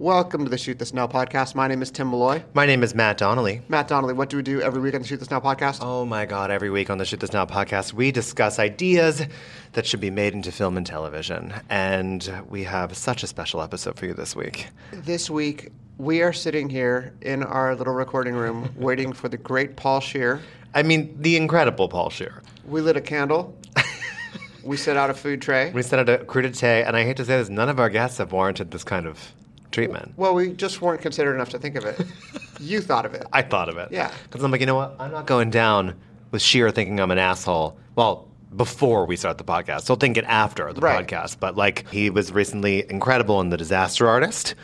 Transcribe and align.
Welcome 0.00 0.44
to 0.44 0.50
the 0.50 0.56
Shoot 0.56 0.78
This 0.78 0.94
Now 0.94 1.06
podcast. 1.06 1.54
My 1.54 1.68
name 1.68 1.82
is 1.82 1.90
Tim 1.90 2.08
Malloy. 2.08 2.42
My 2.54 2.64
name 2.64 2.82
is 2.82 2.94
Matt 2.94 3.18
Donnelly. 3.18 3.60
Matt 3.68 3.86
Donnelly, 3.86 4.14
what 4.14 4.30
do 4.30 4.38
we 4.38 4.42
do 4.42 4.62
every 4.62 4.80
week 4.80 4.94
on 4.94 5.02
the 5.02 5.06
Shoot 5.06 5.18
This 5.18 5.30
Now 5.30 5.40
podcast? 5.40 5.80
Oh 5.82 6.06
my 6.06 6.24
God, 6.24 6.50
every 6.50 6.70
week 6.70 6.88
on 6.88 6.96
the 6.96 7.04
Shoot 7.04 7.20
This 7.20 7.34
Now 7.34 7.44
podcast, 7.44 7.92
we 7.92 8.10
discuss 8.10 8.58
ideas 8.58 9.22
that 9.72 9.84
should 9.84 10.00
be 10.00 10.08
made 10.08 10.32
into 10.32 10.52
film 10.52 10.78
and 10.78 10.86
television. 10.86 11.52
And 11.68 12.26
we 12.48 12.64
have 12.64 12.96
such 12.96 13.22
a 13.22 13.26
special 13.26 13.60
episode 13.60 13.98
for 13.98 14.06
you 14.06 14.14
this 14.14 14.34
week. 14.34 14.68
This 14.90 15.28
week, 15.28 15.70
we 15.98 16.22
are 16.22 16.32
sitting 16.32 16.70
here 16.70 17.12
in 17.20 17.42
our 17.42 17.76
little 17.76 17.92
recording 17.92 18.32
room 18.32 18.72
waiting 18.76 19.12
for 19.12 19.28
the 19.28 19.36
great 19.36 19.76
Paul 19.76 20.00
Scheer. 20.00 20.40
I 20.74 20.82
mean, 20.82 21.14
the 21.20 21.36
incredible 21.36 21.90
Paul 21.90 22.08
Scheer. 22.08 22.42
We 22.64 22.80
lit 22.80 22.96
a 22.96 23.02
candle. 23.02 23.54
we 24.64 24.78
set 24.78 24.96
out 24.96 25.10
a 25.10 25.14
food 25.14 25.42
tray. 25.42 25.70
We 25.72 25.82
set 25.82 25.98
out 25.98 26.08
a 26.08 26.24
crudité, 26.24 26.86
and 26.86 26.96
I 26.96 27.04
hate 27.04 27.18
to 27.18 27.26
say 27.26 27.36
this, 27.36 27.50
none 27.50 27.68
of 27.68 27.78
our 27.78 27.90
guests 27.90 28.16
have 28.16 28.32
warranted 28.32 28.70
this 28.70 28.82
kind 28.82 29.04
of 29.04 29.34
treatment. 29.70 30.12
Well, 30.16 30.34
we 30.34 30.52
just 30.52 30.80
weren't 30.82 31.00
considerate 31.00 31.34
enough 31.36 31.50
to 31.50 31.58
think 31.58 31.76
of 31.76 31.84
it. 31.84 32.00
you 32.60 32.80
thought 32.80 33.06
of 33.06 33.14
it. 33.14 33.26
I 33.32 33.42
thought 33.42 33.68
of 33.68 33.76
it. 33.78 33.88
Yeah. 33.90 34.10
Because 34.24 34.42
I'm 34.42 34.50
like, 34.50 34.60
you 34.60 34.66
know 34.66 34.74
what? 34.74 34.96
I'm 34.98 35.10
not 35.12 35.26
going 35.26 35.50
down 35.50 35.94
with 36.30 36.42
Scheer 36.42 36.70
thinking 36.70 37.00
I'm 37.00 37.10
an 37.10 37.18
asshole. 37.18 37.76
Well, 37.96 38.28
before 38.56 39.06
we 39.06 39.16
start 39.16 39.38
the 39.38 39.44
podcast. 39.44 39.86
He'll 39.86 39.96
think 39.96 40.16
it 40.16 40.24
after 40.24 40.72
the 40.72 40.80
Right. 40.80 41.06
podcast. 41.06 41.38
But 41.38 41.56
like, 41.56 41.88
he 41.88 42.10
was 42.10 42.32
recently 42.32 42.84
incredible 42.90 43.40
in 43.40 43.50
The 43.50 43.56
Disaster 43.56 44.08
Artist. 44.08 44.54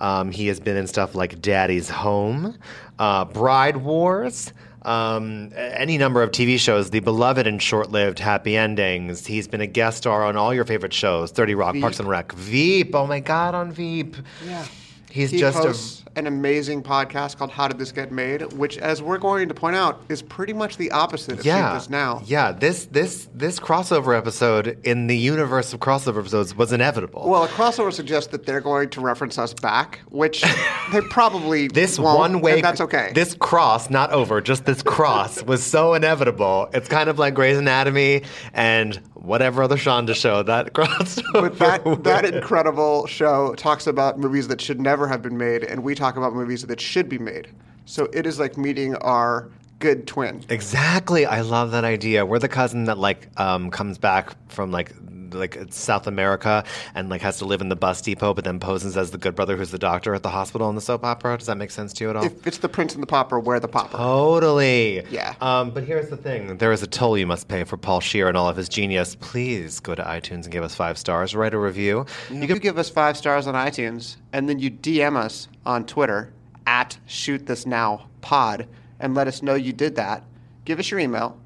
Um, 0.00 0.30
he 0.32 0.48
has 0.48 0.60
been 0.60 0.76
in 0.76 0.86
stuff 0.86 1.14
like 1.14 1.40
Daddy's 1.40 1.88
Home, 1.88 2.58
uh, 2.98 3.24
Bride 3.24 3.78
Wars, 3.78 4.52
um, 4.84 5.50
any 5.56 5.98
number 5.98 6.22
of 6.22 6.30
TV 6.30 6.58
shows, 6.58 6.90
the 6.90 7.00
beloved 7.00 7.46
and 7.46 7.62
short-lived 7.62 8.18
Happy 8.18 8.56
Endings. 8.56 9.26
He's 9.26 9.48
been 9.48 9.60
a 9.60 9.66
guest 9.66 9.98
star 9.98 10.24
on 10.24 10.36
all 10.36 10.52
your 10.52 10.64
favorite 10.64 10.92
shows: 10.92 11.30
Thirty 11.30 11.54
Rock, 11.54 11.76
Parks 11.80 12.00
and 12.00 12.08
Rec, 12.08 12.32
Veep. 12.32 12.94
Oh 12.94 13.06
my 13.06 13.20
God, 13.20 13.54
on 13.54 13.72
Veep. 13.72 14.16
Yeah. 14.44 14.66
He's 15.10 15.30
he 15.30 15.38
just 15.38 15.58
a 15.58 15.62
hosts 15.62 16.01
an 16.16 16.26
amazing 16.26 16.82
podcast 16.82 17.36
called 17.36 17.50
How 17.50 17.68
Did 17.68 17.78
This 17.78 17.92
Get 17.92 18.12
Made, 18.12 18.52
which, 18.52 18.78
as 18.78 19.02
we're 19.02 19.18
going 19.18 19.48
to 19.48 19.54
point 19.54 19.76
out, 19.76 20.02
is 20.08 20.22
pretty 20.22 20.52
much 20.52 20.76
the 20.76 20.90
opposite 20.90 21.40
of 21.40 21.46
yeah. 21.46 21.80
Now. 21.88 22.22
Yeah, 22.24 22.52
this 22.52 22.86
this 22.86 23.28
this 23.34 23.58
crossover 23.58 24.16
episode 24.16 24.78
in 24.84 25.06
the 25.06 25.16
universe 25.16 25.72
of 25.72 25.80
crossover 25.80 26.20
episodes 26.20 26.54
was 26.54 26.72
inevitable. 26.72 27.28
Well, 27.28 27.44
a 27.44 27.48
crossover 27.48 27.92
suggests 27.92 28.30
that 28.32 28.46
they're 28.46 28.60
going 28.60 28.90
to 28.90 29.00
reference 29.00 29.38
us 29.38 29.54
back, 29.54 30.00
which 30.10 30.44
they 30.92 31.00
probably 31.00 31.68
this 31.74 31.98
won't, 31.98 32.18
one 32.18 32.40
way 32.40 32.60
that's 32.60 32.80
okay. 32.80 33.12
This 33.14 33.34
cross, 33.34 33.90
not 33.90 34.10
over, 34.12 34.40
just 34.40 34.64
this 34.64 34.82
cross 34.82 35.42
was 35.42 35.62
so 35.62 35.94
inevitable. 35.94 36.68
It's 36.72 36.88
kind 36.88 37.08
of 37.08 37.18
like 37.18 37.34
Grey's 37.34 37.58
Anatomy 37.58 38.22
and 38.52 39.00
whatever 39.22 39.62
other 39.62 39.76
Shonda 39.76 40.14
show 40.14 40.42
that 40.42 40.72
crossed 40.74 41.22
but 41.32 41.58
that 41.58 41.84
with. 41.84 42.04
that 42.04 42.24
incredible 42.24 43.06
show 43.06 43.54
talks 43.54 43.86
about 43.86 44.18
movies 44.18 44.48
that 44.48 44.60
should 44.60 44.80
never 44.80 45.06
have 45.08 45.22
been 45.22 45.38
made, 45.38 45.64
and 45.64 45.82
we 45.82 45.94
talk 45.94 46.16
about 46.16 46.34
movies 46.34 46.62
that 46.66 46.80
should 46.80 47.08
be 47.08 47.18
made. 47.18 47.48
So 47.84 48.08
it 48.12 48.26
is 48.26 48.38
like 48.38 48.56
meeting 48.56 48.94
our 48.96 49.50
good 49.78 50.06
twin. 50.06 50.44
Exactly. 50.48 51.26
I 51.26 51.40
love 51.40 51.72
that 51.72 51.84
idea. 51.84 52.24
We're 52.24 52.38
the 52.38 52.48
cousin 52.48 52.84
that 52.84 52.98
like 52.98 53.28
um, 53.40 53.70
comes 53.70 53.98
back 53.98 54.34
from 54.48 54.70
like 54.70 54.92
like 55.34 55.58
South 55.70 56.06
America 56.06 56.64
and 56.94 57.08
like 57.08 57.20
has 57.20 57.38
to 57.38 57.44
live 57.44 57.60
in 57.60 57.68
the 57.68 57.76
bus 57.76 58.00
depot, 58.00 58.34
but 58.34 58.44
then 58.44 58.60
poses 58.60 58.96
as 58.96 59.10
the 59.10 59.18
good 59.18 59.34
brother 59.34 59.56
who's 59.56 59.70
the 59.70 59.78
doctor 59.78 60.14
at 60.14 60.22
the 60.22 60.30
hospital 60.30 60.68
in 60.68 60.74
the 60.74 60.80
soap 60.80 61.04
opera. 61.04 61.38
Does 61.38 61.46
that 61.46 61.56
make 61.56 61.70
sense 61.70 61.92
to 61.94 62.04
you 62.04 62.10
at 62.10 62.16
all? 62.16 62.24
If 62.24 62.46
it's 62.46 62.58
the 62.58 62.68
Prince 62.68 62.94
and 62.94 63.02
the 63.02 63.06
Pauper, 63.06 63.40
we're 63.40 63.60
the 63.60 63.68
Pauper. 63.68 63.96
Totally. 63.96 65.02
Yeah. 65.10 65.34
Um, 65.40 65.70
but 65.70 65.84
here's 65.84 66.08
the 66.08 66.16
thing: 66.16 66.56
there 66.58 66.72
is 66.72 66.82
a 66.82 66.86
toll 66.86 67.16
you 67.18 67.26
must 67.26 67.48
pay 67.48 67.64
for 67.64 67.76
Paul 67.76 68.00
Scheer 68.00 68.28
and 68.28 68.36
all 68.36 68.48
of 68.48 68.56
his 68.56 68.68
genius. 68.68 69.14
Please 69.16 69.80
go 69.80 69.94
to 69.94 70.02
iTunes 70.02 70.44
and 70.44 70.50
give 70.50 70.64
us 70.64 70.74
five 70.74 70.98
stars. 70.98 71.34
Write 71.34 71.54
a 71.54 71.58
review. 71.58 72.06
You 72.30 72.46
can 72.46 72.58
give 72.58 72.78
us 72.78 72.88
five 72.88 73.16
stars 73.16 73.46
on 73.46 73.54
iTunes, 73.54 74.16
and 74.32 74.48
then 74.48 74.58
you 74.58 74.70
DM 74.70 75.16
us 75.16 75.48
on 75.66 75.86
Twitter 75.86 76.32
at 76.66 76.98
Shoot 77.06 77.46
This 77.46 77.66
Now 77.66 78.06
Pod, 78.20 78.66
and 79.00 79.14
let 79.14 79.28
us 79.28 79.42
know 79.42 79.54
you 79.54 79.72
did 79.72 79.96
that. 79.96 80.24
Give 80.64 80.78
us 80.78 80.90
your 80.90 81.00
email. 81.00 81.38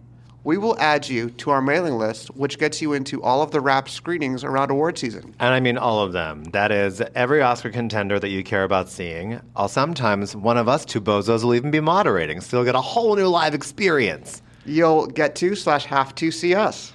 We 0.47 0.59
will 0.59 0.79
add 0.79 1.09
you 1.09 1.31
to 1.31 1.51
our 1.51 1.61
mailing 1.61 1.99
list, 1.99 2.29
which 2.37 2.61
gets 2.61 2.81
you 2.81 2.93
into 2.93 3.21
all 3.21 3.43
of 3.43 3.51
the 3.51 3.61
rap 3.61 3.89
screenings 3.89 4.45
around 4.45 4.71
award 4.71 4.97
season. 4.97 5.35
And 5.41 5.53
I 5.53 5.59
mean 5.59 5.77
all 5.77 5.99
of 6.05 6.13
them. 6.13 6.45
That 6.53 6.71
is 6.71 7.03
every 7.17 7.43
Oscar 7.43 7.71
contender 7.71 8.21
that 8.21 8.29
you 8.29 8.45
care 8.45 8.63
about 8.63 8.89
seeing. 8.89 9.41
I'll 9.57 9.67
sometimes 9.67 10.37
one 10.37 10.57
of 10.57 10.69
us 10.69 10.85
two 10.85 11.01
bozos 11.01 11.43
will 11.43 11.57
even 11.57 11.73
be 11.73 11.81
moderating, 11.81 12.41
so 12.41 12.59
you'll 12.59 12.65
get 12.65 12.77
a 12.77 12.81
whole 12.81 13.17
new 13.17 13.27
live 13.27 13.55
experience. 13.55 14.41
You'll 14.65 15.09
get 15.09 15.35
to 15.35 15.57
slash 15.57 15.85
have 15.87 16.15
to 16.15 16.31
see 16.31 16.55
us. 16.55 16.93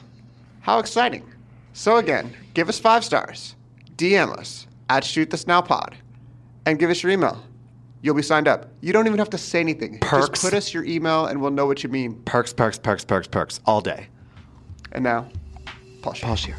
How 0.62 0.79
exciting! 0.79 1.29
So 1.73 1.97
again, 1.97 2.33
give 2.53 2.69
us 2.69 2.79
five 2.79 3.03
stars, 3.03 3.57
DM 3.97 4.31
us 4.31 4.66
at 4.89 5.03
Shoot 5.03 5.29
This 5.29 5.45
Now 5.45 5.59
Pod, 5.59 5.97
and 6.66 6.79
give 6.79 6.89
us 6.89 7.03
your 7.03 7.12
email. 7.12 7.44
You'll 8.03 8.16
be 8.16 8.23
signed 8.23 8.47
up. 8.47 8.67
You 8.81 8.94
don't 8.94 9.06
even 9.06 9.19
have 9.19 9.29
to 9.29 9.38
say 9.38 9.59
anything. 9.59 10.00
Perks. 10.00 10.29
Just 10.29 10.41
put 10.41 10.53
us 10.56 10.73
your 10.73 10.84
email, 10.84 11.28
and 11.28 11.39
we'll 11.39 11.51
know 11.51 11.67
what 11.67 11.84
you 11.84 11.89
mean. 11.89 12.19
Perks, 12.23 12.51
perks, 12.51 12.79
perks, 12.79 13.06
perks, 13.06 13.28
perks, 13.28 13.59
all 13.66 13.79
day. 13.79 14.07
And 14.91 15.03
now, 15.03 15.29
Paul 16.01 16.13
Scheer. 16.13 16.28
Paul 16.28 16.35
Scheer. 16.35 16.56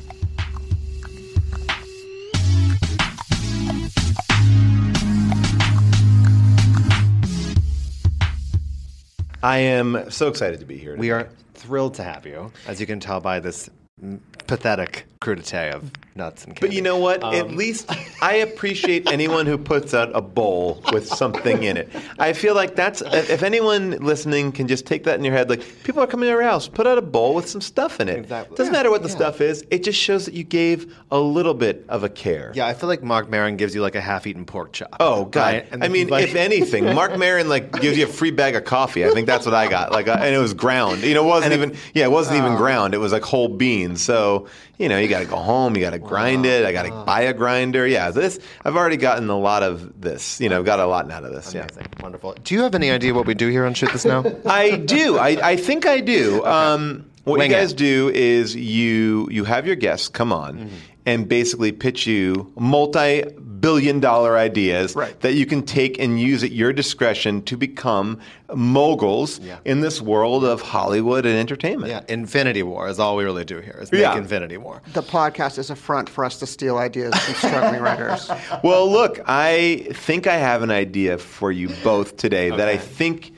I 9.43 9.59
am 9.59 10.09
so 10.09 10.29
excited 10.29 10.61
to 10.61 10.67
be 10.67 10.79
here. 10.79 10.97
We 10.97 11.11
are 11.11 11.29
thrilled 11.55 11.95
to 11.95 12.05
have 12.05 12.25
you, 12.25 12.53
as 12.69 12.81
you 12.81 12.87
can 12.87 13.01
tell 13.01 13.21
by 13.21 13.41
this 13.41 13.69
pathetic 14.47 15.07
crudité 15.23 15.73
of 15.73 15.91
nuts 16.15 16.45
and 16.45 16.55
candy. 16.55 16.67
But 16.69 16.75
you 16.77 16.83
know 16.83 16.99
what? 16.99 17.23
At 17.25 17.47
Um, 17.47 17.57
least 17.57 17.91
I 18.23 18.35
appreciate 18.35 19.11
anyone 19.11 19.47
who 19.47 19.57
puts 19.57 19.95
out 19.95 20.11
a 20.15 20.21
bowl 20.21 20.83
with 20.93 21.07
something 21.07 21.63
in 21.63 21.77
it. 21.77 21.89
I 22.19 22.33
feel 22.33 22.55
like 22.55 22.75
that's 22.77 23.01
if 23.03 23.43
anyone 23.43 23.93
listening 23.93 24.53
can 24.53 24.69
just 24.69 24.85
take 24.85 25.05
that 25.05 25.19
in 25.19 25.25
your 25.25 25.35
head, 25.35 25.49
like 25.49 25.63
people 25.85 26.03
are 26.03 26.07
coming 26.07 26.29
to 26.29 26.35
our 26.35 26.43
house, 26.43 26.69
put 26.69 26.87
out 26.87 26.99
a 26.99 27.03
bowl 27.03 27.35
with 27.35 27.49
some 27.49 27.61
stuff 27.61 28.01
in 28.01 28.09
it. 28.09 28.19
Exactly. 28.19 28.57
Doesn't 28.57 28.73
Yeah, 28.75 28.79
matter 28.81 28.91
what 28.91 29.03
the 29.03 29.09
yeah. 29.09 29.15
stuff 29.17 29.41
is. 29.41 29.65
It 29.71 29.85
just 29.85 29.99
shows 29.99 30.25
that 30.27 30.35
you 30.35 30.45
gave 30.45 30.95
a 31.11 31.19
little 31.19 31.55
bit 31.55 31.85
of 31.89 32.05
a 32.05 32.09
care. 32.09 32.53
Yeah, 32.55 32.67
I 32.67 32.75
feel 32.75 32.89
like 32.89 33.03
Mark 33.03 33.31
Maron 33.31 33.57
gives 33.57 33.75
you 33.75 33.81
like 33.83 33.95
a 33.95 34.01
half-eaten 34.01 34.45
pork 34.45 34.73
chop. 34.73 34.97
Oh 35.01 35.25
God! 35.27 35.41
right? 35.55 35.67
And 35.73 35.83
I 35.85 35.89
mean, 35.89 36.09
like- 36.09 36.25
if 36.29 36.35
anything, 36.35 36.85
Mark 36.95 37.17
Maron 37.17 37.49
like 37.49 37.73
gives 37.81 37.97
you 37.97 38.05
a 38.05 38.09
free 38.09 38.31
bag 38.33 38.55
of 38.57 38.65
coffee. 38.65 39.05
I 39.07 39.11
think 39.11 39.27
that's 39.27 39.47
what 39.47 39.55
I 39.55 39.69
got. 39.69 39.93
Like, 39.93 40.09
uh, 40.09 40.17
and 40.21 40.35
it 40.35 40.39
was 40.39 40.53
ground. 40.55 41.03
You 41.03 41.15
know, 41.15 41.25
it 41.25 41.29
wasn't 41.29 41.53
even. 41.55 41.75
Yeah, 41.95 42.05
it 42.05 42.11
wasn't 42.11 42.41
Oh. 42.41 42.45
even 42.47 42.57
ground. 42.59 42.93
It 42.95 42.99
was 42.99 43.13
like 43.13 43.23
whole 43.23 43.49
beans. 43.49 44.03
So 44.03 44.47
you 44.83 44.89
know, 44.89 44.99
you 44.99 45.09
got 45.09 45.21
to 45.21 45.27
go 45.27 45.37
home. 45.37 45.77
You 45.77 45.81
got 45.83 45.91
to 45.91 45.99
grind 45.99 46.45
it. 46.45 46.65
I 46.67 46.73
got 46.73 46.83
to 46.83 46.91
buy 47.05 47.23
a 47.23 47.33
grinder. 47.33 47.87
Yeah, 47.87 48.11
this. 48.11 48.39
I've 48.65 48.77
already 48.77 48.97
gotten 48.97 49.31
a 49.31 49.39
lot 49.39 49.63
of 49.63 50.01
this. 50.01 50.41
You 50.41 50.49
know, 50.49 50.59
I've 50.59 50.65
got 50.65 50.81
a 50.81 50.87
lot 50.87 51.11
out 51.11 51.25
of 51.25 51.33
this. 51.33 51.55
Yeah. 51.55 51.67
Wonderful. 52.01 52.35
Do 52.43 52.55
you 52.55 52.63
have 52.63 52.75
any 52.75 52.91
idea 52.91 53.15
what 53.15 53.27
we 53.27 53.35
do 53.35 53.49
here 53.49 53.65
on 53.65 53.75
Shoot 53.75 53.93
This 53.93 54.05
Now? 54.05 54.25
I 54.45 54.77
do. 54.77 55.19
I, 55.19 55.51
I 55.51 55.57
think 55.57 55.87
I 55.87 56.01
do. 56.01 56.45
Um, 56.45 57.07
what 57.25 57.39
Wing 57.39 57.51
you 57.51 57.57
guys 57.57 57.71
it. 57.73 57.79
do 57.79 58.11
is 58.13 58.57
you 58.57 59.29
you 59.31 59.45
have 59.45 59.65
your 59.65 59.77
guests 59.77 60.09
come 60.09 60.33
on 60.33 60.55
Mm-hmm. 60.59 60.77
And 61.07 61.29
basically 61.29 61.73
pitch 61.73 62.07
you 62.07 62.53
multi-billion 62.57 64.01
dollar 64.01 64.37
ideas 64.37 64.95
Right. 64.95 65.19
that 65.21 65.35
you 65.35 65.47
can 65.47 65.63
take 65.63 65.99
and 65.99 66.21
use 66.21 66.45
at 66.45 66.53
your 66.53 66.73
discretion 66.73 67.43
to 67.43 67.57
become 67.57 68.19
moguls 68.55 69.41
Yeah. 69.43 69.57
in 69.65 69.81
this 69.81 70.01
world 70.01 70.45
of 70.45 70.61
Hollywood 70.63 71.27
and 71.27 71.37
entertainment. 71.39 71.91
yeah, 71.91 72.03
Infinity 72.09 72.63
War 72.63 72.89
is 72.89 72.99
all 73.01 73.17
we 73.17 73.25
really 73.25 73.45
do 73.45 73.59
here. 73.61 73.79
Is 73.81 73.91
make 73.91 74.03
Yeah. 74.03 74.17
Infinity 74.17 74.57
War. 74.59 74.83
The 74.93 75.03
podcast 75.03 75.59
is 75.59 75.71
a 75.71 75.77
front 75.77 76.09
for 76.09 76.25
us 76.25 76.39
to 76.39 76.47
steal 76.47 76.79
ideas 76.79 77.15
from 77.17 77.35
struggling 77.35 77.81
writers. 77.83 78.31
Well, 78.63 78.89
look, 78.91 79.21
I 79.27 79.87
think 79.93 80.27
I 80.27 80.37
have 80.37 80.63
an 80.63 80.71
idea 80.71 81.19
for 81.19 81.51
you 81.51 81.69
both 81.83 82.17
today 82.17 82.51
that 82.51 82.69
I 82.69 82.77
think 82.77 83.33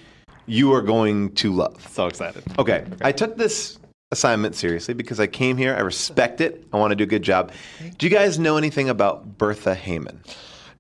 you 0.46 0.72
are 0.74 0.82
going 0.82 1.30
to 1.36 1.52
love. 1.52 1.86
So 1.90 2.06
excited. 2.06 2.42
Okay. 2.58 2.84
I 3.00 3.12
took 3.12 3.36
this 3.38 3.78
assignment 4.14 4.54
seriously 4.54 4.94
because 4.94 5.20
I 5.20 5.26
came 5.26 5.56
here. 5.56 5.74
I 5.74 5.80
respect 5.80 6.40
it. 6.40 6.66
I 6.72 6.78
want 6.78 6.92
to 6.92 6.96
do 6.96 7.04
a 7.04 7.06
good 7.06 7.22
job. 7.22 7.52
Do 7.98 8.06
you 8.06 8.10
guys 8.10 8.38
know 8.38 8.56
anything 8.56 8.88
about 8.88 9.36
Bertha 9.36 9.74
Heyman? 9.74 10.16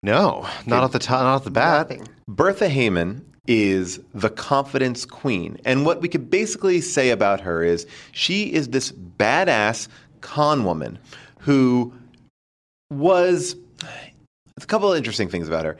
No, 0.02 0.46
not 0.66 0.84
at 0.84 0.92
the 0.92 0.98
top, 0.98 1.22
not 1.22 1.36
at 1.36 1.44
the 1.44 1.50
bat. 1.50 1.90
Nothing. 1.90 2.08
Bertha 2.28 2.68
Heyman 2.68 3.22
is 3.46 4.00
the 4.14 4.30
confidence 4.30 5.04
queen. 5.04 5.58
And 5.64 5.84
what 5.84 6.00
we 6.00 6.08
could 6.08 6.30
basically 6.30 6.80
say 6.80 7.10
about 7.10 7.40
her 7.40 7.62
is 7.62 7.86
she 8.12 8.52
is 8.52 8.68
this 8.68 8.92
badass 8.92 9.88
con 10.20 10.64
woman 10.64 10.98
who 11.40 11.92
was 12.90 13.56
a 14.60 14.66
couple 14.66 14.90
of 14.90 14.96
interesting 14.96 15.28
things 15.28 15.48
about 15.48 15.64
her. 15.64 15.76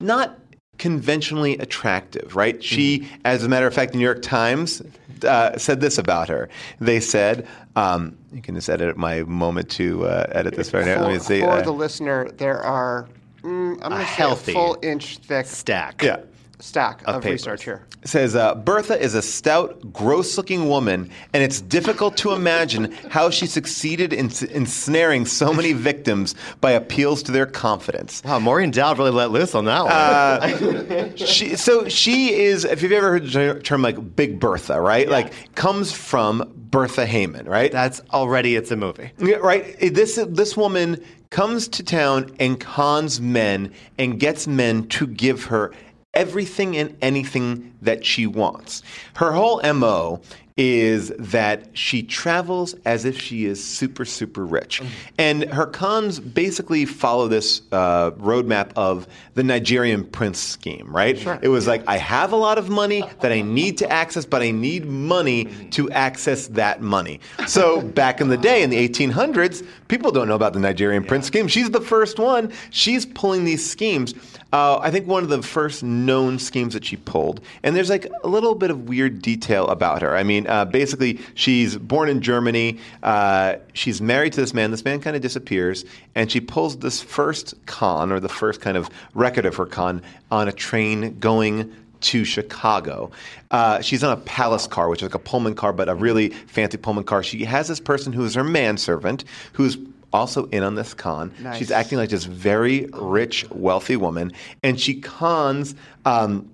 Not 0.00 0.36
conventionally 0.78 1.56
attractive, 1.58 2.36
right? 2.36 2.62
She, 2.62 3.08
as 3.24 3.44
a 3.44 3.48
matter 3.48 3.66
of 3.66 3.74
fact, 3.74 3.92
the 3.92 3.98
New 3.98 4.04
York 4.04 4.22
Times 4.22 4.82
uh, 5.26 5.56
said 5.56 5.80
this 5.80 5.98
about 5.98 6.28
her. 6.28 6.48
They 6.80 7.00
said, 7.00 7.46
um, 7.76 8.16
you 8.32 8.42
can 8.42 8.54
just 8.54 8.68
edit 8.68 8.96
my 8.96 9.22
moment 9.22 9.70
to 9.70 10.06
uh, 10.06 10.26
edit 10.32 10.54
this 10.54 10.72
right 10.74 10.84
now. 10.84 11.02
Let 11.02 11.12
me 11.12 11.18
For, 11.18 11.24
see. 11.24 11.40
for 11.40 11.50
uh, 11.50 11.62
the 11.62 11.72
listener, 11.72 12.30
there 12.32 12.60
are, 12.60 13.08
mm, 13.42 13.72
I'm 13.82 13.90
going 13.90 13.92
to 13.92 13.98
say 13.98 14.04
healthy 14.04 14.52
a 14.52 14.54
full 14.54 14.78
inch 14.82 15.18
thick. 15.18 15.46
Stack. 15.46 16.02
yeah. 16.02 16.20
Stack 16.60 17.02
of, 17.06 17.22
papers. 17.22 17.40
research 17.40 17.64
here. 17.64 17.86
It 18.02 18.08
says 18.08 18.36
uh, 18.36 18.54
Bertha 18.54 19.00
is 19.00 19.14
a 19.14 19.22
stout, 19.22 19.92
gross-looking 19.92 20.68
woman, 20.68 21.10
and 21.32 21.42
it's 21.42 21.60
difficult 21.60 22.16
to 22.18 22.32
imagine 22.32 22.92
how 23.10 23.30
she 23.30 23.46
succeeded 23.46 24.12
in 24.12 24.30
ensnaring 24.50 25.26
so 25.26 25.52
many 25.52 25.72
victims 25.72 26.34
by 26.60 26.72
appeals 26.72 27.22
to 27.24 27.32
their 27.32 27.46
confidence. 27.46 28.22
Wow, 28.24 28.38
Maureen 28.38 28.70
Dowd 28.70 28.98
really 28.98 29.10
let 29.10 29.30
loose 29.30 29.54
on 29.54 29.64
that 29.66 29.84
one. 29.84 31.14
She, 31.16 31.56
so 31.56 31.88
she 31.88 32.34
is, 32.34 32.64
if 32.64 32.82
you've 32.82 32.92
ever 32.92 33.10
heard 33.10 33.26
the 33.26 33.60
term 33.62 33.82
like 33.82 34.16
Big 34.16 34.40
Bertha, 34.40 34.80
right? 34.80 35.08
Like 35.08 35.54
comes 35.54 35.92
from 35.92 36.52
Bertha 36.56 37.06
Heyman, 37.06 37.46
right? 37.46 37.70
That's 37.70 38.00
already 38.12 38.56
it's 38.56 38.70
a 38.70 38.76
movie. 38.76 39.12
Yeah, 39.18 39.36
right. 39.36 39.78
This 39.78 40.18
this 40.28 40.56
woman 40.56 41.02
comes 41.30 41.68
to 41.68 41.82
town 41.82 42.34
and 42.38 42.60
cons 42.60 43.20
men 43.20 43.72
and 43.98 44.20
gets 44.20 44.46
men 44.46 44.86
to 44.88 45.06
give 45.06 45.44
her 45.44 45.72
everything 46.14 46.76
and 46.76 46.96
anything 47.02 47.74
that 47.82 48.04
she 48.04 48.26
wants. 48.26 48.82
Her 49.14 49.32
whole 49.32 49.60
MO 49.72 50.20
is 50.56 51.08
that 51.18 51.66
she 51.76 52.00
travels 52.00 52.74
as 52.84 53.04
if 53.04 53.20
she 53.20 53.44
is 53.44 53.62
super 53.62 54.04
super 54.04 54.46
rich. 54.46 54.80
And 55.18 55.44
her 55.52 55.66
cons 55.66 56.20
basically 56.20 56.84
follow 56.84 57.26
this 57.26 57.62
uh, 57.72 58.12
roadmap 58.12 58.70
of 58.76 59.08
the 59.34 59.42
Nigerian 59.42 60.04
prince 60.04 60.38
scheme, 60.38 60.94
right? 60.94 61.18
Sure. 61.18 61.40
It 61.42 61.48
was 61.48 61.66
like 61.66 61.82
I 61.88 61.96
have 61.96 62.32
a 62.32 62.36
lot 62.36 62.58
of 62.58 62.70
money 62.70 63.02
that 63.20 63.32
I 63.32 63.42
need 63.42 63.78
to 63.78 63.90
access, 63.90 64.24
but 64.24 64.42
I 64.42 64.52
need 64.52 64.86
money 64.86 65.46
to 65.70 65.90
access 65.90 66.46
that 66.48 66.80
money. 66.80 67.18
So 67.48 67.80
back 67.82 68.20
in 68.20 68.28
the 68.28 68.36
day, 68.36 68.62
in 68.62 68.70
the 68.70 68.88
1800s, 68.88 69.66
people 69.88 70.12
don't 70.12 70.28
know 70.28 70.36
about 70.36 70.52
the 70.52 70.60
Nigerian 70.60 71.02
prince 71.02 71.26
scheme. 71.26 71.48
She's 71.48 71.70
the 71.70 71.80
first 71.80 72.20
one. 72.20 72.52
She's 72.70 73.06
pulling 73.06 73.44
these 73.44 73.68
schemes. 73.68 74.14
Uh, 74.54 74.78
I 74.80 74.92
think 74.92 75.08
one 75.08 75.24
of 75.24 75.30
the 75.30 75.42
first 75.42 75.82
known 75.82 76.38
schemes 76.38 76.74
that 76.74 76.84
she 76.84 76.96
pulled, 76.96 77.40
and 77.64 77.74
there's 77.74 77.90
like 77.90 78.06
a 78.22 78.28
little 78.28 78.54
bit 78.54 78.70
of 78.70 78.88
weird 78.88 79.20
detail 79.20 79.66
about 79.66 80.00
her. 80.00 80.16
I 80.16 80.22
mean, 80.22 80.46
uh, 80.46 80.64
basically, 80.64 81.18
she's 81.34 81.76
born 81.76 82.08
in 82.08 82.20
Germany. 82.20 82.78
Uh, 83.02 83.56
she's 83.72 84.00
married 84.00 84.32
to 84.34 84.40
this 84.40 84.54
man. 84.54 84.70
This 84.70 84.84
man 84.84 85.00
kind 85.00 85.16
of 85.16 85.22
disappears, 85.22 85.84
and 86.14 86.30
she 86.30 86.40
pulls 86.40 86.76
this 86.76 87.02
first 87.02 87.54
con, 87.66 88.12
or 88.12 88.20
the 88.20 88.28
first 88.28 88.60
kind 88.60 88.76
of 88.76 88.88
record 89.12 89.44
of 89.44 89.56
her 89.56 89.66
con, 89.66 90.00
on 90.30 90.46
a 90.46 90.52
train 90.52 91.18
going 91.18 91.74
to 92.02 92.24
Chicago. 92.24 93.10
Uh, 93.50 93.80
she's 93.80 94.04
on 94.04 94.12
a 94.12 94.20
palace 94.20 94.68
car, 94.68 94.88
which 94.88 95.00
is 95.02 95.08
like 95.08 95.16
a 95.16 95.18
Pullman 95.18 95.56
car, 95.56 95.72
but 95.72 95.88
a 95.88 95.96
really 95.96 96.28
fancy 96.28 96.76
Pullman 96.76 97.02
car. 97.02 97.24
She 97.24 97.44
has 97.44 97.66
this 97.66 97.80
person 97.80 98.12
who 98.12 98.24
is 98.24 98.36
her 98.36 98.44
manservant, 98.44 99.24
who's 99.54 99.76
also 100.14 100.46
in 100.46 100.62
on 100.62 100.76
this 100.76 100.94
con. 100.94 101.32
Nice. 101.40 101.58
She's 101.58 101.70
acting 101.70 101.98
like 101.98 102.08
this 102.08 102.24
very 102.24 102.88
rich, 102.94 103.44
wealthy 103.50 103.96
woman, 103.96 104.32
and 104.62 104.80
she 104.80 105.00
cons. 105.00 105.74
Um, 106.06 106.50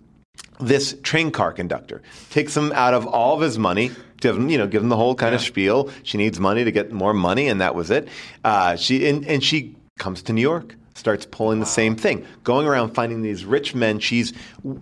this 0.59 0.97
train 1.03 1.31
car 1.31 1.53
conductor 1.53 2.03
takes 2.31 2.57
him 2.57 2.73
out 2.73 2.95
of 2.95 3.07
all 3.07 3.35
of 3.37 3.41
his 3.41 3.59
money. 3.59 3.91
Give 4.21 4.37
him, 4.37 4.51
you 4.51 4.59
know, 4.59 4.67
give 4.67 4.83
him 4.83 4.89
the 4.89 4.97
whole 4.97 5.15
kind 5.15 5.35
of 5.35 5.41
spiel. 5.41 5.91
She 6.03 6.19
needs 6.19 6.39
money 6.39 6.65
to 6.65 6.73
get 6.73 6.93
more 6.93 7.15
money, 7.15 7.49
and 7.49 7.61
that 7.61 7.75
was 7.75 7.91
it. 7.91 8.09
Uh, 8.45 8.77
she 8.77 9.09
and, 9.09 9.27
and 9.27 9.43
she 9.43 9.77
comes 9.99 10.23
to 10.25 10.33
New 10.33 10.43
York, 10.43 10.75
starts 11.01 11.27
pulling 11.27 11.59
the 11.59 11.67
same 11.67 11.97
thing, 11.97 12.25
going 12.45 12.67
around 12.69 12.95
finding 12.95 13.23
these 13.23 13.45
rich 13.45 13.75
men. 13.75 13.99
She's 13.99 14.33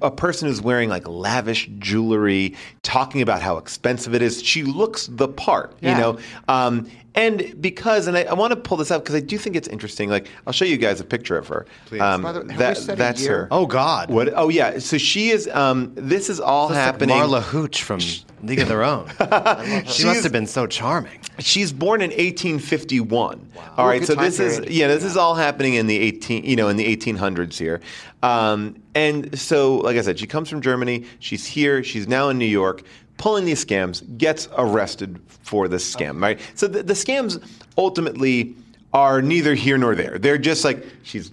a 0.03 0.11
person 0.11 0.49
who's 0.49 0.61
wearing 0.61 0.91
like 0.91 1.09
lavish 1.09 1.71
jewelry, 1.79 2.55
talking 2.83 3.23
about 3.23 3.41
how 3.41 3.57
expensive 3.57 4.15
it 4.15 4.21
is. 4.21 4.43
She 4.43 4.65
looks 4.65 5.07
the 5.11 5.29
part, 5.29 5.75
Yeah. 5.81 5.93
you 5.95 5.99
know. 6.03 6.19
Um, 6.49 6.91
and 7.15 7.61
because, 7.61 8.07
and 8.07 8.17
I, 8.17 8.25
I 8.25 8.35
want 8.35 8.53
to 8.53 8.57
pull 8.57 8.77
this 8.77 8.91
up 8.93 9.03
because 9.03 9.15
I 9.17 9.21
do 9.21 9.39
think 9.39 9.57
it's 9.57 9.67
interesting. 9.67 10.09
Like, 10.09 10.29
I'll 10.47 10.53
show 10.53 10.65
you 10.65 10.77
guys 10.77 11.01
a 11.01 11.05
picture 11.05 11.37
of 11.37 11.49
her. 11.49 11.67
Please. 11.87 12.01
Um, 12.01 12.23
By 12.23 12.33
the 12.33 12.41
way, 12.41 12.47
we 12.49 12.55
that- 12.57 12.77
said 12.77 12.95
a 12.95 12.97
that's 12.97 13.23
year? 13.23 13.33
her. 13.43 13.49
Oh 13.51 13.67
God. 13.67 14.11
What? 14.11 14.33
Oh 14.37 14.49
yeah. 14.51 14.79
So 14.79 14.99
she 14.99 15.31
is. 15.31 15.49
Um, 15.49 15.93
this 15.97 16.29
is 16.29 16.39
all 16.41 16.65
Looks 16.67 16.77
like 16.77 16.85
happening. 16.85 17.17
Marla 17.17 17.43
Hooch 17.43 17.83
from 17.83 17.99
League 18.43 18.61
of 18.61 18.69
Their 18.69 18.85
Own. 18.85 19.09
she 19.87 20.05
must 20.05 20.23
have 20.23 20.31
been 20.33 20.47
so 20.47 20.67
charming. 20.69 21.19
She's 21.41 21.73
born 21.73 22.03
in 22.03 22.11
1851. 22.11 23.51
All 23.77 23.87
right, 23.87 23.99
Good 24.01 24.07
so 24.07 24.15
time 24.15 24.25
this 24.25 24.39
is 24.39 24.61
yeah, 24.71 24.87
this 24.87 25.03
is 25.05 25.17
all 25.17 25.35
happening 25.35 25.75
in 25.75 25.87
the 25.89 26.08
18, 26.09 26.45
you 26.45 26.57
know, 26.57 26.69
in 26.69 26.77
the 26.77 26.97
1800s 26.97 27.59
here. 27.59 27.81
Um, 28.23 28.83
and 28.95 29.39
so, 29.39 29.77
like 29.77 29.97
I 29.97 30.03
said, 30.03 30.19
she 30.19 30.27
comes 30.27 30.49
from 30.49 30.61
Germany. 30.61 31.05
She's 31.21 31.47
here. 31.47 31.83
She's 31.85 32.09
now 32.09 32.29
in 32.29 32.39
New 32.39 32.47
York, 32.47 32.83
pulling 33.17 33.45
these 33.45 33.65
scams. 33.65 34.03
Gets 34.19 34.49
arrested 34.57 35.21
for 35.29 35.69
this 35.69 35.95
scam. 35.95 36.21
Right. 36.21 36.41
So 36.55 36.67
the, 36.67 36.83
the 36.83 36.95
scams 36.95 37.43
ultimately 37.77 38.55
are 38.93 39.23
neither 39.23 39.55
here 39.55 39.79
nor 39.79 39.95
there. 39.95 40.19
They're 40.19 40.39
just 40.39 40.65
like 40.65 40.85
she's 41.03 41.31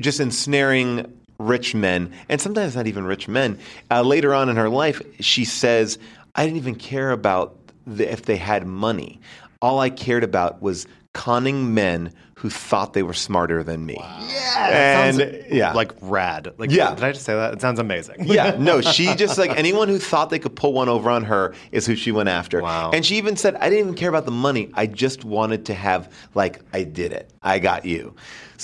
just 0.00 0.20
ensnaring 0.20 1.12
rich 1.38 1.74
men, 1.74 2.12
and 2.28 2.40
sometimes 2.40 2.76
not 2.76 2.86
even 2.86 3.04
rich 3.04 3.28
men. 3.28 3.58
Uh, 3.90 4.02
later 4.02 4.34
on 4.34 4.48
in 4.48 4.56
her 4.56 4.68
life, 4.68 5.02
she 5.20 5.44
says, 5.44 5.98
"I 6.34 6.44
didn't 6.44 6.58
even 6.58 6.76
care 6.76 7.10
about 7.10 7.56
the, 7.86 8.10
if 8.10 8.22
they 8.22 8.36
had 8.36 8.66
money. 8.66 9.20
All 9.60 9.80
I 9.80 9.90
cared 9.90 10.24
about 10.24 10.62
was 10.62 10.86
conning 11.12 11.74
men 11.74 12.12
who 12.34 12.50
thought 12.50 12.92
they 12.92 13.02
were 13.02 13.12
smarter 13.14 13.62
than 13.62 13.86
me." 13.86 13.96
Yeah. 13.98 14.52
And 14.70 15.16
Sounds 15.16 15.44
yeah, 15.50 15.72
like 15.72 15.92
rad. 16.00 16.52
Like 16.58 16.70
Yeah. 16.70 16.94
Did 16.94 17.04
I 17.04 17.12
just 17.12 17.24
say 17.24 17.34
that? 17.34 17.54
It 17.54 17.60
sounds 17.60 17.78
amazing. 17.78 18.16
yeah, 18.24 18.56
no, 18.58 18.80
she 18.94 19.14
just 19.14 19.38
like 19.38 19.50
anyone 19.50 19.88
who 19.88 19.98
thought 19.98 20.30
they 20.30 20.38
could 20.38 20.56
pull 20.56 20.72
one 20.72 20.88
over 20.88 21.10
on 21.10 21.24
her 21.24 21.54
is 21.70 21.86
who 21.86 21.96
she 21.96 22.12
went 22.12 22.28
after. 22.28 22.62
Wow. 22.62 22.90
And 22.92 23.04
she 23.04 23.16
even 23.16 23.36
said, 23.36 23.56
I 23.56 23.68
didn't 23.70 23.80
even 23.80 23.94
care 23.94 24.08
about 24.08 24.24
the 24.24 24.30
money. 24.30 24.70
I 24.74 24.86
just 24.86 25.24
wanted 25.24 25.66
to 25.66 25.74
have, 25.74 26.12
like, 26.34 26.60
I 26.72 26.84
did 26.84 27.12
it. 27.12 27.30
I 27.42 27.58
got 27.58 27.84
you. 27.84 28.14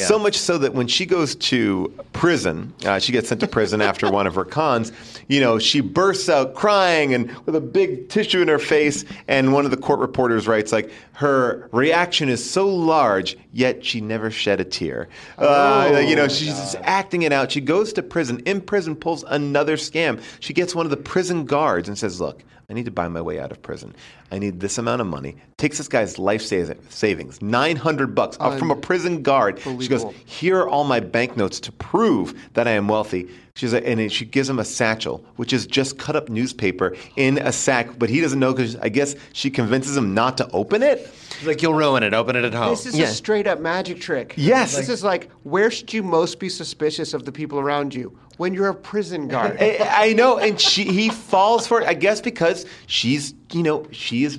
So 0.06 0.18
much 0.18 0.36
so 0.36 0.58
that 0.58 0.74
when 0.74 0.86
she 0.86 1.06
goes 1.06 1.34
to 1.36 1.92
prison, 2.12 2.72
uh, 2.84 2.98
she 2.98 3.12
gets 3.12 3.28
sent 3.28 3.40
to 3.40 3.48
prison 3.48 3.80
after 3.80 4.10
one 4.10 4.26
of 4.26 4.34
her 4.34 4.44
cons, 4.44 4.92
you 5.28 5.40
know, 5.40 5.58
she 5.58 5.80
bursts 5.80 6.28
out 6.28 6.54
crying 6.54 7.14
and 7.14 7.30
with 7.46 7.56
a 7.56 7.60
big 7.60 8.08
tissue 8.08 8.40
in 8.40 8.48
her 8.48 8.58
face. 8.58 9.04
And 9.26 9.52
one 9.52 9.64
of 9.64 9.70
the 9.70 9.76
court 9.76 9.98
reporters 10.00 10.46
writes, 10.46 10.72
like, 10.72 10.90
her 11.12 11.68
reaction 11.72 12.28
is 12.28 12.48
so 12.48 12.68
large, 12.68 13.36
yet 13.52 13.84
she 13.84 14.00
never 14.00 14.30
shed 14.30 14.60
a 14.60 14.64
tear. 14.64 15.08
uh, 15.38 15.98
you 15.98 16.14
know, 16.14 16.28
she's 16.28 16.48
just 16.48 16.76
acting 16.82 17.22
it 17.22 17.32
out. 17.32 17.50
She 17.50 17.60
goes 17.60 17.92
to 17.94 18.02
prison. 18.02 18.40
In 18.46 18.60
prison, 18.60 18.94
pulls 18.94 19.24
another 19.24 19.76
scam. 19.76 20.22
She 20.40 20.52
gets 20.52 20.74
one 20.74 20.86
of 20.86 20.90
the 20.90 20.96
prison 20.96 21.44
guards 21.44 21.88
and 21.88 21.98
says, 21.98 22.20
Look, 22.20 22.42
I 22.70 22.74
need 22.74 22.84
to 22.84 22.90
buy 22.90 23.08
my 23.08 23.22
way 23.22 23.40
out 23.40 23.50
of 23.50 23.62
prison. 23.62 23.94
I 24.30 24.38
need 24.38 24.60
this 24.60 24.76
amount 24.76 25.00
of 25.00 25.06
money. 25.06 25.36
Takes 25.56 25.78
this 25.78 25.88
guy's 25.88 26.18
life 26.18 26.42
sa- 26.42 26.74
savings, 26.90 27.40
900 27.40 28.14
bucks, 28.14 28.36
uh, 28.40 28.58
from 28.58 28.70
a 28.70 28.76
prison 28.76 29.22
guard. 29.22 29.58
She 29.58 29.88
goes, 29.88 30.04
Here 30.26 30.58
are 30.58 30.68
all 30.68 30.84
my 30.84 31.00
banknotes 31.00 31.60
to 31.60 31.72
prove 31.72 32.38
that 32.52 32.68
I 32.68 32.72
am 32.72 32.86
wealthy. 32.86 33.26
She's 33.54 33.72
like, 33.72 33.84
and 33.86 34.12
she 34.12 34.26
gives 34.26 34.50
him 34.50 34.58
a 34.58 34.66
satchel, 34.66 35.24
which 35.36 35.54
is 35.54 35.66
just 35.66 35.96
cut 35.98 36.14
up 36.14 36.28
newspaper 36.28 36.94
in 37.16 37.38
a 37.38 37.52
sack, 37.52 37.98
but 37.98 38.10
he 38.10 38.20
doesn't 38.20 38.38
know 38.38 38.52
because 38.52 38.76
I 38.76 38.90
guess 38.90 39.14
she 39.32 39.48
convinces 39.50 39.96
him 39.96 40.12
not 40.12 40.36
to 40.36 40.50
open 40.50 40.82
it. 40.82 41.10
She's 41.38 41.46
like, 41.48 41.62
you'll 41.62 41.72
ruin 41.74 42.02
it. 42.02 42.12
Open 42.12 42.36
it 42.36 42.44
at 42.44 42.52
home. 42.52 42.68
This 42.68 42.84
is 42.84 42.98
Yeah. 42.98 43.06
a 43.06 43.08
straight 43.08 43.46
up 43.46 43.60
magic 43.60 43.98
trick. 43.98 44.34
Yes. 44.36 44.76
This 44.76 44.90
is 44.90 45.02
like, 45.02 45.30
where 45.42 45.70
should 45.70 45.94
you 45.94 46.02
most 46.02 46.38
be 46.38 46.50
suspicious 46.50 47.14
of 47.14 47.24
the 47.24 47.32
people 47.32 47.58
around 47.58 47.94
you? 47.94 48.16
When 48.38 48.54
you're 48.54 48.68
a 48.68 48.74
prison 48.74 49.28
guard. 49.34 49.58
I, 49.60 49.78
I 49.80 50.12
know, 50.14 50.38
and 50.38 50.58
she 50.58 50.84
he 50.84 51.10
falls 51.10 51.66
for 51.66 51.80
it. 51.80 51.86
I 51.86 51.94
guess 51.94 52.20
because 52.22 52.64
she's 52.86 53.34
you 53.52 53.62
know 53.62 53.86
she 53.92 54.24
is. 54.24 54.38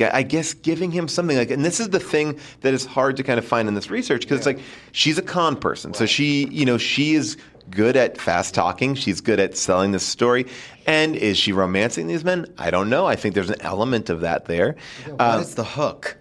I 0.00 0.22
guess 0.24 0.54
giving 0.54 0.90
him 0.90 1.06
something 1.06 1.36
like, 1.36 1.50
and 1.50 1.64
this 1.64 1.78
is 1.78 1.90
the 1.90 2.00
thing 2.00 2.40
that 2.62 2.74
is 2.74 2.84
hard 2.84 3.16
to 3.18 3.22
kind 3.22 3.38
of 3.38 3.44
find 3.44 3.68
in 3.68 3.74
this 3.74 3.88
research 3.88 4.22
because 4.22 4.38
it's 4.38 4.46
like 4.46 4.58
she's 4.90 5.16
a 5.16 5.22
con 5.22 5.54
person, 5.54 5.94
so 5.94 6.06
she, 6.06 6.46
you 6.48 6.64
know, 6.64 6.76
she 6.76 7.14
is 7.14 7.36
good 7.70 7.96
at 7.96 8.18
fast 8.18 8.52
talking. 8.52 8.94
She's 8.96 9.20
good 9.20 9.38
at 9.38 9.56
selling 9.56 9.92
this 9.92 10.04
story, 10.04 10.46
and 10.86 11.14
is 11.14 11.36
she 11.36 11.52
romancing 11.52 12.08
these 12.08 12.24
men? 12.24 12.46
I 12.58 12.70
don't 12.72 12.90
know. 12.90 13.06
I 13.06 13.14
think 13.14 13.34
there's 13.34 13.50
an 13.50 13.60
element 13.60 14.10
of 14.10 14.22
that 14.22 14.46
there. 14.46 14.76
Uh, 15.06 15.34
what 15.36 15.40
is 15.42 15.54
the 15.54 15.64
hook? 15.64 16.16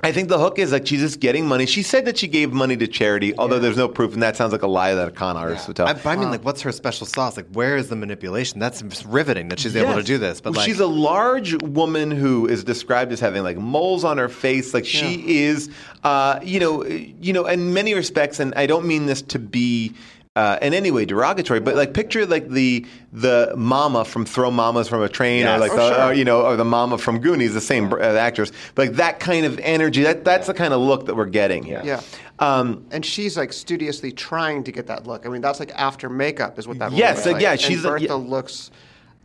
I 0.00 0.12
think 0.12 0.28
the 0.28 0.38
hook 0.38 0.60
is 0.60 0.70
like 0.70 0.86
she's 0.86 1.00
just 1.00 1.18
getting 1.18 1.46
money. 1.46 1.66
She 1.66 1.82
said 1.82 2.04
that 2.04 2.16
she 2.16 2.28
gave 2.28 2.52
money 2.52 2.76
to 2.76 2.86
charity, 2.86 3.36
although 3.36 3.58
there's 3.58 3.76
no 3.76 3.88
proof, 3.88 4.14
and 4.14 4.22
that 4.22 4.36
sounds 4.36 4.52
like 4.52 4.62
a 4.62 4.68
lie 4.68 4.94
that 4.94 5.08
a 5.08 5.10
con 5.10 5.36
artist 5.36 5.66
would 5.66 5.76
tell. 5.76 5.88
I, 5.88 5.90
I 6.04 6.16
mean, 6.16 6.30
like, 6.30 6.44
what's 6.44 6.62
her 6.62 6.70
special 6.70 7.04
sauce? 7.04 7.36
Like, 7.36 7.48
where 7.52 7.76
is 7.76 7.88
the 7.88 7.96
manipulation? 7.96 8.60
That's 8.60 8.80
riveting 9.04 9.48
that 9.48 9.58
she's 9.58 9.74
able 9.74 9.94
to 9.96 10.04
do 10.04 10.16
this. 10.16 10.40
But 10.40 10.50
Well, 10.52 10.58
like, 10.58 10.68
she's 10.68 10.78
a 10.78 10.86
large 10.86 11.60
woman 11.64 12.12
who 12.12 12.46
is 12.46 12.62
described 12.62 13.10
as 13.10 13.18
having 13.18 13.42
like 13.42 13.56
moles 13.56 14.04
on 14.04 14.18
her 14.18 14.28
face. 14.28 14.72
Like 14.72 14.86
she 14.86 15.38
is, 15.40 15.68
uh, 16.04 16.38
you 16.44 16.60
know, 16.60 16.84
you 16.84 17.32
know, 17.32 17.46
in 17.46 17.74
many 17.74 17.94
respects, 17.94 18.38
and 18.38 18.54
I 18.54 18.66
don't 18.66 18.86
mean 18.86 19.06
this 19.06 19.22
to 19.22 19.38
be. 19.40 19.94
Uh, 20.38 20.56
in 20.62 20.72
any 20.72 20.92
way 20.92 21.04
derogatory, 21.04 21.58
but 21.58 21.74
like 21.74 21.92
picture 21.94 22.24
like 22.24 22.48
the 22.48 22.86
the 23.12 23.52
mama 23.56 24.04
from 24.04 24.24
Throw 24.24 24.52
Mamas 24.52 24.86
from 24.86 25.02
a 25.02 25.08
Train, 25.08 25.44
or 25.48 25.58
like 25.58 25.72
Oh, 25.72 25.76
the, 25.76 25.88
sure. 25.94 26.04
or, 26.04 26.12
you 26.12 26.24
know, 26.24 26.42
or 26.42 26.54
the 26.54 26.64
mama 26.64 26.96
from 26.96 27.18
Goonies, 27.18 27.54
the 27.54 27.60
same 27.60 27.92
uh, 27.92 27.96
actress. 27.96 28.52
But 28.76 28.86
like 28.88 28.96
that 28.98 29.18
kind 29.18 29.44
of 29.46 29.58
energy, 29.58 30.02
that 30.04 30.24
that's 30.24 30.46
the 30.46 30.54
kind 30.54 30.72
of 30.72 30.80
look 30.80 31.06
that 31.06 31.16
we're 31.16 31.24
getting 31.26 31.64
here. 31.64 31.82
Yeah. 31.84 32.02
Um, 32.38 32.86
and 32.92 33.04
she's 33.04 33.36
like 33.36 33.52
studiously 33.52 34.12
trying 34.12 34.62
to 34.62 34.70
get 34.70 34.86
that 34.86 35.08
look. 35.08 35.26
I 35.26 35.28
mean, 35.28 35.40
that's 35.40 35.58
like 35.58 35.72
after 35.74 36.08
makeup 36.08 36.56
is 36.56 36.68
what 36.68 36.78
that 36.78 36.92
Yes, 36.92 37.16
looks 37.16 37.26
like, 37.26 37.32
like. 37.34 37.42
yeah, 37.42 37.50
And 37.52 37.60
she's 37.60 37.84
a- 37.84 37.88
Bertha 37.88 38.04
yeah. 38.04 38.12
looks 38.14 38.70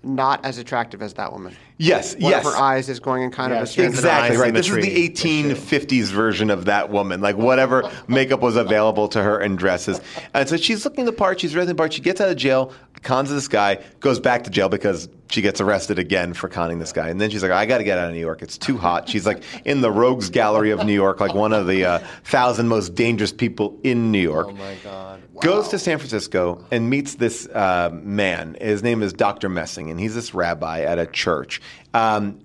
not 0.02 0.44
as 0.44 0.58
attractive 0.58 1.04
as 1.04 1.14
that 1.14 1.32
woman. 1.32 1.56
Yes, 1.78 2.14
one 2.16 2.32
yes. 2.32 2.46
of 2.46 2.54
her 2.54 2.60
eyes 2.60 2.88
is 2.88 3.00
going 3.00 3.24
in 3.24 3.32
kind 3.32 3.52
Yeah, 3.52 3.62
of 3.62 3.64
a 3.64 3.72
she 3.72 3.82
has 3.82 3.98
straight 3.98 4.10
Exactly 4.10 4.38
right. 4.38 4.54
This 4.54 4.70
is 4.70 4.76
the 4.76 5.10
1850s 5.10 6.06
version 6.12 6.50
of 6.50 6.66
that 6.66 6.90
woman, 6.90 7.22
like 7.22 7.38
whatever 7.38 7.90
makeup 8.08 8.42
was 8.42 8.56
available 8.56 9.08
to 9.10 9.22
her 9.24 9.40
and 9.40 9.58
dresses. 9.58 10.00
And 10.34 10.48
so 10.48 10.58
she's 10.58 10.86
looking 10.86 11.06
the 11.06 11.14
part, 11.14 11.40
she's 11.40 11.52
dressing 11.52 11.70
the 11.70 11.76
part. 11.76 11.94
She 11.94 12.02
gets 12.02 12.22
out 12.22 12.30
of 12.30 12.38
jail, 12.38 12.72
cons 13.02 13.30
this 13.30 13.48
guy, 13.48 13.80
goes 14.00 14.20
back 14.20 14.44
to 14.44 14.50
jail 14.50 14.70
because 14.70 15.10
she 15.30 15.42
gets 15.42 15.60
arrested 15.60 15.98
again 15.98 16.34
for 16.34 16.48
conning 16.48 16.78
this 16.78 16.92
guy. 16.92 17.10
And 17.10 17.20
then 17.20 17.32
she's 17.32 17.42
like, 17.42 17.52
I 17.52 17.66
got 17.66 17.80
to 17.80 17.84
get 17.84 17.98
out 17.98 18.08
of 18.08 18.14
New 18.14 18.20
York. 18.20 18.44
It's 18.44 18.58
too 18.58 18.78
hot. 18.78 19.10
She's 19.10 19.26
like 19.26 19.44
in 19.66 19.82
the 19.82 19.92
rogues 19.92 20.30
gallery 20.30 20.70
of 20.70 20.86
New 20.86 20.94
York, 20.94 21.20
like 21.20 21.34
one 21.34 21.54
of 21.54 21.66
the 21.66 21.86
uh, 21.86 22.00
thousand 22.24 22.68
most 22.68 22.94
dangerous 22.94 23.32
people 23.32 23.80
in 23.84 24.12
New 24.12 24.20
York. 24.20 24.48
Oh 24.50 24.54
my 24.54 24.76
God. 24.84 25.22
Goes 25.42 25.70
to 25.70 25.80
San 25.80 25.98
Francisco 25.98 26.64
and 26.70 26.90
meets 26.90 27.16
this 27.16 27.48
uh, 27.48 27.90
man. 27.92 28.56
His 28.62 28.84
name 28.84 29.02
is 29.02 29.12
Dr. 29.12 29.50
Messing, 29.50 29.90
and 29.90 30.00
he's 30.00 30.14
this 30.14 30.34
rabbi 30.36 30.82
at 30.82 31.00
a 31.00 31.08
church. 31.08 31.60
Um, 31.94 32.40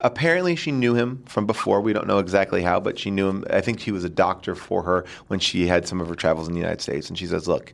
apparently, 0.00 0.56
she 0.56 0.72
knew 0.72 0.94
him 0.94 1.22
from 1.26 1.46
before. 1.46 1.80
We 1.80 1.92
don't 1.92 2.06
know 2.06 2.18
exactly 2.18 2.62
how, 2.62 2.80
but 2.80 2.98
she 2.98 3.10
knew 3.10 3.28
him. 3.28 3.44
I 3.50 3.60
think 3.60 3.80
he 3.80 3.92
was 3.92 4.04
a 4.04 4.08
doctor 4.10 4.54
for 4.54 4.82
her 4.82 5.04
when 5.28 5.40
she 5.40 5.66
had 5.66 5.86
some 5.88 6.00
of 6.00 6.08
her 6.08 6.14
travels 6.14 6.48
in 6.48 6.54
the 6.54 6.60
United 6.60 6.80
States. 6.80 7.08
And 7.08 7.18
she 7.18 7.26
says, 7.26 7.46
Look, 7.48 7.72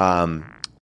um, 0.00 0.44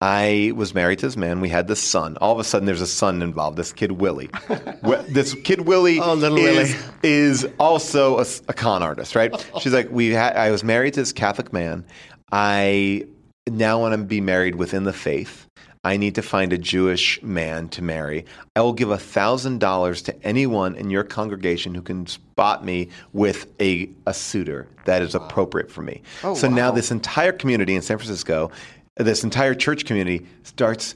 I 0.01 0.53
was 0.55 0.75
married 0.75 1.01
to 1.01 1.07
this 1.07 1.17
man. 1.17 1.41
We 1.41 1.49
had 1.49 1.67
this 1.67 1.83
son. 1.83 2.17
All 2.21 2.33
of 2.33 2.39
a 2.39 2.45
sudden, 2.45 2.67
there's 2.67 2.81
a 2.81 2.87
son 2.87 3.21
involved. 3.21 3.57
This 3.57 3.73
kid 3.73 3.93
Willie. 3.93 4.31
This 5.09 5.35
kid 5.35 5.63
Willie 5.63 5.99
Oh, 6.01 6.15
little 6.15 6.39
is, 6.39 6.73
Willie. 6.73 6.93
is 7.03 7.47
also 7.59 8.19
a 8.19 8.53
con 8.53 8.83
artist, 8.83 9.17
right? 9.17 9.35
She's 9.61 9.73
like, 9.73 9.91
we. 9.91 10.15
Ha- 10.15 10.33
I 10.37 10.51
was 10.51 10.63
married 10.63 10.95
to 10.95 11.01
this 11.01 11.13
Catholic 11.13 11.53
man. 11.53 11.85
I 12.31 13.07
now 13.49 13.81
want 13.81 13.93
to 13.95 13.99
be 13.99 14.21
married 14.21 14.55
within 14.57 14.85
the 14.85 14.93
faith. 14.93 15.47
I 15.89 15.97
need 15.97 16.17
to 16.17 16.23
find 16.23 16.53
a 16.53 16.59
Jewish 16.59 17.23
man 17.23 17.71
to 17.71 17.81
marry. 17.81 18.27
I 18.55 18.61
will 18.61 18.75
give 18.75 18.91
thousand 19.01 19.59
dollars 19.59 20.03
to 20.03 20.23
anyone 20.23 20.75
in 20.75 20.91
your 20.91 21.03
congregation 21.03 21.75
who 21.75 21.81
can 21.81 22.07
spot 22.07 22.63
me 22.63 22.91
with 23.15 23.47
a, 23.59 23.89
a 24.07 24.13
suitor 24.13 24.69
that 24.85 25.01
is 25.01 25.15
appropriate 25.15 25.71
for 25.71 25.81
me. 25.81 26.03
Oh, 26.23 26.35
so 26.35 26.47
now 26.47 26.71
this 26.71 26.91
entire 26.91 27.33
community 27.33 27.75
in 27.75 27.81
San 27.81 27.97
Francisco, 27.97 28.51
this 28.99 29.25
entire 29.25 29.55
church 29.55 29.87
community 29.87 30.27
starts 30.43 30.95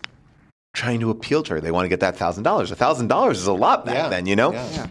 trying 0.75 1.01
to 1.01 1.09
appeal 1.09 1.43
to 1.45 1.55
her. 1.55 1.61
They 1.63 1.71
want 1.71 1.87
to 1.87 1.89
get 1.89 2.01
that 2.01 2.19
thousand 2.19 2.43
dollars. 2.43 2.71
A 2.71 2.77
thousand 2.77 3.09
dollars 3.09 3.39
is 3.39 3.47
a 3.47 3.53
lot 3.55 3.87
back 3.87 3.95
Yeah. 3.95 4.09
then, 4.11 4.27
you 4.27 4.37
know. 4.37 4.53
Yeah. 4.53 4.89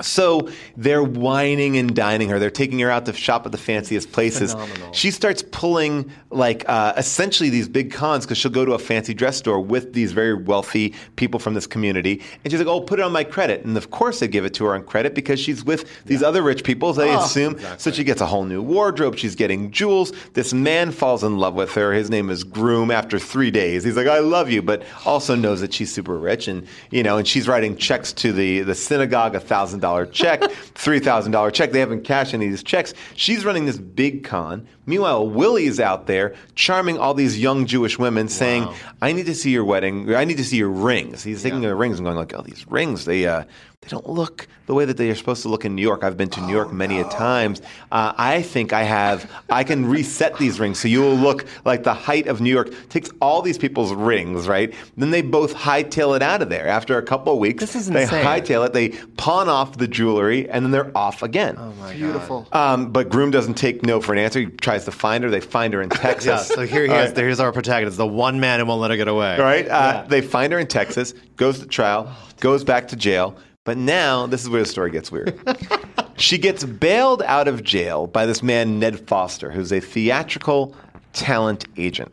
So 0.00 0.48
they're 0.76 1.02
wining 1.02 1.76
and 1.76 1.94
dining 1.94 2.28
her. 2.28 2.38
They're 2.38 2.50
taking 2.50 2.78
her 2.80 2.90
out 2.90 3.06
to 3.06 3.12
shop 3.12 3.46
at 3.46 3.52
the 3.52 3.58
fanciest 3.58 4.12
places. 4.12 4.52
Phenomenal. 4.52 4.92
She 4.92 5.10
starts 5.10 5.42
pulling 5.50 6.10
like 6.30 6.64
uh, 6.68 6.94
essentially 6.96 7.50
these 7.50 7.68
big 7.68 7.92
cons 7.92 8.24
because 8.24 8.38
she'll 8.38 8.50
go 8.50 8.64
to 8.64 8.72
a 8.72 8.78
fancy 8.78 9.14
dress 9.14 9.36
store 9.36 9.60
with 9.60 9.92
these 9.92 10.12
very 10.12 10.34
wealthy 10.34 10.94
people 11.16 11.40
from 11.40 11.54
this 11.54 11.66
community, 11.66 12.22
and 12.44 12.50
she's 12.50 12.60
like, 12.60 12.68
"Oh, 12.68 12.80
put 12.80 12.98
it 12.98 13.02
on 13.02 13.12
my 13.12 13.24
credit." 13.24 13.64
And 13.64 13.76
of 13.76 13.90
course, 13.90 14.20
they 14.20 14.28
give 14.28 14.44
it 14.44 14.54
to 14.54 14.64
her 14.66 14.74
on 14.74 14.84
credit 14.84 15.14
because 15.14 15.40
she's 15.40 15.64
with 15.64 16.04
these 16.04 16.22
other 16.22 16.42
rich 16.42 16.64
people. 16.64 16.92
They 16.92 17.12
assume. 17.24 17.58
So 17.78 17.90
she 17.90 18.04
gets 18.04 18.20
a 18.20 18.26
whole 18.26 18.44
new 18.44 18.62
wardrobe. 18.62 19.16
She's 19.16 19.34
getting 19.34 19.70
jewels. 19.70 20.12
This 20.34 20.52
man 20.52 20.92
falls 20.92 21.24
in 21.24 21.38
love 21.38 21.54
with 21.54 21.72
her. 21.72 21.92
His 21.92 22.10
name 22.10 22.30
is 22.30 22.44
Groom. 22.44 22.90
After 22.90 23.18
three 23.18 23.50
days, 23.50 23.84
he's 23.84 23.96
like, 23.96 24.06
"I 24.06 24.20
love 24.20 24.50
you," 24.50 24.62
but 24.62 24.82
also 25.04 25.34
knows 25.34 25.60
that 25.60 25.74
she's 25.74 25.92
super 25.92 26.16
rich, 26.16 26.48
and 26.48 26.66
you 26.90 27.02
know, 27.02 27.18
and 27.18 27.26
she's 27.26 27.48
writing 27.48 27.76
checks 27.76 28.12
to 28.14 28.32
the 28.32 28.60
the 28.60 28.74
synagogue, 28.74 29.34
a 29.34 29.40
thousand 29.40 29.79
dollar 29.80 30.06
check, 30.06 30.42
three 30.50 31.00
thousand 31.00 31.32
dollar 31.32 31.50
check. 31.50 31.72
They 31.72 31.80
haven't 31.80 32.04
cashed 32.04 32.34
any 32.34 32.46
of 32.46 32.50
these 32.52 32.62
checks. 32.62 32.94
She's 33.14 33.44
running 33.44 33.66
this 33.66 33.78
big 33.78 34.24
con. 34.24 34.66
Meanwhile, 34.86 35.28
Willie's 35.28 35.78
out 35.78 36.06
there 36.06 36.34
charming 36.54 36.98
all 36.98 37.14
these 37.14 37.38
young 37.38 37.66
Jewish 37.66 37.98
women, 37.98 38.28
saying, 38.28 38.68
"I 39.02 39.12
need 39.12 39.26
to 39.26 39.34
see 39.34 39.50
your 39.50 39.64
wedding. 39.64 40.14
I 40.14 40.24
need 40.24 40.36
to 40.38 40.44
see 40.44 40.56
your 40.56 40.70
rings." 40.70 41.22
He's 41.22 41.42
taking 41.42 41.60
their 41.60 41.76
rings 41.76 41.98
and 41.98 42.06
going 42.06 42.16
like, 42.16 42.34
"Oh, 42.34 42.42
these 42.42 42.66
rings. 42.68 43.04
They 43.04 43.26
uh, 43.26 43.44
they 43.82 43.88
don't 43.88 44.06
look 44.10 44.46
the 44.66 44.74
way 44.74 44.84
that 44.84 44.98
they 44.98 45.08
are 45.08 45.14
supposed 45.14 45.40
to 45.40 45.48
look 45.48 45.64
in 45.64 45.74
New 45.74 45.80
York. 45.80 46.04
I've 46.04 46.18
been 46.18 46.28
to 46.30 46.40
New 46.42 46.52
York 46.52 46.70
many 46.70 47.00
a 47.00 47.04
times. 47.04 47.62
Uh, 47.90 48.12
I 48.14 48.42
think 48.42 48.74
I 48.74 48.82
have. 48.82 49.28
I 49.48 49.64
can 49.64 49.86
reset 49.86 50.36
these 50.36 50.60
rings 50.60 50.78
so 50.78 50.86
you 50.86 51.00
will 51.00 51.14
look 51.14 51.46
like 51.64 51.82
the 51.82 51.94
height 51.94 52.26
of 52.26 52.42
New 52.42 52.50
York." 52.50 52.68
Takes 52.90 53.08
all 53.22 53.40
these 53.40 53.56
people's 53.56 53.94
rings, 53.94 54.46
right? 54.46 54.74
Then 54.98 55.10
they 55.12 55.22
both 55.22 55.54
hightail 55.54 56.14
it 56.14 56.20
out 56.20 56.42
of 56.42 56.50
there. 56.50 56.68
After 56.68 56.98
a 56.98 57.02
couple 57.02 57.32
of 57.32 57.38
weeks, 57.38 57.62
This 57.62 57.74
is 57.74 57.88
insane. 57.88 57.94
they 57.94 58.02
insane. 58.02 58.26
hightail 58.26 58.66
it. 58.66 58.74
They 58.74 58.90
pawn 59.16 59.48
off 59.48 59.78
the 59.78 59.88
jewelry, 59.88 60.48
and 60.50 60.62
then 60.62 60.72
they're 60.72 60.94
off 60.94 61.22
again. 61.22 61.56
Oh 61.58 61.72
my 61.80 61.88
god. 61.88 61.96
Beautiful. 61.96 62.48
Um, 62.52 62.92
but 62.92 63.08
Groom 63.08 63.30
doesn't 63.30 63.54
take 63.54 63.82
no 63.82 64.02
for 64.02 64.12
an 64.12 64.18
answer. 64.18 64.40
He 64.40 64.46
tries 64.46 64.84
to 64.84 64.92
find 64.92 65.24
her. 65.24 65.30
They 65.30 65.40
find 65.40 65.72
her 65.72 65.80
in 65.80 65.88
Texas. 65.88 66.26
Yeah, 66.50 66.54
so 66.54 66.66
here 66.66 66.82
he 66.84 66.92
is. 66.92 67.08
right. 67.12 67.16
Here's 67.16 67.40
our 67.40 67.50
protagonist, 67.50 67.96
the 67.96 68.06
one 68.06 68.40
man 68.40 68.60
who 68.60 68.66
won't 68.66 68.82
let 68.82 68.90
her 68.90 68.98
get 68.98 69.08
away. 69.08 69.36
All 69.36 69.42
right. 69.42 69.66
Uh, 69.66 70.04
They 70.06 70.20
find 70.20 70.52
her 70.52 70.58
in 70.58 70.66
Texas, 70.66 71.14
goes 71.36 71.60
to 71.60 71.66
trial, 71.66 72.14
goes 72.40 72.62
back 72.62 72.88
to 72.88 72.96
jail. 72.96 73.36
But 73.70 73.78
now, 73.78 74.26
this 74.26 74.42
is 74.42 74.50
where 74.50 74.62
the 74.62 74.68
story 74.68 74.90
gets 74.90 75.12
weird. 75.12 75.38
she 76.16 76.38
gets 76.38 76.64
bailed 76.64 77.22
out 77.22 77.46
of 77.46 77.62
jail 77.62 78.08
by 78.08 78.26
this 78.26 78.42
man, 78.42 78.80
Ned 78.80 79.06
Foster, 79.06 79.48
who's 79.52 79.70
a 79.70 79.78
theatrical 79.78 80.74
talent 81.12 81.66
agent. 81.76 82.12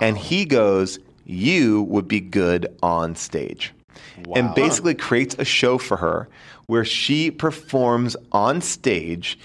And 0.00 0.16
he 0.16 0.44
goes, 0.44 1.00
You 1.24 1.82
would 1.82 2.06
be 2.06 2.20
good 2.20 2.72
on 2.80 3.16
stage. 3.16 3.72
And 4.36 4.54
basically 4.54 4.94
creates 4.94 5.34
a 5.36 5.44
show 5.44 5.78
for 5.78 5.96
her 5.96 6.28
where 6.66 6.84
she 6.84 7.28
performs 7.28 8.16
on 8.30 8.60
stage. 8.60 9.36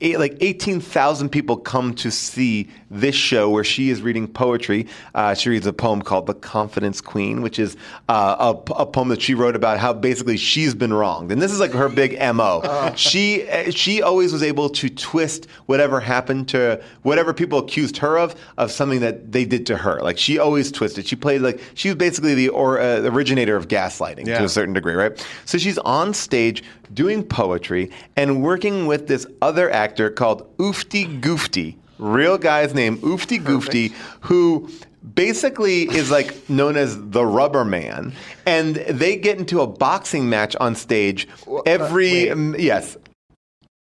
Eh, 0.00 0.16
Like 0.16 0.36
18,000 0.40 1.28
people 1.28 1.56
come 1.56 1.94
to 1.96 2.10
see 2.10 2.68
this 2.90 3.14
show 3.14 3.50
where 3.50 3.64
she 3.64 3.90
is 3.90 4.00
reading 4.00 4.26
poetry. 4.28 4.86
Uh, 5.14 5.34
she 5.34 5.50
reads 5.50 5.66
a 5.66 5.72
poem 5.72 6.00
called 6.00 6.26
The 6.26 6.34
Confidence 6.34 7.00
Queen, 7.00 7.42
which 7.42 7.58
is 7.58 7.76
uh, 8.08 8.54
a, 8.68 8.72
a 8.72 8.86
poem 8.86 9.08
that 9.08 9.20
she 9.20 9.34
wrote 9.34 9.56
about 9.56 9.78
how 9.78 9.92
basically 9.92 10.36
she's 10.38 10.74
been 10.74 10.94
wronged. 10.94 11.30
And 11.32 11.42
this 11.42 11.52
is 11.52 11.60
like 11.60 11.72
her 11.72 11.88
big 11.88 12.12
MO. 12.34 12.92
She, 12.96 13.42
eh, 13.42 13.70
she 13.70 14.00
always 14.00 14.32
was 14.32 14.42
able 14.42 14.70
to 14.70 14.88
twist 14.88 15.46
whatever 15.66 16.00
happened 16.00 16.48
to 16.50 16.82
whatever 17.02 17.34
people 17.34 17.58
accused 17.58 17.98
her 17.98 18.18
of, 18.18 18.34
of 18.56 18.70
something 18.70 19.00
that 19.00 19.32
they 19.32 19.44
did 19.44 19.66
to 19.66 19.76
her. 19.76 20.00
Like 20.00 20.16
she 20.16 20.38
always 20.38 20.72
twisted. 20.72 21.06
She 21.06 21.16
played 21.16 21.42
like, 21.42 21.60
she 21.74 21.88
was 21.88 21.96
basically 21.96 22.34
the 22.34 22.48
or, 22.50 22.80
uh, 22.80 23.00
originator 23.02 23.56
of 23.56 23.68
gaslighting 23.68 24.26
Yeah. 24.26 24.38
to 24.38 24.44
a 24.44 24.48
certain 24.48 24.72
degree, 24.74 24.94
right? 24.94 25.12
So 25.44 25.58
she's 25.58 25.78
on 25.78 26.14
stage 26.14 26.62
doing 26.94 27.22
poetry 27.22 27.90
and 28.16 28.42
working 28.42 28.86
with 28.86 29.08
this 29.08 29.26
other 29.42 29.70
actor 29.70 29.87
called 30.16 30.56
Oofty 30.58 31.20
Goofty, 31.20 31.76
real 31.98 32.38
guy's 32.38 32.74
name, 32.74 32.98
Oofty 32.98 33.42
Goofty, 33.42 33.92
who 34.20 34.68
basically 35.14 35.82
is 35.82 36.10
like 36.10 36.48
known 36.48 36.76
as 36.76 36.96
the 37.10 37.24
rubber 37.24 37.64
man. 37.64 38.12
And 38.46 38.76
they 38.76 39.16
get 39.16 39.38
into 39.38 39.60
a 39.60 39.66
boxing 39.66 40.28
match 40.28 40.56
on 40.56 40.74
stage 40.74 41.28
every 41.66 42.30
um, 42.30 42.54
yes. 42.58 42.96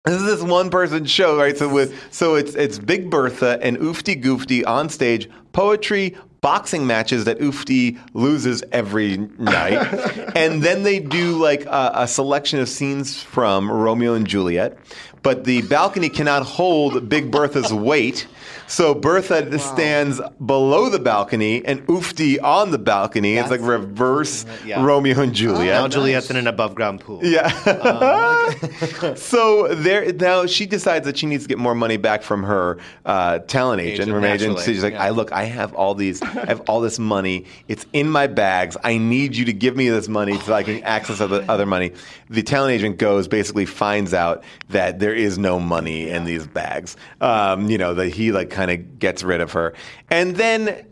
This 0.05 0.23
is 0.23 0.27
this 0.27 0.43
one 0.43 0.71
person 0.71 1.05
show, 1.05 1.37
right? 1.37 1.57
So 1.57 1.69
with 1.69 2.13
so 2.13 2.35
it's 2.35 2.55
it's 2.55 2.79
Big 2.79 3.11
Bertha 3.11 3.59
and 3.61 3.77
Oofty 3.79 4.23
Goofty 4.23 4.65
on 4.67 4.89
stage, 4.89 5.29
poetry, 5.53 6.17
boxing 6.41 6.87
matches 6.87 7.25
that 7.25 7.39
Oofty 7.39 7.99
loses 8.15 8.63
every 8.73 9.17
night, 9.39 10.33
and 10.37 10.63
then 10.63 10.83
they 10.83 10.99
do 10.99 11.37
like 11.39 11.65
a, 11.67 11.91
a 11.95 12.09
selection 12.09 12.61
of 12.61 12.69
scenes 12.69 13.23
from 13.23 13.71
Romeo 13.71 14.15
and 14.15 14.27
Juliet. 14.27 14.79
But 15.23 15.45
the 15.45 15.63
balcony 15.63 16.09
cannot 16.09 16.45
hold 16.45 17.09
Big 17.09 17.31
Bertha's 17.31 17.73
weight. 17.73 18.27
So 18.69 18.95
Bertha 18.95 19.59
stands 19.59 20.21
below 20.45 20.89
the 20.91 20.99
balcony 20.99 21.65
and 21.65 21.85
Oofty 21.87 22.41
on 22.43 22.71
the 22.71 22.79
balcony. 22.79 23.37
it's 23.37 23.51
like 23.51 23.61
reverse 23.63 24.45
Yeah. 24.65 24.85
Romeo 24.85 25.21
and 25.21 25.35
Juliet. 25.35 25.67
Now 25.67 25.89
Juliet's 25.89 26.31
in 26.31 26.37
an 26.37 26.47
above 26.47 26.75
ground 26.75 27.01
pool. 27.01 27.21
Yeah. 27.25 27.49
so 29.15 29.75
there 29.75 30.13
now 30.13 30.47
she 30.47 30.67
decides 30.67 31.07
that 31.07 31.17
she 31.19 31.27
needs 31.27 31.45
to 31.45 31.49
get 31.49 31.59
more 31.59 31.75
money 31.75 31.97
back 31.97 32.23
from 32.23 32.43
her 32.45 32.79
uh, 33.05 33.39
talent 33.41 33.81
agent. 33.81 34.09
Agent, 34.09 34.23
her 34.23 34.29
agent. 34.29 34.59
So 34.59 34.65
she's 34.73 34.83
like, 34.83 34.93
Yeah. 34.93 35.05
I 35.05 35.11
look, 35.11 35.33
I 35.33 35.45
have 35.45 35.75
all 35.75 35.95
these, 35.95 36.21
I 36.23 36.47
have 36.47 36.61
all 36.69 36.81
this 36.81 36.99
money. 36.99 37.47
It's 37.69 37.87
in 37.93 38.09
my 38.11 38.27
bags. 38.27 38.77
I 38.85 38.99
need 38.99 39.35
you 39.37 39.45
to 39.47 39.53
give 39.53 39.77
me 39.77 39.89
this 39.89 40.09
money 40.09 40.39
so 40.41 40.53
I 40.53 40.63
can 40.63 40.83
access 40.85 41.21
other, 41.21 41.45
other 41.49 41.67
money. 41.67 41.93
The 42.31 42.43
talent 42.43 42.73
agent 42.75 42.99
goes, 42.99 43.29
basically 43.29 43.65
finds 43.65 44.13
out 44.13 44.45
that 44.69 44.99
there 44.99 45.15
is 45.15 45.39
no 45.39 45.59
money 45.59 46.09
in 46.11 46.25
these 46.25 46.47
bags. 46.47 46.97
Um, 47.21 47.71
you 47.71 47.79
know, 47.79 47.95
that 47.95 48.09
he 48.09 48.33
like 48.33 48.51
kind 48.59 48.73
of 48.73 48.99
gets 48.99 49.23
rid 49.23 49.41
of 49.41 49.53
her, 49.53 49.73
and 50.11 50.35
then 50.35 50.85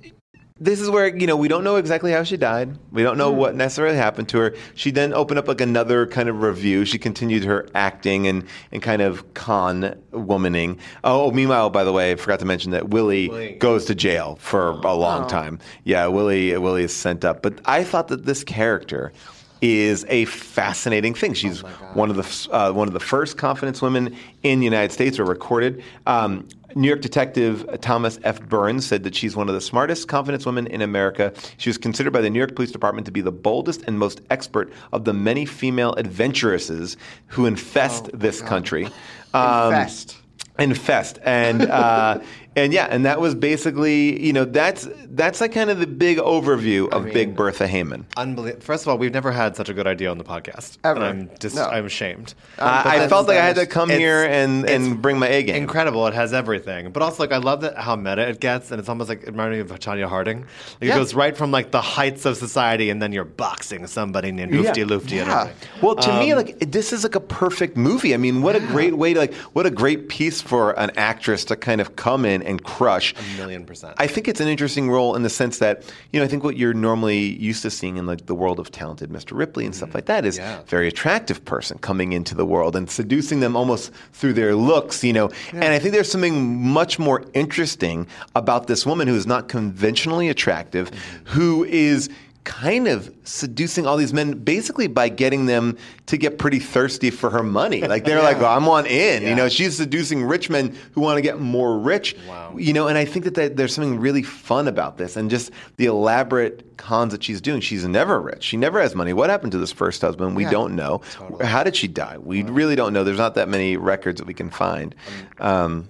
this 0.59 0.81
is 0.81 0.89
where 0.89 1.15
you 1.15 1.27
know 1.27 1.37
we 1.37 1.49
don't 1.49 1.65
know 1.65 1.77
exactly 1.77 2.13
how 2.13 2.23
she 2.23 2.37
died. 2.37 2.79
We 2.93 3.03
don't 3.03 3.19
know 3.19 3.33
hmm. 3.33 3.39
what 3.39 3.55
necessarily 3.57 3.97
happened 3.97 4.29
to 4.31 4.39
her. 4.39 4.55
She 4.75 4.91
then 4.91 5.13
opened 5.13 5.39
up 5.39 5.49
like 5.49 5.61
another 5.61 6.07
kind 6.07 6.29
of 6.29 6.41
revue. 6.41 6.85
She 6.85 6.99
continued 6.99 7.45
her 7.45 7.69
acting 7.75 8.29
and 8.29 8.45
and 8.71 8.81
kind 8.81 9.03
of 9.03 9.35
con 9.35 10.01
womaning. 10.13 10.79
Oh, 11.05 11.27
oh 11.27 11.31
meanwhile, 11.33 11.71
by 11.71 11.83
the 11.83 11.93
way, 11.93 12.13
I 12.13 12.15
forgot 12.15 12.39
to 12.39 12.47
mention 12.47 12.71
that 12.71 12.89
Willie, 12.89 13.29
Willie. 13.29 13.53
goes 13.55 13.85
to 13.87 13.95
jail 13.95 14.37
for 14.41 14.69
a 14.69 14.95
long 14.95 15.25
oh. 15.25 15.29
time. 15.29 15.59
Yeah, 15.85 16.07
Willie 16.07 16.57
Willie 16.57 16.85
is 16.85 16.95
sent 16.95 17.25
up. 17.25 17.43
But 17.43 17.61
I 17.65 17.85
thought 17.85 18.09
that 18.09 18.25
this 18.25 18.45
character 18.45 19.13
is 19.61 20.05
a 20.09 20.25
fascinating 20.27 21.15
thing. 21.15 21.35
She's 21.35 21.61
one 21.95 22.11
of 22.11 22.17
the 22.17 22.55
uh, 22.55 22.73
one 22.73 22.89
of 22.89 22.95
the 22.95 23.01
first 23.01 23.39
confidence 23.39 23.81
women 23.81 24.17
in 24.43 24.59
the 24.59 24.65
United 24.65 24.93
States, 24.93 25.19
or 25.19 25.25
recorded. 25.25 25.83
Um, 26.07 26.49
New 26.75 26.89
York 26.89 27.01
detective 27.01 27.67
Thomas 27.81 28.19
F. 28.23 28.43
Byrnes 28.43 28.85
said 28.85 29.03
that 29.05 29.15
she's 29.15 29.35
one 29.35 29.49
of 29.49 29.55
the 29.55 29.63
smartest 29.63 30.09
confidence 30.09 30.45
women 30.45 30.67
in 30.67 30.83
America. 30.83 31.33
She 31.57 31.71
was 31.71 31.79
considered 31.79 32.13
by 32.13 32.21
the 32.21 32.29
New 32.29 32.39
York 32.39 32.55
Police 32.55 32.71
Department 32.71 33.07
to 33.07 33.13
be 33.13 33.23
the 33.23 33.33
boldest 33.33 33.83
and 33.87 33.99
most 33.99 34.21
expert 34.29 34.71
of 34.93 35.05
the 35.07 35.15
many 35.15 35.47
female 35.47 35.95
adventuresses 35.97 36.99
who 37.29 37.47
infest 37.47 38.11
this 38.13 38.43
country. 38.43 38.89
Um, 39.33 39.73
Infest. 39.73 40.17
infest 40.59 41.19
and 41.25 41.63
uh, 41.63 42.21
and 42.57 42.73
yeah 42.73 42.87
and 42.91 43.05
that 43.05 43.21
was 43.21 43.35
basically 43.35 44.21
you 44.25 44.33
know 44.33 44.45
that's 44.45 44.89
that's 45.11 45.41
like 45.41 45.53
kind 45.53 45.71
of 45.71 45.79
the 45.79 45.87
big 45.87 46.19
overview 46.19 46.89
of 46.91 47.05
big 47.13 47.37
bertha 47.37 47.67
heyman 47.67 48.05
Unbelievable. 48.17 48.63
First 48.65 48.85
of 48.85 48.89
all, 48.89 48.99
we've 48.99 49.13
never 49.13 49.31
had 49.31 49.57
such 49.57 49.69
a 49.69 49.75
good 49.75 49.87
idea 49.87 50.11
on 50.11 50.19
the 50.19 50.25
podcast. 50.25 50.79
Ever. 50.85 51.01
And 51.01 51.05
I'm 51.05 51.39
just, 51.39 51.55
No. 51.57 51.65
I'm 51.67 51.85
ashamed. 51.87 52.35
I, 52.59 53.05
I 53.05 53.09
felt 53.09 53.29
like 53.29 53.39
i 53.39 53.45
had 53.45 53.57
to 53.57 53.67
come 53.67 53.91
here 53.91 54.25
and, 54.25 54.69
and 54.69 55.01
bring 55.01 55.19
my 55.19 55.29
a 55.29 55.43
game 55.43 55.57
Incredible. 55.57 56.07
It 56.07 56.15
has 56.15 56.33
everything. 56.33 56.91
But 56.93 57.03
also, 57.03 57.23
like, 57.23 57.33
I 57.33 57.37
love 57.39 57.61
that 57.61 57.77
how 57.77 57.95
meta 57.97 58.29
it 58.29 58.41
gets. 58.41 58.71
And 58.71 58.79
it's 58.81 58.89
almost 58.89 59.09
like, 59.09 59.23
it 59.23 59.27
reminded 59.31 59.57
me 59.57 59.61
of 59.75 59.79
Tonya 59.81 60.09
Harding. 60.09 60.41
Like, 60.41 60.49
Yeah. 60.81 60.95
It 60.95 60.99
goes 60.99 61.15
right 61.15 61.37
from, 61.37 61.51
like, 61.51 61.71
the 61.71 61.81
heights 61.81 62.25
of 62.25 62.37
society, 62.37 62.91
and 62.91 63.03
then 63.03 63.13
you're 63.13 63.25
boxing 63.25 63.87
somebody 63.87 64.33
named 64.33 64.53
Loofty 64.53 64.83
and 64.83 65.29
Yeah. 65.29 65.51
well 65.83 65.97
to 65.97 66.19
me 66.19 66.33
Um, 66.33 66.39
like 66.39 66.59
this 66.71 66.93
is 66.93 67.03
like 67.03 67.15
a 67.15 67.21
perfect 67.21 67.77
movie 67.77 68.15
i 68.15 68.17
mean 68.17 68.43
what 68.43 68.57
a 68.57 68.61
great 68.61 68.97
way 68.97 69.15
to 69.15 69.21
like 69.21 69.35
what 69.55 69.67
a 69.67 69.71
great 69.71 70.09
piece 70.09 70.41
for 70.41 70.73
an 70.79 70.91
actress 70.97 71.45
to 71.47 71.57
kind 71.57 71.81
of 71.81 71.97
come 71.97 72.25
in 72.25 72.43
and 72.47 72.63
crush 72.65 73.15
A 73.15 73.37
million 73.37 73.65
percent. 73.65 73.95
I 73.99 74.07
think 74.07 74.29
it's 74.29 74.41
an 74.41 74.49
interesting 74.49 74.91
role 74.91 75.15
in 75.17 75.23
the 75.23 75.31
sense 75.31 75.59
that 75.59 75.83
you 76.13 76.21
know 76.21 76.25
I 76.25 76.29
think 76.29 76.45
what 76.45 76.57
you're 76.57 76.75
normally 76.75 77.19
used 77.19 77.63
to 77.63 77.71
seeing 77.71 77.97
in 77.97 78.07
like 78.07 78.27
the 78.27 78.35
world 78.35 78.59
of 78.59 78.71
talented 78.71 79.11
Mr. 79.11 79.37
Ripley 79.37 79.65
and 79.65 79.75
stuff 79.75 79.91
mm-hmm. 79.91 79.99
like 79.99 80.07
that 80.07 80.25
is 80.25 80.39
Yeah. 80.39 80.61
very 80.67 80.89
attractive 80.89 81.45
person 81.45 81.79
coming 81.79 82.13
into 82.13 82.35
the 82.35 82.47
world 82.47 82.77
and 82.77 82.91
seducing 82.91 83.41
them 83.41 83.57
almost 83.57 83.93
through 84.13 84.35
their 84.35 84.55
looks, 84.55 85.03
you 85.05 85.13
know. 85.13 85.31
And 85.53 85.65
I 85.65 85.79
think 85.79 85.93
there's 85.93 86.11
something 86.11 86.63
much 86.63 86.99
more 86.99 87.25
interesting 87.35 88.07
about 88.35 88.67
this 88.67 88.87
woman 88.87 89.09
who 89.09 89.15
is 89.17 89.27
not 89.27 89.49
conventionally 89.49 90.29
attractive, 90.29 90.91
mm-hmm. 90.91 91.31
who 91.31 91.65
is 91.65 92.09
kind 92.47 92.87
of 92.87 93.13
seducing 93.25 93.87
all 93.87 93.97
these 93.97 94.13
men 94.15 94.33
basically 94.45 94.87
by 94.87 95.09
getting 95.09 95.47
them 95.47 95.77
to 96.07 96.17
get 96.17 96.39
pretty 96.39 96.61
thirsty 96.61 97.11
for 97.11 97.29
her 97.29 97.43
money. 97.43 97.83
Like 97.83 98.05
they're 98.05 98.23
like, 98.31 98.39
well, 98.39 98.57
I'm 98.57 98.69
on 98.69 98.87
in. 98.87 99.25
You 99.25 99.35
know, 99.35 99.49
she's 99.49 99.77
seducing 99.77 100.23
rich 100.25 100.49
men 100.49 100.75
who 100.93 101.01
want 101.01 101.17
to 101.19 101.23
get 101.23 101.41
more 101.41 101.77
rich. 101.77 102.17
Wow. 102.29 102.55
You 102.57 102.73
know, 102.73 102.87
and 102.87 102.97
I 102.97 103.05
think 103.05 103.25
that, 103.25 103.35
that 103.35 103.57
there's 103.57 103.75
something 103.75 103.99
really 103.99 104.23
fun 104.23 104.69
about 104.69 104.97
this 104.97 105.17
and 105.17 105.29
just 105.29 105.51
the 105.77 105.87
elaborate 105.87 106.77
cons 106.77 107.13
that 107.13 107.25
she's 107.25 107.41
doing. 107.41 107.61
She's 107.61 107.85
never 107.85 108.21
rich. 108.21 108.45
She 108.45 108.57
never 108.57 108.81
has 108.81 108.95
money. 108.95 109.13
What 109.13 109.29
happened 109.29 109.51
to 109.53 109.59
this 109.59 109.73
first 109.73 110.01
husband? 110.01 110.37
We 110.37 110.45
Yeah. 110.45 110.51
don't 110.53 110.77
know. 110.77 111.01
How 111.43 111.65
did 111.65 111.75
she 111.75 111.89
die? 111.89 112.17
We 112.19 112.45
really 112.45 112.77
don't 112.77 112.93
know. 112.93 113.03
There's 113.03 113.19
not 113.19 113.35
that 113.35 113.49
many 113.49 113.77
records 113.77 114.21
that 114.21 114.27
we 114.27 114.35
can 114.35 114.51
find. 114.51 114.95
Um, 115.41 115.89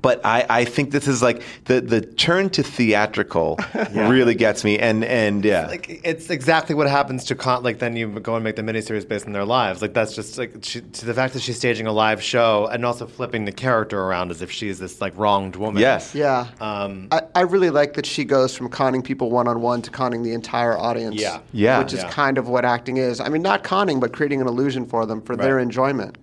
but 0.00 0.24
I, 0.24 0.46
I 0.48 0.64
think 0.64 0.90
this 0.90 1.06
is 1.06 1.22
like 1.22 1.42
the, 1.66 1.80
the 1.80 2.00
turn 2.00 2.50
to 2.50 2.62
theatrical 2.62 3.58
really 3.94 4.34
gets 4.34 4.64
me. 4.64 4.78
And, 4.78 5.04
and 5.04 5.44
yeah. 5.44 5.66
like 5.66 6.00
it's 6.04 6.30
exactly 6.30 6.74
what 6.74 6.88
happens 6.88 7.24
to 7.24 7.34
con- 7.34 7.62
like 7.62 7.78
then 7.78 7.96
you 7.96 8.08
go 8.20 8.34
and 8.34 8.44
make 8.44 8.56
the 8.56 8.62
miniseries 8.62 9.06
based 9.06 9.26
on 9.26 9.32
their 9.32 9.44
lives 9.44 9.82
like 9.82 9.94
that's 9.94 10.14
just 10.14 10.38
like 10.38 10.56
she, 10.62 10.80
to 10.80 11.06
the 11.06 11.14
fact 11.14 11.34
that 11.34 11.40
she's 11.40 11.56
staging 11.56 11.86
a 11.86 11.92
live 11.92 12.22
show 12.22 12.66
and 12.72 12.84
also 12.84 13.06
flipping 13.06 13.44
the 13.44 13.52
character 13.52 14.00
around 14.00 14.30
as 14.30 14.42
if 14.42 14.50
she's 14.50 14.78
this 14.78 15.00
like 15.00 15.16
wronged 15.16 15.56
woman 15.56 15.80
yes. 15.80 16.14
Yeah. 16.14 16.48
um 16.60 17.08
I, 17.12 17.22
I 17.34 17.40
really 17.42 17.70
like 17.70 17.94
that 17.94 18.06
she 18.06 18.24
goes 18.24 18.56
from 18.56 18.68
conning 18.68 19.02
people 19.02 19.30
one 19.30 19.48
on 19.48 19.60
one 19.60 19.82
to 19.82 19.90
conning 19.90 20.22
the 20.22 20.32
entire 20.32 20.76
audience. 20.76 21.16
Yeah. 21.16 21.40
Yeah. 21.52 21.78
Which 21.78 21.92
is 21.92 22.00
Yeah. 22.00 22.10
kind 22.10 22.38
of 22.38 22.48
what 22.48 22.64
acting 22.64 22.96
is. 22.96 23.20
I 23.20 23.28
mean, 23.28 23.42
not 23.42 23.64
conning, 23.64 24.00
but 24.00 24.12
creating 24.12 24.40
an 24.40 24.46
illusion 24.46 24.86
for 24.86 25.06
them 25.06 25.20
for 25.20 25.36
their 25.36 25.58
enjoyment. 25.58 26.16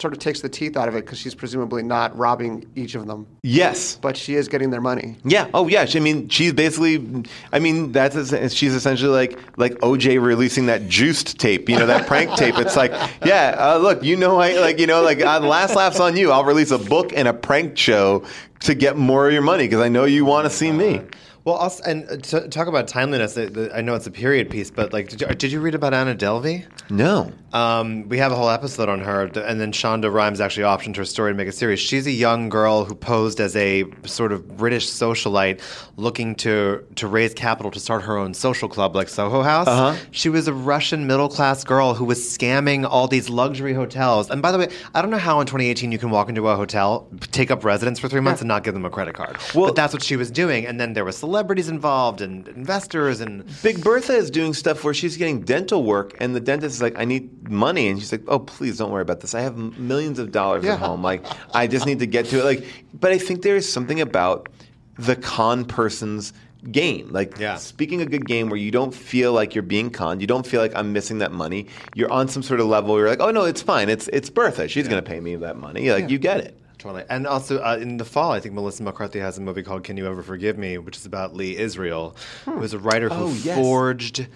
Sort 0.00 0.12
of 0.12 0.20
takes 0.20 0.40
the 0.42 0.48
teeth 0.48 0.76
out 0.76 0.88
of 0.88 0.94
it 0.94 1.04
because 1.04 1.18
she's 1.18 1.34
presumably 1.34 1.82
not 1.82 2.16
robbing 2.16 2.64
each 2.76 2.94
of 2.94 3.06
them, 3.08 3.26
Yes. 3.42 3.96
but 4.00 4.16
she 4.16 4.36
is 4.36 4.46
getting 4.46 4.70
their 4.70 4.80
money. 4.80 5.16
Yeah. 5.24 5.48
Oh, 5.52 5.66
yeah. 5.66 5.86
She, 5.86 5.98
I 5.98 6.00
mean, 6.00 6.28
she's 6.28 6.52
basically. 6.52 7.24
I 7.52 7.58
mean, 7.58 7.90
that's 7.90 8.14
she's 8.54 8.74
essentially 8.74 9.10
like 9.10 9.38
like 9.56 9.72
OJ 9.80 10.22
releasing 10.22 10.66
that 10.66 10.88
juiced 10.88 11.38
tape. 11.40 11.68
You 11.68 11.78
know, 11.78 11.86
that 11.86 12.06
prank 12.06 12.32
tape. 12.36 12.56
It's 12.58 12.76
like, 12.76 12.92
yeah. 13.24 13.56
Uh, 13.58 13.78
look, 13.78 14.04
you 14.04 14.14
know, 14.16 14.38
I 14.38 14.52
like 14.60 14.78
you 14.78 14.86
know, 14.86 15.02
like 15.02 15.20
uh, 15.20 15.40
last 15.40 15.74
laughs 15.74 15.98
on 15.98 16.16
you. 16.16 16.30
I'll 16.30 16.44
release 16.44 16.70
a 16.70 16.78
book 16.78 17.12
and 17.16 17.26
a 17.26 17.34
prank 17.34 17.76
show 17.76 18.24
to 18.60 18.74
get 18.74 18.96
more 18.96 19.26
of 19.26 19.32
your 19.32 19.42
money 19.42 19.64
because 19.64 19.80
I 19.80 19.88
know 19.88 20.04
you 20.04 20.24
want 20.24 20.44
to 20.46 20.50
see 20.50 20.70
me. 20.70 21.00
Well 21.48 21.56
also 21.56 21.82
and 21.84 21.98
uh, 22.10 22.16
to 22.18 22.48
talk 22.48 22.68
about 22.68 22.86
timeliness 22.88 23.36
uh, 23.36 23.48
the- 23.50 23.70
I 23.74 23.80
know 23.80 23.94
it's 23.94 24.06
a 24.06 24.10
period 24.24 24.50
piece 24.50 24.70
but 24.70 24.92
like 24.92 25.08
did 25.08 25.20
you, 25.22 25.26
did 25.42 25.50
you 25.52 25.60
read 25.60 25.74
about 25.74 25.92
Anna 25.94 26.14
Delvey 26.14 26.66
No. 26.90 27.32
Um, 27.52 28.06
we 28.10 28.18
have 28.18 28.30
a 28.30 28.34
whole 28.36 28.50
episode 28.50 28.90
on 28.90 29.00
her, 29.00 29.22
and 29.22 29.58
then 29.58 29.72
Shonda 29.72 30.12
Rhimes 30.12 30.38
actually 30.38 30.64
optioned 30.64 30.96
her 30.96 31.06
story 31.06 31.32
to 31.32 31.36
make 31.36 31.48
a 31.48 31.52
series. 31.52 31.80
She's 31.80 32.06
a 32.06 32.10
young 32.10 32.50
girl 32.50 32.84
who 32.84 32.94
posed 32.94 33.40
as 33.40 33.56
a 33.56 33.84
sort 34.04 34.32
of 34.32 34.56
British 34.58 34.86
socialite 34.90 35.62
looking 35.96 36.34
to 36.36 36.84
to 36.96 37.06
raise 37.06 37.32
capital 37.32 37.70
to 37.70 37.80
start 37.80 38.02
her 38.02 38.18
own 38.18 38.34
social 38.34 38.68
club 38.68 38.94
like 38.94 39.08
Soho 39.08 39.40
House. 39.42 39.66
Uh-huh. 39.66 39.96
She 40.10 40.28
was 40.28 40.46
a 40.46 40.52
Russian 40.52 41.06
middle 41.06 41.30
class 41.30 41.64
girl 41.64 41.94
who 41.94 42.04
was 42.04 42.18
scamming 42.20 42.86
all 42.86 43.08
these 43.08 43.30
luxury 43.30 43.72
hotels. 43.72 44.28
And 44.28 44.42
by 44.42 44.52
the 44.52 44.58
way, 44.58 44.68
I 44.94 45.00
don't 45.00 45.10
know 45.10 45.16
how 45.16 45.40
in 45.40 45.46
2018 45.46 45.90
you 45.90 45.98
can 45.98 46.10
walk 46.10 46.28
into 46.28 46.46
a 46.48 46.54
hotel, 46.56 47.08
take 47.32 47.50
up 47.50 47.64
residence 47.64 47.98
for 47.98 48.08
three 48.10 48.20
months, 48.20 48.42
and 48.42 48.48
not 48.48 48.62
give 48.62 48.74
them 48.74 48.84
a 48.84 48.90
credit 48.90 49.14
card. 49.14 49.38
Well- 49.54 49.68
but 49.68 49.74
that's 49.76 49.94
what 49.94 50.02
she 50.02 50.16
was 50.16 50.30
doing. 50.30 50.66
And 50.66 50.78
then 50.78 50.92
there 50.92 51.04
were 51.06 51.12
celebrities 51.38 51.68
involved 51.68 52.20
and 52.20 52.48
investors 52.48 53.20
and 53.20 53.44
Big 53.62 53.80
Bertha 53.80 54.12
is 54.12 54.28
doing 54.28 54.52
stuff 54.52 54.82
where 54.82 54.92
she's 54.92 55.16
getting 55.16 55.40
dental 55.42 55.84
work, 55.84 56.16
and 56.18 56.34
the 56.34 56.40
dentist 56.40 56.74
is 56.74 56.82
like, 56.82 56.98
"I 56.98 57.04
need 57.04 57.48
money," 57.48 57.86
and 57.86 58.00
she's 58.00 58.10
like, 58.10 58.24
"Oh, 58.26 58.40
please 58.40 58.76
don't 58.76 58.90
worry 58.90 59.02
about 59.02 59.20
this. 59.20 59.36
I 59.36 59.40
have 59.42 59.56
millions 59.78 60.18
of 60.18 60.32
dollars 60.32 60.64
Yeah. 60.64 60.72
at 60.74 60.80
home. 60.80 61.00
Like, 61.00 61.24
I 61.54 61.68
just 61.68 61.86
need 61.86 62.00
to 62.00 62.06
get 62.06 62.26
to 62.26 62.40
it." 62.40 62.44
Like, 62.44 62.64
but 62.92 63.12
I 63.12 63.18
think 63.18 63.42
there 63.42 63.54
is 63.54 63.70
something 63.72 64.00
about 64.00 64.48
the 64.98 65.14
con 65.14 65.64
person's 65.64 66.32
game. 66.72 67.06
Like, 67.12 67.38
Yeah. 67.38 67.54
speaking 67.54 68.00
a 68.02 68.06
good 68.06 68.26
game 68.26 68.48
where 68.48 68.58
you 68.58 68.72
don't 68.72 68.92
feel 68.92 69.32
like 69.32 69.54
you're 69.54 69.62
being 69.62 69.90
conned, 69.90 70.20
you 70.20 70.26
don't 70.26 70.44
feel 70.44 70.60
like 70.60 70.72
I'm 70.74 70.92
missing 70.92 71.18
that 71.18 71.30
money. 71.30 71.68
You're 71.94 72.10
on 72.10 72.26
some 72.26 72.42
sort 72.42 72.58
of 72.58 72.66
level 72.66 72.94
where 72.94 73.02
you're 73.02 73.10
like, 73.10 73.20
"Oh 73.20 73.30
no, 73.30 73.44
it's 73.44 73.62
fine. 73.62 73.88
It's 73.88 74.08
it's 74.12 74.28
Bertha. 74.28 74.66
She's 74.66 74.88
going 74.88 75.00
to 75.04 75.08
pay 75.08 75.20
me 75.20 75.36
that 75.36 75.56
money." 75.56 75.88
Like, 75.92 76.10
you 76.10 76.18
get 76.18 76.38
it. 76.38 76.58
Totally. 76.78 77.04
And 77.10 77.26
also 77.26 77.58
uh, 77.62 77.76
in 77.80 77.96
the 77.96 78.04
fall, 78.04 78.30
I 78.30 78.40
think 78.40 78.54
Melissa 78.54 78.82
McCarthy 78.84 79.18
has 79.18 79.36
a 79.36 79.40
movie 79.40 79.62
called 79.64 79.82
Can 79.84 79.96
You 79.96 80.06
Ever 80.06 80.22
Forgive 80.22 80.56
Me, 80.56 80.78
which 80.78 80.96
is 80.96 81.06
about 81.06 81.34
Lee 81.34 81.56
Israel, 81.56 82.16
who 82.44 82.62
is 82.62 82.72
a 82.72 82.78
writer 82.78 83.08
who 83.08 83.24
Oh, 83.26 83.32
yes. 83.42 83.56
forged 83.58 84.28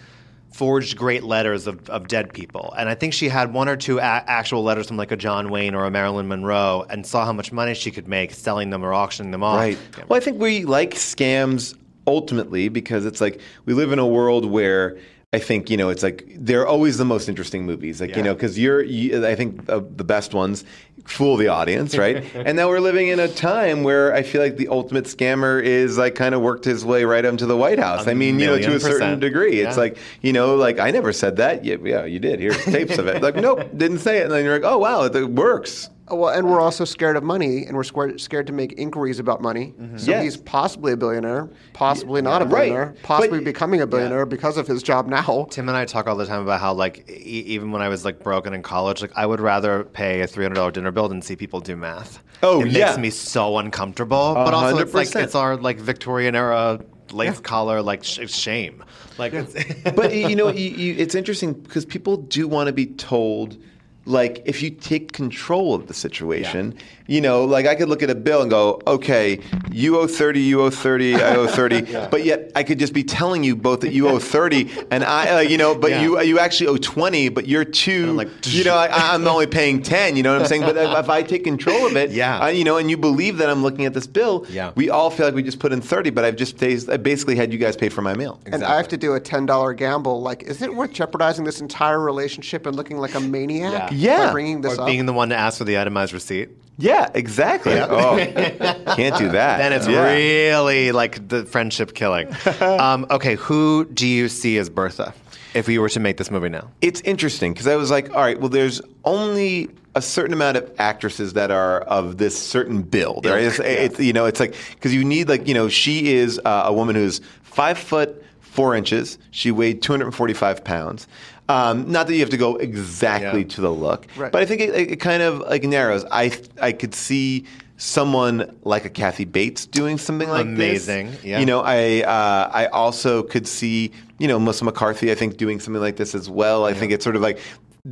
forged 0.52 0.98
great 0.98 1.22
letters 1.22 1.66
of, 1.66 1.88
of 1.88 2.08
dead 2.08 2.30
people. 2.34 2.74
And 2.76 2.86
I 2.86 2.94
think 2.94 3.14
she 3.14 3.30
had 3.30 3.54
one 3.54 3.70
or 3.70 3.76
two 3.76 3.96
a- 3.98 4.02
actual 4.02 4.62
letters 4.62 4.86
from 4.88 4.98
like 4.98 5.10
a 5.10 5.16
John 5.16 5.48
Wayne 5.48 5.74
or 5.74 5.86
a 5.86 5.90
Marilyn 5.90 6.28
Monroe 6.28 6.84
and 6.90 7.06
saw 7.06 7.24
how 7.24 7.32
much 7.32 7.52
money 7.52 7.72
she 7.72 7.90
could 7.90 8.06
make 8.06 8.32
selling 8.32 8.68
them 8.68 8.84
or 8.84 8.92
auctioning 8.92 9.30
them 9.32 9.42
off. 9.42 9.56
Right. 9.56 9.78
Well, 10.08 10.18
I 10.18 10.20
think 10.20 10.38
we 10.38 10.66
like 10.66 10.90
scams 10.92 11.74
ultimately 12.06 12.68
because 12.68 13.06
it's 13.06 13.18
like 13.20 13.40
we 13.64 13.72
live 13.72 13.92
in 13.92 13.98
a 13.98 14.06
world 14.06 14.44
where 14.44 14.98
I 15.34 15.38
think 15.38 15.70
you 15.70 15.78
know 15.78 15.88
it's 15.88 16.02
like 16.02 16.26
they're 16.36 16.66
always 16.66 16.98
the 16.98 17.06
most 17.06 17.26
interesting 17.26 17.64
movies. 17.64 18.02
Like 18.02 18.14
you 18.16 18.22
know 18.22 18.34
because 18.34 18.58
you're 18.58 18.82
you, 18.82 19.26
I 19.26 19.34
think 19.34 19.66
uh, 19.66 19.80
the 19.96 20.04
best 20.04 20.34
ones 20.34 20.62
fool 21.06 21.38
the 21.38 21.48
audience, 21.48 21.96
right? 21.96 22.22
and 22.34 22.54
now 22.54 22.68
we're 22.68 22.80
living 22.80 23.08
in 23.08 23.18
a 23.18 23.28
time 23.28 23.82
where 23.82 24.12
I 24.14 24.24
feel 24.24 24.42
like 24.42 24.58
the 24.58 24.68
ultimate 24.68 25.06
scammer 25.06 25.62
is 25.62 25.96
like 25.96 26.16
kind 26.16 26.34
of 26.34 26.42
worked 26.42 26.66
his 26.66 26.84
way 26.84 27.04
right 27.06 27.24
onto 27.24 27.46
the 27.46 27.56
White 27.56 27.78
House. 27.78 28.06
A 28.06 28.10
I 28.10 28.14
mean, 28.14 28.38
you 28.40 28.46
know, 28.46 28.58
to 28.58 28.74
a 28.76 28.78
certain 28.78 28.98
percent. 28.98 29.20
degree, 29.20 29.60
it's 29.60 29.76
Yeah. 29.76 29.80
like 29.84 29.96
you 30.20 30.34
know, 30.34 30.54
like 30.56 30.78
I 30.78 30.90
never 30.90 31.14
said 31.14 31.36
that. 31.36 31.64
Yeah, 31.64 31.76
yeah, 31.82 32.04
you 32.04 32.18
did. 32.18 32.38
Here's 32.38 32.62
tapes 32.66 32.98
of 32.98 33.06
it. 33.06 33.22
Like, 33.22 33.36
nope, 33.36 33.70
didn't 33.74 34.00
say 34.00 34.18
it. 34.18 34.24
And 34.24 34.32
then 34.32 34.44
you're 34.44 34.58
like, 34.60 34.70
oh 34.70 34.76
wow, 34.76 35.04
it 35.04 35.30
works. 35.30 35.88
Oh, 36.08 36.16
Well, 36.16 36.34
and 36.36 36.48
we're 36.50 36.60
also 36.60 36.84
scared 36.84 37.16
of 37.16 37.22
money, 37.22 37.64
and 37.64 37.76
we're 37.76 37.84
scared, 37.84 38.20
scared 38.20 38.46
to 38.48 38.52
make 38.52 38.72
inquiries 38.76 39.18
about 39.20 39.40
money. 39.40 39.72
Mm-hmm. 39.80 39.98
So 39.98 40.10
Yes. 40.10 40.22
he's 40.24 40.36
possibly 40.36 40.92
a 40.92 40.96
billionaire, 40.96 41.48
possibly 41.74 42.20
not 42.20 42.42
a 42.42 42.44
Right. 42.44 42.68
billionaire, 42.70 42.94
possibly 43.02 43.38
But- 43.38 43.44
becoming 43.44 43.80
a 43.80 43.86
billionaire 43.86 44.26
because 44.26 44.56
of 44.56 44.66
his 44.66 44.82
job 44.82 45.06
now. 45.06 45.46
Tim 45.50 45.68
and 45.68 45.76
I 45.76 45.84
talk 45.84 46.08
all 46.08 46.16
the 46.16 46.26
time 46.26 46.42
about 46.42 46.60
how, 46.60 46.72
like, 46.74 47.08
e- 47.08 47.44
even 47.46 47.70
when 47.70 47.82
I 47.82 47.88
was 47.88 48.04
like 48.04 48.22
broken 48.22 48.52
in 48.52 48.62
college, 48.62 49.00
like 49.00 49.12
I 49.16 49.24
would 49.26 49.40
rather 49.40 49.84
pay 49.84 50.20
a 50.22 50.26
three 50.26 50.44
hundred 50.44 50.56
dollar 50.56 50.70
dinner 50.72 50.90
bill 50.90 51.08
than 51.08 51.22
see 51.22 51.36
people 51.36 51.60
do 51.60 51.76
math. 51.76 52.20
Oh, 52.42 52.62
it 52.62 52.72
yeah. 52.72 52.86
makes 52.86 52.98
me 52.98 53.10
so 53.10 53.58
uncomfortable. 53.58 54.34
But 54.34 54.52
also, 54.54 54.78
it's 54.78 54.94
like 54.94 55.06
100%. 55.08 55.22
it's 55.24 55.34
our 55.36 55.56
like 55.56 55.78
Victorian 55.78 56.34
era 56.34 56.80
lace 57.12 57.38
collar 57.40 57.80
like 57.80 58.02
sh- 58.02 58.28
shame. 58.28 58.82
Like, 59.18 59.34
it's, 59.34 59.54
but 59.94 60.12
you 60.14 60.34
know, 60.34 60.48
you, 60.48 60.70
you, 60.70 60.94
it's 60.98 61.14
interesting 61.14 61.52
because 61.52 61.84
people 61.84 62.16
do 62.16 62.48
want 62.48 62.66
to 62.68 62.72
be 62.72 62.86
told 62.86 63.56
like 64.04 64.42
if 64.44 64.62
you 64.62 64.70
take 64.70 65.12
control 65.12 65.74
of 65.74 65.86
the 65.86 65.94
situation, 65.94 66.74
you 67.06 67.20
know, 67.20 67.44
like 67.44 67.66
I 67.66 67.74
could 67.74 67.88
look 67.88 68.02
at 68.02 68.10
a 68.10 68.14
bill 68.14 68.42
and 68.42 68.50
go, 68.50 68.80
okay, 68.86 69.38
you 69.70 69.98
owe 69.98 70.06
30, 70.06 70.40
you 70.40 70.62
owe 70.62 70.70
30, 70.70 71.16
I 71.16 71.36
owe 71.36 71.46
30, 71.48 71.82
but 72.10 72.24
yet 72.24 72.50
I 72.56 72.62
could 72.62 72.78
just 72.78 72.92
be 72.94 73.04
telling 73.04 73.44
you 73.44 73.54
both 73.54 73.80
that 73.80 73.92
you 73.92 74.08
owe 74.08 74.18
30 74.18 74.70
and 74.90 75.04
I, 75.04 75.36
uh, 75.36 75.40
you 75.40 75.56
know, 75.58 75.74
but 75.74 75.90
Yeah. 75.90 76.02
you 76.02 76.20
you 76.22 76.38
actually 76.38 76.68
owe 76.68 76.76
20, 76.76 77.28
but 77.28 77.46
you're 77.46 77.64
two, 77.64 78.12
like, 78.12 78.28
you 78.46 78.64
know, 78.64 78.74
I, 78.74 78.88
I'm 79.14 79.26
only 79.26 79.46
paying 79.46 79.82
10, 79.82 80.16
you 80.16 80.22
know 80.22 80.32
what 80.32 80.42
I'm 80.42 80.48
saying? 80.48 80.62
But 80.62 80.76
if 80.76 81.08
I 81.08 81.22
take 81.22 81.44
control 81.44 81.86
of 81.86 81.96
it, 81.96 82.10
Yeah. 82.22 82.38
I, 82.38 82.50
you 82.50 82.64
know, 82.64 82.76
and 82.78 82.90
you 82.90 82.96
believe 82.96 83.38
that 83.38 83.48
I'm 83.50 83.62
looking 83.62 83.84
at 83.84 83.94
this 83.94 84.06
bill, 84.06 84.46
Yeah. 84.48 84.72
we 84.74 84.90
all 84.90 85.10
feel 85.10 85.26
like 85.26 85.34
we 85.34 85.42
just 85.42 85.58
put 85.60 85.72
in 85.72 85.80
30, 85.80 86.10
but 86.10 86.24
I've 86.24 86.36
just 86.36 86.58
pays- 86.58 86.88
I 86.88 86.96
basically 86.96 87.36
had 87.36 87.52
you 87.52 87.58
guys 87.58 87.76
pay 87.76 87.88
for 87.88 88.02
my 88.02 88.14
meal. 88.14 88.40
And 88.46 88.64
I 88.64 88.76
have 88.76 88.88
to 88.88 88.96
do 88.96 89.14
a 89.14 89.20
ten 89.20 89.46
dollar 89.46 89.74
gamble. 89.74 90.22
Like, 90.22 90.42
is 90.44 90.60
it 90.62 90.74
worth 90.74 90.92
jeopardizing 90.92 91.44
this 91.44 91.60
entire 91.60 92.00
relationship 92.00 92.66
and 92.66 92.74
looking 92.76 92.98
like 92.98 93.14
a 93.14 93.20
maniac 93.20 93.91
Yeah. 93.92 94.26
by 94.26 94.32
bringing 94.32 94.60
this 94.60 94.78
Or 94.78 94.82
up? 94.82 94.86
being 94.86 95.06
the 95.06 95.12
one 95.12 95.28
to 95.30 95.36
ask 95.36 95.58
for 95.58 95.64
the 95.64 95.78
itemized 95.78 96.12
receipt. 96.12 96.50
Yeah, 96.78 97.10
exactly. 97.14 97.78
Oh, 97.78 98.16
can't 98.96 99.16
do 99.18 99.28
that. 99.30 99.58
Then 99.58 99.72
it's 99.72 99.86
Yeah. 99.86 100.10
really 100.12 100.90
like 100.92 101.28
the 101.28 101.44
friendship 101.44 101.94
killing. 101.94 102.28
um, 102.60 103.06
okay, 103.10 103.34
who 103.36 103.84
do 103.84 104.06
you 104.06 104.28
see 104.28 104.58
as 104.58 104.70
Bertha 104.70 105.12
if 105.54 105.68
we 105.68 105.78
were 105.78 105.90
to 105.90 106.00
make 106.00 106.16
this 106.16 106.30
movie 106.30 106.48
now? 106.48 106.70
It's 106.80 107.00
interesting 107.02 107.52
because 107.52 107.66
I 107.66 107.76
was 107.76 107.90
like, 107.90 108.10
all 108.10 108.22
right, 108.22 108.40
well, 108.40 108.48
there's 108.48 108.80
only 109.04 109.68
a 109.94 110.00
certain 110.00 110.32
amount 110.32 110.56
of 110.56 110.72
actresses 110.78 111.34
that 111.34 111.50
are 111.50 111.82
of 111.82 112.16
this 112.16 112.36
certain 112.42 112.80
build, 112.82 113.26
right? 113.26 113.42
It's, 113.42 113.58
it's, 113.58 114.00
you 114.00 114.14
know, 114.14 114.24
it's 114.24 114.40
like 114.40 114.54
because 114.70 114.94
you 114.94 115.04
need 115.04 115.28
like 115.28 115.46
you 115.46 115.52
know, 115.52 115.68
she 115.68 116.14
is 116.14 116.40
uh, 116.44 116.62
a 116.64 116.72
woman 116.72 116.94
who's 116.96 117.20
five 117.42 117.76
foot 117.76 118.24
four 118.40 118.74
inches. 118.74 119.18
She 119.30 119.50
weighed 119.50 119.82
245 119.82 120.64
pounds. 120.64 121.06
Um, 121.52 121.90
not 121.90 122.06
that 122.06 122.14
you 122.14 122.20
have 122.20 122.30
to 122.30 122.36
go 122.36 122.56
exactly 122.56 123.42
Yeah. 123.42 123.48
to 123.54 123.60
the 123.60 123.70
look, 123.70 124.06
Right. 124.16 124.32
but 124.32 124.42
I 124.42 124.46
think 124.46 124.60
it, 124.60 124.70
it 124.92 125.00
kind 125.00 125.22
of 125.22 125.40
like 125.40 125.64
narrows. 125.64 126.04
I 126.10 126.32
I 126.60 126.72
could 126.72 126.94
see 126.94 127.44
someone 127.76 128.54
like 128.62 128.84
a 128.84 128.88
Kathy 128.90 129.24
Bates 129.24 129.66
doing 129.66 129.98
something 129.98 130.28
like 130.28 130.46
Amazing, 130.46 131.10
this. 131.10 131.24
yeah. 131.24 131.40
You 131.40 131.46
know, 131.46 131.60
I 131.60 132.02
uh, 132.02 132.50
I 132.52 132.66
also 132.66 133.22
could 133.22 133.46
see 133.46 133.90
you 134.18 134.28
know 134.28 134.38
Melissa 134.38 134.64
McCarthy. 134.64 135.10
I 135.10 135.14
think 135.14 135.36
doing 135.36 135.60
something 135.60 135.82
like 135.82 135.96
this 135.96 136.14
as 136.14 136.30
well. 136.30 136.64
I 136.64 136.74
think 136.74 136.92
it's 136.92 137.04
sort 137.04 137.16
of 137.16 137.22
like 137.22 137.38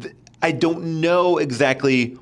th- 0.00 0.14
I 0.42 0.52
don't 0.52 1.00
know 1.00 1.38
exactly. 1.38 2.16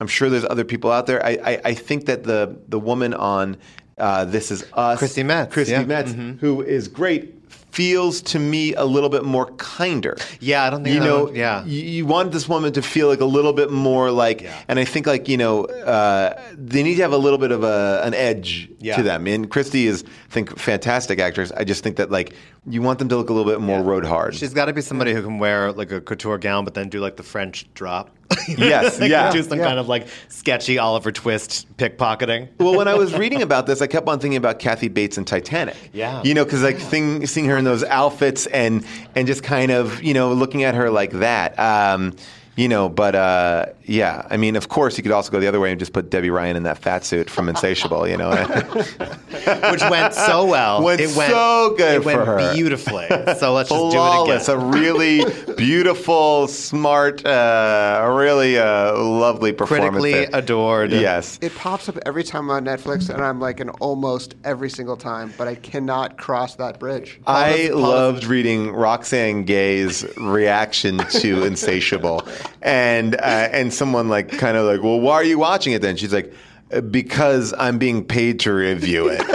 I'm 0.00 0.06
sure 0.06 0.28
there's 0.28 0.44
other 0.44 0.64
people 0.64 0.92
out 0.92 1.06
there. 1.06 1.24
I 1.24 1.30
I, 1.52 1.60
I 1.70 1.74
think 1.74 2.06
that 2.06 2.24
the 2.24 2.56
the 2.68 2.78
woman 2.78 3.14
on 3.14 3.56
uh, 3.98 4.24
This 4.26 4.50
Is 4.50 4.64
Us, 4.74 4.98
Christy 4.98 5.22
Metz, 5.22 5.52
Christy 5.54 5.72
yeah. 5.72 5.84
Metz, 5.84 6.12
Mhm. 6.12 6.38
who 6.40 6.62
is 6.62 6.88
great. 6.88 7.32
Feels 7.74 8.22
to 8.22 8.38
me 8.38 8.72
a 8.74 8.84
little 8.84 9.08
bit 9.08 9.24
more 9.24 9.46
kinder. 9.56 10.16
Yeah, 10.38 10.62
I 10.64 10.70
don't 10.70 10.84
think 10.84 10.94
you 10.94 11.00
know. 11.00 11.24
would- 11.24 11.34
yeah. 11.36 11.64
you, 11.64 11.82
you 11.82 12.06
want 12.06 12.30
this 12.30 12.48
woman 12.48 12.72
to 12.74 12.82
feel 12.82 13.08
like 13.08 13.20
a 13.20 13.24
little 13.24 13.52
bit 13.52 13.70
more 13.72 14.12
like, 14.12 14.42
Yeah. 14.42 14.54
and 14.68 14.78
I 14.78 14.84
think 14.84 15.06
like 15.08 15.28
you 15.28 15.36
know, 15.36 15.64
uh, 15.64 16.40
they 16.56 16.84
need 16.84 16.94
to 16.96 17.02
have 17.02 17.12
a 17.12 17.18
little 17.18 17.38
bit 17.38 17.50
of 17.50 17.64
a, 17.64 18.00
an 18.04 18.14
edge 18.14 18.68
Yeah. 18.78 18.96
to 18.96 19.02
them. 19.02 19.26
And 19.26 19.50
Christy 19.50 19.86
is, 19.88 20.04
I 20.30 20.32
think, 20.32 20.56
fantastic 20.56 21.18
actress. 21.18 21.50
I 21.56 21.64
just 21.64 21.82
think 21.82 21.96
that 21.96 22.12
like 22.12 22.34
you 22.66 22.80
want 22.80 23.00
them 23.00 23.08
to 23.08 23.16
look 23.16 23.28
a 23.28 23.32
little 23.32 23.50
bit 23.50 23.60
more 23.60 23.82
road 23.82 24.04
hard. 24.04 24.36
She's 24.36 24.54
got 24.54 24.66
to 24.66 24.72
be 24.72 24.80
somebody 24.80 25.12
who 25.12 25.22
can 25.22 25.38
wear 25.38 25.72
like 25.72 25.90
a 25.90 26.00
couture 26.00 26.38
gown, 26.38 26.64
but 26.64 26.74
then 26.74 26.88
do 26.88 27.00
like 27.00 27.16
the 27.16 27.24
French 27.24 27.66
drop. 27.74 28.10
Yes, 28.58 28.98
yeah. 29.00 29.30
Do 29.30 29.42
some 29.42 29.58
Yeah. 29.58 29.64
kind 29.66 29.78
of 29.78 29.88
like 29.88 30.06
sketchy 30.28 30.78
Oliver 30.78 31.12
Twist 31.12 31.66
pickpocketing. 31.76 32.48
well, 32.58 32.76
when 32.76 32.88
I 32.88 32.94
was 32.94 33.14
reading 33.14 33.42
about 33.42 33.66
this, 33.66 33.80
I 33.82 33.86
kept 33.86 34.06
on 34.08 34.18
thinking 34.18 34.36
about 34.36 34.58
Kathy 34.58 34.88
Bates 34.88 35.18
in 35.18 35.24
Titanic. 35.24 35.76
Yeah. 35.92 36.22
you 36.24 36.34
know, 36.34 36.44
because 36.44 36.62
like 36.62 36.78
thing, 36.78 37.26
seeing 37.26 37.46
her 37.46 37.56
in 37.56 37.64
those 37.64 37.84
outfits 37.84 38.46
and 38.46 38.84
and 39.14 39.26
just 39.26 39.42
kind 39.42 39.70
of 39.70 40.02
you 40.02 40.14
know 40.14 40.32
looking 40.32 40.62
at 40.64 40.74
her 40.74 40.90
like 40.90 41.12
that. 41.12 41.58
Um, 41.58 42.14
you 42.56 42.68
know, 42.68 42.88
but 42.88 43.14
uh, 43.14 43.66
yeah, 43.84 44.26
I 44.30 44.36
mean, 44.36 44.56
of 44.56 44.68
course, 44.68 44.96
you 44.96 45.02
could 45.02 45.12
also 45.12 45.30
go 45.32 45.40
the 45.40 45.48
other 45.48 45.60
way 45.60 45.70
and 45.70 45.78
just 45.78 45.92
put 45.92 46.10
Debby 46.10 46.30
Ryan 46.30 46.56
in 46.56 46.62
that 46.64 46.78
fat 46.78 47.04
suit 47.04 47.28
from 47.28 47.48
Insatiable. 47.48 48.06
You 48.06 48.16
know, 48.16 48.30
which 49.70 49.82
went 49.90 50.14
so 50.14 50.44
well. 50.44 50.82
Went 50.82 51.00
it 51.00 51.14
went 51.16 51.30
so 51.32 51.74
good 51.76 51.96
It 51.96 52.04
went 52.04 52.18
for 52.20 52.24
her. 52.26 52.54
beautifully. 52.54 53.06
So 53.38 53.52
let's 53.52 53.68
just 53.68 53.70
do 53.70 53.86
it 53.88 53.90
flawless, 53.92 54.48
again. 54.48 54.60
a 54.60 54.66
really 54.66 55.54
beautiful, 55.56 56.46
smart, 56.48 57.24
uh, 57.26 58.14
really 58.16 58.58
uh, 58.58 58.96
lovely 58.98 59.52
performance. 59.52 59.90
Critically 60.00 60.12
there. 60.12 60.30
adored. 60.32 60.92
Yes. 60.92 61.38
It 61.42 61.54
pops 61.56 61.88
up 61.88 61.98
every 62.06 62.24
time 62.24 62.50
on 62.50 62.64
Netflix, 62.64 63.10
and 63.10 63.22
I'm 63.22 63.40
like 63.40 63.60
an 63.60 63.70
almost 63.70 64.34
every 64.44 64.70
single 64.70 64.96
time, 64.96 65.32
but 65.36 65.48
I 65.48 65.54
cannot 65.56 66.16
cross 66.18 66.54
that 66.56 66.78
bridge. 66.78 67.20
I 67.26 67.68
loved 67.68 68.24
reading 68.24 68.70
Roxane 68.72 69.44
Gay's 69.44 70.04
reaction 70.16 70.98
to 70.98 71.44
Insatiable, 71.44 72.22
and 72.62 73.14
uh, 73.16 73.18
and 73.52 73.72
someone 73.72 74.08
like 74.08 74.28
kind 74.30 74.56
of 74.56 74.66
like, 74.66 74.82
well, 74.82 75.00
why 75.00 75.14
are 75.14 75.24
you 75.24 75.38
watching 75.38 75.72
it 75.72 75.82
then? 75.82 75.96
She's 75.96 76.12
like, 76.12 76.32
"Uh, 76.72 76.80
because 76.80 77.52
I'm 77.58 77.78
being 77.78 78.04
paid 78.04 78.40
to 78.40 78.52
review 78.52 79.08
it. 79.08 79.22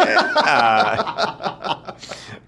Uh, 0.50 1.92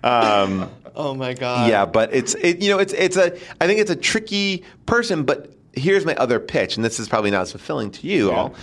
um, 0.04 0.72
Oh 0.96 1.14
my 1.14 1.34
god. 1.34 1.70
yeah, 1.70 1.86
but 1.86 2.14
it's 2.14 2.36
it, 2.36 2.62
you 2.62 2.70
know 2.70 2.80
it's 2.80 2.94
it's 2.94 3.18
a 3.18 3.38
I 3.60 3.68
think 3.68 3.80
it's 3.80 3.92
a 3.92 3.96
tricky 3.96 4.64
person. 4.86 5.24
But 5.24 5.54
here's 5.74 6.06
my 6.06 6.16
other 6.16 6.40
pitch, 6.40 6.76
and 6.76 6.84
this 6.86 7.00
is 7.00 7.08
probably 7.08 7.32
not 7.32 7.42
as 7.44 7.52
fulfilling 7.52 7.92
to 7.92 8.08
you 8.08 8.32
all, 8.32 8.56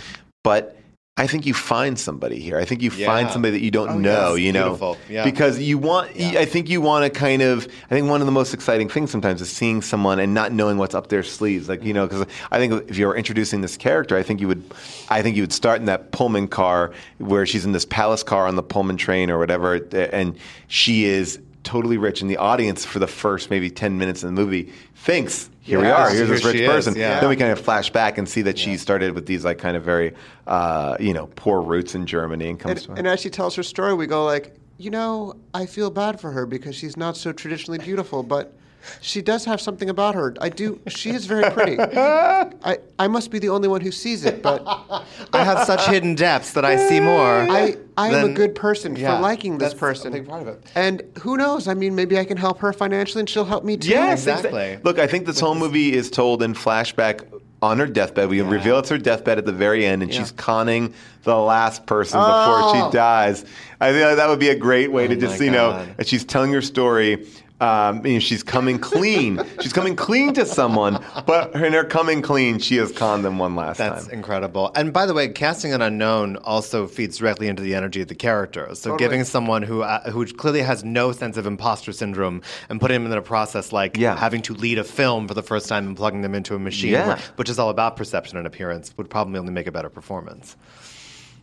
but. 0.43 0.75
I 1.19 1.27
think 1.27 1.45
you 1.45 1.53
find 1.53 1.99
somebody 1.99 2.39
here. 2.39 2.57
I 2.57 2.63
think 2.65 2.81
you 2.81 2.89
find 2.89 3.29
somebody 3.29 3.51
that 3.51 3.63
you 3.63 3.71
don't 3.71 3.89
Oh, 3.89 3.97
know. 3.97 4.35
yes. 4.35 4.45
You 4.45 4.53
know, 4.53 4.63
Beautiful. 4.69 4.97
Yeah. 5.09 5.23
because 5.25 5.59
you 5.59 5.77
want. 5.77 6.09
I 6.17 6.45
think 6.45 6.69
you 6.69 6.79
want 6.81 7.03
to 7.03 7.09
kind 7.19 7.41
of. 7.41 7.67
I 7.91 7.93
think 7.93 8.09
one 8.09 8.21
of 8.21 8.25
the 8.25 8.31
most 8.31 8.53
exciting 8.53 8.87
things 8.87 9.11
sometimes 9.11 9.41
is 9.41 9.49
seeing 9.49 9.81
someone 9.81 10.19
and 10.19 10.33
not 10.33 10.53
knowing 10.53 10.77
what's 10.77 10.95
up 10.95 11.09
their 11.09 11.23
sleeves. 11.23 11.67
Like 11.67 11.83
you 11.83 11.93
know, 11.93 12.07
mm-hmm. 12.07 12.21
because 12.21 12.35
I 12.51 12.57
think 12.57 12.89
if 12.89 12.97
you're 12.97 13.15
introducing 13.15 13.61
this 13.61 13.75
character, 13.75 14.15
I 14.15 14.23
think 14.23 14.39
you 14.39 14.47
would. 14.47 14.63
I 15.09 15.21
think 15.21 15.35
you 15.35 15.43
would 15.43 15.53
start 15.53 15.79
in 15.81 15.85
that 15.87 16.11
Pullman 16.11 16.47
car 16.47 16.91
where 17.17 17.45
she's 17.45 17.65
in 17.65 17.73
this 17.73 17.85
palace 17.85 18.23
car 18.23 18.47
on 18.47 18.55
the 18.55 18.63
Pullman 18.63 18.95
train 18.97 19.29
or 19.29 19.37
whatever, 19.37 19.75
eh, 19.91 20.09
and 20.13 20.37
she 20.69 21.03
is 21.03 21.39
totally 21.63 21.97
rich, 21.97 22.21
and 22.21 22.29
the 22.31 22.37
audience 22.37 22.85
for 22.85 22.99
the 22.99 23.07
first 23.07 23.49
maybe 23.49 23.69
ten 23.69 23.97
minutes 23.97 24.23
of 24.23 24.27
the 24.29 24.33
movie 24.41 24.71
thinks. 24.95 25.49
Here 25.69 25.79
we 25.79 25.87
are. 25.87 26.09
Here's 26.09 26.29
this 26.29 26.43
rich 26.43 26.55
is, 26.55 26.67
person. 26.67 26.95
yeah. 26.95 27.19
Then 27.19 27.29
we 27.29 27.35
kind 27.35 27.51
of 27.51 27.59
flash 27.59 27.89
back 27.91 28.17
and 28.17 28.27
see 28.27 28.41
that 28.43 28.57
she 28.57 28.77
started 28.77 29.13
with 29.13 29.25
these 29.25 29.45
like 29.45 29.57
kind 29.57 29.77
of 29.77 29.83
very, 29.83 30.13
uh, 30.47 30.97
you 30.99 31.13
know, 31.13 31.27
poor 31.35 31.61
roots 31.61 31.95
in 31.95 32.05
Germany 32.05 32.49
and 32.49 32.59
comes 32.59 32.85
And, 32.85 32.95
to 32.95 32.99
and 32.99 33.07
as 33.07 33.19
she 33.19 33.29
tells 33.29 33.55
her 33.55 33.63
story, 33.63 33.93
we 33.93 34.07
go 34.07 34.25
like, 34.25 34.55
you 34.77 34.89
know, 34.89 35.35
I 35.53 35.65
feel 35.65 35.89
bad 35.91 36.19
for 36.19 36.31
her 36.31 36.45
because 36.45 36.75
she's 36.75 36.97
not 36.97 37.17
so 37.17 37.31
traditionally 37.31 37.79
beautiful, 37.79 38.23
but 38.23 38.53
she 39.01 39.21
does 39.21 39.45
have 39.45 39.59
something 39.61 39.89
about 39.89 40.15
her. 40.15 40.35
I 40.41 40.49
do. 40.49 40.79
She 40.87 41.11
is 41.11 41.25
very 41.25 41.49
pretty. 41.51 41.77
I, 41.79 42.77
I 42.97 43.07
must 43.07 43.31
be 43.31 43.39
the 43.39 43.49
only 43.49 43.67
one 43.67 43.81
who 43.81 43.91
sees 43.91 44.25
it, 44.25 44.41
but 44.41 44.63
I 45.33 45.43
have 45.43 45.65
such 45.65 45.85
hidden 45.87 46.15
depths 46.15 46.53
that 46.53 46.65
I 46.65 46.75
see 46.77 46.99
more. 46.99 47.19
I, 47.49 47.77
I 47.97 48.09
am 48.09 48.29
a 48.31 48.33
good 48.33 48.55
person 48.55 48.95
yeah, 48.95 49.15
for 49.17 49.21
liking 49.21 49.57
this 49.57 49.69
that's 49.69 49.73
a 49.75 49.79
person. 49.79 50.11
big 50.13 50.27
part 50.27 50.41
of 50.41 50.47
it. 50.47 50.63
And 50.75 51.01
who 51.21 51.37
knows? 51.37 51.67
I 51.67 51.73
mean, 51.73 51.95
maybe 51.95 52.17
I 52.17 52.25
can 52.25 52.37
help 52.37 52.59
her 52.59 52.71
financially 52.73 53.21
and 53.21 53.29
she'll 53.29 53.45
help 53.45 53.63
me 53.63 53.77
too. 53.77 53.89
Yes, 53.89 54.25
Exactly. 54.27 54.77
Look, 54.83 54.99
I 54.99 55.07
think 55.07 55.25
this 55.25 55.39
whole 55.39 55.55
movie 55.55 55.93
is 55.93 56.09
told 56.09 56.41
in 56.41 56.53
flashback 56.53 57.21
on 57.61 57.77
her 57.77 57.87
deathbed. 57.87 58.29
We 58.29 58.39
reveal 58.41 58.79
it's 58.79 58.87
her 58.89 58.97
deathbed 58.97 59.37
at 59.37 59.45
the 59.45 59.51
very 59.51 59.85
end, 59.85 60.01
and 60.01 60.11
Yeah. 60.13 60.19
she's 60.21 60.31
conning 60.31 60.93
the 61.23 61.35
last 61.37 61.85
person 61.85 62.17
before 62.17 62.31
Oh. 62.31 62.89
she 62.89 62.95
dies. 62.95 63.43
I 63.81 63.91
think 63.91 64.15
that 64.17 64.29
would 64.29 64.39
be 64.39 64.47
a 64.49 64.55
great 64.55 64.93
way 64.93 65.07
to 65.07 65.15
Oh 65.15 65.19
just, 65.19 65.39
my 65.39 65.45
you 65.45 65.51
know, 65.51 65.71
God. 65.71 65.95
and 65.97 66.07
she's 66.07 66.23
telling 66.23 66.53
her 66.53 66.61
story. 66.61 67.27
Um, 67.61 68.05
you 68.05 68.13
know, 68.13 68.19
she's 68.19 68.41
coming 68.43 68.79
clean. 68.79 69.41
she's 69.61 69.73
coming 69.73 69.95
clean 69.95 70.33
to 70.35 70.45
someone, 70.45 71.03
but 71.25 71.53
in 71.55 71.73
her 71.73 71.83
coming 71.83 72.21
clean, 72.21 72.59
she 72.59 72.77
has 72.77 72.91
conned 72.91 73.25
them 73.25 73.37
one 73.37 73.55
last 73.55 73.77
That's 73.77 73.89
time. 73.89 73.99
That's 74.03 74.07
incredible. 74.13 74.71
And 74.75 74.93
by 74.93 75.05
the 75.05 75.13
way, 75.13 75.27
casting 75.29 75.73
an 75.73 75.81
unknown 75.81 76.37
also 76.37 76.87
feeds 76.87 77.17
directly 77.17 77.47
into 77.47 77.61
the 77.61 77.75
energy 77.75 78.01
of 78.01 78.07
the 78.07 78.15
character. 78.15 78.67
So 78.75 78.91
Totally. 78.91 78.97
giving 78.99 79.23
someone 79.25 79.63
who 79.63 79.81
uh, 79.81 80.09
who 80.09 80.25
clearly 80.25 80.61
has 80.61 80.83
no 80.83 81.11
sense 81.11 81.35
of 81.37 81.45
imposter 81.45 81.91
syndrome 81.91 82.41
and 82.69 82.79
putting 82.79 83.03
them 83.03 83.11
in 83.11 83.17
a 83.17 83.21
process 83.21 83.71
like 83.73 83.97
Yeah. 83.97 84.15
having 84.15 84.41
to 84.43 84.53
lead 84.53 84.77
a 84.79 84.83
film 84.83 85.27
for 85.27 85.33
the 85.33 85.43
first 85.43 85.67
time 85.67 85.85
and 85.87 85.97
plugging 85.97 86.21
them 86.21 86.35
into 86.35 86.55
a 86.55 86.59
machine, 86.59 86.91
Yeah. 86.93 87.19
which 87.35 87.49
is 87.49 87.59
all 87.59 87.69
about 87.69 87.97
perception 87.97 88.37
and 88.37 88.47
appearance, 88.47 88.93
would 88.97 89.09
probably 89.09 89.37
only 89.37 89.51
make 89.51 89.67
a 89.67 89.71
better 89.71 89.89
performance. 89.89 90.55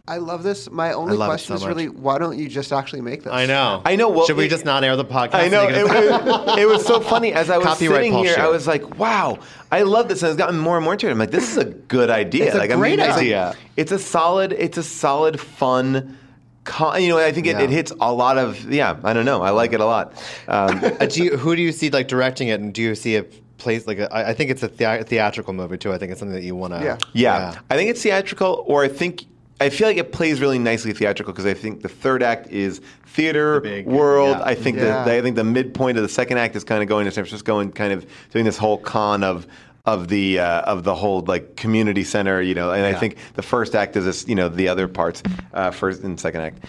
I 0.09 0.19
love 0.19 0.45
this. 0.45 0.71
My 0.71 0.93
only 0.93 1.17
love 1.17 1.27
it 1.27 1.31
question 1.31 1.49
so 1.49 1.55
is 1.55 1.61
much. 1.63 1.69
really, 1.69 1.89
why 1.89 2.19
don't 2.19 2.39
you 2.39 2.49
just 2.49 2.73
actually 2.73 3.01
make 3.03 3.25
this? 3.25 3.33
I 3.33 3.45
know. 3.47 3.83
I 3.85 3.97
know, 3.97 4.09
well, 4.09 4.25
Should 4.27 4.37
we 4.37 4.45
it- 4.47 4.51
just 4.51 4.65
not 4.65 4.85
air 4.85 4.95
the 4.95 5.05
podcast? 5.05 5.35
I 5.35 5.49
know. 5.49 5.67
It 5.69 5.75
it- 5.75 5.85
was, 5.85 6.59
it 6.59 6.69
was 6.69 6.87
so 6.87 7.01
funny. 7.01 7.33
As 7.33 7.51
I 7.51 7.59
was 7.59 7.67
Copyright 7.67 7.97
sitting 7.99 8.13
Paul 8.13 8.23
here, 8.23 8.35
I 8.35 8.37
Scheer. 8.43 8.51
was 8.51 8.67
like, 8.69 8.99
wow, 9.01 9.39
I 9.73 9.83
love 9.83 10.09
this. 10.09 10.23
And 10.23 10.31
I've 10.31 10.37
gotten 10.39 10.59
more 10.61 10.77
and 10.77 10.85
more 10.85 10.93
into 10.95 11.09
it. 11.09 11.11
I'm 11.11 11.19
like, 11.19 11.33
this 11.33 11.51
is 11.51 11.57
a 11.57 11.65
good 11.65 12.09
idea. 12.09 12.47
It's 12.47 12.55
a 12.55 12.59
like, 12.59 12.71
great 12.71 13.01
it's 13.01 13.09
a- 13.17 13.21
idea. 13.21 13.57
It's 13.77 13.91
a 13.91 13.99
solid, 13.99 14.53
it's 14.53 14.79
a 14.79 14.85
solid, 14.85 15.41
fun, 15.41 16.17
con- 16.63 17.03
you 17.03 17.09
know, 17.09 17.19
I 17.19 17.33
think 17.33 17.49
it, 17.49 17.57
Yeah. 17.57 17.63
it 17.63 17.71
hits 17.71 17.93
a 18.01 18.13
lot 18.13 18.39
of, 18.39 18.73
yeah, 18.73 18.97
I 19.03 19.13
don't 19.13 19.25
know. 19.25 19.43
I 19.43 19.51
like 19.51 19.73
it 19.73 19.81
a 19.81 19.87
lot. 19.87 20.13
Um, 20.47 20.85
Uh, 21.01 21.07
do 21.07 21.25
you, 21.25 21.37
who 21.37 21.57
do 21.57 21.63
you 21.63 21.73
see 21.73 21.91
like 21.91 22.07
directing 22.07 22.47
it, 22.49 22.61
and 22.61 22.73
do 22.73 22.81
you 22.81 22.95
see 22.95 23.17
a 23.17 23.25
place 23.59 23.87
like 23.89 23.99
a, 23.99 24.13
I 24.15 24.31
I 24.31 24.35
think 24.35 24.51
it's 24.51 24.63
a 24.63 24.69
thea- 24.69 25.03
theatrical 25.05 25.53
movie 25.53 25.79
too. 25.79 25.93
I 25.93 25.99
think 25.99 26.13
it's 26.13 26.21
something 26.21 26.35
that 26.37 26.45
you 26.45 26.55
want 26.55 26.75
to. 26.75 26.85
Yeah. 26.85 26.99
Yeah. 27.13 27.59
I 27.71 27.75
think 27.77 27.91
it's 27.91 28.03
theatrical, 28.03 28.63
or 28.69 28.85
I 28.85 28.89
think 28.89 29.25
I 29.61 29.71
feel 29.71 29.89
like 29.89 29.97
it 29.97 30.13
plays 30.13 30.41
really 30.41 30.59
nicely 30.59 30.93
theatrical 30.93 31.33
because 31.33 31.47
I 31.47 31.55
think 31.55 31.83
the 31.83 31.89
third 31.89 32.23
act 32.23 32.49
is 32.51 32.81
theater 33.07 33.55
The 33.55 33.61
big- 33.61 33.87
world. 33.87 34.37
yeah. 34.39 34.45
I 34.45 34.55
think 34.55 34.77
Yeah. 34.77 35.05
that 35.05 35.09
I 35.09 35.23
think 35.23 35.37
the 35.37 35.45
midpoint 35.45 35.97
of 35.97 36.03
the 36.03 36.09
second 36.11 36.37
act 36.39 36.57
is 36.57 36.65
kind 36.65 36.83
of 36.83 36.89
going 36.89 37.07
to 37.07 37.11
San 37.11 37.25
Francisco 37.25 37.59
and 37.61 37.75
kind 37.75 37.93
of 37.93 38.05
doing 38.33 38.45
this 38.45 38.59
whole 38.59 38.77
con 38.79 39.25
of 39.25 39.47
of 39.87 40.09
the 40.09 40.39
uh, 40.41 40.61
of 40.63 40.83
the 40.85 40.95
whole 40.95 41.21
like 41.23 41.57
community 41.57 42.05
center, 42.05 42.43
you 42.43 42.55
know. 42.55 42.71
And 42.73 42.85
I 42.85 42.93
think 42.93 43.17
the 43.35 43.43
first 43.43 43.75
act 43.75 43.97
is 43.97 44.05
this, 44.05 44.27
you 44.29 44.35
know, 44.35 44.49
the 44.49 44.69
other 44.69 44.89
parts, 44.89 45.23
uh, 45.55 45.71
first 45.71 46.03
and 46.03 46.19
second 46.21 46.41
act. 46.43 46.65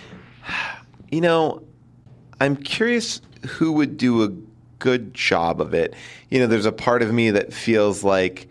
You 1.10 1.22
know, 1.22 1.64
I'm 2.42 2.58
curious 2.58 3.22
who 3.48 3.72
would 3.72 3.96
do 3.98 4.24
a 4.24 4.30
good 4.80 5.14
job 5.14 5.62
of 5.62 5.74
it. 5.74 5.94
You 6.30 6.40
know, 6.40 6.48
there's 6.48 6.66
a 6.66 6.72
part 6.74 7.02
of 7.02 7.14
me 7.14 7.32
that 7.32 7.54
feels 7.54 8.04
like 8.04 8.48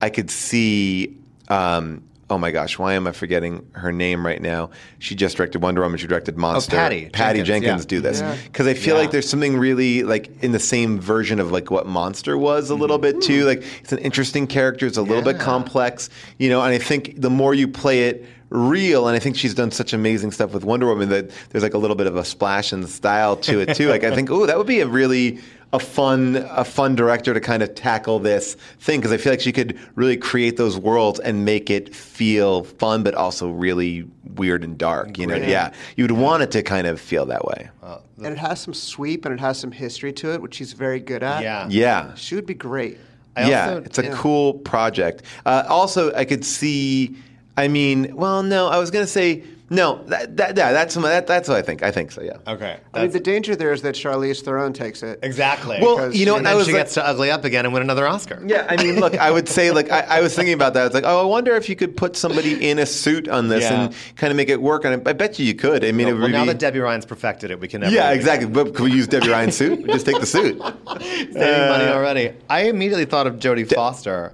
I 0.00 0.10
could 0.10 0.28
see. 0.30 1.16
Um, 1.48 2.02
oh 2.30 2.38
my 2.38 2.50
gosh, 2.50 2.78
why 2.78 2.94
am 2.94 3.06
I 3.06 3.12
forgetting 3.12 3.66
her 3.72 3.92
name 3.92 4.24
right 4.24 4.40
now? 4.40 4.70
She 4.98 5.14
just 5.14 5.36
directed 5.36 5.60
Wonder 5.62 5.82
Woman. 5.82 5.98
She 5.98 6.06
directed 6.06 6.36
oh, 6.36 6.40
Monster. 6.40 6.76
Patty 6.76 7.08
Patty 7.10 7.42
Jenkins, 7.42 7.48
Jenkins, 7.48 7.84
yeah. 7.84 7.88
do 7.88 8.00
this 8.00 8.20
Yeah. 8.20 8.36
because 8.44 8.66
I 8.66 8.74
feel 8.74 8.94
Yeah. 8.94 9.02
like 9.02 9.10
there's 9.10 9.28
something 9.28 9.56
really 9.58 10.02
like 10.04 10.30
in 10.42 10.52
the 10.52 10.58
same 10.60 11.00
version 11.00 11.40
of 11.40 11.50
like 11.50 11.70
what 11.70 11.86
Monster 11.86 12.38
was 12.38 12.70
a 12.70 12.74
little 12.74 12.98
bit 12.98 13.20
too. 13.20 13.40
Mm-hmm. 13.40 13.46
Like 13.48 13.80
it's 13.82 13.92
an 13.92 13.98
interesting 13.98 14.46
character. 14.46 14.86
It's 14.86 14.96
a 14.96 15.02
little 15.02 15.22
bit 15.22 15.38
complex, 15.40 16.08
you 16.38 16.48
know. 16.48 16.62
And 16.62 16.72
I 16.72 16.78
think 16.78 17.20
the 17.20 17.30
more 17.30 17.52
you 17.54 17.68
play 17.68 18.04
it 18.04 18.24
real, 18.50 19.06
and 19.06 19.14
I 19.14 19.20
think 19.20 19.36
she's 19.36 19.54
done 19.54 19.70
such 19.70 19.92
amazing 19.92 20.32
stuff 20.32 20.52
with 20.52 20.64
Wonder 20.64 20.86
Woman 20.86 21.08
that 21.10 21.30
there's 21.50 21.62
like 21.62 21.74
a 21.74 21.78
little 21.78 21.96
bit 21.96 22.06
of 22.08 22.16
a 22.16 22.24
splash 22.24 22.72
and 22.72 22.88
style 22.88 23.36
to 23.36 23.60
it 23.60 23.74
too. 23.76 23.88
like 23.88 24.04
I 24.04 24.14
think, 24.14 24.30
oh, 24.30 24.46
that 24.46 24.58
would 24.58 24.66
be 24.66 24.80
a 24.80 24.86
really 24.88 25.38
a 25.72 25.78
fun 25.78 26.36
a 26.50 26.64
fun 26.64 26.96
director 26.96 27.32
to 27.32 27.40
kind 27.40 27.62
of 27.62 27.74
tackle 27.76 28.18
this 28.18 28.54
thing 28.80 28.98
because 28.98 29.12
I 29.12 29.18
feel 29.18 29.32
like 29.32 29.40
she 29.40 29.52
could 29.52 29.78
really 29.94 30.16
create 30.16 30.56
those 30.56 30.76
worlds 30.76 31.20
and 31.20 31.44
make 31.44 31.70
it 31.70 31.94
feel 31.94 32.64
fun 32.64 33.04
but 33.04 33.14
also 33.14 33.50
really 33.50 34.04
weird 34.34 34.64
and 34.64 34.76
dark. 34.76 35.16
You 35.16 35.26
know, 35.28 35.36
Great. 35.38 35.48
yeah, 35.48 35.72
you 35.96 36.02
would 36.04 36.10
want 36.12 36.42
it 36.42 36.50
to 36.52 36.62
kind 36.62 36.86
of 36.88 37.00
feel 37.00 37.24
that 37.26 37.44
way. 37.44 37.68
and 38.16 38.26
it 38.26 38.38
has 38.38 38.60
some 38.60 38.74
sweep 38.74 39.24
and 39.24 39.32
it 39.32 39.40
has 39.40 39.58
some 39.60 39.70
history 39.72 40.12
to 40.14 40.32
it, 40.34 40.42
which 40.42 40.54
she's 40.56 40.72
very 40.72 40.98
good 41.00 41.22
at. 41.22 41.42
Yeah. 41.42 41.66
Yeah, 41.70 42.14
She 42.16 42.34
would 42.34 42.46
be 42.46 42.54
great. 42.54 42.98
I 43.36 43.48
yeah, 43.48 43.68
also- 43.68 43.82
it's 43.84 43.98
a 43.98 44.04
yeah. 44.04 44.14
cool 44.16 44.54
project. 44.54 45.22
Uh, 45.46 45.62
also, 45.68 46.12
I 46.14 46.24
could 46.24 46.44
see. 46.44 47.16
I 47.56 47.68
mean, 47.68 48.16
well, 48.16 48.42
no, 48.42 48.66
I 48.68 48.78
was 48.78 48.90
gonna 48.90 49.06
say 49.06 49.44
no. 49.70 50.02
That, 50.06 50.36
that, 50.36 50.56
yeah, 50.56 50.72
that's 50.72 50.94
that, 50.94 51.26
that's 51.26 51.48
what 51.48 51.56
I 51.56 51.62
think. 51.62 51.82
I 51.82 51.90
think 51.90 52.12
so. 52.12 52.22
Yeah. 52.22 52.36
Okay. 52.46 52.78
I 52.92 53.02
mean, 53.02 53.10
the 53.12 53.20
danger 53.20 53.56
there 53.56 53.72
is 53.72 53.82
that 53.82 53.94
Charlize 53.94 54.42
Theron 54.42 54.72
takes 54.72 55.02
it. 55.02 55.20
exactly. 55.22 55.78
Well, 55.80 56.12
you 56.12 56.26
know, 56.26 56.36
and 56.36 56.44
what, 56.44 56.50
I 56.50 56.50
then 56.50 56.56
was 56.58 56.66
she 56.66 56.72
like- 56.72 56.80
gets 56.80 56.94
to 56.94 57.06
ugly 57.06 57.30
up 57.30 57.44
again 57.44 57.64
and 57.64 57.72
win 57.72 57.82
another 57.82 58.06
Oscar. 58.06 58.42
Yeah, 58.44 58.66
I 58.68 58.76
mean, 58.82 59.00
look, 59.00 59.16
I 59.16 59.30
would 59.30 59.48
say, 59.48 59.70
like, 59.70 59.90
I, 59.90 60.00
I 60.00 60.20
was 60.20 60.34
thinking 60.34 60.54
about 60.54 60.74
that. 60.74 60.86
It's 60.86 60.94
like, 60.94 61.04
oh, 61.06 61.22
I 61.22 61.24
wonder 61.24 61.54
if 61.54 61.68
you 61.68 61.76
could 61.76 61.96
put 61.96 62.16
somebody 62.16 62.68
in 62.68 62.78
a 62.78 62.86
suit 62.86 63.28
on 63.28 63.48
this 63.48 63.62
Yeah. 63.64 63.84
and 63.84 63.94
kind 64.16 64.30
of 64.30 64.36
make 64.36 64.48
it 64.48 64.60
work. 64.60 64.84
And 64.84 65.06
I, 65.06 65.10
I 65.10 65.12
bet 65.12 65.38
you 65.38 65.46
you 65.46 65.54
could. 65.54 65.84
I 65.84 65.92
mean, 65.92 66.08
it 66.08 66.12
would 66.12 66.22
well, 66.22 66.30
now 66.30 66.44
that 66.46 66.58
Debby 66.58 66.80
Ryan's 66.80 67.06
perfected 67.06 67.50
it, 67.50 67.60
we 67.60 67.68
can 67.68 67.80
never 67.80 67.94
yeah, 67.94 68.08
do 68.08 68.14
it 68.14 68.16
exactly. 68.16 68.48
But 68.48 68.74
could 68.74 68.84
we 68.84 68.92
use 68.92 69.06
Debby 69.06 69.28
Ryan's 69.28 69.56
suit? 69.56 69.86
Just 69.86 70.04
take 70.06 70.18
the 70.20 70.26
suit. 70.26 70.60
Saving 71.00 71.32
money 71.34 71.84
uh, 71.84 71.94
already. 71.94 72.34
I 72.48 72.62
immediately 72.64 73.04
thought 73.04 73.26
of 73.26 73.36
Jodie 73.36 73.72
Foster. 73.72 74.32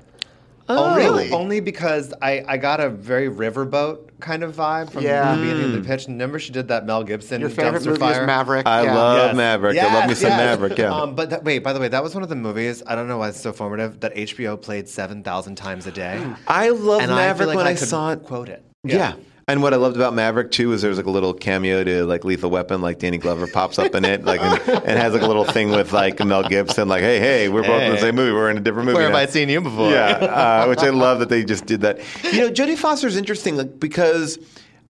Only, 0.68 1.04
really? 1.04 1.30
Only 1.32 1.60
because 1.60 2.12
I, 2.20 2.44
I 2.46 2.56
got 2.56 2.80
a 2.80 2.88
very 2.90 3.28
riverboat 3.28 4.10
kind 4.20 4.42
of 4.42 4.56
vibe 4.56 4.90
from 4.90 5.04
Yeah. 5.04 5.34
the 5.34 5.40
beginning 5.42 5.64
of 5.64 5.72
the 5.72 5.80
pitch. 5.88 6.06
Remember, 6.08 6.38
she 6.38 6.50
did 6.52 6.68
that 6.68 6.86
Mel 6.86 7.04
Gibson 7.04 7.40
Your 7.40 7.50
favorite 7.50 7.82
dumpster 7.82 7.86
movie 7.86 7.98
fire. 8.00 8.22
is 8.22 8.26
Maverick. 8.26 8.66
I 8.66 8.84
yeah. 8.84 8.94
love 8.94 9.16
Yes. 9.28 9.36
Maverick. 9.36 9.78
I 9.78 9.94
love 9.94 10.08
me 10.08 10.14
some 10.14 10.30
yes. 10.30 10.38
Maverick. 10.38 10.78
Yeah. 10.78 10.92
Um, 10.94 11.14
but 11.14 11.30
that, 11.30 11.44
wait, 11.44 11.60
by 11.60 11.72
the 11.72 11.80
way, 11.80 11.88
that 11.88 12.02
was 12.02 12.14
one 12.14 12.22
of 12.22 12.28
the 12.28 12.36
movies. 12.36 12.82
I 12.86 12.94
don't 12.94 13.08
know 13.08 13.18
why 13.18 13.28
it's 13.28 13.40
so 13.40 13.52
formative 13.52 14.00
that 14.00 14.14
HBO 14.14 14.60
played 14.60 14.88
seven 14.88 15.22
thousand 15.22 15.56
times 15.56 15.86
a 15.86 15.92
day. 15.92 16.24
I 16.48 16.70
love 16.70 17.02
and 17.02 17.12
I 17.12 17.16
Maverick 17.16 17.38
feel 17.38 17.46
like 17.48 17.56
when 17.58 17.66
I, 17.66 17.74
could 17.74 17.88
saw 17.88 18.12
it. 18.12 18.22
Quote 18.22 18.48
it. 18.48 18.64
Yeah. 18.82 19.14
And 19.48 19.62
what 19.62 19.72
I 19.72 19.76
loved 19.76 19.94
about 19.94 20.12
Maverick 20.12 20.50
too 20.50 20.72
is 20.72 20.82
there 20.82 20.88
was 20.88 20.98
like 20.98 21.06
a 21.06 21.10
little 21.10 21.32
cameo 21.32 21.84
to 21.84 22.04
like 22.04 22.24
Lethal 22.24 22.50
Weapon, 22.50 22.80
like 22.80 22.98
Danny 22.98 23.16
Glover 23.16 23.46
pops 23.46 23.78
up 23.78 23.94
in 23.94 24.04
it, 24.04 24.24
like 24.24 24.40
and, 24.40 24.60
and 24.68 24.98
has 24.98 25.12
like 25.12 25.22
a 25.22 25.26
little 25.28 25.44
thing 25.44 25.70
with 25.70 25.92
like 25.92 26.18
Mel 26.24 26.42
Gibson, 26.42 26.88
like 26.88 27.02
hey 27.02 27.20
hey 27.20 27.48
we're 27.48 27.62
both 27.62 27.80
in 27.80 27.92
the 27.92 27.98
same 27.98 28.16
movie, 28.16 28.32
we're 28.32 28.50
in 28.50 28.56
a 28.56 28.60
different 28.60 28.86
movie. 28.86 28.96
Where 28.96 29.06
have. 29.06 29.14
I 29.14 29.26
seen 29.26 29.48
you 29.48 29.60
before? 29.60 29.92
Yeah, 29.92 30.08
uh, 30.08 30.66
which 30.66 30.80
I 30.80 30.88
love 30.90 31.20
that 31.20 31.28
they 31.28 31.44
just 31.44 31.64
did 31.64 31.82
that. 31.82 32.00
You 32.32 32.40
know, 32.40 32.50
Jodie 32.50 32.76
Foster's 32.76 33.16
interesting 33.16 33.56
like, 33.56 33.78
because 33.78 34.36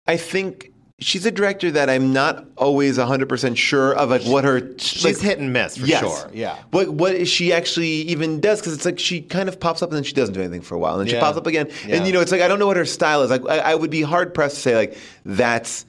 I 0.06 0.16
think 0.16 0.72
she's 0.98 1.26
a 1.26 1.30
director 1.30 1.70
that 1.70 1.90
I'm 1.90 2.12
not 2.12 2.46
always 2.56 2.96
100% 2.98 3.56
sure 3.56 3.94
of 3.94 4.10
like 4.10 4.22
what 4.22 4.44
her 4.44 4.76
She's 4.78 5.20
hit 5.20 5.38
and 5.38 5.52
miss 5.52 5.76
for 5.76 5.86
yes. 5.86 6.00
sure. 6.00 6.30
Yeah. 6.32 6.56
What 6.70 6.88
what 6.90 7.14
is 7.14 7.28
she 7.28 7.52
actually 7.52 7.88
even 7.88 8.40
does? 8.40 8.60
Because 8.60 8.72
it's 8.72 8.84
like 8.84 8.98
she 8.98 9.20
kind 9.20 9.48
of 9.48 9.60
pops 9.60 9.82
up 9.82 9.90
and 9.90 9.96
then 9.96 10.04
she 10.04 10.14
doesn't 10.14 10.34
do 10.34 10.40
anything 10.40 10.62
for 10.62 10.74
a 10.74 10.78
while, 10.78 10.98
and 10.98 11.06
then 11.08 11.14
she 11.14 11.20
pops 11.20 11.36
up 11.36 11.46
again, 11.46 11.68
Yeah. 11.86 11.96
and 11.96 12.06
you 12.06 12.12
know 12.12 12.20
it's 12.20 12.32
like 12.32 12.40
I 12.40 12.48
don't 12.48 12.58
know 12.58 12.66
what 12.66 12.76
her 12.76 12.86
style 12.86 13.22
is. 13.22 13.30
Like 13.30 13.42
I, 13.48 13.58
I 13.58 13.74
would 13.74 13.90
be 13.90 14.02
hard 14.02 14.32
pressed 14.34 14.56
to 14.56 14.60
say 14.62 14.74
like 14.76 14.96
that's. 15.24 15.84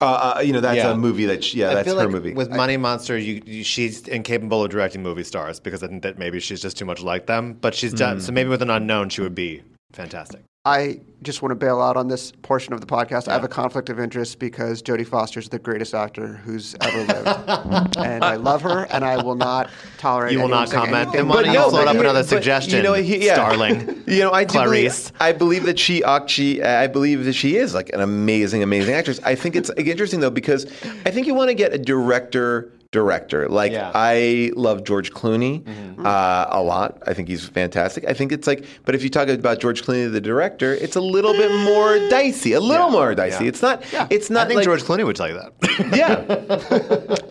Uh, 0.00 0.36
uh, 0.36 0.40
you 0.40 0.52
know 0.52 0.60
that's 0.60 0.76
Yeah. 0.76 0.92
a 0.92 0.96
movie 0.96 1.24
that 1.24 1.42
she, 1.42 1.58
yeah 1.58 1.70
I 1.70 1.74
that's 1.74 1.88
feel 1.88 1.96
her 1.98 2.04
like 2.04 2.12
movie. 2.12 2.32
With 2.32 2.50
Money 2.50 2.76
Monster, 2.76 3.18
you, 3.18 3.42
you, 3.44 3.64
she's 3.64 4.06
incapable 4.06 4.62
of 4.62 4.70
directing 4.70 5.02
movie 5.02 5.24
stars 5.24 5.58
because 5.58 5.82
I 5.82 5.88
think 5.88 6.04
that 6.04 6.18
maybe 6.18 6.38
she's 6.38 6.62
just 6.62 6.78
too 6.78 6.84
much 6.84 7.02
like 7.02 7.26
them. 7.26 7.54
But 7.54 7.74
she's 7.74 7.92
done 7.92 8.20
so. 8.20 8.30
Maybe 8.30 8.48
with 8.48 8.62
an 8.62 8.70
unknown, 8.70 9.08
she 9.08 9.22
would 9.22 9.34
be 9.34 9.60
fantastic. 9.92 10.42
I 10.64 11.00
just 11.22 11.40
want 11.40 11.50
to 11.50 11.56
bail 11.56 11.80
out 11.80 11.96
on 11.96 12.08
this 12.08 12.30
portion 12.42 12.74
of 12.74 12.80
the 12.80 12.86
podcast. 12.86 13.26
I 13.26 13.32
have 13.32 13.42
a 13.42 13.48
conflict 13.48 13.88
of 13.88 13.98
interest 13.98 14.38
because 14.38 14.82
Jodie 14.82 15.06
Foster 15.06 15.40
is 15.40 15.48
the 15.48 15.58
greatest 15.58 15.94
actor 15.94 16.34
who's 16.34 16.76
ever 16.82 16.98
lived, 17.04 17.96
and 17.96 18.22
I 18.22 18.36
love 18.36 18.60
her, 18.62 18.86
and 18.90 19.04
I 19.04 19.22
will 19.22 19.34
not 19.34 19.70
tolerate. 19.96 20.32
You 20.32 20.40
will 20.40 20.48
not 20.48 20.70
comment. 20.70 20.94
anything 20.94 21.12
Then 21.12 21.28
why 21.28 21.42
don't 21.42 21.52
you 21.54 21.58
else 21.58 21.72
float 21.72 21.88
up 21.88 21.96
it. 21.96 22.00
another 22.00 22.22
suggestion, 22.22 22.76
You 22.76 22.82
know, 22.82 22.92
he, 22.92 23.24
yeah. 23.24 23.34
Starling, 23.34 24.02
you 24.06 24.20
know, 24.20 24.32
I 24.32 24.44
Clarice. 24.44 25.10
Believe, 25.10 25.22
I 25.22 25.32
believe 25.32 25.64
that 25.64 25.78
she 25.78 26.04
uh, 26.04 26.16
actually, 26.16 26.62
uh, 26.62 26.80
I 26.82 26.86
believe 26.86 27.24
that 27.24 27.32
she 27.34 27.56
is 27.56 27.72
like 27.72 27.90
an 27.94 28.00
amazing, 28.00 28.62
amazing 28.62 28.94
actress. 28.94 29.20
I 29.24 29.34
think 29.36 29.56
it's 29.56 29.70
interesting 29.78 30.20
though 30.20 30.30
because 30.30 30.66
I 31.06 31.10
think 31.10 31.26
you 31.26 31.34
want 31.34 31.48
to 31.48 31.54
get 31.54 31.72
a 31.72 31.78
director. 31.78 32.72
Director, 32.90 33.50
like 33.50 33.70
Yeah. 33.72 33.92
I 33.94 34.50
love 34.56 34.82
George 34.82 35.12
Clooney 35.12 35.62
uh, 36.02 36.46
a 36.48 36.62
lot. 36.62 37.02
I 37.06 37.12
think 37.12 37.28
he's 37.28 37.46
fantastic. 37.46 38.06
I 38.08 38.14
think 38.14 38.32
it's 38.32 38.46
like, 38.46 38.64
but 38.86 38.94
if 38.94 39.02
you 39.02 39.10
talk 39.10 39.28
about 39.28 39.60
George 39.60 39.82
Clooney, 39.82 40.10
the 40.10 40.22
director, 40.22 40.72
it's 40.72 40.96
a 40.96 41.00
little 41.02 41.34
bit 41.34 41.50
more 41.64 41.98
dicey, 42.08 42.54
a 42.54 42.60
little 42.60 42.86
Yeah. 42.86 42.92
more 42.92 43.14
dicey. 43.14 43.44
Yeah. 43.44 43.48
It's 43.50 43.60
not. 43.60 43.84
It's 44.10 44.30
not 44.30 44.46
I 44.46 44.48
think 44.48 44.56
like 44.56 44.64
George 44.64 44.82
Clooney 44.84 45.04
would 45.04 45.16
tell 45.16 45.28
you 45.28 45.34
that. 45.34 45.52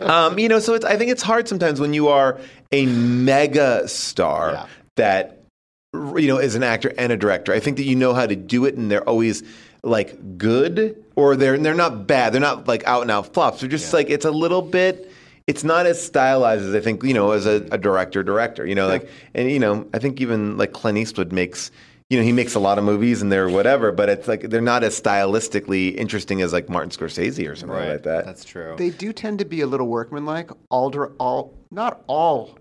yeah. 0.00 0.06
um, 0.26 0.38
you 0.38 0.48
know, 0.48 0.60
so 0.60 0.74
it's, 0.74 0.84
I 0.84 0.96
think 0.96 1.10
it's 1.10 1.22
hard 1.24 1.48
sometimes 1.48 1.80
when 1.80 1.92
you 1.92 2.06
are 2.06 2.38
a 2.70 2.86
mega 2.86 3.88
star 3.88 4.52
Yeah. 4.52 4.66
that 4.94 5.42
you 5.94 6.28
know 6.28 6.38
is 6.38 6.54
an 6.54 6.62
actor 6.62 6.92
and 6.96 7.10
a 7.10 7.16
director. 7.16 7.52
I 7.52 7.58
think 7.58 7.78
that 7.78 7.84
you 7.84 7.96
know 7.96 8.14
how 8.14 8.26
to 8.26 8.36
do 8.36 8.64
it, 8.64 8.76
and 8.76 8.88
they're 8.92 9.08
always 9.08 9.42
like 9.82 10.38
good, 10.38 11.02
or 11.16 11.34
they're 11.34 11.58
they're 11.58 11.74
not 11.74 12.06
bad. 12.06 12.32
They're 12.32 12.40
not 12.40 12.68
like 12.68 12.84
out 12.86 13.02
and 13.02 13.10
out 13.10 13.34
flops. 13.34 13.58
They're 13.60 13.68
just 13.68 13.92
like 13.92 14.08
it's 14.08 14.24
a 14.24 14.30
little 14.30 14.62
bit. 14.62 15.06
It's 15.48 15.64
not 15.64 15.86
as 15.86 16.00
stylized 16.00 16.64
as 16.64 16.74
I 16.74 16.80
think 16.80 17.02
you 17.02 17.14
know 17.14 17.32
as 17.32 17.46
a, 17.46 17.66
a 17.72 17.78
director 17.78 18.22
director. 18.22 18.64
You 18.64 18.76
know, 18.76 18.86
like 18.86 19.08
and 19.34 19.50
you 19.50 19.58
know 19.58 19.88
I 19.92 19.98
think 19.98 20.20
even 20.20 20.56
like 20.56 20.72
Clint 20.72 20.98
Eastwood 20.98 21.32
makes. 21.32 21.72
You 22.10 22.16
know, 22.16 22.24
he 22.24 22.32
makes 22.32 22.54
a 22.54 22.58
lot 22.58 22.78
of 22.78 22.84
movies 22.84 23.20
and 23.20 23.30
they're 23.30 23.50
whatever, 23.50 23.92
but 23.92 24.08
it's 24.08 24.26
like 24.26 24.48
they're 24.48 24.62
not 24.62 24.82
as 24.82 24.98
stylistically 24.98 25.94
interesting 25.94 26.40
as 26.40 26.54
like 26.54 26.70
Martin 26.70 26.88
Scorsese 26.88 27.46
or 27.46 27.54
something 27.54 27.76
like 27.76 28.04
that. 28.04 28.24
That's 28.24 28.46
true. 28.46 28.76
They 28.78 28.88
do 28.88 29.12
tend 29.12 29.40
to 29.40 29.44
be 29.44 29.60
a 29.60 29.66
little 29.66 29.88
workmanlike. 29.88 30.50
All, 30.70 30.90
all, 31.18 31.52
not 31.70 32.02
all 32.06 32.56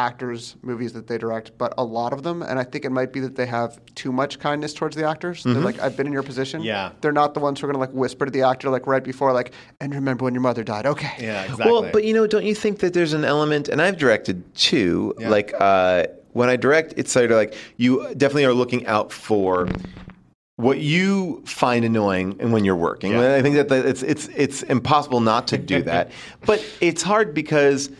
actors' 0.00 0.56
movies 0.62 0.92
that 0.94 1.06
they 1.06 1.18
direct, 1.18 1.56
but 1.58 1.74
a 1.76 1.84
lot 1.84 2.12
of 2.12 2.22
them. 2.22 2.40
And 2.42 2.58
I 2.58 2.64
think 2.64 2.84
it 2.84 2.90
might 2.90 3.12
be 3.12 3.20
that 3.20 3.36
they 3.36 3.46
have 3.46 3.78
too 3.94 4.10
much 4.10 4.38
kindness 4.38 4.72
towards 4.72 4.96
the 4.96 5.06
actors. 5.06 5.44
They're 5.44 5.54
like, 5.56 5.78
I've 5.78 5.96
been 5.96 6.06
in 6.06 6.12
your 6.12 6.22
position. 6.22 6.62
Yeah. 6.62 6.92
They're 7.02 7.12
not 7.12 7.34
the 7.34 7.40
ones 7.40 7.60
who 7.60 7.66
are 7.66 7.72
going 7.72 7.74
to 7.82 7.86
like 7.86 7.94
whisper 7.94 8.24
to 8.24 8.30
the 8.30 8.42
actor 8.42 8.70
like 8.70 8.86
right 8.86 9.04
before, 9.04 9.32
like, 9.32 9.52
and 9.80 9.94
remember 9.94 10.24
when 10.24 10.32
your 10.34 10.40
mother 10.40 10.64
died. 10.64 10.86
Okay. 10.86 11.12
yeah, 11.18 11.42
exactly. 11.42 11.70
Well, 11.70 11.90
but 11.92 12.04
you 12.04 12.14
know, 12.14 12.26
don't 12.26 12.46
you 12.46 12.54
think 12.54 12.78
that 12.78 12.94
there's 12.94 13.12
an 13.12 13.24
element, 13.24 13.68
and 13.68 13.82
I've 13.82 13.98
directed 13.98 14.42
too, 14.54 15.14
Yeah. 15.18 15.28
like 15.28 15.52
uh, 15.60 16.06
when 16.32 16.48
I 16.48 16.56
direct, 16.56 16.94
it's 16.96 17.12
sort 17.12 17.30
of 17.30 17.36
like 17.36 17.54
you 17.76 18.02
definitely 18.16 18.46
are 18.46 18.54
looking 18.54 18.86
out 18.86 19.12
for 19.12 19.68
what 20.56 20.78
you 20.78 21.42
find 21.46 21.84
annoying 21.84 22.36
and 22.38 22.52
when 22.52 22.64
you're 22.64 22.76
working. 22.76 23.12
Yeah. 23.12 23.34
I 23.34 23.42
think 23.42 23.56
that 23.56 23.68
that 23.68 23.84
it's 23.86 24.02
it's 24.02 24.28
it's 24.34 24.62
impossible 24.64 25.20
not 25.20 25.46
to 25.48 25.58
do 25.58 25.82
that, 25.82 26.10
but 26.46 26.64
it's 26.80 27.02
hard 27.02 27.34
because 27.34 27.90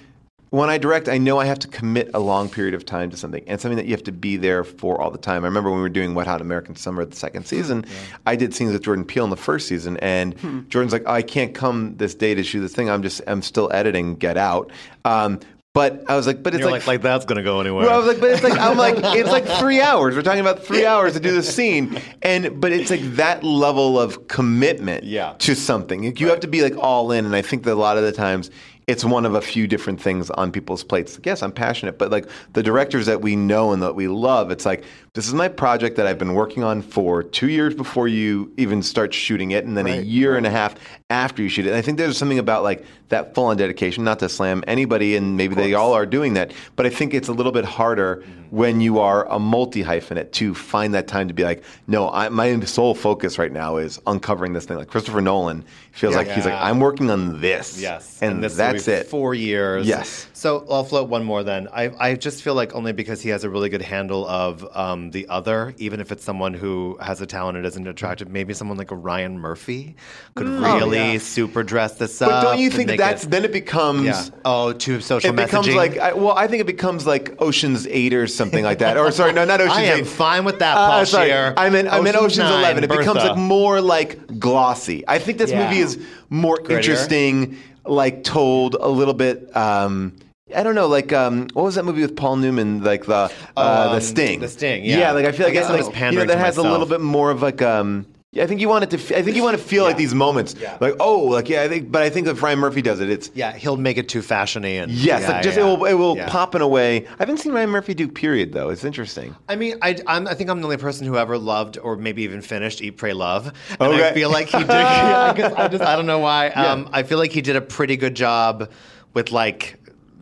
when 0.50 0.68
I 0.68 0.78
direct, 0.78 1.08
I 1.08 1.18
know 1.18 1.38
I 1.38 1.44
have 1.46 1.60
to 1.60 1.68
commit 1.68 2.10
a 2.12 2.18
long 2.18 2.48
period 2.48 2.74
of 2.74 2.84
time 2.84 3.10
to 3.10 3.16
something, 3.16 3.42
and 3.46 3.60
something 3.60 3.76
that 3.76 3.86
you 3.86 3.92
have 3.92 4.02
to 4.04 4.12
be 4.12 4.36
there 4.36 4.64
for 4.64 5.00
all 5.00 5.10
the 5.10 5.18
time. 5.18 5.44
I 5.44 5.46
remember 5.48 5.70
when 5.70 5.78
we 5.78 5.82
were 5.82 5.88
doing 5.88 6.14
Wet 6.14 6.26
Hot 6.26 6.40
American 6.40 6.74
Summer 6.76 7.04
the 7.04 7.14
second 7.16 7.46
season, 7.46 7.84
I 8.26 8.34
did 8.36 8.52
scenes 8.54 8.72
with 8.72 8.82
Jordan 8.82 9.04
Peele 9.04 9.24
in 9.24 9.30
the 9.30 9.36
first 9.36 9.68
season, 9.68 9.96
and 9.98 10.34
Hmm. 10.40 10.60
Jordan's 10.68 10.92
like, 10.92 11.04
oh, 11.06 11.12
"I 11.12 11.22
can't 11.22 11.54
come 11.54 11.94
this 11.96 12.14
day 12.14 12.34
to 12.34 12.42
shoot 12.42 12.60
this 12.60 12.74
thing. 12.74 12.90
I'm 12.90 13.02
just 13.02 13.22
I'm 13.26 13.42
still 13.42 13.70
editing 13.72 14.16
Get 14.16 14.36
Out." 14.36 14.70
Um, 15.04 15.38
but 15.72 16.02
I 16.08 16.16
was 16.16 16.26
like, 16.26 16.42
"But 16.42 16.56
it's 16.56 16.64
like." 16.64 16.72
like, 16.72 16.86
like 16.88 17.02
that's 17.02 17.24
gonna 17.26 17.44
go 17.44 17.60
anywhere. 17.60 17.86
well, 17.86 17.94
I 17.94 17.98
was 17.98 18.06
like, 18.08 18.18
but 18.20 18.30
it's 18.32 18.42
like 18.42 18.58
I'm 18.58 18.76
like 18.76 18.96
it's 19.16 19.30
like 19.30 19.46
three 19.46 19.80
hours. 19.80 20.16
We're 20.16 20.22
talking 20.22 20.40
about 20.40 20.64
three 20.64 20.84
hours 20.84 21.12
to 21.12 21.20
do 21.20 21.32
the 21.32 21.44
scene, 21.44 22.00
and 22.22 22.60
but 22.60 22.72
it's 22.72 22.90
like 22.90 23.02
that 23.14 23.44
level 23.44 24.00
of 24.00 24.26
commitment 24.26 25.04
Yeah. 25.04 25.34
to 25.38 25.54
something. 25.54 26.16
You 26.16 26.28
have 26.30 26.40
to 26.40 26.48
be 26.48 26.62
like 26.62 26.76
all 26.76 27.12
in, 27.12 27.24
and 27.24 27.36
I 27.36 27.42
think 27.42 27.62
that 27.62 27.74
a 27.74 27.76
lot 27.76 27.96
of 27.98 28.02
the 28.02 28.10
times 28.10 28.50
it's 28.90 29.04
one 29.04 29.24
of 29.24 29.36
a 29.36 29.40
few 29.40 29.68
different 29.68 30.00
things 30.00 30.30
on 30.30 30.50
people's 30.50 30.82
plates. 30.82 31.20
Yes, 31.22 31.44
I'm 31.44 31.52
passionate, 31.52 31.96
but 31.96 32.10
like 32.10 32.28
the 32.54 32.62
directors 32.62 33.06
that 33.06 33.20
we 33.22 33.36
know 33.36 33.72
and 33.72 33.80
that 33.84 33.94
we 33.94 34.08
love, 34.08 34.50
it's 34.50 34.66
like 34.66 34.82
this 35.12 35.26
is 35.26 35.34
my 35.34 35.48
project 35.48 35.96
that 35.96 36.06
I've 36.06 36.18
been 36.18 36.34
working 36.34 36.62
on 36.62 36.82
for 36.82 37.24
two 37.24 37.48
years 37.48 37.74
before 37.74 38.06
you 38.06 38.52
even 38.56 38.80
start 38.80 39.12
shooting 39.12 39.50
it, 39.50 39.64
and 39.64 39.76
then 39.76 39.88
a 39.88 40.00
year 40.00 40.36
and 40.36 40.46
a 40.46 40.50
half 40.50 40.76
after 41.08 41.42
you 41.42 41.48
shoot 41.48 41.66
it. 41.66 41.70
And 41.70 41.76
I 41.76 41.82
think 41.82 41.98
there's 41.98 42.16
something 42.16 42.38
about 42.38 42.62
like 42.62 42.84
that 43.08 43.34
full 43.34 43.46
on 43.46 43.56
dedication, 43.56 44.04
not 44.04 44.20
to 44.20 44.28
slam 44.28 44.62
anybody, 44.68 45.16
and 45.16 45.36
maybe 45.36 45.56
they 45.56 45.74
all 45.74 45.94
are 45.94 46.06
doing 46.06 46.34
that, 46.34 46.52
but 46.76 46.86
I 46.86 46.90
think 46.90 47.12
it's 47.12 47.26
a 47.26 47.32
little 47.32 47.50
bit 47.50 47.64
harder 47.64 48.24
when 48.50 48.80
you 48.80 48.98
are 48.98 49.26
a 49.28 49.38
multi 49.38 49.82
hyphenate 49.82 50.32
to 50.32 50.54
find 50.54 50.94
that 50.94 51.06
time 51.06 51.28
to 51.28 51.34
be 51.34 51.44
like, 51.44 51.62
no, 51.86 52.10
I, 52.10 52.28
my 52.28 52.58
sole 52.60 52.94
focus 52.94 53.38
right 53.38 53.52
now 53.52 53.76
is 53.76 54.00
uncovering 54.06 54.52
this 54.52 54.64
thing. 54.64 54.76
Like 54.76 54.88
Christopher 54.88 55.20
Nolan 55.20 55.64
feels 55.92 56.14
like 56.14 56.28
he's 56.28 56.44
like, 56.44 56.54
I'm 56.54 56.80
working 56.80 57.10
on 57.10 57.40
this. 57.40 57.80
Yes, 57.80 58.20
and, 58.22 58.42
this 58.42 58.52
will 58.52 58.58
that's 58.58 58.88
it. 58.88 59.06
Four 59.06 59.34
years. 59.34 59.86
Yes. 59.86 60.28
So 60.32 60.66
I'll 60.70 60.84
float 60.84 61.08
one 61.08 61.24
more. 61.24 61.42
Then 61.42 61.68
I, 61.72 61.90
I 61.98 62.14
just 62.14 62.42
feel 62.42 62.54
like 62.54 62.74
only 62.74 62.92
because 62.92 63.20
he 63.20 63.28
has 63.30 63.44
a 63.44 63.50
really 63.50 63.68
good 63.68 63.82
handle 63.82 64.26
of 64.26 64.66
um, 64.76 64.99
the 65.08 65.26
other, 65.28 65.74
even 65.78 65.98
if 66.00 66.12
it's 66.12 66.22
someone 66.22 66.52
who 66.52 66.98
has 67.00 67.22
a 67.22 67.26
talent 67.26 67.56
and 67.56 67.64
isn't 67.64 67.86
attractive, 67.86 68.28
maybe 68.28 68.52
someone 68.52 68.76
like 68.76 68.90
a 68.90 68.96
Ryan 68.96 69.38
Murphy 69.38 69.96
could 70.34 70.46
really 70.46 71.12
yeah. 71.14 71.18
super 71.18 71.62
dress 71.62 71.94
this 71.94 72.20
up. 72.20 72.28
But 72.28 72.42
don't 72.42 72.58
you 72.58 72.68
think 72.68 72.88
make 72.88 72.98
that's 72.98 73.24
it- 73.24 73.30
then 73.30 73.46
it 73.46 73.52
becomes 73.52 74.04
yeah? 74.04 74.24
Oh, 74.44 74.74
too 74.74 75.00
social 75.00 75.30
it 75.30 75.36
becomes 75.36 75.68
like 75.68 75.96
I, 75.96 76.12
well, 76.12 76.32
I 76.36 76.46
think 76.46 76.60
it 76.60 76.66
becomes 76.66 77.06
like 77.06 77.40
Ocean's 77.40 77.86
Eight 77.86 78.12
or 78.12 78.26
something 78.26 78.62
like 78.62 78.80
that. 78.80 78.98
Or 78.98 79.10
sorry, 79.20 79.32
no, 79.32 79.46
not 79.46 79.62
Ocean's 79.62 79.78
I 79.78 79.82
am 79.84 80.00
Eight. 80.00 80.06
fine 80.06 80.44
with 80.44 80.58
that, 80.58 80.76
Uh, 80.76 80.90
Paul 80.90 81.06
sorry, 81.06 81.28
Scheer. 81.28 81.54
I 81.56 81.70
mean, 81.70 81.88
I 81.88 82.02
mean 82.02 82.14
Ocean's 82.14 82.38
Nine, 82.50 82.58
Eleven. 82.58 82.84
It 82.84 82.90
becomes 82.90 83.22
like 83.24 83.38
more 83.38 83.80
like 83.80 84.38
glossy. 84.38 85.04
I 85.08 85.18
think 85.18 85.38
this 85.38 85.50
Yeah. 85.50 85.64
movie 85.64 85.80
is 85.80 85.98
more 86.28 86.58
Grittier? 86.58 86.76
interesting, 86.76 87.56
like 87.86 88.24
told 88.24 88.74
a 88.74 88.88
little 88.88 89.14
bit. 89.14 89.56
Um, 89.56 90.12
I 90.54 90.62
don't 90.62 90.74
know, 90.74 90.88
like 90.88 91.12
um, 91.12 91.48
what 91.52 91.64
was 91.64 91.74
that 91.76 91.84
movie 91.84 92.02
with 92.02 92.16
Paul 92.16 92.36
Newman? 92.36 92.82
Like 92.82 93.06
the 93.06 93.14
uh, 93.14 93.28
Oh, 93.56 93.88
the 93.90 93.94
um, 93.96 94.00
Sting. 94.00 94.40
The 94.40 94.48
Sting, 94.48 94.84
yeah. 94.84 95.12
like 95.12 95.24
I 95.24 95.32
feel 95.32 95.46
like 95.46 95.56
I'm 95.56 95.62
just 95.76 95.92
like, 95.92 96.12
you 96.12 96.18
know 96.18 96.24
that 96.26 96.38
has 96.38 96.56
a 96.56 96.62
little 96.62 96.86
bit 96.86 97.00
more 97.00 97.30
of 97.30 97.42
like 97.42 97.62
um. 97.62 98.06
yeah, 98.32 98.44
I 98.44 98.46
think 98.46 98.60
you 98.60 98.68
want 98.68 98.84
it 98.84 98.90
to. 98.90 98.96
f- 98.96 99.12
I 99.18 99.22
think 99.22 99.36
you 99.36 99.42
want 99.42 99.58
to 99.58 99.62
feel 99.62 99.82
like 99.84 99.96
these 99.96 100.14
moments, 100.14 100.54
Yeah. 100.58 100.76
like 100.80 100.94
oh, 101.00 101.18
like 101.18 101.48
yeah. 101.48 101.62
I 101.62 101.68
think, 101.68 101.90
but 101.90 102.02
I 102.02 102.10
think 102.10 102.28
if 102.28 102.40
Ryan 102.42 102.58
Murphy 102.60 102.80
does 102.80 103.00
it, 103.00 103.10
it's 103.10 103.28
yeah, 103.34 103.52
he'll 103.56 103.76
make 103.76 103.96
it 103.98 104.08
too 104.08 104.20
fashiony 104.20 104.80
and 104.82 104.90
yes, 104.92 105.22
yeah, 105.22 105.30
like 105.32 105.42
just 105.42 105.56
yeah. 105.58 105.64
it 105.64 105.66
will 105.66 105.84
it 105.84 105.94
will 105.94 106.16
Yeah. 106.16 106.28
pop 106.28 106.54
in 106.54 106.62
a 106.62 106.68
way. 106.68 107.06
I 107.06 107.16
haven't 107.18 107.38
seen 107.38 107.52
Ryan 107.52 107.70
Murphy 107.70 107.92
do 107.94 108.06
period 108.06 108.52
though. 108.52 108.68
It's 108.70 108.84
interesting. 108.84 109.34
I 109.48 109.56
mean, 109.56 109.76
I, 109.82 109.96
I'm, 110.06 110.28
I 110.28 110.34
think 110.34 110.48
I'm 110.48 110.60
the 110.60 110.66
only 110.66 110.76
person 110.76 111.06
who 111.08 111.16
ever 111.16 111.38
loved 111.38 111.76
or 111.78 111.96
maybe 111.96 112.22
even 112.22 112.40
finished 112.40 112.80
Eat, 112.82 112.92
Pray, 112.98 113.12
Love. 113.14 113.46
And 113.80 113.92
I 113.94 114.12
feel 114.14 114.30
like 114.30 114.46
he 114.48 114.58
did. 114.58 114.70
I, 114.70 115.32
guess 115.34 115.52
I 115.52 115.66
just 115.68 115.82
I 115.82 115.96
don't 115.96 116.06
know 116.06 116.20
why. 116.20 116.48
Um, 116.50 116.88
I 116.92 117.02
feel 117.02 117.18
like 117.18 117.32
he 117.32 117.40
did 117.40 117.56
a 117.56 117.60
pretty 117.60 117.96
good 117.96 118.14
job 118.14 118.70
with 119.12 119.32
like 119.32 119.79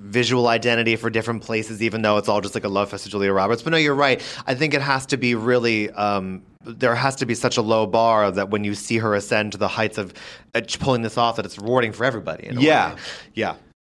visual 0.09 0.49
identity 0.49 0.97
for 0.97 1.11
different 1.11 1.43
places, 1.43 1.83
even 1.83 2.03
though 2.03 2.17
it's 2.17 2.29
all 2.29 2.41
just 2.41 2.55
like 2.55 2.65
a 2.65 2.69
love 2.69 2.91
fest 2.91 3.05
to 3.05 3.11
Julia 3.11 3.33
Roberts. 3.33 3.63
But 3.63 3.71
no, 3.71 3.77
you're 3.77 3.95
right. 3.95 4.23
I 4.47 4.55
think 4.55 4.75
it 4.75 4.83
has 4.83 5.07
to 5.07 5.17
be 5.17 5.35
really. 5.35 5.91
Um, 5.91 6.43
there 6.63 6.95
has 6.95 7.17
to 7.17 7.27
be 7.27 7.35
such 7.35 7.57
a 7.57 7.63
low 7.63 7.87
bar 7.87 8.31
that 8.31 8.51
when 8.51 8.65
you 8.65 8.75
see 8.75 8.99
her 8.99 9.15
ascend 9.15 9.53
to 9.53 9.59
the 9.59 9.69
heights 9.69 9.97
of 9.97 10.13
uh, 10.55 10.61
pulling 10.81 11.03
this 11.03 11.17
off, 11.17 11.37
that 11.37 11.47
it's 11.47 11.59
rewarding 11.59 11.93
for 11.93 12.05
everybody. 12.05 12.49
Yeah. 12.53 12.95
way. 12.95 13.01
yeah, 13.35 13.55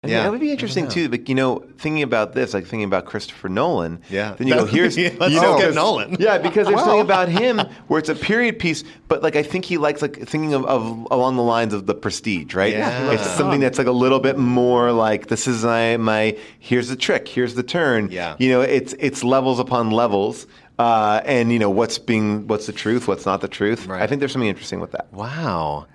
yeah. 0.09 0.23
that 0.23 0.31
would 0.31 0.39
be 0.41 0.51
interesting 0.51 0.87
too. 0.87 1.09
But 1.09 1.29
you 1.29 1.35
know, 1.35 1.59
thinking 1.77 2.01
about 2.01 2.33
this, 2.33 2.53
like 2.55 2.65
thinking 2.65 2.85
about 2.85 3.05
Christopher 3.05 3.49
Nolan. 3.49 4.01
Yeah. 4.09 4.33
Then 4.33 4.47
you 4.47 4.55
go, 4.55 4.65
here's 4.77 4.97
yeah, 4.97 5.11
let's 5.19 5.33
you 5.33 5.39
know, 5.41 5.57
get 5.57 5.67
'cause- 5.67 5.75
Nolan. 5.75 6.17
Yeah, 6.19 6.39
because 6.39 6.67
there's 6.67 6.79
something 6.79 7.01
about 7.01 7.29
him 7.29 7.59
where 7.87 7.99
it's 7.99 8.09
a 8.09 8.15
period 8.15 8.57
piece, 8.57 8.83
but 9.07 9.21
like 9.21 9.35
I 9.35 9.43
think 9.43 9.65
he 9.65 9.77
likes 9.77 10.01
like 10.01 10.17
thinking 10.27 10.53
of, 10.55 10.65
of 10.65 11.07
along 11.11 11.35
the 11.35 11.43
lines 11.43 11.73
of 11.73 11.85
the 11.85 11.93
Prestige, 11.93 12.55
right? 12.55 12.73
Yeah. 12.73 13.11
It's 13.11 13.29
something 13.29 13.59
that's 13.59 13.77
like 13.77 13.87
a 13.87 13.91
little 13.91 14.19
bit 14.19 14.37
more 14.39 14.91
like 14.91 15.27
this 15.27 15.47
is 15.47 15.63
my 15.63 15.97
my 15.97 16.35
here's 16.59 16.87
the 16.89 16.95
trick, 16.95 17.27
here's 17.27 17.53
the 17.53 17.63
turn. 17.63 18.09
Yeah. 18.11 18.35
You 18.39 18.49
know, 18.49 18.61
it's 18.61 18.93
it's 18.97 19.23
levels 19.23 19.59
upon 19.59 19.91
levels. 19.91 20.47
Uh, 20.79 21.21
and 21.25 21.53
you 21.53 21.59
know 21.59 21.69
what's 21.69 21.99
being 21.99 22.47
what's 22.47 22.65
the 22.65 22.73
truth, 22.73 23.07
what's 23.07 23.23
not 23.27 23.39
the 23.41 23.47
truth. 23.47 23.85
Right. 23.85 24.01
I 24.01 24.07
think 24.07 24.17
there's 24.17 24.31
something 24.31 24.49
interesting 24.49 24.79
with 24.79 24.93
that. 24.93 25.13
Wow. 25.13 25.85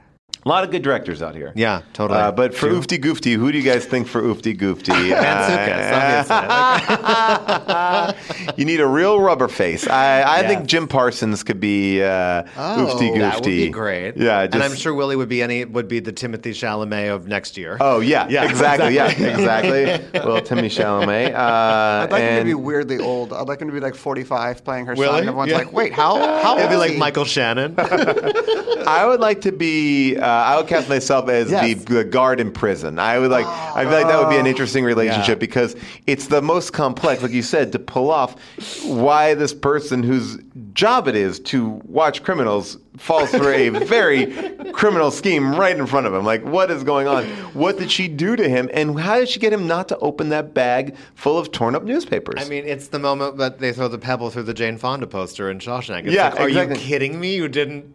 A 0.47 0.49
lot 0.49 0.63
of 0.63 0.71
good 0.71 0.83
directors 0.83 1.23
out 1.23 1.35
here. 1.35 1.53
Yeah, 1.57 1.83
totally. 1.93 2.21
Uh, 2.21 2.31
but 2.31 2.55
for 2.55 2.69
True. 2.69 2.79
Oofty 2.81 3.01
Goofty, 3.01 3.35
who 3.35 3.51
do 3.51 3.59
you 3.59 3.65
guys 3.65 3.85
think 3.85 4.07
for 4.07 4.23
Oofty 4.23 4.57
Goofty? 4.57 4.93
Mantzoukas, 5.13 6.31
Uh, 6.31 8.13
you 8.57 8.65
need 8.65 8.79
a 8.79 8.87
real 8.87 9.21
rubber 9.21 9.49
face. 9.49 9.89
I, 9.89 10.21
I 10.21 10.41
Yes. 10.43 10.47
think 10.55 10.67
Jim 10.69 10.87
Parsons 10.87 11.43
could 11.43 11.59
be 11.59 12.01
uh, 12.01 12.45
Oofty 12.55 13.13
Goofty. 13.13 13.19
That 13.19 13.35
would 13.37 13.45
be 13.45 13.69
great. 13.71 14.17
Yeah, 14.17 14.43
and 14.43 14.55
I'm 14.63 14.77
sure 14.77 14.95
Willie 14.95 15.17
would 15.17 15.29
be 15.29 15.43
any 15.43 15.65
would 15.65 15.89
be 15.89 15.99
the 15.99 16.13
Timothy 16.13 16.53
Chalamet 16.53 17.13
of 17.13 17.27
next 17.27 17.57
year. 17.57 17.77
Oh 17.81 17.99
yeah, 17.99 18.29
Yeah, 18.31 18.49
exactly. 18.49 18.95
Yeah, 18.95 19.09
exactly. 19.11 20.21
Well, 20.21 20.41
Timmy 20.43 20.69
Chalamet. 20.69 21.35
Uh, 21.35 22.05
I'd 22.05 22.13
like 22.13 22.23
him 22.23 22.39
to 22.39 22.45
be 22.45 22.55
weirdly 22.55 22.99
old. 23.01 23.33
I'd 23.33 23.49
like 23.49 23.61
him 23.61 23.67
to 23.67 23.75
be 23.75 23.81
like 23.81 23.97
45 23.97 24.63
playing 24.65 24.87
her 24.87 24.95
Will 24.95 25.09
son. 25.09 25.19
And 25.21 25.29
everyone's 25.29 25.51
Yeah. 25.51 25.59
like, 25.59 25.73
wait, 25.73 25.93
how? 25.93 26.17
How 26.43 26.57
It'd 26.57 26.71
be 26.71 26.77
like 26.77 26.93
he? 26.93 26.99
Michael 26.99 27.25
Shannon. 27.25 27.75
I 27.79 29.05
would 29.09 29.19
like 29.19 29.41
to 29.41 29.51
be. 29.51 30.17
Uh, 30.17 30.36
Uh, 30.37 30.43
I 30.43 30.57
would 30.57 30.67
cast 30.67 30.89
myself 30.89 31.29
as 31.29 31.51
Yes. 31.51 31.85
the, 31.85 31.95
the 31.95 32.05
guard 32.05 32.41
in 32.41 32.51
prison. 32.53 32.99
I 32.99 33.19
would 33.19 33.31
like. 33.31 33.47
I 33.47 33.83
feel 33.85 33.93
like 33.93 34.07
that 34.07 34.19
would 34.19 34.31
be 34.31 34.37
an 34.37 34.47
interesting 34.47 34.85
oh. 34.85 34.89
relationship 34.89 35.37
Yeah. 35.37 35.47
because 35.47 35.77
it's 36.07 36.27
the 36.27 36.43
most 36.43 36.73
complex, 36.73 37.23
like 37.23 37.33
you 37.33 37.43
said, 37.43 37.73
to 37.73 37.79
pull 37.79 38.11
off 38.11 38.37
why 38.85 39.35
this 39.35 39.55
person 39.55 40.03
whose 40.03 40.39
job 40.75 41.09
it 41.09 41.17
is 41.17 41.41
to 41.41 41.81
watch 41.87 42.23
criminals 42.23 42.77
falls 42.99 43.31
for 43.31 43.53
a 43.53 43.69
very 43.97 44.27
criminal 44.73 45.11
scheme 45.11 45.55
right 45.55 45.77
in 45.77 45.87
front 45.87 46.07
of 46.07 46.15
him. 46.15 46.25
Like, 46.25 46.45
what 46.45 46.71
is 46.71 46.83
going 46.85 47.07
on? 47.09 47.25
What 47.55 47.79
did 47.79 47.91
she 47.91 48.09
do 48.09 48.37
to 48.37 48.49
him? 48.49 48.69
And 48.73 48.99
how 49.01 49.17
did 49.19 49.29
she 49.29 49.41
get 49.41 49.53
him 49.53 49.67
not 49.67 49.89
to 49.89 49.99
open 49.99 50.29
that 50.31 50.53
bag 50.55 50.97
full 51.15 51.39
of 51.39 51.51
torn 51.53 51.75
up 51.75 51.85
newspapers? 51.85 52.45
I 52.45 52.49
mean, 52.49 52.65
it's 52.67 52.89
the 52.89 52.99
moment 52.99 53.39
that 53.39 53.59
they 53.59 53.73
throw 53.73 53.89
the 53.89 53.99
pebble 53.99 54.31
through 54.31 54.45
the 54.45 54.55
Jane 54.55 54.77
Fonda 54.79 55.07
poster 55.07 55.51
in 55.51 55.59
Shawshank. 55.59 56.05
It's 56.05 56.15
Yeah, 56.15 56.31
like, 56.31 56.41
are 56.41 56.49
exactly. 56.49 56.79
you 56.79 56.85
kidding 56.85 57.21
me? 57.21 57.37
You 57.37 57.49
didn't. 57.49 57.95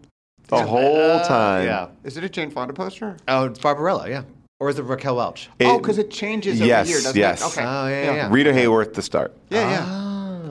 The 0.51 0.65
whole 0.65 1.11
Uh, 1.11 1.27
time. 1.27 1.65
Yeah. 1.65 1.87
Is 2.03 2.17
it 2.17 2.23
a 2.23 2.29
Jane 2.29 2.51
Fonda 2.51 2.73
poster? 2.73 3.17
Oh, 3.27 3.45
it's 3.45 3.59
Barbarella. 3.59 4.09
Yeah. 4.09 4.23
Or 4.59 4.69
is 4.69 4.77
it 4.77 4.83
Raquel 4.83 5.15
Welch? 5.15 5.49
It- 5.59 5.65
oh, 5.65 5.79
because 5.79 5.97
it 5.97 6.11
changes 6.11 6.55
every 6.55 6.67
yes, 6.67 6.87
year, 6.89 6.97
doesn't 7.01 7.17
yes. 7.17 7.41
it? 7.41 7.45
Okay. 7.47 7.63
Oh, 7.65 7.87
yeah, 7.87 8.03
yeah, 8.03 8.15
yeah. 8.15 8.29
Rita 8.31 8.51
Hayworth 8.51 8.93
to 8.93 9.01
start. 9.01 9.35
Yeah, 9.49 9.69
yeah. 9.69 9.85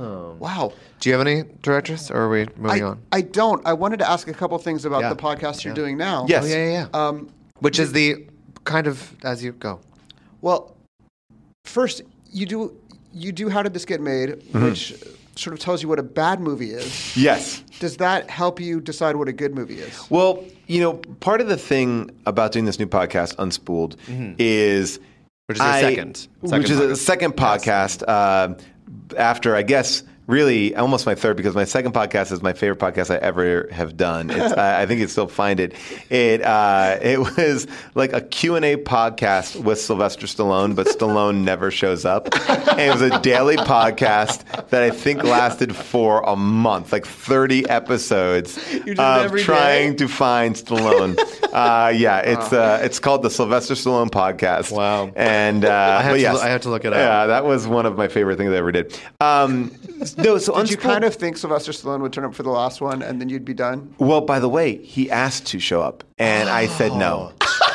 Oh. 0.02 0.36
Wow. 0.40 0.72
Do 0.98 1.08
you 1.10 1.16
have 1.16 1.26
any 1.26 1.44
directors, 1.62 2.10
or 2.10 2.22
are 2.22 2.28
we 2.28 2.46
moving 2.56 2.82
I, 2.82 2.86
on? 2.86 3.00
I 3.12 3.20
don't. 3.20 3.64
I 3.66 3.72
wanted 3.74 3.98
to 4.00 4.10
ask 4.10 4.26
a 4.28 4.32
couple 4.34 4.58
things 4.58 4.84
about 4.84 5.02
Yeah. 5.02 5.10
the 5.10 5.16
podcast 5.16 5.64
you're 5.64 5.74
doing 5.74 5.96
now. 5.96 6.26
Yes. 6.28 6.44
Oh, 6.44 6.46
yeah, 6.48 6.56
yeah, 6.56 6.70
yeah. 6.92 7.06
Um, 7.08 7.28
Which 7.60 7.78
is 7.78 7.92
the 7.92 8.26
kind 8.64 8.86
of 8.86 9.14
as 9.22 9.44
you 9.44 9.52
go. 9.52 9.80
well, 10.40 10.74
first, 11.64 12.02
you 12.32 12.46
do 12.46 12.76
you 13.12 13.32
do 13.32 13.48
How 13.48 13.62
Did 13.62 13.74
This 13.74 13.84
Get 13.84 14.00
Made, 14.00 14.30
Mm-hmm. 14.30 14.64
which 14.64 14.94
sort 15.40 15.54
of 15.54 15.60
tells 15.60 15.82
you 15.82 15.88
what 15.88 15.98
a 15.98 16.02
bad 16.02 16.40
movie 16.40 16.70
is. 16.72 17.16
Yes. 17.16 17.62
Does 17.78 17.96
that 17.96 18.28
help 18.30 18.60
you 18.60 18.80
decide 18.80 19.16
what 19.16 19.28
a 19.28 19.32
good 19.32 19.54
movie 19.54 19.78
is? 19.78 20.10
Well, 20.10 20.44
you 20.66 20.80
know, 20.80 20.94
part 21.20 21.40
of 21.40 21.48
the 21.48 21.56
thing 21.56 22.10
about 22.26 22.52
doing 22.52 22.64
this 22.66 22.78
new 22.78 22.86
podcast, 22.86 23.34
Unspooled, 23.36 23.96
is 24.38 24.98
Mm-hmm. 24.98 25.04
Which 25.46 25.56
is 25.58 25.64
your 25.64 25.72
I- 25.72 25.80
second- 25.80 26.16
second 26.44 26.58
which 26.62 26.70
is 26.70 26.78
a 26.78 26.94
second 26.96 27.32
podcast. 27.32 28.04
Uh, 28.06 28.54
after 29.16 29.56
I 29.56 29.62
guess 29.62 30.04
really 30.26 30.74
almost 30.76 31.06
my 31.06 31.14
third 31.14 31.36
because 31.36 31.54
my 31.54 31.64
second 31.64 31.92
podcast 31.92 32.32
is 32.32 32.42
my 32.42 32.52
favorite 32.52 32.78
podcast 32.78 33.10
I 33.10 33.18
ever 33.18 33.68
have 33.72 33.96
done. 33.96 34.30
It's, 34.30 34.52
I, 34.56 34.82
I 34.82 34.86
think 34.86 35.00
you 35.00 35.08
still 35.08 35.26
find 35.26 35.60
it. 35.60 35.74
It 36.08 36.42
uh, 36.42 36.98
it 37.02 37.18
was 37.18 37.66
like 37.94 38.12
a 38.12 38.20
Q 38.20 38.56
and 38.56 38.64
A 38.64 38.76
podcast 38.76 39.62
with 39.62 39.80
Sylvester 39.80 40.26
Stallone, 40.26 40.74
but 40.74 40.86
Stallone 40.86 41.38
never 41.44 41.70
shows 41.70 42.04
up. 42.04 42.28
And 42.48 42.80
it 42.80 42.92
was 42.92 43.02
a 43.02 43.20
daily 43.20 43.56
podcast 43.56 44.68
that 44.70 44.82
I 44.82 44.90
think 44.90 45.22
lasted 45.24 45.74
for 45.74 46.22
a 46.22 46.36
month, 46.36 46.92
like 46.92 47.06
thirty 47.06 47.68
episodes 47.68 48.56
of 48.56 48.98
every 48.98 49.40
day? 49.40 49.44
trying 49.44 49.96
to 49.96 50.08
find 50.08 50.54
Stallone. 50.54 51.18
uh, 51.52 51.90
yeah, 51.90 52.18
it's 52.18 52.52
uh, 52.52 52.80
it's 52.82 52.98
called 52.98 53.22
the 53.22 53.30
Sylvester 53.30 53.74
Stallone 53.74 54.10
podcast. 54.10 54.72
Wow. 54.72 55.10
And 55.16 55.64
uh, 55.64 55.96
I 55.98 56.02
have 56.02 56.14
to 56.14 56.20
yes, 56.20 56.40
I 56.40 56.48
have 56.48 56.62
to 56.62 56.70
look 56.70 56.84
it 56.84 56.92
up. 56.92 56.98
Yeah, 56.98 57.26
that 57.26 57.44
was 57.44 57.66
one 57.66 57.86
of 57.86 57.96
my 57.96 58.08
favorite 58.08 58.36
things 58.36 58.52
I 58.52 58.56
ever 58.56 58.72
did. 58.72 58.98
Um, 59.20 59.72
no, 60.22 60.38
so 60.38 60.54
Did 60.60 60.70
you 60.70 60.76
kind 60.76 61.04
of 61.04 61.14
think 61.14 61.36
Sylvester 61.36 61.72
Stallone 61.72 62.00
would 62.00 62.12
turn 62.12 62.24
up 62.24 62.34
for 62.34 62.42
the 62.42 62.50
last 62.50 62.80
one 62.80 63.02
and 63.02 63.20
then 63.20 63.28
you'd 63.28 63.44
be 63.44 63.54
done? 63.54 63.94
Well, 63.98 64.20
by 64.20 64.38
the 64.38 64.48
way, 64.48 64.76
he 64.82 65.10
asked 65.10 65.46
to 65.48 65.58
show 65.58 65.80
up, 65.82 66.04
and 66.18 66.48
I 66.48 66.66
said 66.66 66.92
no. 66.92 67.32
Oh. 67.40 67.69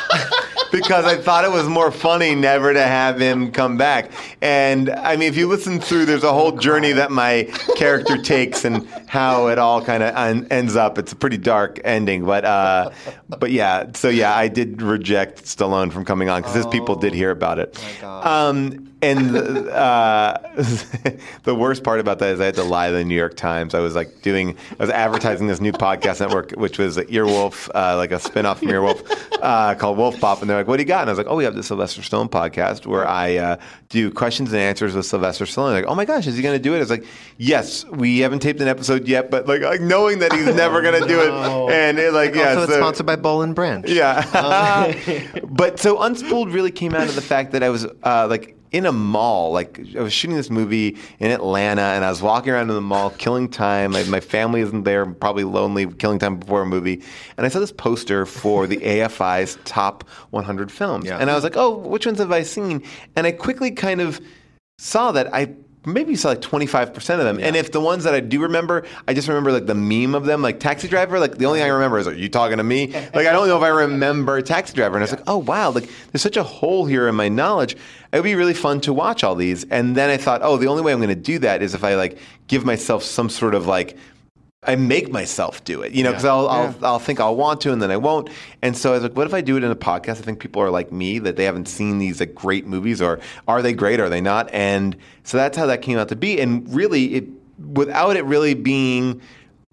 Because 0.76 1.04
I 1.04 1.16
thought 1.16 1.44
it 1.44 1.50
was 1.50 1.68
more 1.68 1.90
funny 1.90 2.34
never 2.34 2.72
to 2.72 2.82
have 2.82 3.20
him 3.20 3.50
come 3.50 3.76
back. 3.76 4.10
And 4.42 4.90
I 4.90 5.16
mean, 5.16 5.28
if 5.28 5.36
you 5.36 5.48
listen 5.48 5.80
through, 5.80 6.06
there's 6.06 6.24
a 6.24 6.32
whole 6.32 6.52
journey 6.52 6.92
that 6.92 7.10
my 7.10 7.44
character 7.76 8.20
takes 8.20 8.64
and 8.64 8.86
how 9.06 9.48
it 9.48 9.58
all 9.58 9.82
kind 9.82 10.02
of 10.02 10.14
un- 10.14 10.46
ends 10.50 10.76
up. 10.76 10.98
It's 10.98 11.12
a 11.12 11.16
pretty 11.16 11.38
dark 11.38 11.80
ending, 11.84 12.24
but 12.24 12.44
uh, 12.44 12.90
but 13.28 13.50
yeah. 13.50 13.90
So 13.94 14.08
yeah, 14.08 14.36
I 14.36 14.48
did 14.48 14.82
reject 14.82 15.44
Stallone 15.44 15.92
from 15.92 16.04
coming 16.04 16.28
on 16.28 16.42
because 16.42 16.54
his 16.54 16.66
people 16.66 16.96
did 16.96 17.14
hear 17.14 17.30
about 17.30 17.58
it. 17.58 17.82
Um, 18.04 18.86
and 19.02 19.36
uh, 19.36 20.38
the 21.44 21.54
worst 21.54 21.84
part 21.84 22.00
about 22.00 22.18
that 22.20 22.30
is 22.30 22.40
I 22.40 22.46
had 22.46 22.54
to 22.54 22.64
lie 22.64 22.88
to 22.88 22.94
the 22.94 23.04
New 23.04 23.14
York 23.14 23.36
Times. 23.36 23.74
I 23.74 23.80
was 23.80 23.94
like 23.94 24.22
doing, 24.22 24.56
I 24.70 24.82
was 24.82 24.90
advertising 24.90 25.46
this 25.46 25.60
new 25.60 25.72
podcast 25.72 26.20
network, 26.20 26.52
which 26.52 26.78
was 26.78 26.96
Earwolf, 26.96 27.68
uh, 27.74 27.96
like 27.96 28.10
a 28.10 28.16
spinoff 28.16 28.58
from 28.58 28.68
Earwolf 28.68 29.04
uh, 29.42 29.74
called 29.74 29.98
Wolf 29.98 30.18
Pop. 30.18 30.40
And 30.40 30.48
they're 30.48 30.56
like, 30.56 30.65
like, 30.66 30.68
"What 30.68 30.76
do 30.76 30.82
you 30.82 30.86
got?" 30.88 31.02
And 31.02 31.10
I 31.10 31.12
was 31.12 31.18
like, 31.18 31.28
"Oh, 31.28 31.36
we 31.36 31.44
have 31.44 31.54
the 31.54 31.62
Sylvester 31.62 32.02
Stallone 32.02 32.28
podcast 32.28 32.86
where 32.86 33.06
I 33.06 33.36
uh, 33.36 33.56
do 33.88 34.10
questions 34.10 34.52
and 34.52 34.60
answers 34.60 34.94
with 34.94 35.06
Sylvester 35.06 35.44
Stallone." 35.44 35.72
Like, 35.72 35.86
"Oh 35.86 35.94
my 35.94 36.04
gosh, 36.04 36.26
is 36.26 36.36
he 36.36 36.42
going 36.42 36.56
to 36.56 36.62
do 36.62 36.74
it?" 36.74 36.78
I 36.78 36.80
was 36.80 36.90
like, 36.90 37.04
"Yes, 37.38 37.84
we 37.86 38.18
haven't 38.20 38.40
taped 38.40 38.60
an 38.60 38.68
episode 38.68 39.06
yet, 39.08 39.30
but 39.30 39.46
like, 39.46 39.62
like 39.62 39.80
knowing 39.80 40.18
that 40.20 40.32
he's 40.32 40.54
never 40.54 40.82
going 40.82 41.00
to 41.00 41.08
do 41.08 41.20
it, 41.20 41.30
and 41.72 41.98
it, 41.98 42.12
like, 42.12 42.34
yeah, 42.34 42.50
also, 42.50 42.62
it's 42.62 42.72
so- 42.72 42.78
sponsored 42.78 43.06
by 43.06 43.16
Boll 43.16 43.46
& 43.46 43.54
Branch. 43.54 43.88
yeah. 43.88 44.22
but 45.44 45.78
so 45.78 45.96
Unspooled 45.98 46.52
really 46.52 46.70
came 46.70 46.94
out 46.94 47.08
of 47.08 47.14
the 47.14 47.22
fact 47.22 47.52
that 47.52 47.62
I 47.62 47.68
was 47.68 47.86
uh, 48.02 48.26
like 48.28 48.56
in 48.76 48.84
a 48.84 48.92
mall. 48.92 49.52
Like 49.52 49.80
I 49.96 50.02
was 50.02 50.12
shooting 50.12 50.36
this 50.36 50.50
movie 50.50 50.98
in 51.18 51.30
Atlanta 51.30 51.80
and 51.80 52.04
I 52.04 52.10
was 52.10 52.20
walking 52.20 52.52
around 52.52 52.68
in 52.68 52.74
the 52.74 52.82
mall 52.82 53.08
killing 53.10 53.48
time. 53.48 53.92
Like, 53.92 54.06
my 54.06 54.20
family 54.20 54.60
isn't 54.60 54.82
there, 54.82 55.02
I'm 55.02 55.14
probably 55.14 55.44
lonely, 55.44 55.86
killing 55.86 56.18
time 56.18 56.36
before 56.36 56.60
a 56.60 56.66
movie. 56.66 57.02
And 57.38 57.46
I 57.46 57.48
saw 57.48 57.58
this 57.58 57.72
poster 57.72 58.26
for 58.26 58.66
the 58.66 58.76
AFI's 58.76 59.56
top 59.64 60.04
100 60.30 60.70
films. 60.70 61.06
Yeah. 61.06 61.16
And 61.16 61.30
I 61.30 61.34
was 61.34 61.42
like, 61.42 61.56
oh, 61.56 61.74
which 61.78 62.04
ones 62.04 62.18
have 62.18 62.32
I 62.32 62.42
seen? 62.42 62.82
And 63.16 63.26
I 63.26 63.32
quickly 63.32 63.70
kind 63.70 64.02
of 64.02 64.20
saw 64.78 65.10
that 65.12 65.34
I 65.34 65.54
maybe 65.86 66.10
you 66.10 66.16
saw 66.16 66.30
like 66.30 66.40
25% 66.40 66.96
of 66.96 67.24
them. 67.24 67.38
And 67.40 67.54
if 67.54 67.70
the 67.70 67.80
ones 67.80 68.04
that 68.04 68.12
I 68.12 68.20
do 68.20 68.42
remember, 68.42 68.84
I 69.06 69.14
just 69.14 69.28
remember 69.28 69.52
like 69.52 69.66
the 69.66 69.74
meme 69.74 70.14
of 70.14 70.26
them, 70.26 70.42
like 70.42 70.58
Taxi 70.60 70.88
Driver, 70.88 71.18
like 71.20 71.38
the 71.38 71.46
only 71.46 71.60
thing 71.60 71.70
I 71.70 71.72
remember 71.72 71.98
is, 71.98 72.08
are 72.08 72.14
you 72.14 72.28
talking 72.28 72.58
to 72.58 72.64
me? 72.64 72.94
Like, 73.16 73.28
I 73.28 73.32
don't 73.32 73.48
know 73.48 73.56
if 73.56 73.62
I 73.62 73.68
remember 73.68 74.42
Taxi 74.42 74.74
Driver. 74.74 74.96
And 74.96 75.02
I 75.02 75.04
was 75.04 75.12
like, 75.12 75.22
oh, 75.26 75.38
wow, 75.38 75.70
like 75.70 75.88
there's 76.10 76.20
such 76.22 76.36
a 76.36 76.42
hole 76.42 76.84
here 76.84 77.08
in 77.08 77.14
my 77.14 77.28
knowledge. 77.28 77.74
It 78.12 78.16
would 78.16 78.24
be 78.24 78.34
really 78.34 78.52
fun 78.52 78.80
to 78.82 78.92
watch 78.92 79.24
all 79.24 79.34
these. 79.34 79.64
And 79.64 79.96
then 79.96 80.10
I 80.10 80.16
thought, 80.16 80.42
oh, 80.42 80.56
the 80.56 80.66
only 80.66 80.82
way 80.82 80.92
I'm 80.92 80.98
going 80.98 81.08
to 81.08 81.14
do 81.14 81.38
that 81.38 81.62
is 81.62 81.74
if 81.74 81.84
I 81.84 81.94
like 81.94 82.18
give 82.48 82.64
myself 82.64 83.04
some 83.04 83.30
sort 83.30 83.54
of 83.54 83.66
like, 83.66 83.96
I 84.66 84.76
make 84.76 85.10
myself 85.12 85.62
do 85.64 85.82
it, 85.82 85.92
you 85.92 86.02
know, 86.02 86.10
because 86.10 86.24
I'll, 86.24 86.48
I'll, 86.48 86.74
I'll 86.82 86.98
think 86.98 87.20
I'll 87.20 87.36
want 87.36 87.60
to 87.62 87.72
and 87.72 87.80
then 87.80 87.90
I 87.90 87.96
won't. 87.96 88.28
And 88.62 88.76
so 88.76 88.90
I 88.90 88.94
was 88.94 89.02
like, 89.02 89.16
what 89.16 89.26
if 89.26 89.32
I 89.34 89.40
do 89.40 89.56
it 89.56 89.64
in 89.64 89.70
a 89.70 89.76
podcast? 89.76 90.10
I 90.18 90.22
think 90.22 90.40
people 90.40 90.60
are 90.62 90.70
like 90.70 90.90
me, 90.92 91.18
that 91.20 91.36
they 91.36 91.44
haven't 91.44 91.66
seen 91.68 91.98
these 91.98 92.20
like 92.20 92.34
great 92.34 92.66
movies 92.66 93.00
or 93.00 93.20
are 93.46 93.62
they 93.62 93.72
great? 93.72 94.00
Are 94.00 94.08
they 94.08 94.20
not? 94.20 94.50
And 94.52 94.96
so 95.24 95.36
that's 95.36 95.56
how 95.56 95.66
that 95.66 95.82
came 95.82 95.98
out 95.98 96.08
to 96.08 96.16
be. 96.16 96.40
And 96.40 96.72
really, 96.74 97.14
it 97.14 97.24
without 97.58 98.16
it 98.16 98.24
really 98.24 98.54
being 98.54 99.20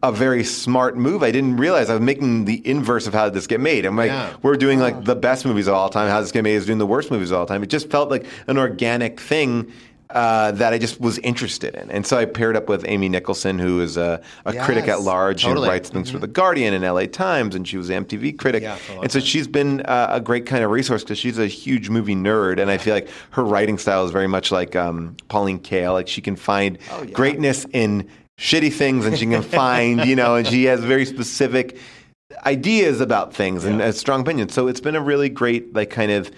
a 0.01 0.11
very 0.11 0.43
smart 0.43 0.97
move, 0.97 1.23
I 1.23 1.31
didn't 1.31 1.57
realize 1.57 1.89
I 1.89 1.93
was 1.93 2.01
making 2.01 2.43
the 2.45 2.61
inverse 2.67 3.07
of 3.07 3.13
how 3.13 3.25
did 3.25 3.33
this 3.33 3.47
get 3.47 3.61
made. 3.61 3.85
I'm 3.85 3.95
like, 3.95 4.09
Yeah. 4.09 4.35
we're 4.41 4.57
doing 4.57 4.79
like 4.79 5.05
the 5.05 5.15
best 5.15 5.45
movies 5.45 5.67
of 5.67 5.73
all 5.75 5.89
time. 5.89 6.09
How 6.09 6.19
this 6.19 6.31
get 6.33 6.43
made 6.43 6.55
is 6.55 6.65
doing 6.65 6.77
the 6.77 6.85
worst 6.85 7.09
movies 7.09 7.31
of 7.31 7.39
all 7.39 7.45
time. 7.45 7.63
It 7.63 7.69
just 7.69 7.89
felt 7.89 8.09
like 8.09 8.25
an 8.47 8.57
organic 8.57 9.19
thing. 9.19 9.71
Uh, 10.10 10.51
that 10.51 10.74
I 10.74 10.78
just 10.78 11.01
was 11.01 11.18
interested 11.20 11.74
in, 11.74 11.89
and 11.89 12.06
so 12.06 12.18
I 12.18 12.26
paired 12.26 12.56
up 12.56 12.70
with 12.70 12.86
Amy 12.88 13.10
Nicholson, 13.10 13.58
who 13.58 13.82
is 13.82 13.97
a, 13.97 14.22
a 14.45 14.54
critic 14.54 14.88
at 14.88 15.01
large 15.01 15.41
totally. 15.43 15.66
and 15.66 15.72
writes 15.74 15.89
things 15.89 16.12
for 16.12 16.20
the 16.20 16.28
Guardian 16.28 16.74
and 16.76 16.84
LA 16.84 17.06
Times, 17.08 17.56
and 17.56 17.68
she 17.68 17.78
was 17.78 17.89
an 17.89 18.06
MTV 18.06 18.38
critic. 18.38 18.62
Yeah, 18.62 18.76
for 18.76 18.91
a 18.91 18.95
long 18.95 19.04
and 19.06 19.12
so 19.12 19.20
time. 19.20 19.26
she's 19.26 19.47
been 19.47 19.82
uh, 19.82 20.10
a 20.12 20.22
great 20.22 20.45
kind 20.45 20.64
of 20.64 20.70
resource 20.70 21.04
because 21.04 21.18
she's 21.18 21.39
a 21.39 21.47
huge 21.47 21.89
movie 21.89 22.14
nerd, 22.16 22.60
and 22.60 22.70
I 22.70 22.78
feel 22.78 22.93
like 22.93 23.10
her 23.32 23.43
writing 23.43 23.80
style 23.80 24.06
is 24.06 24.12
very 24.12 24.28
much 24.28 24.51
like 24.51 24.76
um, 24.76 25.16
Pauline 25.30 25.60
Kael. 25.60 25.93
Like 25.93 26.08
she 26.08 26.22
can 26.22 26.36
find 26.36 26.78
Oh, 26.91 27.01
yeah. 27.01 27.12
greatness 27.12 27.66
in 27.74 28.08
shitty 28.39 28.72
things, 28.72 29.08
and 29.08 29.18
she 29.18 29.26
can 29.26 29.41
find, 29.41 30.06
you 30.06 30.16
know, 30.16 30.36
and 30.36 30.45
she 30.45 30.66
has 30.66 30.82
very 30.82 31.06
specific 31.06 31.78
ideas 32.45 32.99
about 33.01 33.34
things 33.34 33.64
and 33.66 33.82
a 33.82 33.93
strong 33.93 34.22
opinion. 34.22 34.49
So 34.49 34.68
it's 34.68 34.82
been 34.82 34.95
a 34.95 35.01
really 35.01 35.30
great, 35.30 35.74
like, 35.74 35.89
kind 35.89 36.12
of. 36.12 36.30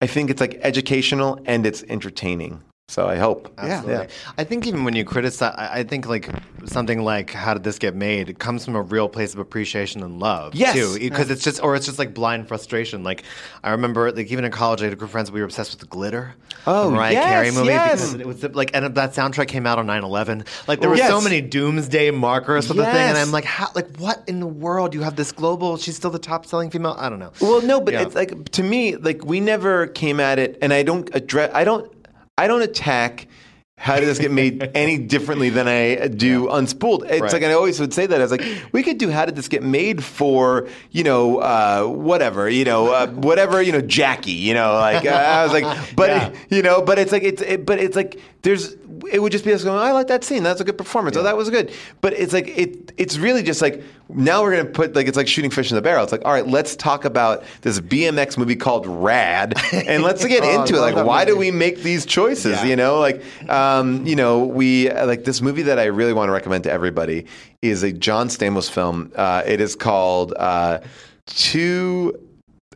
I 0.00 0.06
think 0.06 0.28
it's 0.28 0.40
like 0.40 0.58
educational 0.62 1.40
and 1.46 1.64
it's 1.64 1.82
entertaining. 1.88 2.62
So 2.88 3.06
I 3.08 3.16
hope. 3.16 3.50
Absolutely. 3.56 4.08
I 4.36 4.44
think 4.44 4.66
even 4.66 4.84
when 4.84 4.94
you 4.94 5.06
criticize, 5.06 5.54
I 5.56 5.78
I 5.80 5.82
think 5.84 6.06
like 6.06 6.28
something 6.66 7.02
like 7.02 7.30
"How 7.30 7.54
did 7.54 7.64
this 7.64 7.78
get 7.78 7.94
made?" 7.96 8.28
It 8.28 8.38
comes 8.38 8.62
from 8.62 8.76
a 8.76 8.82
real 8.82 9.08
place 9.08 9.32
of 9.32 9.38
appreciation 9.40 10.02
and 10.02 10.20
love, 10.20 10.54
Yes. 10.54 10.74
too. 10.74 10.98
Because 10.98 11.30
it's 11.30 11.42
just, 11.42 11.62
or 11.62 11.74
it's 11.76 11.86
just 11.86 11.98
like 11.98 12.12
blind 12.12 12.46
frustration. 12.46 13.02
Like 13.02 13.24
I 13.64 13.70
remember, 13.70 14.12
like 14.12 14.30
even 14.30 14.44
in 14.44 14.52
college, 14.52 14.82
I 14.82 14.84
had 14.84 14.92
a 14.92 14.96
group 14.96 15.08
of 15.08 15.12
friends. 15.12 15.32
We 15.32 15.40
were 15.40 15.46
obsessed 15.46 15.70
with 15.72 15.80
the 15.80 15.86
Glitter, 15.86 16.34
Oh, 16.66 16.90
the 16.90 16.96
Mariah 16.96 17.12
yes, 17.14 17.24
Carey 17.30 17.50
movie, 17.52 17.66
yes. 17.68 17.92
because 18.12 18.14
it 18.20 18.26
was 18.26 18.40
the- 18.40 18.48
like, 18.50 18.70
and 18.74 18.94
that 18.94 19.14
soundtrack 19.14 19.48
came 19.48 19.66
out 19.66 19.78
on 19.78 19.86
9/11. 19.86 20.44
Like 20.68 20.80
there 20.82 20.90
were 20.90 20.98
so 20.98 21.22
many 21.22 21.40
doomsday 21.40 22.10
markers 22.10 22.66
for 22.66 22.74
the 22.74 22.84
thing, 22.84 22.94
and 22.96 23.16
I'm 23.16 23.32
like, 23.32 23.46
how, 23.46 23.68
like 23.74 23.96
what 23.96 24.22
in 24.26 24.40
the 24.40 24.46
world? 24.46 24.92
You 24.92 25.00
have 25.00 25.16
this 25.16 25.32
global. 25.32 25.78
She's 25.78 25.96
still 25.96 26.10
the 26.10 26.18
top 26.18 26.44
selling 26.44 26.68
female. 26.70 26.96
I 26.98 27.08
don't 27.08 27.18
know. 27.18 27.32
Well, 27.40 27.62
no, 27.62 27.80
but 27.80 27.94
Yeah. 27.94 28.02
it's 28.02 28.14
like 28.14 28.50
to 28.50 28.62
me, 28.62 28.96
like 28.96 29.24
we 29.24 29.40
never 29.40 29.86
came 29.86 30.20
at 30.20 30.38
it, 30.38 30.58
and 30.60 30.70
I 30.70 30.82
don't 30.82 31.08
address, 31.14 31.50
I 31.54 31.64
don't, 31.64 31.90
I 32.36 32.48
don't 32.48 32.62
attack. 32.62 33.28
How 33.76 33.96
did 33.98 34.06
this 34.06 34.18
get 34.20 34.30
made 34.30 34.70
any 34.74 34.98
differently 34.98 35.50
than 35.50 35.66
I 35.66 36.06
do 36.08 36.46
unspooled? 36.46 37.10
It's 37.10 37.20
Right. 37.20 37.32
like 37.32 37.42
I 37.42 37.52
always 37.54 37.80
would 37.80 37.92
say 37.92 38.06
that. 38.06 38.18
I 38.20 38.22
was 38.22 38.30
like, 38.30 38.44
we 38.72 38.82
could 38.84 38.98
do 38.98 39.10
how 39.10 39.24
did 39.26 39.34
this 39.36 39.48
get 39.48 39.62
made 39.62 40.02
for 40.02 40.68
you 40.92 41.02
know 41.02 41.38
uh, 41.38 41.84
whatever 41.84 42.48
you 42.48 42.64
know 42.64 42.92
uh, 42.92 43.08
whatever 43.08 43.60
you 43.60 43.72
know 43.72 43.80
Jackie 43.80 44.30
you 44.30 44.54
know 44.54 44.72
like 44.74 45.04
uh, 45.04 45.10
I 45.10 45.42
was 45.44 45.52
like, 45.52 45.64
but 45.96 46.08
Yeah. 46.10 46.32
you 46.50 46.62
know, 46.62 46.82
but 46.82 46.98
it's 46.98 47.10
like 47.12 47.24
it's 47.24 47.42
it, 47.42 47.66
but 47.66 47.78
it's 47.80 47.96
like 47.96 48.20
there's 48.42 48.76
it 49.10 49.20
would 49.20 49.32
just 49.32 49.44
be 49.44 49.52
us 49.52 49.64
going, 49.64 49.78
I 49.78 49.90
like 49.92 50.06
that 50.06 50.22
scene. 50.24 50.42
That's 50.44 50.60
a 50.60 50.64
good 50.64 50.78
performance. 50.78 51.16
Oh, 51.16 51.24
that 51.24 51.36
was 51.36 51.50
good. 51.50 51.72
But 52.00 52.12
it's 52.14 52.32
like 52.32 52.46
it 52.56 52.92
it's 52.96 53.18
really 53.18 53.42
just 53.42 53.60
like 53.60 53.82
now 54.08 54.42
we're 54.42 54.52
gonna 54.56 54.68
put 54.68 54.94
like 54.94 55.08
it's 55.08 55.16
like 55.16 55.26
shooting 55.28 55.50
fish 55.50 55.70
in 55.70 55.74
the 55.74 55.82
barrel. 55.82 56.04
It's 56.04 56.12
like 56.12 56.24
all 56.24 56.32
right, 56.32 56.46
let's 56.46 56.76
talk 56.76 57.04
about 57.04 57.42
this 57.62 57.80
BMX 57.80 58.38
movie 58.38 58.56
called 58.56 58.86
Rad, 58.86 59.54
and 59.72 60.02
let's 60.04 60.24
get 60.24 60.42
Oh, 60.44 60.60
into 60.62 60.76
it. 60.76 60.80
Like, 60.80 60.94
why 61.04 61.24
do 61.24 61.36
we 61.36 61.50
make 61.50 61.78
these 61.82 62.06
choices? 62.06 62.52
Yeah. 62.58 62.64
You 62.64 62.76
know, 62.76 63.00
like 63.00 63.16
um, 63.48 63.63
you 64.04 64.16
know, 64.16 64.44
we 64.44 64.90
like 64.90 65.24
this 65.24 65.40
movie 65.40 65.62
that 65.62 65.78
I 65.78 65.84
really 65.84 66.12
want 66.12 66.28
to 66.28 66.32
recommend 66.32 66.64
to 66.64 66.72
everybody 66.72 67.26
is 67.62 67.82
a 67.82 67.92
John 67.92 68.28
Stamos 68.28 68.70
film. 68.70 69.12
Uh, 69.14 69.42
it 69.46 69.60
is 69.60 69.76
called 69.76 70.34
uh, 70.36 70.80
Two. 71.26 72.18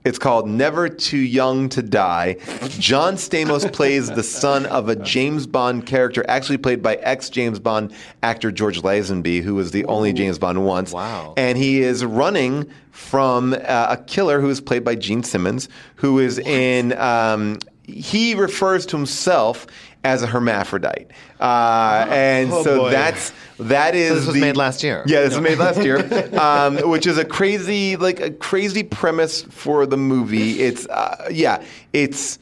It's 0.05 0.19
called 0.19 0.49
Never 0.49 0.89
Too 0.89 1.19
Young 1.19 1.69
to 1.71 1.83
Die. 1.83 2.37
John 2.69 3.15
Stamos 3.15 3.71
plays 3.75 4.09
the 4.09 4.23
son 4.23 4.65
of 4.67 4.89
a 4.89 4.97
James 4.97 5.47
Bond 5.47 5.87
character, 5.87 6.25
actually 6.29 6.57
played 6.57 6.83
by 6.83 6.95
ex 6.97 7.29
James 7.29 7.59
Bond 7.59 7.93
actor 8.23 8.51
George 8.51 8.81
Lazenby, 8.83 9.43
who 9.43 9.55
was 9.55 9.73
the 9.73 9.85
only 9.87 10.13
James 10.13 10.39
Bond 10.39 10.65
once. 10.65 10.93
Wow. 10.93 11.35
And 11.37 11.59
he 11.59 11.83
is 11.83 12.05
running 12.05 12.71
from 12.91 13.53
uh, 13.53 13.87
a 13.91 13.97
killer 14.07 14.41
who 14.41 14.49
is 14.49 14.61
played 14.61 14.85
by 14.85 14.95
Gene 14.95 15.23
Simmons, 15.23 15.69
who 15.97 16.19
is 16.19 16.39
in. 16.39 16.97
Um, 16.99 17.59
he 17.89 18.35
refers 18.35 18.85
to 18.87 18.97
himself 18.97 19.67
as 20.05 20.23
a 20.23 20.27
hermaphrodite, 20.27 21.09
uh, 21.41 22.07
and 22.09 22.53
Oh, 22.53 22.63
so 22.63 22.79
boy. 22.79 22.91
that's 22.91 23.33
that 23.59 23.95
is. 23.97 24.11
this 24.19 24.27
was 24.27 24.35
the- 24.35 24.41
made 24.41 24.57
last 24.57 24.83
year. 24.83 25.03
Yeah, 25.07 25.23
this 25.23 25.35
was 25.35 25.43
made 25.43 25.59
last 25.59 25.83
year, 25.83 25.99
um, 26.41 26.77
which 26.89 27.07
is 27.07 27.19
a 27.19 27.25
crazy, 27.25 27.97
like 27.97 28.21
a 28.21 28.31
crazy 28.31 28.83
premise 28.85 29.43
for 29.43 29.87
the 29.87 29.97
movie. 29.97 30.61
It's 30.61 30.87
uh, 30.87 31.29
yeah, 31.31 31.63
it's 31.93 32.39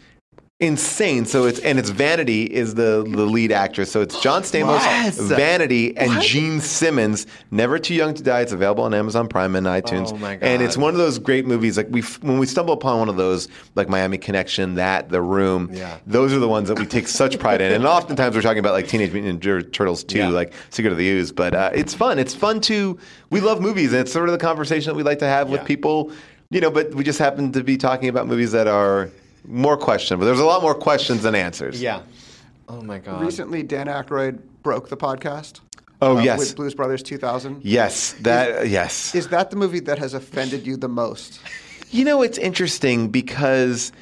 insane. 0.59 1.27
So 1.27 1.45
it's 1.45 1.59
and 1.61 1.79
it's 1.79 1.91
Vanity 1.91 2.45
is 2.45 2.75
the 2.75 3.05
the 3.07 3.27
lead 3.27 3.53
actress. 3.53 3.91
So 3.93 4.01
it's 4.01 4.21
John 4.23 4.43
Stamos, 4.43 4.81
Yes! 4.81 5.19
Vanity, 5.19 5.97
and 5.97 6.23
Gene 6.23 6.61
Simmons. 6.61 7.27
Never 7.51 7.79
Too 7.79 7.95
Young 7.95 8.15
to 8.15 8.23
Die. 8.23 8.41
It's 8.41 8.53
available 8.53 8.85
on 8.85 8.95
Amazon 8.95 9.29
Prime 9.29 9.55
and 9.55 9.67
iTunes. 9.67 10.13
Oh, 10.13 10.17
my 10.17 10.37
god! 10.37 10.47
And 10.47 10.63
it's 10.63 10.77
one 10.77 10.95
of 10.95 10.99
those 10.99 11.19
great 11.19 11.47
movies. 11.47 11.77
Like 11.77 11.89
we 11.91 12.01
when 12.23 12.39
we 12.39 12.47
stumble 12.47 12.73
upon 12.75 12.99
one 12.99 13.09
of 13.09 13.17
those, 13.17 13.49
like 13.75 13.89
Miami 13.89 14.19
Connection, 14.19 14.77
that 14.77 15.11
The 15.11 15.21
Room. 15.21 15.71
Yeah. 15.73 15.99
Those 16.07 16.33
are 16.33 16.39
the 16.39 16.49
ones 16.49 16.69
that 16.69 16.79
we 16.79 16.87
take 16.87 17.09
such 17.09 17.39
pride 17.39 17.61
in. 17.61 17.73
And 17.73 17.87
oftentimes 17.87 18.35
we're 18.35 18.43
talking 18.43 18.59
about 18.61 18.73
like 18.73 18.89
Teenage 18.89 19.13
Mutant 19.13 19.43
Ninja 19.43 19.71
Turtles 19.73 20.05
too, 20.05 20.19
Yeah. 20.19 20.29
like 20.29 20.53
Secret 20.71 20.91
of 20.93 20.99
the 20.99 21.07
Ooze. 21.09 21.33
But 21.33 21.55
uh, 21.55 21.71
it's 21.75 21.93
fun. 21.95 22.19
It's 22.19 22.35
fun 22.35 22.61
to. 22.63 22.99
We 23.31 23.41
love 23.41 23.61
movies, 23.61 23.93
and 23.93 24.01
it's 24.01 24.13
sort 24.13 24.29
of 24.29 24.33
the 24.33 24.39
conversation 24.39 24.89
that 24.91 24.95
we 24.97 25.03
like 25.03 25.19
to 25.19 25.27
have 25.27 25.51
with 25.51 25.65
people. 25.65 26.13
You 26.49 26.61
know, 26.61 26.71
but 26.71 26.95
we 26.95 27.03
just 27.03 27.19
happen 27.19 27.51
to 27.53 27.65
be 27.65 27.77
talking 27.77 28.09
about 28.09 28.29
movies 28.29 28.53
that 28.53 28.69
are 28.69 29.11
more 29.47 29.76
questions, 29.76 30.18
but 30.18 30.26
There's 30.26 30.40
a 30.40 30.44
lot 30.44 30.62
more 30.62 30.74
questions 30.74 31.22
than 31.22 31.34
answers. 31.34 31.80
Yeah. 31.80 32.03
Oh 32.68 32.82
my 32.82 32.99
god. 32.99 33.22
Recently, 33.22 33.62
Dan 33.62 33.86
Aykroyd 33.86 34.40
broke 34.62 34.88
the 34.88 34.97
podcast. 34.97 35.61
Oh 36.03 36.18
uh, 36.18 36.20
yes. 36.22 36.38
with 36.38 36.57
Blues 36.57 36.74
Brothers 36.74 37.03
2000. 37.03 37.61
Yes. 37.62 38.12
That. 38.20 38.68
yes. 38.68 39.14
Is 39.14 39.28
that 39.28 39.51
the 39.51 39.57
movie 39.57 39.80
that 39.80 39.99
has 39.99 40.14
offended 40.14 40.66
you 40.66 40.76
the 40.76 40.88
most? 40.88 41.40
You 41.90 42.05
know, 42.05 42.22
it's 42.22 42.36
interesting 42.38 43.09
because 43.09 43.92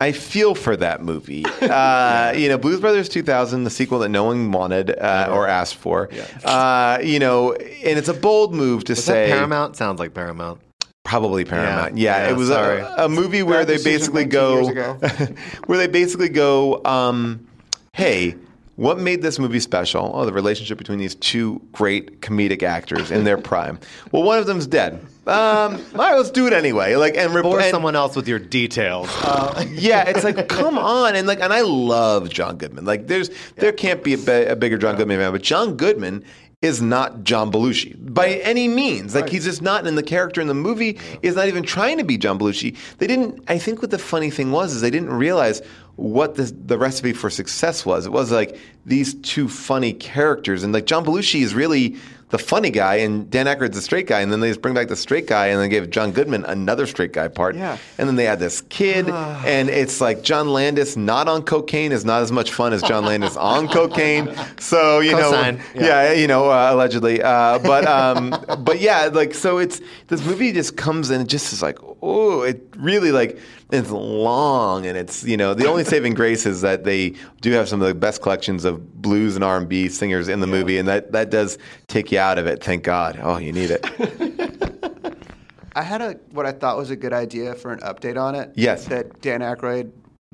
I 0.00 0.12
feel 0.12 0.54
for 0.54 0.76
that 0.76 1.02
movie. 1.02 1.44
Uh, 1.62 2.32
You 2.36 2.48
know, 2.48 2.58
Blues 2.58 2.80
Brothers 2.80 3.08
2000, 3.08 3.64
the 3.64 3.70
sequel 3.70 3.98
that 4.00 4.08
no 4.08 4.24
one 4.24 4.50
wanted 4.52 4.90
uh, 4.98 5.28
or 5.30 5.46
asked 5.46 5.76
for. 5.76 6.08
Uh, 6.44 6.98
you 7.02 7.18
know, 7.18 7.52
and 7.52 7.98
it's 7.98 8.08
a 8.08 8.14
bold 8.14 8.54
move 8.54 8.84
to 8.84 8.92
Was 8.92 9.04
say. 9.04 9.28
that 9.28 9.36
Paramount 9.36 9.76
sounds 9.76 10.00
like 10.00 10.12
Paramount. 10.14 10.60
Probably 11.04 11.44
Paramount. 11.44 11.98
Yeah, 11.98 12.24
Yeah, 12.26 12.30
it 12.30 12.36
was 12.36 12.50
a, 12.50 12.94
a 12.98 13.08
movie 13.08 13.42
where 13.42 13.64
Bad 13.64 13.68
they 13.78 13.82
basically 13.84 14.24
go, 14.24 14.66
where 15.66 15.78
they 15.78 15.86
basically 15.86 16.28
go, 16.30 16.82
um, 16.84 17.46
hey. 17.92 18.36
What 18.76 18.98
made 18.98 19.22
this 19.22 19.38
movie 19.38 19.60
special? 19.60 20.10
Oh, 20.12 20.26
the 20.26 20.32
relationship 20.32 20.78
between 20.78 20.98
these 20.98 21.14
two 21.14 21.62
great 21.70 22.20
comedic 22.22 22.64
actors 22.64 23.12
in 23.12 23.22
their 23.22 23.38
prime. 23.50 23.78
Well, 24.10 24.24
one 24.24 24.38
of 24.40 24.46
them's 24.46 24.66
dead. 24.66 24.94
Um, 25.28 25.74
all 25.92 25.98
right, 26.00 26.16
let's 26.16 26.32
do 26.32 26.48
it 26.48 26.52
anyway. 26.52 26.96
Like, 26.96 27.16
and, 27.16 27.32
rep- 27.32 27.44
Or 27.44 27.62
someone 27.62 27.94
else 27.94 28.16
with 28.16 28.26
your 28.26 28.40
details. 28.40 29.06
yeah, 29.70 30.08
it's 30.08 30.24
like 30.24 30.48
come 30.48 30.76
on, 30.76 31.14
and 31.14 31.24
like, 31.28 31.38
and 31.38 31.52
I 31.52 31.60
love 31.60 32.30
John 32.30 32.56
Goodman. 32.56 32.84
Like, 32.84 33.06
there's 33.06 33.30
there 33.54 33.70
can't 33.70 34.02
be 34.02 34.14
a, 34.14 34.18
bi- 34.18 34.32
a 34.32 34.56
bigger 34.56 34.76
John 34.76 34.96
Goodman 34.96 35.20
fan, 35.20 35.30
but 35.30 35.42
John 35.42 35.76
Goodman 35.76 36.24
is 36.64 36.80
not 36.80 37.24
John 37.24 37.52
Belushi 37.52 37.94
by 38.14 38.28
any 38.36 38.68
means. 38.68 39.14
Like 39.14 39.28
he's 39.28 39.44
just 39.44 39.60
not 39.60 39.86
in 39.86 39.96
the 39.96 40.02
character 40.02 40.40
in 40.40 40.48
the 40.48 40.54
movie 40.54 40.98
is 41.20 41.36
not 41.36 41.46
even 41.46 41.62
trying 41.62 41.98
to 41.98 42.04
be 42.04 42.16
John 42.16 42.38
Belushi. 42.38 42.74
They 42.96 43.06
didn't. 43.06 43.44
I 43.48 43.58
think 43.58 43.82
what 43.82 43.90
the 43.90 43.98
funny 43.98 44.30
thing 44.30 44.50
was 44.50 44.72
is 44.72 44.80
they 44.80 44.90
didn't 44.90 45.12
realize 45.12 45.60
what 45.96 46.36
the 46.36 46.44
the 46.44 46.78
recipe 46.78 47.12
for 47.12 47.28
success 47.28 47.84
was. 47.84 48.06
It 48.06 48.12
was 48.12 48.32
like 48.32 48.58
these 48.86 49.12
two 49.14 49.46
funny 49.46 49.92
characters, 49.92 50.64
and 50.64 50.72
like 50.72 50.86
John 50.86 51.04
Belushi 51.04 51.42
is 51.42 51.54
really 51.54 51.96
the 52.34 52.38
funny 52.38 52.70
guy, 52.70 52.96
and 52.96 53.30
Dan 53.30 53.46
Aykroyd's 53.46 53.76
the 53.76 53.80
straight 53.80 54.08
guy, 54.08 54.20
and 54.20 54.32
then 54.32 54.40
they 54.40 54.48
just 54.50 54.60
bring 54.60 54.74
back 54.74 54.88
the 54.88 54.96
straight 54.96 55.28
guy, 55.28 55.46
and 55.46 55.60
then 55.60 55.68
gave 55.70 55.88
John 55.90 56.10
Goodman 56.10 56.44
another 56.46 56.84
straight 56.86 57.12
guy 57.12 57.28
part, 57.28 57.54
Yeah. 57.54 57.78
and 57.96 58.08
then 58.08 58.16
they 58.16 58.24
had 58.24 58.40
this 58.40 58.60
kid, 58.62 59.08
and 59.08 59.70
it's 59.70 60.00
like 60.00 60.22
John 60.22 60.48
Landis 60.52 60.96
not 60.96 61.28
on 61.28 61.42
cocaine 61.42 61.92
is 61.92 62.04
not 62.04 62.22
as 62.22 62.32
much 62.32 62.50
fun 62.52 62.72
as 62.72 62.82
John 62.82 63.04
Landis 63.04 63.36
on 63.36 63.68
cocaine. 63.78 64.34
So 64.58 64.98
you 64.98 65.12
Cosign. 65.12 65.58
know, 65.58 65.62
Yeah. 65.76 65.86
yeah, 66.10 66.12
you 66.12 66.26
know, 66.26 66.50
uh, 66.50 66.70
allegedly, 66.72 67.22
uh, 67.22 67.60
but 67.60 67.86
um, 67.86 68.30
but 68.64 68.80
yeah, 68.80 69.10
like 69.12 69.32
so 69.32 69.58
it's 69.58 69.80
this 70.08 70.24
movie 70.26 70.50
just 70.50 70.76
comes 70.76 71.10
in, 71.10 71.20
and 71.20 71.28
just 71.30 71.52
is 71.52 71.62
like, 71.62 71.78
oh, 72.02 72.42
it 72.42 72.60
really 72.76 73.12
like 73.12 73.38
it's 73.74 73.90
long, 73.90 74.86
and 74.86 74.96
it's 74.96 75.24
you 75.24 75.36
know 75.36 75.54
the 75.54 75.66
only 75.66 75.84
saving 75.94 76.14
grace 76.14 76.46
is 76.46 76.60
that 76.62 76.84
they 76.84 77.14
do 77.40 77.52
have 77.52 77.68
some 77.68 77.80
of 77.80 77.88
the 77.88 77.94
best 77.94 78.22
collections 78.22 78.64
of 78.64 79.02
blues 79.02 79.34
and 79.34 79.44
R 79.44 79.56
and 79.56 79.68
B 79.68 79.88
singers 79.88 80.28
in 80.28 80.40
the 80.40 80.46
movie, 80.46 80.78
and 80.78 80.88
that 80.88 81.12
that 81.12 81.30
does 81.30 81.58
take 81.88 82.12
you 82.12 82.18
out 82.18 82.38
of 82.38 82.46
it. 82.46 82.62
Thank 82.62 82.84
God. 82.84 83.18
Oh, 83.22 83.38
you 83.38 83.52
need 83.52 83.70
it. 83.70 83.84
I 85.76 85.82
had 85.82 86.00
a 86.00 86.12
what 86.30 86.46
I 86.46 86.52
thought 86.52 86.76
was 86.76 86.90
a 86.90 86.96
good 86.96 87.12
idea 87.12 87.54
for 87.54 87.72
an 87.72 87.80
update 87.80 88.20
on 88.20 88.34
it. 88.34 88.52
Yes. 88.54 88.86
That 88.86 89.20
Dan 89.20 89.40
Aykroyd 89.40 89.90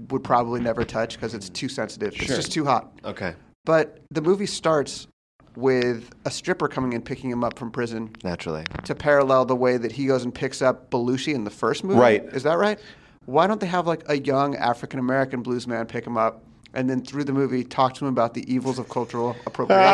would 0.09 0.25
probably 0.25 0.61
never 0.61 0.85
touch 0.85 1.15
because 1.15 1.35
it's 1.35 1.49
too 1.49 1.69
sensitive. 1.69 2.13
It's 2.15 2.27
just 2.27 2.53
too 2.53 2.65
hot. 2.65 2.93
Okay. 3.05 3.35
But 3.65 4.01
the 4.11 4.23
movie 4.23 4.47
starts 4.47 5.07
with 5.57 6.11
a 6.25 6.31
stripper 6.31 6.69
coming 6.69 6.95
and 6.95 7.05
picking 7.05 7.31
him 7.31 7.45
up 7.45 7.59
from 7.59 7.71
prison 7.71 8.15
Naturally. 8.23 8.65
to 8.85 8.95
parallel 8.95 9.45
the 9.45 9.57
way 9.57 9.77
that 9.77 9.93
he 9.93 10.07
goes 10.07 10.25
and 10.25 10.35
picks 10.35 10.63
up 10.63 10.91
Belushi 10.91 11.35
in 11.35 11.45
the 11.45 11.51
first 11.51 11.85
movie. 11.85 12.01
Right. 12.01 12.25
Is 12.33 12.45
that 12.45 12.57
right? 12.57 12.79
Why 13.27 13.47
don't 13.47 13.61
they 13.61 13.67
have 13.67 13.87
like 13.87 14.03
a 14.09 14.19
young 14.19 14.57
African 14.57 14.99
American 14.99 15.43
blues 15.43 15.67
man 15.67 15.87
pick 15.87 16.07
him 16.07 16.17
up 16.17 16.43
and 16.73 16.89
then 16.89 17.05
through 17.05 17.25
the 17.25 17.33
movie 17.33 17.65
talk 17.65 17.95
to 17.95 18.07
him 18.07 18.09
about 18.13 18.33
the 18.33 18.51
evils 18.53 18.79
of 18.79 18.89
cultural 18.89 19.37
appropriation? 19.47 19.85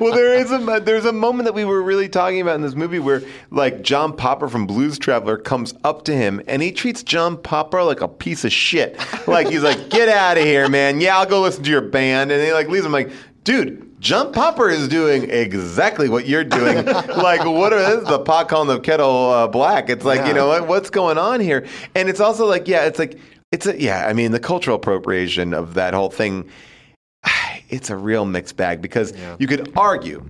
well, 0.00 0.14
there 0.14 0.34
is 0.34 0.52
a 0.52 0.80
there's 0.84 1.06
a 1.06 1.12
moment 1.12 1.46
that 1.46 1.54
we 1.54 1.64
were 1.64 1.82
really 1.82 2.08
talking 2.08 2.40
about 2.40 2.54
in 2.54 2.62
this 2.62 2.76
movie 2.76 3.00
where 3.00 3.20
like 3.50 3.82
John 3.82 4.16
Popper 4.16 4.48
from 4.48 4.66
Blues 4.66 4.96
Traveler 4.98 5.36
comes 5.36 5.74
up 5.82 6.04
to 6.04 6.14
him 6.14 6.40
and 6.46 6.62
he 6.62 6.70
treats 6.70 7.02
John 7.02 7.36
Popper 7.36 7.82
like 7.82 8.00
a 8.00 8.08
piece 8.08 8.44
of 8.44 8.52
shit. 8.52 8.96
Like 9.26 9.48
he's 9.48 9.62
like, 9.64 9.90
"Get 9.90 10.08
out 10.08 10.38
of 10.38 10.44
here, 10.44 10.68
man! 10.68 11.00
Yeah, 11.00 11.18
I'll 11.18 11.26
go 11.26 11.40
listen 11.42 11.64
to 11.64 11.70
your 11.70 11.82
band." 11.82 12.30
And 12.30 12.40
he 12.42 12.52
like 12.52 12.68
leaves 12.68 12.86
him 12.86 12.92
like, 12.92 13.10
"Dude." 13.42 13.83
John 14.04 14.32
Popper 14.32 14.68
is 14.68 14.86
doing 14.86 15.30
exactly 15.30 16.10
what 16.10 16.26
you're 16.26 16.44
doing. 16.44 16.84
like, 16.84 17.42
what 17.46 17.72
are 17.72 17.78
this 17.78 18.02
is 18.02 18.08
the 18.08 18.18
pot 18.18 18.50
calling 18.50 18.68
the 18.68 18.78
kettle 18.78 19.30
uh, 19.30 19.48
black? 19.48 19.88
It's 19.88 20.04
like, 20.04 20.26
you 20.26 20.34
know, 20.34 20.48
what, 20.48 20.68
what's 20.68 20.90
going 20.90 21.16
on 21.16 21.40
here? 21.40 21.66
And 21.94 22.10
it's 22.10 22.20
also 22.20 22.44
like, 22.44 22.68
yeah, 22.68 22.84
it's 22.84 22.98
like, 22.98 23.18
it's 23.50 23.64
a, 23.66 23.80
yeah, 23.80 24.06
I 24.06 24.12
mean, 24.12 24.32
the 24.32 24.40
cultural 24.40 24.76
appropriation 24.76 25.54
of 25.54 25.72
that 25.74 25.94
whole 25.94 26.10
thing 26.10 26.50
it's 27.70 27.88
a 27.88 27.96
real 27.96 28.26
mixed 28.26 28.58
bag 28.58 28.82
because 28.82 29.14
you 29.38 29.46
could 29.46 29.72
argue 29.74 30.22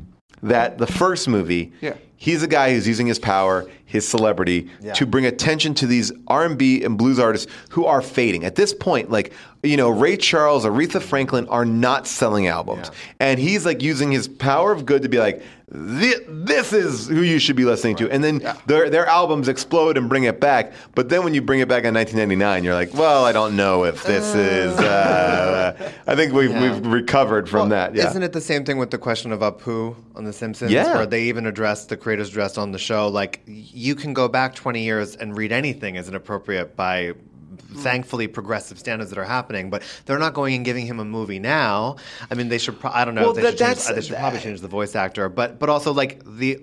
that 0.45 0.79
the 0.79 0.87
first 0.87 1.27
movie, 1.27 1.72
Yeah. 1.81 1.95
He's 2.17 2.43
a 2.43 2.49
guy 2.49 2.73
who's 2.73 2.87
using 2.89 3.07
his 3.07 3.19
power, 3.19 3.69
his 3.85 4.07
celebrity, 4.07 4.71
to 4.95 5.07
bring 5.07 5.27
attention 5.27 5.75
to 5.75 5.87
these 5.87 6.12
R&B 6.29 6.83
and 6.83 6.97
blues 6.99 7.19
artists 7.19 7.51
who 7.71 7.85
are 7.87 8.03
fading. 8.03 8.45
At 8.45 8.55
this 8.57 8.73
point, 8.75 9.11
like, 9.11 9.33
you 9.62 9.77
know, 9.77 9.89
Ray 9.91 10.17
Charles, 10.17 10.65
Aretha 10.65 11.01
Franklin 11.01 11.49
are 11.49 11.65
not 11.65 12.07
selling 12.07 12.47
albums. 12.49 12.91
And 13.21 13.39
he's 13.41 13.65
like 13.65 13.83
using 13.83 14.12
his 14.12 14.29
power 14.29 14.73
of 14.73 14.85
good 14.85 15.03
to 15.03 15.09
be 15.09 15.19
like, 15.19 15.43
"Thi- 15.73 16.21
this 16.29 16.75
is 16.75 17.09
who 17.09 17.23
you 17.23 17.39
should 17.39 17.57
be 17.57 17.65
listening 17.65 17.97
to. 17.97 18.11
And 18.11 18.23
then 18.23 18.43
their, 18.67 18.91
their 18.91 19.07
albums 19.07 19.49
explode 19.49 19.97
and 19.97 20.07
bring 20.09 20.25
it 20.25 20.39
back. 20.39 20.73
But 20.95 21.09
then 21.09 21.25
when 21.25 21.33
you 21.33 21.41
bring 21.41 21.61
it 21.61 21.69
back 21.69 21.85
in 21.85 21.95
1999, 21.95 22.62
you're 22.62 22.75
like, 22.75 22.93
well, 22.93 23.25
I 23.25 23.33
don't 23.33 23.57
know 23.57 23.85
if 23.85 24.03
this 24.05 24.35
is. 24.35 24.79
Uh, 24.79 25.93
I 26.07 26.15
think 26.15 26.35
we've, 26.35 26.51
Yeah. 26.51 26.75
we've 26.75 26.87
recovered 26.87 27.49
from 27.49 27.71
that. 27.71 27.95
Yeah. 27.95 28.11
Isn't 28.11 28.23
it 28.23 28.33
the 28.35 28.43
same 28.43 28.65
thing 28.67 28.77
with 28.77 28.91
the 28.91 28.99
question 28.99 29.33
of 29.33 29.41
Apu 29.41 29.97
on 30.15 30.25
The 30.25 30.33
Simpsons? 30.35 30.71
Yeah. 30.73 30.95
Where 30.97 31.07
they 31.07 31.23
even 31.25 31.47
addressed, 31.47 31.89
the 31.89 31.97
creators 32.05 32.28
addressed 32.28 32.59
on 32.59 32.70
the 32.70 32.78
show, 32.78 33.09
like, 33.09 33.40
you 33.46 33.96
can 33.96 34.12
go 34.12 34.28
back 34.28 34.55
20 34.55 34.82
years 34.82 35.16
and 35.16 35.36
read 35.36 35.50
anything 35.50 35.96
as 35.96 36.09
inappropriate 36.09 36.76
by 36.76 37.09
hmm. 37.09 37.78
thankfully 37.78 38.28
progressive 38.28 38.78
standards 38.78 39.11
that 39.11 39.18
are 39.18 39.24
happening, 39.24 39.70
but 39.70 39.82
they're 40.05 40.18
not 40.18 40.34
going 40.34 40.55
and 40.55 40.64
giving 40.64 40.86
him 40.86 41.00
a 41.00 41.05
movie 41.05 41.40
now. 41.40 41.96
I 42.30 42.34
mean, 42.34 42.48
they 42.48 42.59
should, 42.59 42.78
pro- 42.78 42.92
I 42.92 43.05
don't 43.05 43.14
know, 43.14 43.22
Well, 43.22 43.30
if 43.30 43.36
they, 43.36 43.42
that- 43.42 43.78
should 43.78 43.86
change, 43.86 43.96
they 43.96 44.02
should 44.02 44.16
probably 44.16 44.40
change 44.40 44.61
the 44.61 44.68
voice 44.68 44.94
actor, 44.94 45.28
but, 45.28 45.59
but 45.59 45.68
also, 45.68 45.92
like, 45.92 46.22
the 46.24 46.62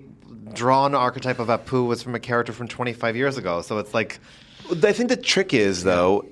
drawn 0.54 0.94
archetype 0.94 1.38
of 1.38 1.48
Apu 1.48 1.86
was 1.86 2.02
from 2.02 2.14
a 2.14 2.20
character 2.20 2.52
from 2.52 2.68
25 2.68 3.16
years 3.16 3.36
ago. 3.36 3.62
So 3.62 3.78
it's 3.78 3.92
like, 3.92 4.20
I 4.70 4.92
think 4.92 5.08
the 5.08 5.16
trick 5.16 5.52
is 5.52 5.82
though, 5.82 6.24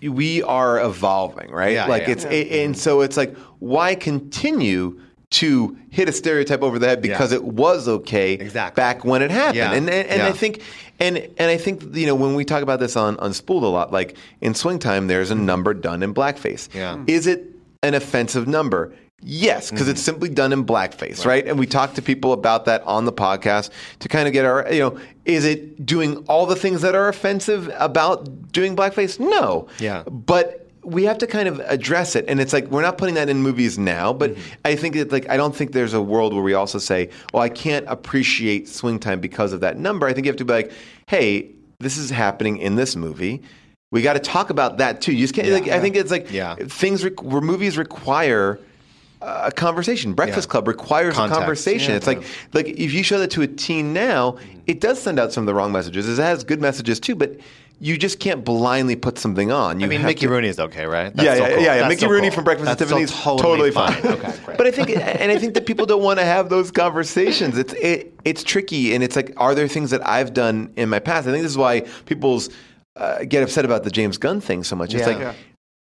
we 0.00 0.42
are 0.42 0.80
evolving, 0.80 1.50
right? 1.50 1.72
Yeah, 1.72 1.86
like 1.86 2.02
yeah, 2.02 2.12
it's 2.12 2.24
and 2.24 2.76
so 2.76 3.00
it's 3.02 3.16
like 3.16 3.36
why 3.60 3.94
continue 3.94 5.00
to 5.32 5.76
hit 5.90 6.08
a 6.08 6.12
stereotype 6.12 6.62
over 6.62 6.78
the 6.78 6.86
head 6.86 7.00
because 7.02 7.32
Yeah. 7.32 7.38
it 7.38 7.44
was 7.44 7.88
okay 7.88 8.34
Exactly. 8.34 8.80
back 8.80 9.04
when 9.04 9.22
it 9.22 9.30
happened. 9.30 9.56
Yeah, 9.56 9.72
And 9.72 9.88
and, 9.88 10.08
and 10.08 10.22
I 10.22 10.32
think 10.32 10.62
and 11.00 11.16
and 11.16 11.50
I 11.50 11.56
think 11.56 11.94
you 11.96 12.06
know 12.06 12.14
when 12.14 12.34
we 12.34 12.44
talk 12.44 12.62
about 12.62 12.80
this 12.80 12.96
on 12.96 13.16
Unspooled 13.16 13.62
a 13.62 13.66
lot, 13.66 13.92
like 13.92 14.16
in 14.40 14.54
Swing 14.54 14.78
Time, 14.78 15.06
there's 15.06 15.30
a 15.30 15.34
number 15.34 15.74
done 15.74 16.02
in 16.02 16.14
blackface. 16.14 16.68
Yeah. 16.74 16.94
Mm-hmm. 16.94 17.04
Is 17.06 17.26
it 17.26 17.46
an 17.82 17.94
offensive 17.94 18.46
number? 18.46 18.92
Yes, 19.24 19.70
because 19.70 19.88
it's 19.88 20.00
mm-hmm. 20.00 20.04
simply 20.04 20.28
done 20.30 20.52
in 20.52 20.66
blackface, 20.66 21.24
right. 21.24 21.46
And 21.46 21.56
we 21.56 21.66
talk 21.66 21.94
to 21.94 22.02
people 22.02 22.32
about 22.32 22.64
that 22.64 22.82
on 22.82 23.04
the 23.04 23.12
podcast 23.12 23.70
to 24.00 24.08
kind 24.08 24.26
of 24.26 24.32
get 24.32 24.44
our, 24.44 24.66
you 24.72 24.80
know, 24.80 24.98
is 25.24 25.44
it 25.44 25.86
doing 25.86 26.16
all 26.28 26.44
the 26.44 26.56
things 26.56 26.82
that 26.82 26.96
are 26.96 27.08
offensive 27.08 27.70
about 27.78 28.50
doing 28.50 28.74
blackface? 28.74 29.20
No. 29.20 29.68
Yeah. 29.78 30.02
But 30.02 30.61
we 30.84 31.04
have 31.04 31.18
to 31.18 31.26
kind 31.26 31.48
of 31.48 31.60
address 31.60 32.16
it, 32.16 32.24
and 32.28 32.40
it's 32.40 32.52
like 32.52 32.66
we're 32.66 32.82
not 32.82 32.98
putting 32.98 33.14
that 33.14 33.28
in 33.28 33.42
movies 33.42 33.78
now. 33.78 34.12
But 34.12 34.32
mm-hmm. 34.32 34.52
I 34.64 34.76
think 34.76 34.94
that 34.94 35.12
like 35.12 35.28
I 35.28 35.36
don't 35.36 35.54
think 35.54 35.72
there's 35.72 35.94
a 35.94 36.02
world 36.02 36.34
where 36.34 36.42
we 36.42 36.54
also 36.54 36.78
say, 36.78 37.10
"Well, 37.32 37.42
I 37.42 37.48
can't 37.48 37.86
appreciate 37.88 38.68
Swing 38.68 38.98
Time 38.98 39.20
because 39.20 39.52
of 39.52 39.60
that 39.60 39.78
number." 39.78 40.06
I 40.06 40.12
think 40.12 40.26
you 40.26 40.30
have 40.30 40.38
to 40.38 40.44
be 40.44 40.52
like, 40.52 40.72
"Hey, 41.06 41.50
this 41.78 41.96
is 41.96 42.10
happening 42.10 42.58
in 42.58 42.74
this 42.74 42.96
movie." 42.96 43.42
We 43.90 44.00
got 44.00 44.14
to 44.14 44.20
talk 44.20 44.50
about 44.50 44.78
that 44.78 45.02
too. 45.02 45.12
You 45.12 45.20
just 45.20 45.34
can't. 45.34 45.48
like, 45.48 45.68
I 45.68 45.78
think 45.78 45.96
it's 45.96 46.10
like 46.10 46.32
Yeah. 46.32 46.54
things 46.56 47.04
re- 47.04 47.12
where 47.20 47.42
movies 47.42 47.76
require 47.76 48.58
a 49.20 49.52
conversation. 49.52 50.14
Breakfast 50.14 50.48
Yeah. 50.48 50.52
Club 50.52 50.68
requires 50.68 51.14
Context. 51.14 51.36
a 51.36 51.40
conversation. 51.40 51.90
Yeah. 51.90 51.96
it's 51.96 52.06
like 52.06 52.22
like 52.54 52.66
if 52.68 52.92
you 52.92 53.02
show 53.02 53.18
that 53.18 53.30
to 53.32 53.42
a 53.42 53.46
teen 53.46 53.92
now, 53.92 54.32
mm-hmm. 54.32 54.60
it 54.66 54.80
does 54.80 55.00
send 55.00 55.20
out 55.20 55.32
some 55.32 55.42
of 55.42 55.46
the 55.46 55.54
wrong 55.54 55.72
messages. 55.72 56.08
It 56.08 56.20
has 56.22 56.42
good 56.42 56.60
messages 56.60 56.98
too, 56.98 57.14
but 57.14 57.36
you 57.84 57.98
just 57.98 58.20
can't 58.20 58.44
blindly 58.44 58.94
put 58.94 59.18
something 59.18 59.50
on. 59.50 59.80
You 59.80 59.86
I 59.86 59.88
mean, 59.88 60.02
Mickey 60.02 60.26
to- 60.26 60.28
Rooney 60.28 60.46
is 60.46 60.60
okay, 60.60 60.86
right? 60.86 61.12
yeah, 61.16 61.22
yeah, 61.34 61.38
cool. 61.38 61.48
yeah, 61.48 61.58
yeah. 61.58 61.74
That's 61.80 61.88
Mickey 61.88 62.06
Rooney 62.06 62.28
cool. 62.28 62.34
from 62.36 62.44
Breakfast 62.44 62.66
That's 62.66 62.80
at 62.80 62.88
Tiffany's 62.88 63.12
still 63.12 63.36
totally, 63.38 63.72
fine. 63.72 63.92
fine. 63.94 64.12
okay, 64.12 64.38
great. 64.44 64.56
But 64.56 64.66
I 64.68 64.70
think, 64.70 64.90
and 64.90 65.32
I 65.32 65.36
think 65.36 65.54
that 65.54 65.66
people 65.66 65.84
don't 65.84 66.02
want 66.02 66.20
to 66.20 66.24
have 66.24 66.48
those 66.48 66.70
conversations. 66.70 67.58
It's 67.58 67.72
it, 67.74 68.14
it's 68.24 68.44
tricky, 68.44 68.94
and 68.94 69.02
it's 69.02 69.16
like, 69.16 69.32
are 69.36 69.54
there 69.56 69.66
things 69.66 69.90
that 69.90 70.06
I've 70.08 70.32
done 70.32 70.72
in 70.76 70.88
my 70.90 71.00
past? 71.00 71.26
I 71.26 71.32
think 71.32 71.42
this 71.42 71.50
is 71.52 71.58
why 71.58 71.80
people's 72.06 72.50
uh, 72.94 73.24
get 73.24 73.42
upset 73.42 73.64
about 73.64 73.82
the 73.82 73.90
James 73.90 74.16
Gunn 74.16 74.40
thing 74.40 74.62
so 74.62 74.76
much. 74.76 74.94
It's 74.94 75.00
Yeah. 75.00 75.06
like. 75.08 75.18
Yeah. 75.18 75.32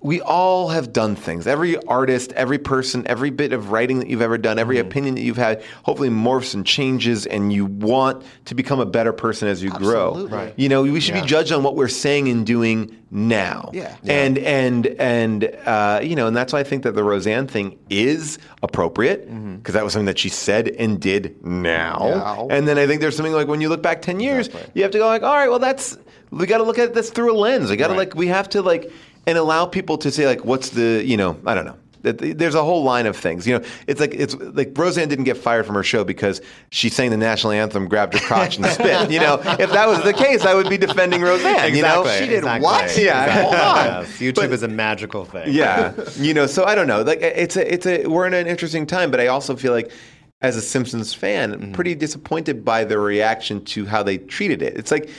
We 0.03 0.23
all 0.23 0.69
have 0.69 0.95
done 0.95 1.15
things. 1.15 1.47
Every 1.47 1.77
artist, 1.85 2.33
every 2.33 2.57
person, 2.59 3.07
every 3.07 3.29
bit 3.29 3.53
of 3.53 3.71
writing 3.71 3.99
that 3.99 4.09
you've 4.09 4.23
ever 4.23 4.39
done, 4.39 4.59
every 4.59 4.77
Mm-hmm. 4.77 4.89
opinion 4.89 5.15
that 5.17 5.21
you've 5.21 5.37
had, 5.37 5.63
hopefully 5.83 6.09
morphs 6.09 6.55
and 6.55 6.65
changes, 6.65 7.27
and 7.27 7.53
you 7.53 7.67
want 7.67 8.23
to 8.47 8.55
become 8.55 8.81
a 8.81 8.87
better 8.87 9.13
person 9.13 9.47
as 9.47 9.63
you 9.63 9.69
grow. 9.71 10.27
Right. 10.27 10.55
You 10.57 10.71
know, 10.71 10.83
we 10.83 11.01
should 11.01 11.15
Yeah. 11.17 11.21
be 11.23 11.27
judged 11.27 11.53
on 11.53 11.63
what 11.63 11.77
we're 11.77 11.89
saying 11.89 12.29
and 12.29 12.47
doing 12.47 12.97
now. 13.11 13.71
Yeah. 13.75 13.95
And 14.07 14.39
and 14.39 14.87
and 14.87 15.45
uh, 15.67 16.01
you 16.03 16.17
know, 16.17 16.27
and 16.29 16.35
that's 16.37 16.53
why 16.55 16.61
I 16.61 16.65
think 16.65 16.85
that 16.85 16.95
the 16.95 17.05
Roseanne 17.05 17.47
thing 17.47 17.79
is 17.91 18.39
appropriate 18.63 19.27
because 19.27 19.35
Mm-hmm. 19.35 19.73
that 19.73 19.85
was 19.85 19.93
something 19.93 20.07
that 20.07 20.19
she 20.19 20.29
said 20.31 20.69
and 20.69 20.99
did 20.99 21.45
now. 21.45 21.99
Now. 21.99 22.49
And 22.51 22.67
then 22.67 22.79
I 22.79 22.87
think 22.87 23.01
there's 23.03 23.17
something 23.17 23.35
like 23.35 23.49
when 23.49 23.61
you 23.61 23.69
look 23.69 23.83
back 23.83 24.01
ten 24.01 24.19
years, 24.21 24.49
you 24.75 24.83
have 24.83 24.93
to 24.93 24.99
go 24.99 25.07
like, 25.07 25.23
all 25.23 25.35
right, 25.35 25.49
well, 25.51 25.59
that's 25.59 25.99
we 26.31 26.47
got 26.47 26.59
to 26.59 26.65
look 26.65 26.79
at 26.79 26.95
this 26.95 27.11
through 27.11 27.33
a 27.33 27.37
lens. 27.37 27.69
We 27.69 27.77
got 27.77 27.89
to 27.89 27.93
Right. 27.95 27.99
like 28.09 28.15
we 28.15 28.29
have 28.29 28.49
to 28.51 28.63
like 28.63 28.91
and 29.27 29.39
allow 29.39 29.67
people 29.67 29.99
to 29.99 30.11
say 30.11 30.27
like, 30.27 30.45
what's 30.45 30.71
the 30.71 31.03
you 31.05 31.17
know, 31.17 31.39
I 31.47 31.55
don't 31.55 31.65
know. 31.65 31.77
There's 32.03 32.55
a 32.55 32.65
whole 32.65 32.83
line 32.83 33.05
of 33.05 33.15
things. 33.15 33.47
You 33.47 33.59
know, 33.59 33.65
it's 33.87 34.01
like 34.01 34.15
it's 34.15 34.35
like 34.35 34.73
Roseanne 34.75 35.09
didn't 35.09 35.27
get 35.27 35.37
fired 35.37 35.67
from 35.67 35.75
her 35.75 35.83
show 35.83 36.03
because 36.03 36.41
she 36.71 36.89
sang 36.89 37.11
the 37.11 37.19
national 37.19 37.53
anthem, 37.53 37.89
grabbed 37.89 38.15
her 38.15 38.21
crotch, 38.21 38.57
and 38.57 38.65
spit. 38.65 39.11
You 39.11 39.21
know, 39.21 39.35
if 39.59 39.71
that 39.71 39.87
was 39.87 40.03
the 40.03 40.15
case, 40.15 40.47
I 40.47 40.55
would 40.55 40.71
be 40.71 40.79
defending 40.79 41.21
Roseanne. 41.21 41.75
You 41.77 41.83
know, 41.83 42.01
Exactly, 42.01 42.27
She 42.27 42.31
did 42.31 42.39
exactly, 42.39 42.65
what? 42.65 42.97
Yeah, 42.97 43.25
exactly. 43.25 43.43
hold 43.43 43.55
on. 43.55 43.87
Yes, 43.87 44.19
YouTube 44.19 44.35
But- 44.37 44.53
is 44.53 44.63
a 44.63 44.69
magical 44.69 45.27
thing. 45.27 45.53
yeah, 45.53 45.93
you 46.17 46.33
know. 46.33 46.47
So 46.47 46.65
I 46.65 46.75
don't 46.75 46.87
know. 46.87 47.03
Like 47.03 47.21
it's 47.21 47.57
a, 47.57 47.71
it's 47.71 47.85
a. 47.85 48.07
We're 48.07 48.27
in 48.27 48.33
an 48.33 48.47
interesting 48.47 48.87
time, 48.87 49.11
but 49.11 49.21
I 49.21 49.27
also 49.27 49.55
feel 49.55 49.75
like, 49.75 49.93
as 50.41 50.57
a 50.57 50.63
Simpsons 50.63 51.13
fan, 51.13 51.53
I'm 51.53 51.73
pretty 51.73 51.95
disappointed 51.95 52.65
by 52.65 52.85
the 52.85 52.99
reaction 52.99 53.63
to 53.67 53.85
how 53.85 54.03
they 54.03 54.17
treated 54.17 54.63
it. 54.63 54.75
It's 54.79 54.91
like, 54.91 55.11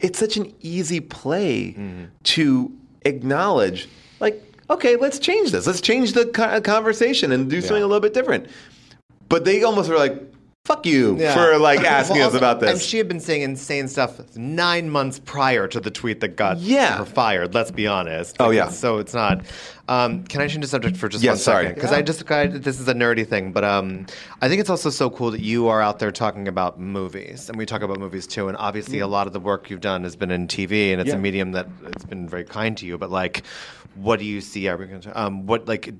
it's 0.00 0.18
such 0.18 0.36
an 0.36 0.52
easy 0.60 1.00
play 1.00 1.68
mm-hmm. 1.68 2.04
to 2.24 2.70
acknowledge. 3.04 3.88
Like, 4.20 4.42
okay, 4.70 4.96
let's 4.96 5.18
change 5.18 5.50
this. 5.50 5.66
Let's 5.66 5.80
change 5.80 6.12
the 6.12 6.26
conversation 6.64 7.32
and 7.32 7.48
do 7.50 7.60
something 7.60 7.82
a 7.82 7.86
little 7.86 8.00
bit 8.00 8.14
different. 8.14 8.46
but 9.28 9.44
they 9.44 9.62
almost 9.62 9.88
were 9.88 9.96
like, 9.96 10.20
"Fuck 10.64 10.86
you" 10.86 11.16
Yeah. 11.18 11.34
for 11.34 11.58
like 11.58 11.80
asking 11.84 12.18
Well, 12.18 12.28
us 12.28 12.34
about 12.34 12.58
this. 12.60 12.70
And 12.70 12.80
she 12.80 12.96
had 12.96 13.06
been 13.06 13.20
saying 13.20 13.42
insane 13.42 13.86
stuff 13.86 14.18
nine 14.34 14.88
months 14.88 15.18
prior 15.18 15.68
to 15.68 15.78
the 15.78 15.90
tweet 15.90 16.20
that 16.20 16.36
got 16.36 16.56
Yeah. 16.58 16.96
her 16.98 17.04
fired. 17.04 17.52
Let's 17.52 17.70
be 17.70 17.86
honest. 17.86 18.36
Oh, 18.40 18.48
yeah. 18.50 18.70
So 18.70 18.96
it's 18.96 19.12
not. 19.12 19.42
Um, 19.88 20.24
can 20.24 20.40
I 20.40 20.46
change 20.48 20.62
the 20.62 20.68
subject 20.68 20.96
for 20.96 21.10
just 21.10 21.22
Yeah, 21.22 21.32
one 21.32 21.38
sorry. 21.38 21.68
Because 21.68 21.92
I 21.92 22.00
just 22.00 22.30
I, 22.30 22.46
this 22.46 22.80
is 22.80 22.88
a 22.88 22.94
nerdy 22.94 23.28
thing, 23.28 23.52
but 23.52 23.62
um, 23.62 24.06
I 24.40 24.48
think 24.48 24.60
it's 24.62 24.70
also 24.70 24.88
so 24.88 25.10
cool 25.10 25.30
that 25.32 25.42
you 25.42 25.68
are 25.68 25.82
out 25.82 25.98
there 25.98 26.10
talking 26.10 26.48
about 26.48 26.80
movies, 26.80 27.50
and 27.50 27.58
we 27.58 27.66
talk 27.66 27.82
about 27.82 27.98
movies 28.00 28.26
too. 28.26 28.48
And 28.48 28.56
obviously, 28.56 29.00
a 29.00 29.06
lot 29.06 29.26
of 29.26 29.34
the 29.34 29.40
work 29.40 29.68
you've 29.68 29.82
done 29.82 30.02
has 30.04 30.16
been 30.16 30.30
in 30.30 30.48
TV, 30.48 30.92
and 30.92 31.00
it's 31.02 31.10
Yeah. 31.10 31.16
a 31.16 31.18
medium 31.18 31.52
that 31.52 31.68
it's 31.88 32.06
been 32.06 32.26
very 32.26 32.44
kind 32.44 32.74
to 32.78 32.86
you. 32.86 32.96
But 32.96 33.10
like, 33.10 33.42
what 33.96 34.18
do 34.18 34.24
you 34.24 34.40
see? 34.40 34.66
Are 34.68 34.78
we 34.78 34.86
going 34.86 35.02
to, 35.02 35.20
um, 35.20 35.44
what 35.46 35.68
like? 35.68 35.92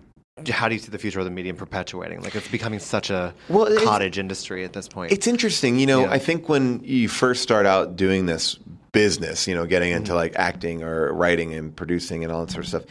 How 0.51 0.69
do 0.69 0.75
you 0.75 0.81
see 0.81 0.91
the 0.91 0.99
future 0.99 1.21
of 1.21 1.25
the 1.27 1.31
medium 1.31 1.57
perpetuating? 1.57 2.21
Like 2.21 2.35
it's 2.35 2.49
becoming 2.49 2.81
such 2.81 3.09
a 3.09 3.33
Well, 3.49 3.69
cottage 3.85 4.19
industry 4.19 4.65
at 4.65 4.73
this 4.73 4.89
point. 4.89 5.13
It's 5.13 5.29
interesting, 5.29 5.79
you 5.79 5.87
know. 5.87 6.01
Yeah. 6.03 6.11
I 6.11 6.19
think 6.19 6.49
when 6.49 6.81
you 6.83 7.09
first 7.09 7.41
start 7.41 7.67
out 7.67 7.95
doing 7.95 8.27
this 8.27 8.57
business, 8.91 9.47
you 9.47 9.55
know, 9.55 9.65
getting 9.65 9.93
into 9.93 10.11
Mm-hmm. 10.11 10.17
like 10.17 10.37
acting 10.37 10.83
or 10.83 11.13
writing 11.13 11.55
and 11.55 11.75
producing 11.75 12.25
and 12.25 12.33
all 12.33 12.45
that 12.45 12.51
sort 12.53 12.65
of 12.65 12.69
stuff, 12.69 12.83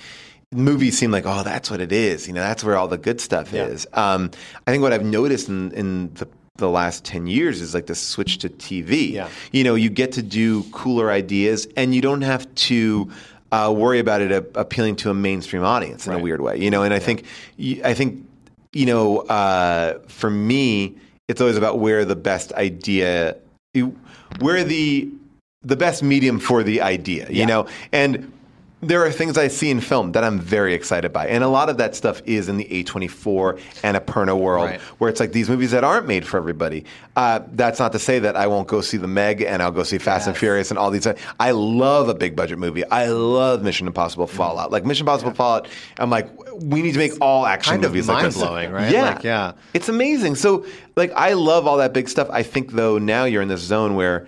movies 0.53 0.97
seem 0.97 1.11
like, 1.11 1.25
oh, 1.25 1.43
that's 1.43 1.69
what 1.69 1.81
it 1.81 1.91
is. 1.91 2.27
You 2.27 2.33
know, 2.33 2.39
that's 2.41 2.63
where 2.63 2.77
all 2.77 2.87
the 2.87 2.97
good 2.97 3.19
stuff 3.19 3.51
Yeah. 3.51 3.65
is. 3.65 3.85
Um, 3.91 4.31
I 4.65 4.71
think 4.71 4.81
what 4.81 4.93
I've 4.93 5.03
noticed 5.05 5.49
in, 5.49 5.71
in 5.73 6.13
the 6.13 6.27
the 6.57 6.69
last 6.69 7.03
10 7.03 7.25
years 7.25 7.61
is 7.61 7.73
like 7.73 7.87
the 7.87 7.95
switch 7.95 8.37
to 8.37 8.47
TV. 8.47 9.11
Yeah. 9.11 9.27
You 9.51 9.63
know, 9.63 9.73
you 9.73 9.89
get 9.89 10.11
to 10.13 10.21
do 10.21 10.61
cooler 10.65 11.09
ideas 11.09 11.67
and 11.75 11.95
you 11.95 12.01
don't 12.01 12.21
have 12.21 12.45
to 12.55 13.11
uh, 13.53 13.71
worry 13.71 13.99
about 13.99 14.19
it 14.21 14.31
a- 14.31 14.59
appealing 14.59 14.95
to 14.97 15.09
a 15.11 15.13
mainstream 15.13 15.63
audience 15.63 16.07
in 16.07 16.13
a 16.13 16.19
weird 16.19 16.41
way. 16.41 16.57
You 16.57 16.71
know, 16.71 16.81
and 16.83 16.93
I 16.93 16.99
think 16.99 17.23
I 17.83 17.93
think 17.93 18.25
you 18.73 18.87
know, 18.87 19.19
uh, 19.19 19.99
for 20.07 20.31
me, 20.31 20.95
it's 21.27 21.39
always 21.39 21.57
about 21.57 21.77
where 21.77 22.03
the 22.05 22.15
best 22.15 22.51
idea, 22.53 23.35
where 24.39 24.63
the 24.63 25.07
the 25.61 25.75
best 25.75 26.01
medium 26.03 26.39
for 26.39 26.63
the 26.63 26.81
idea. 26.81 27.27
You 27.29 27.39
Yeah. 27.41 27.45
know, 27.45 27.67
and 27.91 28.31
there 28.87 29.03
are 29.05 29.11
things 29.11 29.37
I 29.37 29.47
see 29.47 29.69
in 29.69 29.81
film 29.81 30.11
that 30.13 30.23
I'm 30.23 30.39
very 30.39 30.73
excited 30.73 31.11
by, 31.13 31.27
and 31.27 31.43
a 31.43 31.47
lot 31.47 31.69
of 31.69 31.77
that 31.77 31.95
stuff 31.95 32.21
is 32.25 32.49
in 32.49 32.57
the 32.57 32.65
A24 32.65 33.59
and 33.83 33.97
Annapurna 33.97 34.37
world, 34.37 34.65
Right. 34.69 34.81
where 34.99 35.09
it's 35.09 35.19
like 35.19 35.31
these 35.31 35.49
movies 35.49 35.71
that 35.71 35.83
aren't 35.83 36.07
made 36.07 36.27
for 36.27 36.37
everybody. 36.37 36.85
Uh, 37.15 37.41
that's 37.53 37.79
not 37.79 37.91
to 37.93 37.99
say 37.99 38.19
that 38.19 38.35
I 38.35 38.47
won't 38.47 38.67
go 38.67 38.81
see 38.81 38.97
The 38.97 39.07
Meg 39.07 39.41
and 39.41 39.61
I'll 39.61 39.71
go 39.71 39.83
see 39.83 39.97
Fast 39.97 40.27
and 40.27 40.35
Furious 40.37 40.69
and 40.71 40.77
all 40.79 40.89
these. 40.91 41.07
I 41.39 41.51
love 41.51 42.09
a 42.09 42.13
big 42.15 42.35
budget 42.35 42.57
movie. 42.59 42.83
I 42.89 43.07
love 43.07 43.63
Mission 43.63 43.87
Impossible 43.87 44.27
Fallout. 44.27 44.71
Like 44.71 44.85
Mission 44.85 45.03
Impossible 45.05 45.33
Fallout, 45.33 45.67
I'm 45.97 46.09
like, 46.09 46.27
we 46.61 46.81
need 46.81 46.93
to 46.93 46.99
make 46.99 47.13
all 47.21 47.45
action 47.45 47.71
Kind 47.71 47.85
of 47.85 47.91
movies 47.91 48.07
like 48.07 48.23
mind-blowing, 48.23 48.71
right? 48.71 48.91
Yeah, 48.91 49.13
Like, 49.15 49.23
yeah. 49.23 49.53
it's 49.73 49.89
amazing. 49.89 50.35
So, 50.35 50.65
like, 50.95 51.11
I 51.15 51.33
love 51.33 51.67
all 51.67 51.77
that 51.77 51.93
big 51.93 52.09
stuff. 52.09 52.27
I 52.31 52.43
think 52.43 52.71
though 52.73 52.97
now 52.97 53.25
you're 53.25 53.41
in 53.41 53.47
this 53.47 53.61
zone 53.61 53.95
where 53.95 54.27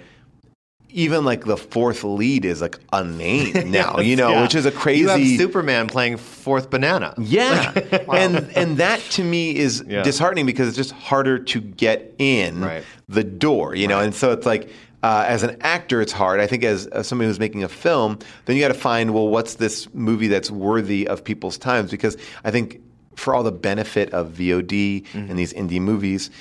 even 0.95 1.25
like 1.25 1.45
the 1.45 1.57
fourth 1.57 2.03
lead 2.03 2.45
is 2.45 2.61
like 2.61 2.79
unnamed 2.93 3.65
now, 3.71 3.99
you 3.99 4.15
know, 4.15 4.29
Yeah. 4.31 4.41
which 4.43 4.55
is 4.55 4.65
a 4.65 4.71
crazy. 4.71 5.01
You 5.01 5.09
have 5.09 5.21
Superman 5.37 5.87
playing 5.87 6.17
fourth 6.17 6.69
banana. 6.69 7.13
Yeah, 7.19 7.71
and 8.13 8.37
and 8.55 8.77
that 8.77 8.99
to 9.11 9.23
me 9.23 9.55
is 9.55 9.83
Yeah. 9.87 10.03
disheartening 10.03 10.45
because 10.45 10.67
it's 10.69 10.77
just 10.77 10.91
harder 10.93 11.37
to 11.39 11.59
get 11.61 12.15
in 12.17 12.61
Right. 12.61 12.83
the 13.09 13.23
door, 13.23 13.75
you 13.75 13.87
know. 13.87 13.99
And 13.99 14.15
so 14.15 14.31
it's 14.31 14.45
like, 14.45 14.69
uh, 15.03 15.25
as 15.27 15.43
an 15.43 15.57
actor, 15.61 16.01
it's 16.01 16.13
hard. 16.13 16.39
I 16.39 16.47
think 16.47 16.63
as, 16.63 16.87
as 16.87 17.07
somebody 17.07 17.27
who's 17.27 17.39
making 17.39 17.63
a 17.63 17.67
film, 17.69 18.17
then 18.45 18.55
you 18.55 18.61
got 18.61 18.69
to 18.69 18.73
find 18.73 19.13
well, 19.13 19.27
what's 19.27 19.55
this 19.55 19.93
movie 19.93 20.27
that's 20.29 20.49
worthy 20.49 21.07
of 21.07 21.23
people's 21.23 21.57
times? 21.57 21.91
Because 21.91 22.17
I 22.43 22.51
think 22.51 22.79
for 23.15 23.35
all 23.35 23.43
the 23.43 23.51
benefit 23.51 24.11
of 24.13 24.29
VOD 24.31 25.03
Mm-hmm. 25.03 25.29
and 25.29 25.37
these 25.37 25.53
indie 25.53 25.79
movies, 25.81 26.31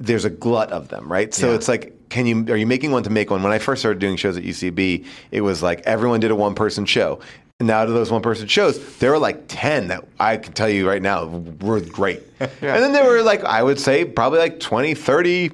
there's 0.00 0.24
a 0.24 0.30
glut 0.30 0.72
of 0.72 0.88
them, 0.88 1.10
right? 1.12 1.32
So 1.32 1.50
Yeah. 1.50 1.54
it's 1.56 1.68
like, 1.68 1.94
can 2.08 2.26
you 2.26 2.44
are 2.52 2.56
you 2.56 2.66
making 2.66 2.90
one 2.90 3.02
to 3.04 3.10
make 3.10 3.30
one? 3.30 3.42
When 3.42 3.52
I 3.52 3.58
first 3.58 3.82
started 3.82 4.00
doing 4.00 4.16
shows 4.16 4.36
at 4.36 4.42
UCB, 4.42 5.04
it 5.30 5.42
was 5.42 5.62
like 5.62 5.82
everyone 5.82 6.18
did 6.20 6.30
a 6.32 6.34
one 6.34 6.54
person 6.54 6.84
show. 6.86 7.20
And 7.60 7.66
now 7.66 7.84
to 7.84 7.92
those 7.92 8.10
one 8.10 8.22
person 8.22 8.48
shows, 8.48 8.98
there 8.98 9.10
were 9.10 9.18
like 9.18 9.44
ten 9.46 9.88
that 9.88 10.04
I 10.18 10.38
can 10.38 10.54
tell 10.54 10.68
you 10.68 10.88
right 10.88 11.02
now 11.02 11.26
were 11.60 11.80
great. 11.80 12.22
And 12.40 12.82
then 12.82 12.92
there 12.92 13.04
were 13.04 13.22
like 13.22 13.44
I 13.44 13.62
would 13.62 13.78
say 13.78 14.04
probably 14.06 14.38
like 14.38 14.58
20, 14.60 14.94
30 14.94 15.50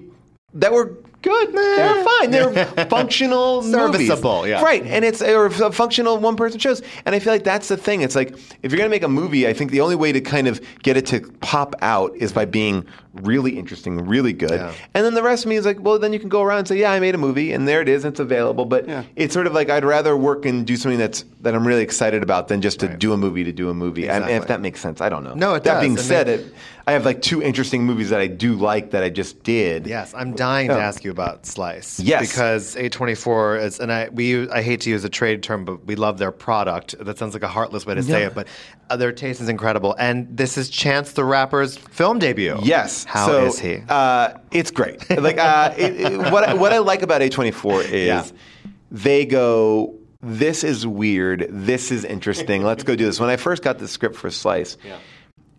that 0.55 0.73
were 0.73 0.95
good. 1.27 1.53
They 1.53 1.95
were 1.95 2.05
fine. 2.21 2.31
They're 2.31 2.87
functional 2.91 3.63
Serviceable, 3.63 4.37
movies. 4.43 4.51
yeah. 4.51 4.63
Right. 4.63 4.83
And 4.85 5.05
it's 5.05 5.21
or 5.23 5.51
functional 5.51 6.19
one 6.19 6.37
person 6.37 6.59
shows. 6.59 6.83
And 7.05 7.15
I 7.15 7.19
feel 7.19 7.33
like 7.33 7.45
that's 7.45 7.69
the 7.69 7.77
thing. 7.77 8.03
It's 8.03 8.15
like 8.17 8.37
if 8.63 8.71
you're 8.73 8.79
gonna 8.79 8.89
make 8.89 9.03
a 9.03 9.09
movie, 9.09 9.47
I 9.47 9.53
think 9.53 9.71
the 9.71 9.81
only 9.81 9.97
way 9.97 10.13
to 10.13 10.21
kind 10.21 10.49
of 10.49 10.61
get 10.83 10.97
it 10.97 11.07
to 11.07 11.21
pop 11.41 11.75
out 11.83 12.15
is 12.17 12.33
by 12.33 12.45
being 12.45 12.87
really 13.23 13.59
interesting, 13.59 13.99
really 14.07 14.33
good. 14.33 14.51
Yeah. 14.51 14.73
And 14.95 15.05
then 15.05 15.15
the 15.15 15.23
rest 15.23 15.45
of 15.45 15.49
me 15.49 15.57
is 15.57 15.65
like, 15.65 15.81
well, 15.81 15.99
then 15.99 16.13
you 16.13 16.21
can 16.21 16.29
go 16.29 16.43
around 16.43 16.59
and 16.61 16.69
say, 16.69 16.77
yeah, 16.79 16.93
I 16.93 17.01
made 17.01 17.15
a 17.15 17.19
movie, 17.19 17.53
and 17.53 17.67
there 17.67 17.81
it 17.81 17.89
is, 17.89 18.05
it's 18.05 18.21
available. 18.21 18.67
But 18.67 18.87
Yeah. 18.87 19.05
it's 19.17 19.33
sort 19.33 19.47
of 19.47 19.55
like 19.55 19.71
I'd 19.71 19.85
rather 19.85 20.15
work 20.17 20.45
and 20.45 20.67
do 20.67 20.77
something 20.77 20.99
that's 20.99 21.25
that 21.41 21.55
I'm 21.55 21.67
really 21.67 21.83
excited 21.83 22.23
about 22.23 22.49
than 22.49 22.61
just 22.61 22.81
to 22.81 22.89
Right. 22.89 22.99
do 22.99 23.13
a 23.13 23.17
movie 23.17 23.45
to 23.45 23.53
do 23.53 23.71
a 23.71 23.75
movie. 23.75 24.09
And 24.09 24.29
if 24.29 24.47
that 24.49 24.61
makes 24.61 24.81
sense, 24.81 25.01
I 25.01 25.09
don't 25.09 25.25
know. 25.25 25.35
No, 25.35 25.55
it 25.55 25.65
that 25.65 25.75
does. 25.75 25.81
being 25.81 25.93
And 25.93 26.01
said, 26.01 26.29
it- 26.29 26.41
it, 26.41 26.55
I 26.89 26.93
have 26.93 27.05
like 27.05 27.21
two 27.21 27.43
interesting 27.43 27.83
movies 27.85 28.11
that 28.11 28.21
I 28.21 28.29
do 28.29 28.55
like 28.55 28.93
that 28.93 29.03
I 29.03 29.09
just 29.11 29.43
did. 29.43 29.89
Yes, 29.89 30.15
I'm 30.15 30.35
dying 30.37 30.69
to 30.69 30.77
Oh. 30.77 30.81
ask 30.81 31.03
you 31.03 31.11
about 31.11 31.45
Slice. 31.45 31.99
Yes. 31.99 32.29
because 32.31 32.77
A24 32.77 33.61
is, 33.61 33.81
and 33.81 33.93
I 33.93 34.09
we 34.11 34.49
I 34.51 34.63
hate 34.63 34.83
to 34.83 34.91
use 34.91 35.03
a 35.05 35.09
trade 35.09 35.43
term, 35.43 35.65
but 35.65 35.85
we 35.85 35.97
love 35.97 36.19
their 36.19 36.31
product. 36.31 36.95
That 37.05 37.19
sounds 37.19 37.35
like 37.35 37.43
a 37.43 37.49
heartless 37.49 37.87
way 37.87 37.97
to 37.97 38.05
say 38.05 38.21
Yeah. 38.21 38.27
it, 38.29 38.35
but 38.37 38.47
uh, 38.89 38.97
their 38.97 39.11
taste 39.11 39.41
is 39.41 39.49
incredible. 39.49 39.97
And 39.99 40.37
this 40.37 40.57
is 40.57 40.69
Chance 40.71 41.13
the 41.15 41.25
Rapper's 41.25 41.77
film 41.77 42.21
debut. 42.21 42.57
Yes. 42.63 43.03
how 43.03 43.27
so, 43.27 43.47
is 43.47 43.59
he? 43.59 43.83
Uh, 43.89 44.35
it's 44.53 44.71
great. 44.71 45.11
Like 45.11 45.39
uh, 45.39 45.75
it, 45.79 46.01
it- 46.01 46.33
what 46.33 46.45
I, 46.49 46.55
what 46.55 46.73
I 46.73 46.79
like 46.79 47.03
about 47.03 47.21
A24 47.21 47.85
is 47.91 48.07
Yeah. 48.07 48.25
they 48.93 49.27
go. 49.27 49.95
This 50.23 50.63
is 50.65 50.87
weird. 50.87 51.47
This 51.51 51.91
is 51.91 52.05
interesting. 52.05 52.63
Let's 52.65 52.83
go 52.85 52.95
do 52.97 53.05
this. 53.07 53.19
When 53.21 53.29
I 53.29 53.37
first 53.37 53.63
got 53.63 53.79
the 53.79 53.87
script 53.87 54.17
for 54.17 54.31
Slice, 54.31 54.77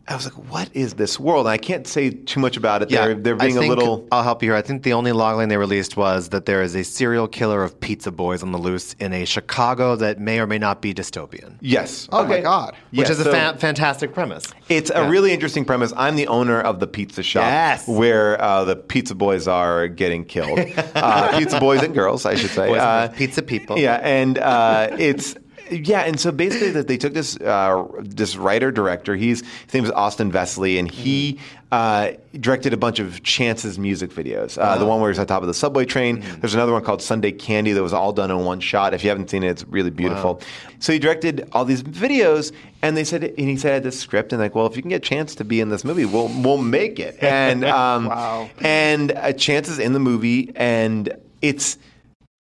I 0.10 0.16
was 0.16 0.24
like, 0.26 0.49
"What 0.49 0.70
is 0.74 0.93
this 0.93 1.20
world?" 1.20 1.47
And 1.47 1.51
I 1.51 1.58
can't 1.58 1.86
say 1.86 2.12
too 2.12 2.39
much 2.39 2.55
about 2.55 2.82
it. 2.82 2.89
they're, 2.89 3.14
they're 3.14 3.36
I 3.36 3.47
being 3.47 3.58
a 3.58 3.62
little. 3.62 4.08
I'll 4.12 4.24
help 4.24 4.41
you 4.41 4.49
here. 4.51 4.55
I 4.58 4.62
think 4.62 4.84
the 4.84 4.93
only 4.93 5.12
logline 5.12 5.49
they 5.49 5.58
released 5.58 5.97
was 5.97 6.30
that 6.30 6.45
there 6.45 6.62
is 6.62 6.76
a 6.76 6.84
serial 6.84 7.28
killer 7.28 7.62
of 7.62 7.78
pizza 7.80 8.10
boys 8.12 8.41
on 8.41 8.51
the 8.53 8.58
loose 8.58 8.93
in 8.99 9.12
a 9.12 9.26
Chicago 9.26 9.95
that 9.97 10.20
may 10.20 10.39
or 10.39 10.47
may 10.47 10.58
not 10.60 10.82
be 10.82 10.93
dystopian. 10.93 11.58
Yes. 11.60 12.08
Oh 12.12 12.26
my 12.26 12.39
God. 12.39 12.74
Which 12.91 13.08
Yeah, 13.08 13.12
is 13.12 13.20
a 13.20 13.24
so- 13.26 13.32
fa- 13.32 13.55
fantastic 13.60 14.14
premise. 14.14 14.45
It's 14.70 14.89
a 14.95 15.10
really 15.10 15.34
interesting 15.34 15.66
premise. 15.66 15.91
I'm 15.97 16.16
the 16.16 16.28
owner 16.28 16.62
of 16.62 16.80
the 16.80 16.88
pizza 16.88 17.22
shop 17.24 17.43
Yes. 17.43 17.88
where 17.88 18.41
uh, 18.41 18.64
the 18.64 18.76
pizza 18.78 19.14
boys 19.16 19.47
are 19.47 19.88
getting 19.89 20.24
killed. 20.24 20.58
uh, 20.95 21.38
pizza 21.38 21.60
boys 21.60 21.84
and 21.84 21.93
girls, 21.93 22.26
I 22.26 22.36
should 22.36 22.51
say. 22.51 22.68
Boys 22.70 22.80
Uh, 22.80 23.08
girls. 23.08 23.18
Pizza 23.18 23.41
people. 23.41 23.78
Yeah, 23.78 23.95
and 24.01 24.38
uh, 24.38 24.95
it's. 24.97 25.36
Yeah, 25.72 26.01
and 26.01 26.20
so 26.20 26.32
basically, 26.32 26.72
that 26.72 26.88
they 26.88 26.97
took 26.97 27.13
this 27.13 27.38
uh, 27.39 27.86
this 27.99 28.36
writer 28.36 28.72
director. 28.72 29.15
He's 29.15 29.41
his 29.65 29.74
name 29.74 29.84
is 29.86 29.91
Austin 29.91 30.32
Vesely, 30.32 30.80
and 30.80 30.89
he 30.89 31.39
uh, 31.72 32.11
directed 32.39 32.74
a 32.74 32.78
bunch 32.78 32.99
of 32.99 33.24
Chance's 33.24 33.78
music 33.78 34.11
videos. 34.11 34.57
Uh, 34.57 34.78
The 34.78 34.86
one 34.86 35.01
where 35.01 35.09
he's 35.11 35.20
on 35.20 35.28
top 35.28 35.41
of 35.41 35.47
the 35.47 35.53
subway 35.53 35.86
train. 35.86 36.24
There's 36.39 36.53
another 36.53 36.72
one 36.72 36.84
called 36.84 37.01
Sunday 37.01 37.32
Candy 37.32 37.74
that 37.74 37.84
was 37.84 37.93
all 37.93 38.13
done 38.13 38.32
in 38.32 38.45
one 38.45 38.59
shot. 38.59 38.93
If 38.93 39.03
you 39.03 39.09
haven't 39.09 39.30
seen 39.30 39.43
it, 39.43 39.49
it's 39.49 39.65
really 39.68 39.89
beautiful. 39.89 40.41
So 40.80 40.93
he 40.93 40.99
directed 40.99 41.49
all 41.51 41.65
these 41.65 41.84
videos, 41.84 42.53
and 42.82 42.95
they 42.95 43.03
said, 43.03 43.24
and 43.24 43.38
he 43.49 43.57
said, 43.57 43.72
I 43.72 43.74
had 43.76 43.84
this 43.84 43.99
script, 43.99 44.32
and 44.34 44.41
like, 44.41 44.55
well, 44.55 44.68
if 44.68 44.76
you 44.76 44.82
can 44.82 44.89
get 44.89 45.03
Chance 45.03 45.36
to 45.36 45.43
be 45.43 45.59
in 45.59 45.70
this 45.70 45.84
movie, 45.84 46.05
we'll 46.05 46.30
we'll 46.41 46.57
make 46.57 46.99
it. 46.99 47.18
And 47.22 47.65
um, 47.82 48.05
Wow. 48.05 48.49
and 48.61 49.11
uh, 49.11 49.34
Chance 49.34 49.70
is 49.70 49.80
in 49.80 49.93
the 49.93 49.99
movie, 49.99 50.51
and 50.55 51.13
it's. 51.41 51.78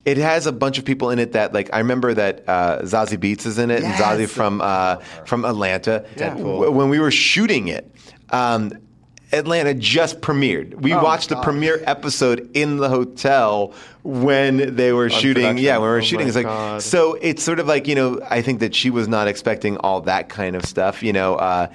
It 0.07 0.17
has 0.17 0.47
a 0.47 0.51
bunch 0.53 0.77
of 0.79 0.85
people 0.85 1.09
in 1.09 1.19
it 1.19 1.33
that 1.33 1.53
like 1.53 1.69
I 1.73 1.79
remember 1.79 2.13
that 2.13 2.43
uh, 2.47 2.79
Zazie 2.83 3.17
Beetz 3.17 3.45
is 3.45 3.57
in 3.59 3.69
it, 3.69 3.81
Yes. 3.81 3.99
and 3.99 4.19
Zazie 4.21 4.29
from 4.29 4.61
uh, 4.61 4.95
from 5.25 5.43
Atlanta. 5.43 6.05
Deadpool. 6.15 6.53
W- 6.61 6.71
When 6.71 6.89
we 6.89 6.99
were 6.99 7.11
shooting 7.11 7.67
it, 7.67 7.91
um, 8.29 8.71
Atlanta 9.33 9.73
just 9.73 10.21
premiered. 10.21 10.75
We 10.75 10.93
Oh, 10.93 11.03
watched 11.03 11.27
the 11.27 11.35
premiere 11.41 11.81
episode 11.85 12.49
in 12.53 12.77
the 12.77 12.87
hotel 12.87 13.73
when 14.03 14.75
they 14.77 14.93
were 14.93 15.09
shooting. 15.09 15.43
production. 15.43 15.65
Yeah, 15.65 15.73
when 15.79 15.81
we 15.89 15.89
were 15.89 15.97
Oh, 15.97 16.01
shooting. 16.01 16.27
It's 16.27 16.37
like 16.37 16.45
God. 16.45 16.81
so. 16.81 17.15
It's 17.21 17.43
sort 17.43 17.59
of 17.59 17.67
like 17.67 17.87
you 17.89 17.95
know. 17.95 18.21
I 18.29 18.41
think 18.41 18.61
that 18.61 18.73
she 18.73 18.89
was 18.89 19.09
not 19.09 19.27
expecting 19.27 19.75
all 19.79 19.99
that 20.01 20.29
kind 20.29 20.55
of 20.55 20.63
stuff. 20.63 21.03
You 21.03 21.11
know. 21.11 21.35
Uh, 21.35 21.67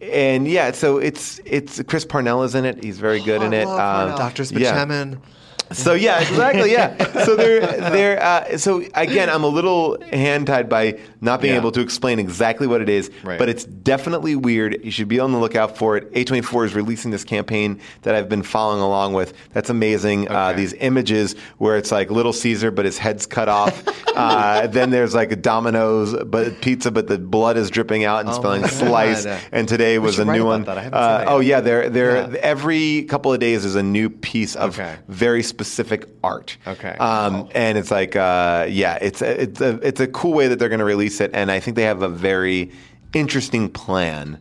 and 0.00 0.46
yeah, 0.46 0.72
so 0.72 0.98
it's 0.98 1.40
it's 1.46 1.82
Chris 1.84 2.04
Parnell 2.04 2.42
is 2.42 2.54
in 2.54 2.64
it. 2.66 2.84
He's 2.84 2.98
very 2.98 3.20
good 3.22 3.40
in 3.48 3.54
it. 3.54 3.66
Um, 3.66 3.76
Parnell. 3.78 4.18
Dr. 4.18 4.42
yeah. 4.54 4.84
So 5.72 5.92
yeah, 5.94 6.20
exactly. 6.20 6.72
Yeah. 6.72 6.96
So 7.24 7.36
they're 7.36 7.60
they're 7.90 8.22
uh, 8.22 8.56
so 8.58 8.82
again, 8.94 9.28
I'm 9.28 9.44
a 9.44 9.48
little 9.48 9.98
hand 10.12 10.46
tied 10.46 10.68
by 10.68 10.98
not 11.20 11.40
being 11.40 11.54
Yeah. 11.54 11.60
able 11.60 11.72
to 11.72 11.80
explain 11.80 12.18
exactly 12.18 12.66
what 12.66 12.80
it 12.80 12.88
is, 12.88 13.10
Right. 13.22 13.38
but 13.38 13.48
it's 13.48 13.64
definitely 13.64 14.34
weird. 14.36 14.78
You 14.84 14.90
should 14.90 15.08
be 15.08 15.20
on 15.20 15.32
the 15.32 15.38
lookout 15.38 15.76
for 15.76 15.96
it. 15.96 16.10
A24 16.14 16.66
is 16.66 16.74
releasing 16.74 17.10
this 17.10 17.24
campaign 17.24 17.80
that 18.02 18.14
I've 18.14 18.28
been 18.28 18.42
following 18.42 18.80
along 18.80 19.12
with. 19.14 19.34
That's 19.52 19.68
amazing. 19.68 20.28
Uh, 20.30 20.52
these 20.54 20.72
images 20.74 21.34
where 21.58 21.76
it's 21.76 21.92
like 21.92 22.10
Little 22.10 22.32
Caesar, 22.32 22.70
but 22.70 22.84
his 22.84 22.96
head's 22.96 23.26
cut 23.26 23.48
off. 23.48 23.82
Uh, 24.16 24.66
then 24.68 24.90
there's 24.90 25.14
like 25.14 25.32
a 25.32 25.36
Domino's, 25.36 26.14
but 26.24 26.60
pizza, 26.62 26.90
but 26.90 27.08
the 27.08 27.18
blood 27.18 27.56
is 27.58 27.68
dripping 27.68 28.04
out 28.04 28.20
and 28.20 28.30
Oh 28.30 28.32
spelling 28.32 28.66
slice. 28.66 29.26
And 29.52 29.68
today 29.68 29.98
We 29.98 30.06
was 30.06 30.18
a 30.18 30.24
new 30.24 30.44
one. 30.46 30.64
that. 30.64 30.78
I 30.78 30.82
haven't 30.82 30.98
Uh, 30.98 31.24
oh 31.28 31.40
yeah, 31.40 31.60
they're, 31.60 31.90
they're, 31.90 32.16
Yeah. 32.32 32.38
every 32.42 33.02
couple 33.02 33.32
of 33.34 33.38
days 33.40 33.64
is 33.66 33.74
a 33.74 33.82
new 33.82 34.08
piece 34.08 34.56
of 34.56 34.78
Okay. 34.78 34.94
very 35.08 35.42
specific 35.42 35.57
art. 36.22 36.56
Okay. 36.66 36.96
Um, 36.98 37.48
And 37.54 37.78
it's 37.78 37.90
like, 37.90 38.16
uh, 38.16 38.66
yeah, 38.68 38.98
it's 39.00 39.22
a, 39.22 39.42
it's 39.42 39.60
a 39.60 39.78
it's 39.86 40.00
a 40.00 40.06
cool 40.06 40.32
way 40.32 40.48
that 40.48 40.58
they're 40.58 40.68
going 40.68 40.78
to 40.78 40.84
release 40.84 41.20
it, 41.20 41.30
and 41.34 41.50
I 41.50 41.60
think 41.60 41.76
they 41.76 41.84
have 41.84 42.02
a 42.02 42.08
very 42.08 42.70
interesting 43.12 43.68
plan 43.68 44.38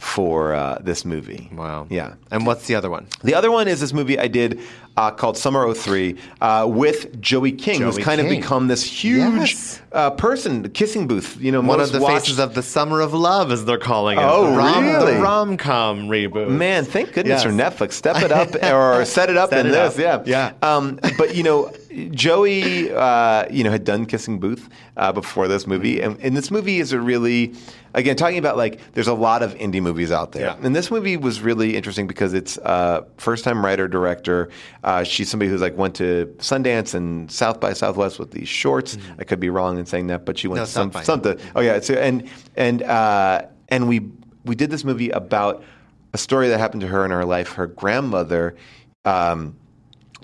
for 0.00 0.54
uh, 0.54 0.78
this 0.80 1.04
movie. 1.04 1.50
Wow. 1.52 1.86
Yeah. 1.90 2.14
And 2.30 2.46
what's 2.46 2.66
the 2.66 2.74
other 2.74 2.88
one? 2.88 3.06
The 3.22 3.34
other 3.34 3.50
one 3.50 3.68
is 3.68 3.80
this 3.80 3.92
movie 3.92 4.18
I 4.18 4.28
did 4.28 4.58
uh, 4.96 5.10
called 5.10 5.36
Summer 5.36 5.72
03 5.72 6.16
uh, 6.40 6.66
with 6.70 7.20
Joey 7.20 7.52
King, 7.52 7.82
who's 7.82 7.96
Joey 7.96 8.02
kind 8.04 8.20
of 8.20 8.28
become 8.28 8.66
this 8.68 8.82
huge 8.82 9.34
Yes. 9.52 9.82
uh, 9.92 10.10
person, 10.12 10.68
kissing 10.70 11.06
booth. 11.06 11.36
You 11.38 11.52
know, 11.52 11.60
One 11.60 11.80
of 11.80 11.92
the 11.92 12.00
watched- 12.00 12.24
faces 12.26 12.38
of 12.38 12.54
the 12.54 12.62
Summer 12.62 13.00
of 13.02 13.12
Love, 13.12 13.52
as 13.52 13.66
they're 13.66 13.76
calling 13.78 14.18
it. 14.18 14.22
Oh, 14.24 14.50
the 14.50 14.56
rom, 14.56 14.84
really? 14.84 15.14
The 15.16 15.20
rom 15.20 15.56
com 15.58 16.08
reboot. 16.08 16.48
Man, 16.48 16.86
thank 16.86 17.12
goodness 17.12 17.42
Yes. 17.42 17.44
for 17.44 17.50
Netflix. 17.50 17.92
Step 17.92 18.16
it 18.22 18.32
up 18.32 18.54
or 18.72 19.04
set 19.04 19.28
it 19.28 19.36
up 19.36 19.50
Set 19.50 19.60
in 19.60 19.66
it 19.66 19.70
this. 19.74 19.98
up. 19.98 20.26
Yeah. 20.26 20.52
Yeah. 20.62 20.76
Um, 20.76 20.98
but, 21.18 21.34
you 21.34 21.42
know, 21.42 21.72
Joey, 22.10 22.92
uh, 22.92 23.46
you 23.50 23.64
know, 23.64 23.70
had 23.70 23.84
done 23.84 24.06
Kissing 24.06 24.38
Booth 24.38 24.68
uh, 24.96 25.12
before 25.12 25.48
this 25.48 25.66
movie. 25.66 26.00
And, 26.00 26.18
and 26.20 26.36
this 26.36 26.50
movie 26.50 26.78
is 26.78 26.92
a 26.92 27.00
really, 27.00 27.54
again, 27.94 28.14
talking 28.14 28.38
about 28.38 28.56
like, 28.56 28.80
there's 28.92 29.08
a 29.08 29.14
lot 29.14 29.42
of 29.42 29.54
indie 29.56 29.82
movies 29.82 30.12
out 30.12 30.32
there. 30.32 30.42
Yeah. 30.42 30.56
And 30.62 30.74
this 30.74 30.90
movie 30.90 31.16
was 31.16 31.40
really 31.40 31.76
interesting 31.76 32.06
because 32.06 32.32
it's 32.32 32.58
uh, 32.58 33.04
first 33.16 33.42
time 33.42 33.64
writer, 33.64 33.88
director. 33.88 34.50
Uh, 34.84 35.02
she's 35.02 35.28
somebody 35.28 35.50
who's 35.50 35.60
like 35.60 35.76
went 35.76 35.96
to 35.96 36.32
Sundance 36.38 36.94
and 36.94 37.30
South 37.30 37.58
by 37.58 37.72
Southwest 37.72 38.18
with 38.18 38.30
these 38.30 38.48
shorts. 38.48 38.96
I 39.18 39.24
could 39.24 39.40
be 39.40 39.50
wrong 39.50 39.78
in 39.78 39.86
saying 39.86 40.06
that, 40.08 40.24
but 40.24 40.38
she 40.38 40.46
went 40.46 40.58
No, 40.58 40.64
to 40.66 40.70
some, 40.70 40.92
something. 40.92 41.38
Oh, 41.56 41.60
yeah. 41.60 41.80
So, 41.80 41.94
and, 41.94 42.28
and, 42.56 42.82
uh, 42.82 43.42
and 43.68 43.88
we, 43.88 44.08
we 44.44 44.54
did 44.54 44.70
this 44.70 44.84
movie 44.84 45.10
about 45.10 45.64
a 46.12 46.18
story 46.18 46.48
that 46.48 46.58
happened 46.58 46.82
to 46.82 46.88
her 46.88 47.04
in 47.04 47.10
her 47.10 47.24
life. 47.24 47.52
Her 47.52 47.66
grandmother 47.66 48.56
um, 49.04 49.56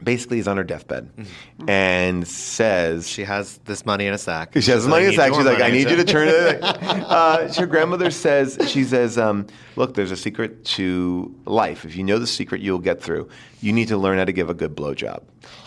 basically 0.03 0.38
is 0.38 0.47
on 0.49 0.57
her 0.57 0.64
deathbed 0.64 1.11
and 1.68 2.26
says 2.26 3.09
She 3.09 3.24
has 3.24 3.59
this 3.64 3.84
money 3.86 4.07
in 4.07 4.14
a 4.14 4.18
sack. 4.18 4.51
she 4.53 4.70
has 4.70 4.82
She's 4.82 4.86
money 4.86 5.07
in 5.07 5.11
a 5.12 5.14
sack. 5.14 5.34
She's 5.34 5.44
like, 5.44 5.57
I 5.59 5.68
money." 5.68 5.72
need 5.84 5.90
you 5.90 5.97
to 5.97 6.05
turn 6.05 6.28
it. 6.28 6.59
uh, 6.62 7.53
her 7.55 7.66
grandmother 7.66 8.11
says, 8.11 8.59
she 8.66 8.84
says, 8.84 9.18
um, 9.18 9.47
look, 9.76 9.94
there's 9.94 10.11
a 10.11 10.16
secret 10.16 10.64
to 10.64 11.34
life. 11.44 11.84
If 11.84 11.97
you 11.97 12.05
know 12.05 12.18
the 12.18 12.26
secret, 12.26 12.61
you'll 12.61 12.78
get 12.78 13.03
through. 13.03 13.28
You 13.61 13.72
need 13.72 13.88
to 13.88 13.97
learn 13.97 14.18
how 14.18 14.24
to 14.24 14.32
give 14.32 14.51
a 14.51 14.55
good 14.55 14.76
blowjob. 14.76 15.22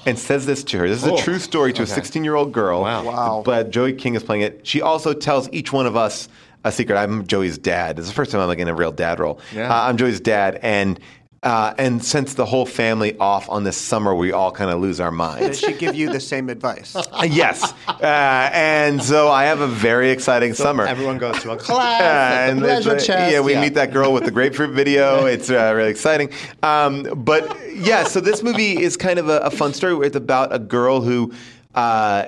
And 0.06 0.18
says 0.18 0.46
this 0.46 0.64
to 0.66 0.78
her. 0.80 0.88
This 0.88 1.04
is 1.04 1.10
Oh, 1.10 1.16
a 1.16 1.22
true 1.22 1.40
story 1.40 1.74
to 1.74 1.84
a 1.84 1.88
16 1.88 2.24
year 2.24 2.36
old 2.36 2.52
girl. 2.52 2.82
Wow. 2.82 3.04
Wow. 3.04 3.44
But 3.46 3.72
Joey 3.72 3.94
King 3.94 4.16
is 4.16 4.24
playing 4.24 4.44
it. 4.44 4.66
She 4.66 4.82
also 4.82 5.14
tells 5.14 5.50
each 5.52 5.74
one 5.74 5.86
of 5.86 5.96
us 5.96 6.30
a 6.64 6.72
secret. 6.72 6.98
I'm 6.98 7.26
Joey's 7.26 7.58
dad. 7.58 7.98
It's 8.00 8.08
the 8.10 8.14
first 8.14 8.32
time 8.32 8.42
I'm 8.42 8.48
like 8.48 8.60
in 8.60 8.68
a 8.68 8.76
real 8.76 8.92
dad 8.92 9.20
role. 9.20 9.40
Yeah. 9.54 9.74
Uh, 9.74 9.88
I'm 9.88 9.98
Joey's 9.98 10.20
dad. 10.20 10.60
And 10.62 11.00
uh, 11.42 11.74
and 11.78 12.04
since 12.04 12.34
the 12.34 12.46
whole 12.46 12.66
family 12.66 13.18
off 13.18 13.50
on 13.50 13.64
this 13.64 13.78
summer, 13.78 14.14
we 14.14 14.32
all 14.32 14.52
kind 14.52 14.70
of 14.70 14.82
lose 14.82 15.00
our 15.00 15.12
minds. 15.12 15.48
Does 15.48 15.60
she 15.60 15.74
give 15.74 15.96
you 15.96 16.12
the 16.12 16.20
same 16.20 16.50
advice? 16.50 16.96
Uh, 17.20 17.24
yes. 17.24 17.74
Uh, 17.88 18.50
and 18.54 19.04
so 19.04 19.30
I 19.30 19.46
have 19.46 19.60
a 19.62 19.68
very 19.68 20.12
exciting 20.12 20.54
summer. 20.54 20.86
Everyone 20.86 21.18
goes 21.18 21.42
to 21.42 21.52
a 21.52 21.58
class. 21.68 22.00
Yeah, 22.00 22.08
at 22.08 22.46
the 22.46 22.52
and 22.52 22.60
pleasure 22.62 23.00
chest. 23.00 23.32
yeah, 23.32 23.40
we 23.42 23.56
meet 23.56 23.74
that 23.74 23.92
girl 23.92 24.14
with 24.14 24.24
the 24.26 24.32
grapefruit 24.32 24.72
video. 24.72 25.26
It's 25.30 25.50
uh, 25.50 25.74
really 25.76 25.90
exciting. 25.92 26.30
Um, 26.64 27.04
but 27.16 27.58
yeah, 27.76 28.04
so 28.04 28.20
this 28.22 28.42
movie 28.44 28.82
is 28.82 28.96
kind 28.98 29.20
of 29.20 29.28
a, 29.30 29.40
a 29.40 29.52
fun 29.52 29.74
story 29.74 30.06
it's 30.06 30.16
about 30.16 30.54
a 30.54 30.60
girl 30.60 31.02
who 31.02 31.34
uh, 31.76 32.26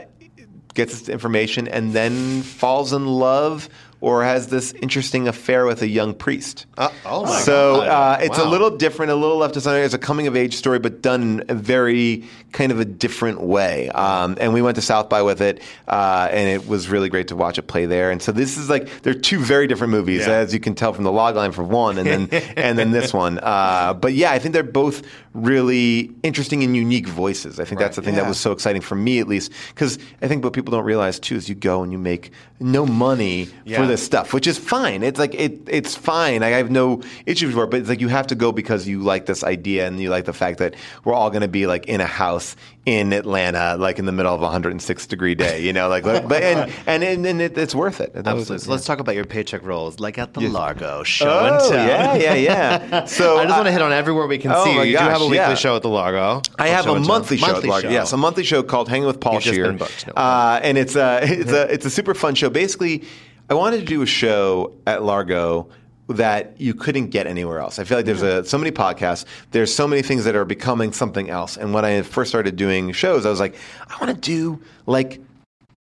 gets 0.74 1.00
this 1.00 1.10
information 1.10 1.68
and 1.68 1.94
then 1.94 2.42
falls 2.42 2.94
in 2.94 3.06
love 3.08 3.70
or 4.02 4.24
has 4.24 4.48
this 4.48 4.74
interesting 4.82 5.28
affair 5.28 5.66
with 5.66 5.82
a 5.82 5.88
young 5.88 6.14
priest. 6.14 6.66
Uh, 6.78 6.90
oh 7.06 7.24
my 7.26 7.40
so 7.42 7.76
God. 7.78 7.88
uh, 7.88 8.24
it's 8.24 8.38
a 8.38 8.44
little 8.46 8.72
different, 8.76 9.12
a 9.12 9.16
little 9.16 9.38
left 9.38 9.56
of 9.56 9.64
center. 9.64 9.82
It's 9.84 9.94
a 9.94 10.00
coming 10.00 10.28
of 10.28 10.36
age 10.36 10.56
story, 10.56 10.80
but 10.80 11.02
done 11.02 11.22
in 11.22 11.44
a 11.50 11.54
very 11.56 12.24
kind 12.52 12.72
of 12.72 12.80
a 12.80 12.86
different 12.86 13.42
way. 13.42 13.90
Um, 13.90 14.38
and 14.42 14.54
we 14.54 14.62
went 14.62 14.76
to 14.76 14.82
South 14.82 15.08
by 15.08 15.22
with 15.22 15.40
it, 15.42 15.62
uh, 15.88 16.28
and 16.32 16.50
it 16.50 16.68
was 16.68 16.90
really 16.90 17.10
great 17.10 17.28
to 17.30 17.36
watch 17.36 17.58
it 17.60 17.64
play 17.64 17.86
there. 17.86 18.12
And 18.12 18.22
so 18.22 18.32
this 18.32 18.58
is 18.58 18.70
like 18.70 19.04
they're 19.04 19.14
two 19.14 19.40
very 19.40 19.68
different 19.68 19.92
movies, 19.92 20.26
Yeah. 20.26 20.34
as 20.34 20.54
you 20.54 20.60
can 20.60 20.74
tell 20.76 20.94
from 20.94 21.04
the 21.04 21.12
log 21.12 21.36
line 21.36 21.52
for 21.52 21.64
one, 21.64 21.98
and 21.98 22.08
then 22.30 22.44
and 22.58 22.78
then 22.78 22.92
this 22.92 23.14
one. 23.14 23.40
Uh, 23.40 23.94
but 23.94 24.14
yeah, 24.14 24.32
I 24.32 24.40
think 24.40 24.54
they're 24.54 24.64
both 24.64 25.04
really 25.34 26.12
interesting 26.24 26.64
and 26.64 26.76
unique 26.76 27.08
voices. 27.08 27.60
I 27.60 27.66
think 27.66 27.80
that's 27.80 27.96
the 27.96 28.02
thing 28.02 28.16
that 28.16 28.28
was 28.28 28.40
so 28.40 28.52
exciting 28.52 28.82
for 28.82 28.96
me, 28.96 29.20
at 29.20 29.28
least, 29.28 29.52
because 29.70 29.98
I 30.22 30.28
think 30.28 30.44
what 30.44 30.54
people 30.54 30.72
don't 30.72 30.84
realize 30.86 31.20
too 31.20 31.36
is 31.36 31.48
you 31.48 31.56
go 31.56 31.84
and 31.84 31.92
you 31.92 31.98
make 31.98 32.32
no 32.60 32.86
money 32.86 33.46
for 33.46 33.54
Yeah. 33.66 33.88
This 33.92 34.02
stuff, 34.02 34.32
which 34.34 34.48
is 34.48 34.58
fine. 34.58 35.04
It's 35.04 35.20
like 35.20 35.36
it, 35.36 35.60
it's 35.68 35.96
fine. 35.96 36.44
I 36.44 36.50
have 36.52 36.72
no 36.72 37.02
issues 37.26 37.54
with 37.54 37.66
it, 37.66 37.72
but 37.72 37.80
it's 37.82 37.90
like 37.90 38.00
you 38.00 38.08
have 38.08 38.28
to 38.28 38.36
go 38.36 38.54
because 38.54 38.88
you 38.88 39.02
like 39.02 39.26
this 39.26 39.44
idea 39.44 39.86
and 39.86 40.00
you 40.00 40.10
like 40.10 40.24
the 40.24 40.32
fact 40.32 40.60
that 40.60 40.76
we're 41.04 41.14
all 41.14 41.30
going 41.30 41.42
to 41.42 41.50
be 41.50 41.68
like 41.68 41.88
in 41.88 42.00
a 42.00 42.06
house 42.06 42.56
in 42.86 43.12
Atlanta, 43.12 43.76
like 43.78 44.00
in 44.00 44.06
the 44.06 44.14
middle 44.14 44.34
of 44.34 44.40
a 44.40 44.44
106 44.44 45.08
degree 45.08 45.36
day. 45.36 45.62
You 45.62 45.74
know, 45.74 45.90
like, 45.90 46.06
like- 46.06 46.26
but 46.28 46.42
and 46.42 46.72
and, 46.88 47.04
and, 47.04 47.26
and 47.26 47.42
it, 47.42 47.58
it's 47.58 47.76
worth 47.76 48.00
it. 48.00 48.14
That 48.14 48.24
was- 48.34 48.44
Absolutely. 48.44 48.66
So 48.66 48.72
let's 48.72 48.86
talk 48.86 49.00
about 49.00 49.16
your 49.16 49.26
paycheck 49.26 49.62
rolls, 49.64 50.00
like 50.00 50.18
at 50.18 50.34
the 50.34 50.42
Yes. 50.42 50.54
Largo 50.54 51.04
show 51.04 51.28
Oh, 51.30 51.46
and 51.46 51.70
tell. 51.70 51.86
yeah, 51.88 52.16
yeah, 52.16 52.34
yeah. 52.36 53.06
So 53.06 53.38
I 53.40 53.44
just 53.44 53.54
want 53.56 53.66
to 53.66 53.70
uh, 53.72 53.74
hit 53.74 53.82
on 53.82 53.92
everywhere 53.92 54.26
we 54.28 54.38
can 54.38 54.54
oh 54.54 54.64
see 54.64 54.72
you. 54.72 54.78
my 54.78 54.84
You 54.86 54.98
do 54.98 55.04
have 55.04 55.22
a 55.22 55.26
weekly 55.26 55.36
yeah. 55.38 55.56
show 55.56 55.76
at 55.76 55.82
the 55.82 55.90
Largo. 55.90 56.42
I 56.58 56.70
have 56.70 56.88
a 56.88 56.94
and 56.94 57.04
tell. 57.04 57.14
monthly 57.14 57.36
show. 57.38 57.48
at 57.48 57.52
Monthly 57.54 57.70
Largo. 57.70 57.88
show. 57.90 57.94
Yes, 57.94 58.14
a 58.14 58.18
monthly 58.18 58.44
show 58.46 58.64
called 58.64 58.88
Hanging 58.88 59.06
with 59.08 59.20
Paul 59.20 59.34
You've 59.34 59.44
just 59.44 59.54
Scheer. 59.56 59.66
been 59.68 59.78
booked, 59.78 60.08
no. 60.08 60.14
uh, 60.14 60.62
and 60.64 60.78
it's 60.78 60.96
a 60.96 61.20
it's 61.24 61.52
a 61.52 61.74
it's 61.74 61.86
a 61.86 61.90
super 61.90 62.14
fun 62.14 62.36
show. 62.36 62.50
Basically, 62.50 63.04
I 63.52 63.54
wanted 63.54 63.82
to 63.82 63.86
do 63.86 64.02
a 64.02 64.06
show 64.06 64.72
at 64.88 65.04
Largo 65.04 65.68
that 66.08 66.56
you 66.58 66.74
couldn't 66.74 67.08
get 67.08 67.28
anywhere 67.28 67.60
else. 67.60 67.80
I 67.80 67.84
feel 67.84 67.98
like 67.98 68.06
there's 68.06 68.22
a, 68.22 68.46
so 68.46 68.58
many 68.58 68.72
podcasts. 68.72 69.26
There's 69.52 69.76
so 69.76 69.90
many 69.90 70.02
things 70.02 70.24
that 70.24 70.38
are 70.38 70.46
becoming 70.46 70.94
something 70.94 71.30
else. 71.30 71.58
And 71.58 71.74
when 71.74 71.84
I 71.84 72.02
first 72.02 72.32
started 72.32 72.56
doing 72.56 72.94
shows, 72.94 73.26
I 73.26 73.30
was 73.30 73.42
like, 73.42 73.56
I 73.90 74.02
want 74.02 74.16
to 74.16 74.22
do 74.22 74.62
like 74.86 75.20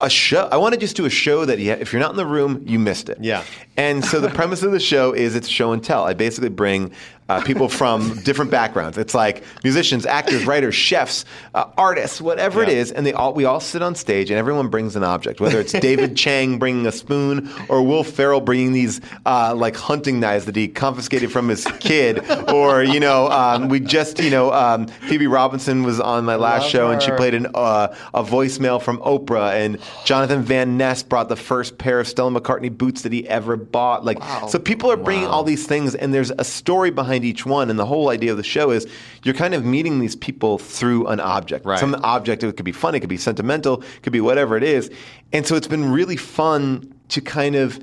a 0.01 0.09
show. 0.09 0.49
I 0.51 0.57
want 0.57 0.73
to 0.73 0.81
just 0.81 0.97
do 0.97 1.05
a 1.05 1.11
show 1.11 1.45
that 1.45 1.59
you, 1.59 1.73
if 1.73 1.93
you're 1.93 2.01
not 2.01 2.13
in 2.13 2.17
the 2.17 2.25
room, 2.25 2.65
you 2.67 2.79
missed 2.79 3.11
it. 3.11 3.19
Yeah. 3.21 3.45
And 3.77 4.03
so 4.03 4.19
the 4.19 4.31
premise 4.35 4.63
of 4.63 4.73
the 4.73 4.81
show 4.81 5.13
is 5.13 5.37
it's 5.37 5.47
show 5.47 5.73
and 5.73 5.85
tell. 5.85 6.05
I 6.05 6.15
basically 6.15 6.49
bring 6.49 6.93
uh, 7.29 7.43
people 7.43 7.69
from 7.69 8.19
different 8.23 8.51
backgrounds. 8.51 8.97
It's 8.99 9.15
like 9.15 9.45
musicians, 9.63 10.07
actors, 10.07 10.45
writers, 10.47 10.75
chefs, 10.75 11.25
uh, 11.55 11.67
artists, 11.77 12.21
whatever 12.21 12.63
it 12.63 12.69
Yeah. 12.69 12.75
is, 12.77 12.93
and 12.93 13.05
they 13.07 13.13
all 13.13 13.35
we 13.35 13.45
all 13.45 13.61
sit 13.61 13.83
on 13.83 13.95
stage 13.95 14.31
and 14.31 14.39
everyone 14.39 14.69
brings 14.69 14.97
an 14.97 15.05
object. 15.05 15.41
Whether 15.41 15.61
it's 15.61 15.73
David 15.73 16.17
Chang 16.23 16.59
bringing 16.59 16.87
a 16.87 16.93
spoon 16.93 17.51
or 17.69 17.83
Will 17.83 18.05
Ferrell 18.05 18.41
bringing 18.41 18.73
these 18.73 19.01
uh, 19.27 19.55
like 19.55 19.77
hunting 19.77 20.21
knives 20.21 20.47
that 20.47 20.57
he 20.57 20.69
confiscated 20.69 21.31
from 21.31 21.49
his 21.49 21.65
kid, 21.81 22.23
or 22.53 22.83
you 22.83 23.01
know, 23.01 23.29
um, 23.31 23.69
we 23.69 23.81
just 23.81 24.21
you 24.21 24.31
know 24.31 24.53
um, 24.53 24.87
Phoebe 24.87 25.27
Robinson 25.27 25.83
was 25.83 26.01
on 26.01 26.25
my 26.25 26.37
last 26.37 26.63
Love 26.63 26.71
show 26.71 26.91
and 26.91 27.03
she 27.03 27.11
played 27.13 27.35
an, 27.35 27.47
uh, 27.55 27.95
a 28.15 28.23
voicemail 28.25 28.81
from 28.81 28.99
Oprah, 28.99 29.53
and 29.53 29.79
Jonathan 30.05 30.43
Van 30.43 30.77
Ness 30.79 31.03
brought 31.03 31.29
the 31.29 31.37
first 31.37 31.79
pair 31.79 32.01
of 32.01 32.09
Stella 32.09 32.31
McCartney 32.31 32.77
boots 32.77 33.03
that 33.03 33.13
he 33.13 33.29
ever 33.29 33.57
bought. 33.57 34.05
Like, 34.05 34.19
so 34.49 34.59
people 34.59 34.91
are 34.91 34.97
bringing 34.97 35.27
all 35.27 35.45
these 35.45 35.67
things, 35.67 35.95
and 35.95 36.15
there's 36.15 36.31
a 36.39 36.45
story 36.45 36.91
behind 36.91 37.18
each 37.25 37.47
one. 37.47 37.71
And 37.71 37.79
the 37.79 37.87
whole 37.87 38.11
idea 38.11 38.31
of 38.31 38.37
the 38.37 38.43
show 38.43 38.71
is 38.71 38.87
you're 39.25 39.35
kind 39.35 39.55
of 39.55 39.65
meeting 39.65 39.99
these 40.01 40.17
people 40.17 40.59
through 40.59 41.07
an 41.07 41.21
object. 41.21 41.65
Right. 41.65 41.79
Some 41.79 41.95
object. 42.03 42.43
It 42.43 42.57
could 42.57 42.65
be 42.65 42.73
fun, 42.73 42.95
it 42.95 43.01
could 43.01 43.09
be 43.09 43.17
sentimental, 43.17 43.83
it 43.83 44.03
could 44.03 44.13
be 44.13 44.21
whatever 44.21 44.57
it 44.57 44.63
is. 44.63 44.91
And 45.33 45.47
so 45.47 45.57
it's 45.57 45.69
been 45.69 45.91
really 45.93 46.17
fun 46.17 46.95
to 47.09 47.21
kind 47.21 47.57
of 47.57 47.83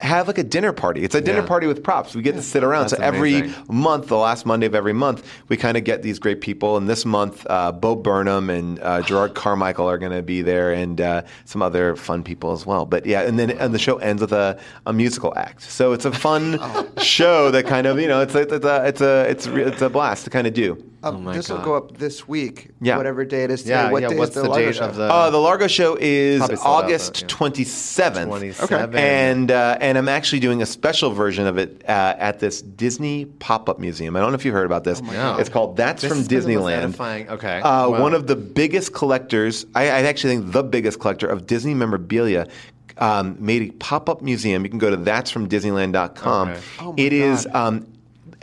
have 0.00 0.26
like 0.26 0.38
a 0.38 0.42
dinner 0.42 0.72
party. 0.72 1.02
It's 1.02 1.14
a 1.14 1.20
dinner 1.20 1.40
Yeah. 1.40 1.46
party 1.46 1.66
with 1.66 1.82
props. 1.82 2.14
We 2.14 2.22
get 2.22 2.34
to 2.34 2.42
sit 2.42 2.64
around. 2.64 2.84
That's 2.84 2.96
so 2.96 3.02
every 3.02 3.34
amazing. 3.40 3.64
month, 3.70 4.06
the 4.08 4.16
last 4.16 4.46
Monday 4.46 4.66
of 4.66 4.74
every 4.74 4.94
month, 4.94 5.22
we 5.48 5.56
kind 5.58 5.76
of 5.76 5.84
get 5.84 6.02
these 6.02 6.18
great 6.18 6.40
people. 6.40 6.76
And 6.78 6.88
this 6.88 7.04
month, 7.04 7.46
uh, 7.50 7.70
Bo 7.72 7.96
Burnham 7.96 8.48
and 8.48 8.78
uh, 8.80 9.02
Jerrod 9.02 9.34
Carmichael 9.34 9.88
are 9.90 9.98
going 9.98 10.12
to 10.12 10.22
be 10.22 10.40
there, 10.42 10.72
and 10.72 11.00
uh, 11.00 11.22
some 11.44 11.60
other 11.62 11.96
fun 11.96 12.22
people 12.22 12.52
as 12.52 12.64
well. 12.64 12.86
But 12.86 13.04
yeah, 13.04 13.22
and 13.22 13.38
then 13.38 13.50
and 13.50 13.74
the 13.74 13.78
show 13.78 13.98
ends 13.98 14.22
with 14.22 14.32
a, 14.32 14.58
a 14.86 14.92
musical 14.92 15.34
act. 15.36 15.62
So 15.70 15.92
it's 15.92 16.04
a 16.06 16.12
fun 16.12 16.58
Oh. 16.62 16.88
show 17.02 17.50
that 17.50 17.66
kind 17.66 17.86
of 17.86 18.00
you 18.00 18.08
know 18.08 18.20
it's 18.22 18.34
a, 18.34 18.40
it's 18.40 18.64
a 18.64 18.86
it's 18.86 19.00
a 19.00 19.26
it's, 19.30 19.46
re- 19.48 19.64
it's 19.64 19.82
a 19.82 19.90
blast 19.90 20.24
to 20.24 20.30
kind 20.30 20.46
of 20.46 20.54
do. 20.54 20.82
Um, 21.02 21.24
my 21.24 21.32
this 21.34 21.48
will 21.48 21.58
go 21.58 21.74
up 21.74 21.96
this 21.96 22.28
week. 22.28 22.70
Yeah. 22.80 22.96
Whatever 22.98 23.24
day 23.24 23.44
it 23.44 23.50
is 23.50 23.62
today. 23.62 23.74
Yeah, 23.74 23.90
what 23.90 24.02
yeah. 24.02 24.08
day 24.10 24.18
What's 24.18 24.30
is 24.30 24.34
the, 24.34 24.42
the 24.42 24.48
Largo 24.50 24.66
date 24.66 24.74
show? 24.76 24.84
of 24.84 24.96
the? 24.96 25.02
Uh, 25.04 25.30
the 25.30 25.38
Largo 25.38 25.66
show 25.66 25.96
is 25.98 26.38
Probably 26.38 26.56
sold 26.56 26.66
out, 26.66 26.84
August 26.84 27.14
though, 27.14 27.20
yeah. 27.20 27.26
twenty 27.28 27.64
seventh. 27.64 28.28
27. 28.28 28.94
And 28.96 29.50
uh, 29.50 29.78
and 29.80 29.96
I'm 29.96 30.08
actually 30.08 30.40
doing 30.40 30.60
a 30.60 30.66
special 30.66 31.10
version 31.12 31.46
of 31.46 31.56
it 31.58 31.82
uh, 31.88 32.16
at 32.18 32.38
this 32.40 32.60
Disney 32.60 33.24
pop 33.24 33.68
up 33.70 33.78
museum. 33.78 34.14
I 34.14 34.20
don't 34.20 34.30
know 34.30 34.34
if 34.34 34.44
you've 34.44 34.52
heard 34.54 34.66
about 34.66 34.84
this. 34.84 35.00
God. 35.00 35.40
It's 35.40 35.48
called 35.48 35.76
That's 35.76 36.02
This 36.02 36.10
from 36.10 36.20
is 36.20 36.28
kind 36.28 36.42
of 36.56 36.62
what's 36.62 36.96
Disneyland. 36.96 37.30
Okay. 37.30 37.60
Uh, 37.60 37.88
Wow. 37.90 38.00
One 38.02 38.12
of 38.14 38.26
the 38.26 38.36
biggest 38.36 38.92
collectors, 38.92 39.64
I, 39.74 39.84
I 39.84 40.02
actually 40.02 40.36
think 40.36 40.52
the 40.52 40.62
biggest 40.62 41.00
collector 41.00 41.26
of 41.28 41.46
Disney 41.46 41.72
memorabilia. 41.74 42.46
Um, 42.98 43.36
made 43.40 43.62
a 43.62 43.70
pop-up 43.72 44.20
museum. 44.20 44.62
You 44.62 44.68
can 44.68 44.78
go 44.78 44.90
to 44.90 44.96
that'sfromdisneyland.com. 44.98 46.48
Okay. 46.50 46.60
Oh 46.80 46.92
my 46.92 46.94
It 46.98 47.12
is 47.14 47.46
God. 47.46 47.54
um, 47.54 47.86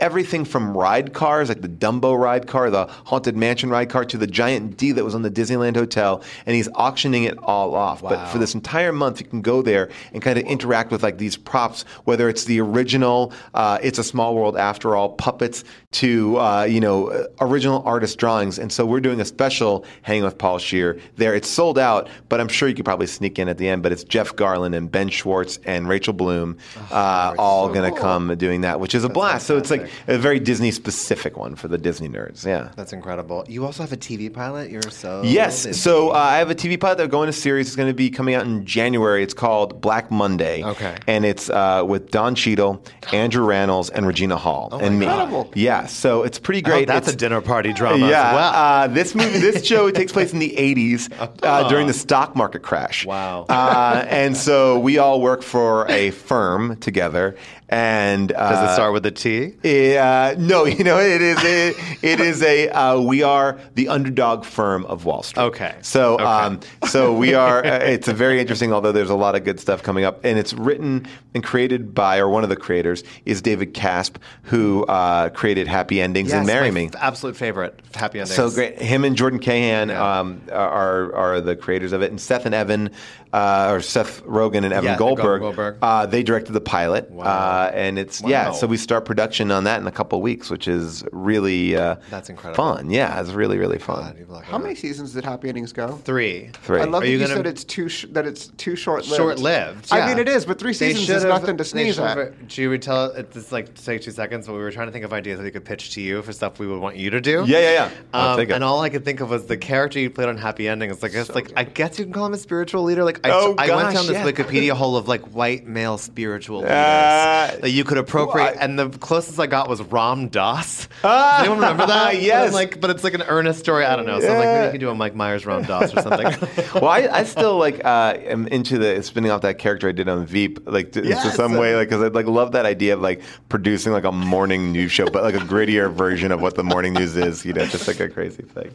everything 0.00 0.44
from 0.44 0.76
ride 0.76 1.12
cars, 1.12 1.48
like 1.48 1.60
the 1.60 1.68
Dumbo 1.68 2.18
ride 2.18 2.46
car, 2.46 2.70
the 2.70 2.86
Haunted 2.86 3.36
Mansion 3.36 3.70
ride 3.70 3.90
car, 3.90 4.04
to 4.04 4.18
the 4.18 4.26
giant 4.26 4.76
D 4.76 4.92
that 4.92 5.04
was 5.04 5.14
on 5.14 5.22
the 5.22 5.30
Disneyland 5.30 5.76
Hotel, 5.76 6.22
and 6.46 6.54
he's 6.54 6.68
auctioning 6.74 7.24
it 7.24 7.38
all 7.38 7.74
off. 7.74 8.02
But 8.02 8.26
for 8.28 8.38
this 8.38 8.54
entire 8.54 8.92
month, 8.92 9.20
you 9.20 9.26
can 9.26 9.42
go 9.42 9.62
there 9.62 9.90
and 10.12 10.22
kind 10.22 10.38
of 10.38 10.44
interact 10.44 10.90
with 10.90 11.02
like 11.02 11.18
these 11.18 11.36
props, 11.36 11.82
whether 12.04 12.28
it's 12.28 12.44
the 12.44 12.60
original, 12.60 13.32
uh, 13.54 13.78
it's 13.82 13.98
a 13.98 14.04
small 14.04 14.34
world 14.34 14.56
after 14.56 14.96
all, 14.96 15.10
puppets 15.10 15.64
to 15.90 16.38
uh, 16.38 16.64
you 16.64 16.80
know 16.80 17.08
uh, 17.08 17.26
original 17.40 17.82
artist 17.84 18.18
drawings. 18.18 18.58
And 18.58 18.72
so 18.72 18.84
we're 18.84 19.00
doing 19.00 19.20
a 19.20 19.24
special 19.24 19.84
hanging 20.02 20.24
with 20.24 20.38
Paul 20.38 20.58
Scheer 20.58 20.98
there. 21.16 21.34
It's 21.34 21.48
sold 21.48 21.78
out, 21.78 22.08
but 22.28 22.40
I'm 22.40 22.48
sure 22.48 22.68
you 22.68 22.74
could 22.74 22.84
probably 22.84 23.06
sneak 23.06 23.38
in 23.38 23.48
at 23.48 23.58
the 23.58 23.68
end. 23.68 23.82
But 23.82 23.92
it's 23.92 24.04
Jeff 24.04 24.36
Garlin 24.36 24.76
and 24.76 24.90
Ben 24.90 25.08
Schwartz 25.08 25.58
and 25.64 25.88
Rachel 25.88 26.12
Bloom, 26.12 26.58
uh, 26.90 27.34
all 27.38 27.68
going 27.68 27.92
to 27.92 27.98
come 27.98 28.36
doing 28.36 28.62
that, 28.62 28.80
which 28.80 28.94
is 28.94 29.04
a 29.04 29.08
blast. 29.08 29.46
So 29.46 29.56
it's 29.56 29.70
like 29.70 29.87
a 30.06 30.18
very 30.18 30.38
Disney 30.40 30.70
specific 30.70 31.36
one 31.36 31.54
for 31.56 31.68
the 31.68 31.78
Disney 31.78 32.08
nerds. 32.08 32.44
Yeah. 32.44 32.70
That's 32.76 32.92
incredible. 32.92 33.44
You 33.48 33.64
also 33.64 33.82
have 33.82 33.92
a 33.92 33.96
TV 33.96 34.32
pilot. 34.32 34.70
You're 34.70 34.82
so 34.82 35.22
Yes. 35.24 35.64
busy. 35.66 35.78
So 35.78 36.10
uh, 36.10 36.14
I 36.14 36.38
have 36.38 36.50
a 36.50 36.54
TV 36.54 36.78
pilot 36.80 36.98
that's 36.98 37.10
going 37.10 37.26
to 37.26 37.32
series. 37.32 37.66
It's 37.68 37.76
going 37.76 37.88
to 37.88 37.94
be 37.94 38.10
coming 38.10 38.34
out 38.34 38.44
in 38.44 38.64
January. 38.64 39.22
It's 39.22 39.34
called 39.34 39.80
Black 39.80 40.10
Monday. 40.10 40.62
Okay. 40.64 40.96
And 41.06 41.24
it's 41.24 41.48
uh, 41.50 41.84
with 41.86 42.10
Don 42.10 42.34
Cheadle, 42.34 42.82
Andrew 43.12 43.46
Rannells, 43.46 43.90
and 43.92 44.06
Regina 44.06 44.36
Hall, 44.36 44.68
and 44.80 44.98
me. 44.98 45.06
Incredible. 45.06 45.50
Yeah. 45.54 45.86
So 45.86 46.22
it's 46.22 46.38
pretty 46.38 46.62
Oh, 46.64 46.70
great. 46.70 46.88
that's 46.88 47.08
It's- 47.08 47.14
a 47.14 47.16
dinner 47.16 47.40
party 47.40 47.72
drama. 47.72 48.08
yeah, 48.08 48.28
As 48.28 48.34
well. 48.34 48.52
uh, 48.54 48.86
this 48.88 49.14
movie, 49.14 49.38
this 49.38 49.64
show 49.66 49.90
takes 50.00 50.12
place 50.12 50.32
in 50.32 50.38
the 50.38 50.54
'80s 50.56 51.08
uh, 51.42 51.68
during 51.68 51.86
the 51.86 51.92
stock 51.92 52.34
market 52.36 52.62
crash. 52.62 53.06
Wow. 53.06 53.46
Uh, 53.48 54.04
and 54.08 54.36
so 54.36 54.78
we 54.78 54.98
all 54.98 55.20
work 55.20 55.42
for 55.42 55.86
a 55.88 56.10
firm 56.10 56.76
together. 56.76 57.36
And 57.70 58.32
uh, 58.32 58.50
Does 58.50 58.70
it 58.70 58.74
start 58.74 58.94
with 58.94 59.04
a 59.04 59.10
T? 59.10 59.52
uh, 59.98 60.34
no, 60.38 60.64
you 60.78 60.84
know 60.84 60.98
it 60.98 61.20
is 61.20 61.44
a, 61.44 61.68
it 62.02 62.18
is 62.20 62.42
a 62.42 62.68
uh, 62.70 62.98
we 63.00 63.22
are 63.22 63.58
the 63.74 63.88
underdog 63.88 64.44
firm 64.46 64.86
of 64.86 65.04
Wall 65.04 65.22
Street. 65.22 65.42
Okay. 65.42 65.74
So 65.82 66.14
Okay. 66.14 66.24
um, 66.24 66.60
so 66.88 67.12
we 67.12 67.34
are. 67.34 67.62
Uh, 67.64 67.78
it's 67.80 68.08
a 68.08 68.14
very 68.14 68.40
interesting. 68.40 68.72
Although 68.72 68.92
there's 68.92 69.10
a 69.10 69.14
lot 69.14 69.34
of 69.34 69.44
good 69.44 69.60
stuff 69.60 69.82
coming 69.82 70.04
up, 70.04 70.24
and 70.24 70.38
it's 70.38 70.54
written 70.54 71.06
and 71.34 71.44
created 71.44 71.94
by 71.94 72.18
or 72.18 72.28
one 72.30 72.42
of 72.42 72.48
the 72.48 72.56
creators 72.56 73.04
is 73.26 73.42
David 73.42 73.74
Caspe, 73.74 74.16
who 74.44 74.86
uh, 74.86 75.28
created 75.30 75.66
Happy 75.68 76.00
Endings 76.00 76.32
and 76.32 76.46
Marry 76.46 76.70
Me. 76.70 76.86
f- 76.86 76.94
absolute 76.98 77.36
favorite. 77.36 77.78
Happy 77.94 78.18
endings. 78.18 78.34
So 78.34 78.50
great. 78.50 78.80
Him 78.80 79.04
and 79.04 79.14
Jordan 79.14 79.40
Cahan 79.40 79.90
Yeah. 79.90 80.20
um, 80.20 80.40
are 80.50 81.14
are 81.14 81.40
the 81.42 81.54
creators 81.54 81.92
of 81.92 82.00
it, 82.00 82.10
and 82.10 82.18
Seth 82.20 82.46
and 82.46 82.54
Evan, 82.54 82.90
uh, 83.32 83.68
or 83.72 83.80
Seth 83.80 84.22
Rogen 84.24 84.64
and 84.64 84.72
Evan 84.72 84.84
Yeah, 84.84 84.96
Goldberg, 84.96 85.40
Goldberg. 85.40 85.76
Uh, 85.82 86.06
they 86.06 86.22
directed 86.22 86.52
the 86.52 86.60
pilot, 86.60 87.10
Wow. 87.10 87.24
uh, 87.24 87.70
and 87.74 87.98
it's 87.98 88.22
yeah. 88.22 88.52
So 88.52 88.66
we 88.66 88.76
start 88.76 89.04
production 89.04 89.50
on 89.50 89.64
that 89.64 89.80
in 89.80 89.86
a 89.86 89.92
couple 89.92 90.18
of 90.18 90.22
weeks, 90.22 90.50
which 90.50 90.66
is 90.68 91.04
really 91.12 91.76
uh, 91.76 91.96
That's 92.10 92.30
incredible. 92.30 92.62
fun. 92.76 92.90
Yeah, 92.90 93.20
it's 93.20 93.30
really 93.30 93.58
really 93.58 93.78
fun. 93.78 94.02
God, 94.02 94.16
you've 94.18 94.30
like- 94.30 94.44
How 94.44 94.58
many 94.58 94.74
seasons 94.74 95.12
did 95.12 95.24
Happy 95.24 95.48
Endings 95.48 95.72
go? 95.72 95.88
Three. 96.04 96.50
Three. 96.62 96.80
I 96.80 96.84
love 96.84 97.02
Are 97.02 97.06
that 97.06 97.10
you 97.12 97.18
you, 97.18 97.24
gonna- 97.24 97.34
said 97.36 97.46
it's 97.46 97.64
too 97.64 97.88
sh- 97.88 98.06
that 98.12 98.26
it's 98.26 98.46
too 98.56 98.76
short 98.76 99.04
lived. 99.06 99.16
Short-lived. 99.16 99.88
I 99.92 100.06
mean, 100.06 100.18
it 100.18 100.28
is, 100.28 100.46
but 100.46 100.58
three 100.58 100.72
seasons 100.72 101.08
is 101.10 101.24
nothing 101.24 101.56
to 101.58 101.64
sneeze 101.64 101.98
at. 101.98 102.14
should've- 102.16 102.34
Should 102.48 102.70
we 102.70 102.78
tell? 102.78 103.06
It's 103.12 103.52
like 103.52 103.74
take 103.74 104.02
two 104.02 104.10
seconds, 104.10 104.46
but 104.46 104.54
we 104.54 104.58
were 104.60 104.70
trying 104.70 104.86
to 104.88 104.92
think 104.92 105.04
of 105.04 105.12
ideas 105.12 105.38
that 105.38 105.44
we 105.44 105.50
could 105.50 105.64
pitch 105.64 105.90
to 105.94 106.00
you 106.00 106.22
for 106.22 106.32
stuff 106.32 106.58
we 106.58 106.66
would 106.66 106.80
want 106.80 106.96
you 106.96 107.10
to 107.10 107.20
do. 107.20 107.44
Yeah, 107.46 107.58
yeah, 107.58 107.72
yeah. 107.72 107.90
I'll 108.14 108.38
Um, 108.40 108.50
and 108.50 108.64
all 108.64 108.80
I 108.80 108.88
could 108.88 109.04
think 109.04 109.20
of 109.20 109.30
was 109.30 109.46
the 109.46 109.56
character 109.56 109.98
you 109.98 110.08
played 110.10 110.28
on 110.28 110.36
Happy 110.38 110.68
Ending. 110.68 110.90
It's 110.90 111.02
like, 111.02 111.14
it's 111.14 111.34
like 111.34 111.52
I 111.56 111.64
guess 111.64 111.98
you 111.98 112.04
can 112.04 112.12
call 112.14 112.26
him 112.26 112.34
a 112.34 112.38
spiritual 112.38 112.82
leader. 112.84 113.04
Like 113.04 113.17
I, 113.24 113.30
Oh, 113.30 113.54
I 113.58 113.74
went 113.74 113.94
down 113.94 114.06
this 114.06 114.14
yeah. 114.16 114.24
Wikipedia 114.24 114.72
hole 114.72 114.96
of 114.96 115.08
like 115.08 115.22
white 115.34 115.66
male 115.66 115.98
spiritual 115.98 116.58
leaders 116.58 116.72
Uh, 116.72 117.58
that 117.62 117.70
you 117.70 117.84
could 117.84 117.98
appropriate, 117.98 118.44
well, 118.44 118.54
I- 118.60 118.64
and 118.64 118.78
the 118.78 118.88
closest 118.90 119.38
I 119.38 119.46
got 119.46 119.68
was 119.68 119.80
Ram 119.82 120.28
Dass. 120.28 120.88
Ah, 121.04 121.38
Does 121.38 121.40
anyone 121.46 121.58
remember 121.60 121.86
that? 121.86 122.20
Yes. 122.22 122.52
Like, 122.52 122.80
but 122.80 122.90
it's 122.90 123.04
like 123.04 123.14
an 123.14 123.22
earnest 123.22 123.60
story. 123.60 123.84
I 123.84 123.96
don't 123.96 124.06
know. 124.06 124.20
So 124.20 124.28
I'm 124.28 124.38
like, 124.38 124.44
maybe 124.46 124.54
Yeah. 124.58 124.64
you 124.66 124.70
can 124.72 124.80
do 124.80 124.90
a 124.90 124.94
Mike 124.94 125.14
Myers 125.14 125.46
Ram 125.46 125.62
Dass 125.62 125.94
or 125.94 126.02
something. 126.02 126.26
well, 126.74 126.88
I, 126.88 127.08
I 127.10 127.24
still 127.24 127.56
like 127.58 127.84
uh, 127.84 128.14
am 128.18 128.46
into 128.48 128.78
the 128.78 129.02
spinning 129.02 129.30
off 129.30 129.42
that 129.42 129.58
character 129.58 129.88
I 129.88 129.92
did 129.92 130.08
on 130.08 130.26
Veep, 130.26 130.60
like 130.66 130.92
to, 130.92 131.02
to 131.02 131.30
some 131.32 131.56
way, 131.56 131.74
like 131.76 131.88
because 131.88 132.02
I 132.02 132.08
like 132.08 132.26
love 132.26 132.52
that 132.52 132.66
idea 132.66 132.94
of 132.94 133.00
like 133.00 133.22
producing 133.48 133.92
like 133.92 134.04
a 134.04 134.12
morning 134.12 134.72
news 134.72 134.90
show, 134.92 135.08
but 135.10 135.22
like 135.22 135.34
a 135.34 135.38
grittier 135.38 135.92
version 135.92 136.32
of 136.32 136.40
what 136.42 136.54
the 136.56 136.64
morning 136.64 136.92
news 136.94 137.16
is. 137.16 137.44
You 137.44 137.52
know, 137.52 137.64
just 137.66 137.86
like 137.88 138.00
a 138.00 138.08
crazy 138.08 138.42
thing. 138.42 138.74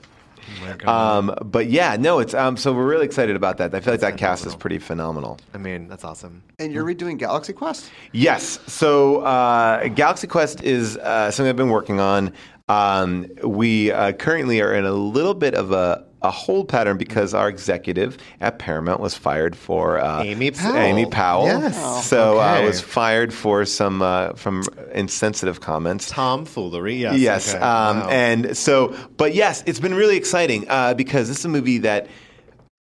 Um, 0.86 1.36
but 1.44 1.68
yeah, 1.68 1.96
no, 2.00 2.20
it's 2.20 2.34
um, 2.34 2.58
so 2.58 2.74
we're 2.74 2.88
really 2.88 3.06
excited 3.06 3.36
about 3.36 3.58
that. 3.58 3.74
I 3.74 3.80
feel 3.80 3.94
like 3.94 4.02
that 4.02 4.18
cast 4.18 4.46
is 4.46 4.56
pretty 4.56 4.80
phenomenal. 4.80 5.40
I 5.54 5.58
mean, 5.58 5.88
that's 5.88 6.04
awesome. 6.04 6.44
And 6.60 6.72
you're 6.72 6.86
redoing 6.86 7.18
Galaxy 7.18 7.54
Quest? 7.54 7.92
Yes. 8.12 8.60
So 8.68 9.22
uh, 9.22 9.88
Galaxy 9.90 10.28
Quest 10.28 10.64
is 10.64 10.98
uh, 10.98 11.32
something 11.32 11.50
I've 11.50 11.56
been 11.56 11.70
working 11.70 12.00
on. 12.00 12.34
Um, 12.70 13.28
we 13.44 13.92
uh, 13.92 14.14
currently 14.14 14.62
are 14.62 14.74
in 14.74 14.86
a 14.86 14.94
little 14.94 15.34
bit 15.34 15.54
of 15.54 15.72
a, 15.72 16.06
a 16.24 16.32
hold 16.32 16.70
pattern 16.70 16.98
because 16.98 17.34
our 17.34 17.50
executive 17.50 18.18
at 18.40 18.58
Paramount 18.58 19.00
was 19.02 19.14
fired 19.16 19.56
for 19.56 20.00
uh, 20.00 20.24
Amy 20.24 20.52
Powell. 20.52 20.78
Amy 20.78 21.06
Powell. 21.06 21.46
Yes. 21.48 21.76
Oh. 21.80 22.02
So 22.02 22.38
I 22.40 22.58
Okay. 22.58 22.66
was 22.68 22.80
fired 22.82 23.34
for 23.34 23.66
some 23.66 24.02
uh, 24.02 24.34
from 24.34 24.64
insensitive 24.94 25.60
comments. 25.62 26.10
Tomfoolery. 26.10 26.96
Yes. 26.96 27.18
Yes. 27.20 27.50
Okay. 27.56 27.64
Um, 27.64 28.00
Wow. 28.00 28.10
And 28.10 28.58
so, 28.58 28.96
but 29.18 29.36
yes, 29.36 29.64
it's 29.66 29.80
been 29.80 29.94
really 29.96 30.18
exciting 30.18 30.66
uh, 30.70 30.94
because 30.94 31.28
this 31.28 31.40
is 31.40 31.46
a 31.46 31.50
movie 31.50 31.80
that 31.80 32.08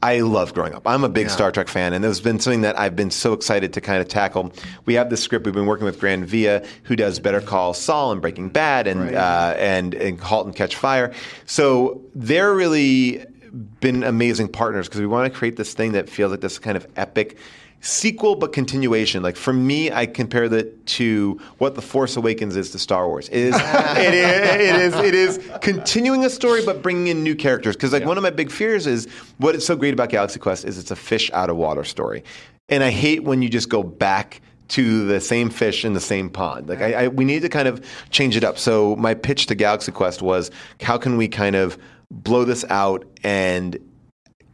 I 0.01 0.19
love 0.19 0.53
growing 0.53 0.73
up. 0.73 0.85
I'm 0.85 1.05
a 1.05 1.09
big 1.09 1.27
Yeah. 1.27 1.31
Star 1.33 1.51
Trek 1.53 1.69
fan, 1.69 1.93
and 1.93 2.03
it's 2.03 2.19
been 2.19 2.37
something 2.37 2.61
that 2.61 2.77
I've 2.77 2.93
been 2.93 3.09
so 3.09 3.31
excited 3.31 3.71
to 3.73 3.79
kind 3.81 4.01
of 4.01 4.09
tackle. 4.09 4.51
We 4.85 4.95
have 4.95 5.09
this 5.09 5.23
script. 5.23 5.45
We've 5.45 5.53
been 5.55 5.65
working 5.65 5.85
with 5.85 5.97
Gran 5.99 6.25
Via, 6.25 6.65
who 6.83 6.97
does 6.97 7.19
Better 7.19 7.39
Call 7.39 7.73
Saul 7.73 8.11
and 8.11 8.21
Breaking 8.21 8.49
Bad, 8.49 8.85
and 8.87 9.15
uh, 9.15 9.53
and 9.57 9.93
and 9.93 10.19
Halt 10.19 10.45
and 10.45 10.53
Catch 10.53 10.75
Fire. 10.75 11.13
So 11.45 12.01
they're 12.15 12.53
really 12.53 13.25
been 13.53 14.03
amazing 14.03 14.47
partners 14.47 14.87
because 14.87 14.99
we 14.99 15.07
want 15.07 15.31
to 15.31 15.37
create 15.37 15.57
this 15.57 15.73
thing 15.73 15.91
that 15.93 16.09
feels 16.09 16.31
like 16.31 16.41
this 16.41 16.59
kind 16.59 16.75
of 16.75 16.87
epic 16.95 17.37
sequel 17.81 18.35
but 18.35 18.53
continuation. 18.53 19.21
Like 19.21 19.35
for 19.35 19.53
me 19.53 19.91
i 19.91 20.05
compare 20.05 20.49
that 20.49 20.85
to 20.85 21.39
what 21.57 21.75
the 21.75 21.81
force 21.81 22.15
awakens 22.15 22.55
is 22.55 22.71
to 22.71 22.79
star 22.79 23.07
wars. 23.07 23.29
It 23.29 23.35
is 23.35 23.55
it 23.59 24.13
is 24.13 24.55
it 24.55 24.75
is 24.75 24.95
it 24.95 25.15
is 25.15 25.49
continuing 25.61 26.25
a 26.25 26.29
story 26.29 26.65
but 26.65 26.81
bringing 26.81 27.07
in 27.07 27.23
new 27.23 27.35
characters. 27.35 27.75
Because 27.75 27.93
like 27.93 28.05
one 28.05 28.17
of 28.17 28.23
my 28.23 28.29
big 28.29 28.51
fears 28.51 28.87
is 28.87 29.07
what 29.37 29.55
is 29.55 29.65
so 29.65 29.75
great 29.75 29.93
about 29.93 30.09
galaxy 30.09 30.39
quest 30.39 30.65
is 30.65 30.77
it's 30.77 30.91
a 30.91 30.95
fish 30.95 31.29
out 31.33 31.49
of 31.49 31.57
water 31.57 31.83
story. 31.83 32.23
And 32.69 32.83
i 32.83 32.89
hate 32.89 33.23
when 33.23 33.41
you 33.41 33.49
just 33.49 33.69
go 33.69 33.83
back 33.83 34.41
to 34.69 35.05
the 35.05 35.19
same 35.19 35.49
fish 35.49 35.85
in 35.85 35.93
the 35.93 35.99
same 35.99 36.29
pond. 36.29 36.67
Like 36.67 36.81
I, 36.81 36.93
I, 36.93 37.07
we 37.09 37.25
need 37.25 37.41
to 37.41 37.49
kind 37.49 37.67
of 37.67 37.85
change 38.09 38.35
it 38.35 38.43
up. 38.43 38.57
So 38.57 38.95
my 38.95 39.13
pitch 39.13 39.45
to 39.47 39.55
Galaxy 39.55 39.91
Quest 39.91 40.21
was, 40.21 40.49
how 40.81 40.97
can 40.97 41.17
we 41.17 41.27
kind 41.27 41.55
of 41.55 41.77
blow 42.13 42.45
this 42.45 42.63
out 42.69 43.05
and 43.23 43.77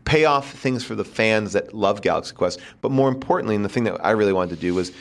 pay 0.06 0.26
off 0.26 0.52
things 0.54 0.84
for 0.84 0.96
the 0.96 1.04
fans 1.04 1.54
that 1.54 1.74
love 1.74 2.02
Galaxy 2.02 2.34
Quest, 2.34 2.60
but 2.82 2.90
more 2.92 3.10
importantly, 3.10 3.56
and 3.56 3.64
the 3.64 3.70
thing 3.70 3.84
that 3.84 4.04
I 4.04 4.12
really 4.12 4.34
wanted 4.34 4.56
to 4.56 4.62
do 4.62 4.74
was 4.74 4.92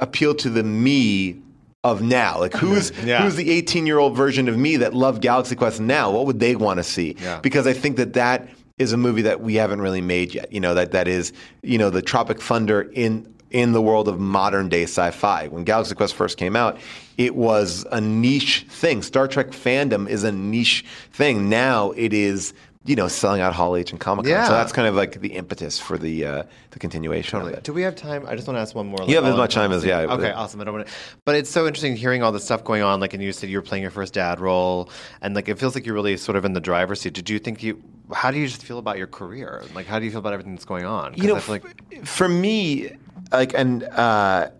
appeal 0.00 0.34
to 0.34 0.50
the 0.50 0.62
me 0.62 1.40
of 1.82 2.02
now. 2.02 2.40
Like 2.40 2.54
who's 2.54 2.92
Yeah. 3.04 3.22
who's 3.22 3.36
the 3.36 3.50
18 3.50 3.86
year 3.86 3.98
old 3.98 4.16
version 4.16 4.48
of 4.48 4.56
me 4.58 4.76
that 4.78 4.94
loved 4.94 5.22
Galaxy 5.22 5.54
Quest 5.54 5.80
now? 5.80 6.10
What 6.10 6.26
would 6.26 6.40
they 6.40 6.56
want 6.56 6.78
to 6.78 6.82
see? 6.84 7.16
Yeah. 7.22 7.40
Because 7.40 7.66
I 7.66 7.72
think 7.74 7.96
that 7.96 8.14
that 8.14 8.48
is 8.78 8.92
a 8.92 8.96
movie 8.96 9.22
that 9.22 9.40
we 9.40 9.54
haven't 9.54 9.80
really 9.80 10.00
made 10.00 10.34
yet. 10.34 10.52
You 10.52 10.60
know 10.60 10.74
that 10.74 10.92
that 10.92 11.08
is 11.08 11.32
you 11.62 11.78
know 11.78 11.90
the 11.90 12.02
Tropic 12.02 12.40
Thunder 12.42 12.82
in 12.92 13.32
in 13.54 13.70
the 13.72 13.80
world 13.80 14.08
of 14.08 14.18
modern 14.18 14.68
day 14.68 14.82
sci-fi. 14.82 15.46
When 15.46 15.62
Galaxy 15.62 15.94
Quest 15.94 16.14
first 16.14 16.36
came 16.36 16.56
out, 16.56 16.76
it 17.16 17.36
was 17.36 17.86
a 17.92 18.00
niche 18.00 18.66
thing. 18.68 19.00
Star 19.00 19.28
Trek 19.28 19.50
fandom 19.52 20.08
is 20.08 20.24
a 20.24 20.32
niche 20.32 20.84
thing. 21.12 21.48
Now 21.48 21.92
it 21.92 22.12
is 22.12 22.52
you 22.86 22.96
know 22.96 23.06
selling 23.08 23.40
out 23.40 23.54
Hall 23.54 23.76
H 23.76 23.92
and 23.92 24.00
Comic 24.00 24.24
Con. 24.24 24.30
Yeah. 24.32 24.46
So 24.46 24.52
that's 24.54 24.72
kind 24.72 24.88
of 24.88 24.96
like 24.96 25.20
the 25.20 25.28
impetus 25.34 25.78
for 25.78 25.96
the 25.96 26.26
uh, 26.26 26.42
the 26.72 26.80
continuation 26.80 27.40
of 27.40 27.46
it. 27.48 27.62
Do 27.62 27.72
we 27.72 27.82
have 27.82 27.94
time? 27.94 28.26
I 28.26 28.34
just 28.34 28.48
want 28.48 28.56
to 28.56 28.60
ask 28.60 28.74
one 28.74 28.88
more. 28.88 28.98
You 29.06 29.14
have 29.14 29.24
as 29.24 29.36
much 29.36 29.54
time 29.54 29.70
as- 29.70 29.84
yeah, 29.84 30.00
Okay, 30.00 30.32
awesome. 30.32 30.60
I 30.60 30.64
don't 30.64 30.74
want 30.74 30.88
to, 30.88 30.92
but 31.24 31.36
it's 31.36 31.48
so 31.48 31.66
interesting 31.68 31.94
hearing 31.96 32.24
all 32.24 32.32
this 32.32 32.44
stuff 32.44 32.64
going 32.64 32.82
on. 32.82 32.98
Like, 32.98 33.14
and 33.14 33.22
you 33.22 33.32
said 33.32 33.48
you 33.50 33.56
were 33.58 33.62
playing 33.62 33.82
your 33.82 33.92
first 33.92 34.14
dad 34.14 34.40
role, 34.40 34.90
and 35.22 35.34
like 35.36 35.48
it 35.48 35.60
feels 35.60 35.76
like 35.76 35.86
you're 35.86 35.94
really 35.94 36.16
sort 36.16 36.34
of 36.36 36.44
in 36.44 36.52
the 36.54 36.60
driver's 36.60 37.00
seat. 37.00 37.14
Did 37.14 37.30
you 37.30 37.38
think 37.38 37.62
you? 37.62 37.80
How 38.12 38.30
do 38.32 38.38
you 38.38 38.46
just 38.48 38.62
feel 38.64 38.78
about 38.80 38.98
your 38.98 39.06
career? 39.06 39.62
Like, 39.74 39.86
how 39.86 39.98
do 39.98 40.04
you 40.04 40.10
feel 40.10 40.20
about 40.20 40.32
everything 40.34 40.54
that's 40.56 40.66
going 40.66 40.84
on? 40.84 41.14
you 41.14 41.28
know, 41.28 41.36
I 41.36 41.40
feel 41.40 41.54
like 41.54 42.04
for 42.04 42.28
me, 42.28 42.90
like, 43.36 43.54
and 43.54 43.82
uh, 43.84 44.50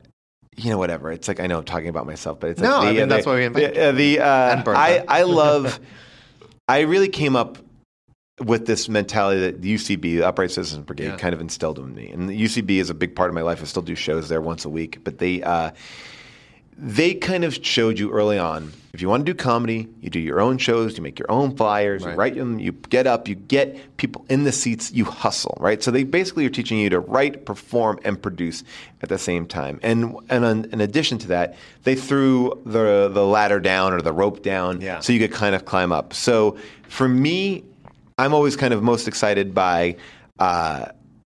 you 0.57 0.70
know, 0.70 0.79
whatever. 0.79 1.11
It's 1.11 1.29
like 1.29 1.41
I 1.41 1.47
know 1.47 1.59
I'm 1.59 1.64
talking 1.64 1.89
about 1.89 2.07
myself, 2.07 2.41
but 2.41 2.51
it's 2.51 2.61
No, 2.61 2.79
like 2.79 2.89
I 2.89 2.93
the, 2.93 3.01
mean, 3.01 3.09
that's 3.09 3.27
why 3.27 3.35
we 3.37 3.45
invite 3.45 3.75
the, 3.75 3.89
uh, 3.89 3.93
the 3.93 4.20
uh, 4.20 4.62
I 4.68 5.05
I 5.09 5.22
love. 5.43 5.81
I 6.68 6.81
really 6.81 7.09
came 7.09 7.37
up 7.37 7.59
with 8.45 8.66
this 8.66 8.89
mentality 8.89 9.41
that 9.41 9.62
the 9.62 9.75
UCB, 9.75 10.01
the 10.03 10.22
Upright 10.25 10.51
Citizens 10.51 10.85
Brigade, 10.85 11.05
Yeah. 11.05 11.16
kind 11.16 11.35
of 11.35 11.41
instilled 11.41 11.79
in 11.79 11.95
me. 11.95 12.11
And 12.11 12.29
the 12.29 12.41
UCB 12.41 12.79
is 12.81 12.91
a 12.91 12.95
big 12.95 13.14
part 13.14 13.29
of 13.29 13.35
my 13.35 13.43
life. 13.43 13.61
I 13.61 13.64
still 13.64 13.83
do 13.83 13.95
shows 13.95 14.29
there 14.29 14.41
once 14.41 14.64
a 14.64 14.68
week, 14.70 15.05
but 15.05 15.18
they. 15.18 15.43
Uh, 15.43 15.70
they 16.79 17.14
kind 17.14 17.45
of 17.45 17.55
showed 17.64 17.99
you 17.99 18.11
early 18.11 18.39
on 18.39 18.72
if 18.93 19.03
you 19.03 19.09
want 19.09 19.27
to 19.27 19.33
do 19.33 19.37
comedy, 19.37 19.89
you 20.03 20.09
do 20.09 20.20
your 20.20 20.41
own 20.41 20.57
shows, 20.57 20.97
you 20.97 21.03
make 21.03 21.18
your 21.18 21.29
own 21.29 21.57
flyers, 21.57 22.05
Right. 22.05 22.12
you 22.12 22.16
write 22.16 22.35
them, 22.37 22.61
you 22.61 22.70
get 22.70 23.09
up, 23.09 23.27
you 23.27 23.35
get 23.35 23.97
people 23.97 24.25
in 24.29 24.45
the 24.45 24.53
seats, 24.53 24.93
you 24.93 25.05
hustle, 25.05 25.57
right? 25.59 25.83
So 25.83 25.91
they 25.91 26.05
basically 26.05 26.47
are 26.47 26.51
teaching 26.51 26.79
you 26.79 26.89
to 26.91 27.01
write, 27.01 27.45
perform, 27.45 27.99
and 28.05 28.22
produce 28.22 28.62
at 29.03 29.09
the 29.09 29.18
same 29.18 29.47
time. 29.47 29.81
And 29.83 30.14
and 30.29 30.45
on, 30.45 30.64
in 30.66 30.81
addition 30.81 31.18
to 31.18 31.29
that, 31.29 31.57
they 31.83 31.97
threw 31.97 32.53
the 32.64 33.11
the 33.12 33.27
ladder 33.27 33.59
down 33.59 33.93
or 33.95 34.01
the 34.01 34.12
rope 34.12 34.45
down, 34.45 34.81
Yeah. 34.81 35.01
so 35.01 35.12
you 35.12 35.18
could 35.18 35.33
kind 35.33 35.57
of 35.57 35.64
climb 35.64 35.91
up. 35.91 36.14
So 36.14 36.57
for 36.89 37.09
me, 37.09 37.64
I'm 38.16 38.33
always 38.33 38.55
kind 38.55 38.72
of 38.72 38.81
most 38.85 39.09
excited 39.09 39.55
by. 39.55 39.97
Uh, 40.39 40.87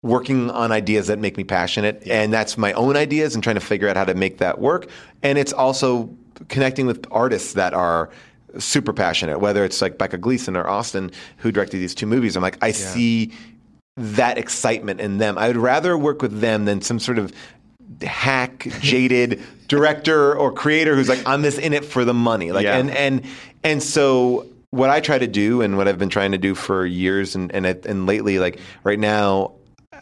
working 0.02 0.50
on 0.52 0.72
ideas 0.72 1.08
that 1.08 1.20
make 1.20 1.36
me 1.36 1.44
passionate 1.44 2.02
and 2.08 2.32
that's 2.32 2.58
my 2.58 2.72
own 2.74 2.96
ideas 2.96 3.36
and 3.36 3.44
trying 3.44 3.56
to 3.56 3.62
figure 3.62 3.90
out 3.90 3.98
how 3.98 4.06
to 4.06 4.14
make 4.14 4.38
that 4.38 4.60
work. 4.60 4.88
And 5.24 5.38
it's 5.38 5.52
also 5.52 6.10
connecting 6.48 6.86
with 6.86 7.06
artists 7.12 7.54
that 7.54 7.74
are 7.74 8.10
super 8.58 8.94
passionate 8.94 9.40
whether 9.40 9.64
it's 9.64 9.80
like 9.80 10.00
becca 10.00 10.18
gleason 10.18 10.58
or 10.58 10.68
austin 10.68 11.12
who 11.38 11.52
directed 11.52 11.78
these 11.78 11.94
two 11.94 12.08
movies. 12.08 12.36
I'm 12.36 12.42
like 12.42 12.58
i 12.64 12.72
see 12.72 13.32
that 13.98 14.38
excitement 14.38 15.02
in 15.02 15.18
them. 15.18 15.38
I 15.38 15.48
would 15.48 15.58
rather 15.58 15.98
work 15.98 16.22
with 16.22 16.40
them 16.40 16.64
than 16.66 16.82
some 16.82 17.00
sort 17.00 17.20
of 17.20 17.34
hack 18.02 18.68
jaded 18.80 19.44
director 19.68 20.34
or 20.36 20.54
creator 20.54 20.96
who's 20.96 21.10
like 21.10 21.22
i'm 21.28 21.44
just 21.44 21.60
in 21.60 21.74
it 21.74 21.84
for 21.84 22.06
the 22.06 22.14
money. 22.14 22.52
Like 22.52 22.64
Yeah. 22.64 22.78
and 22.78 22.90
and 22.92 23.26
and 23.64 23.84
so 23.84 24.48
what 24.72 24.90
I 24.90 25.00
try 25.00 25.18
to 25.18 25.28
do 25.28 25.62
and 25.62 25.78
what 25.78 25.88
I've 25.88 25.98
been 25.98 26.10
trying 26.10 26.32
to 26.32 26.38
do 26.38 26.56
for 26.56 26.86
years 26.86 27.36
and 27.36 27.54
and 27.54 27.66
and 27.66 28.06
lately 28.06 28.40
like 28.40 28.60
right 28.84 29.00
now 29.00 29.54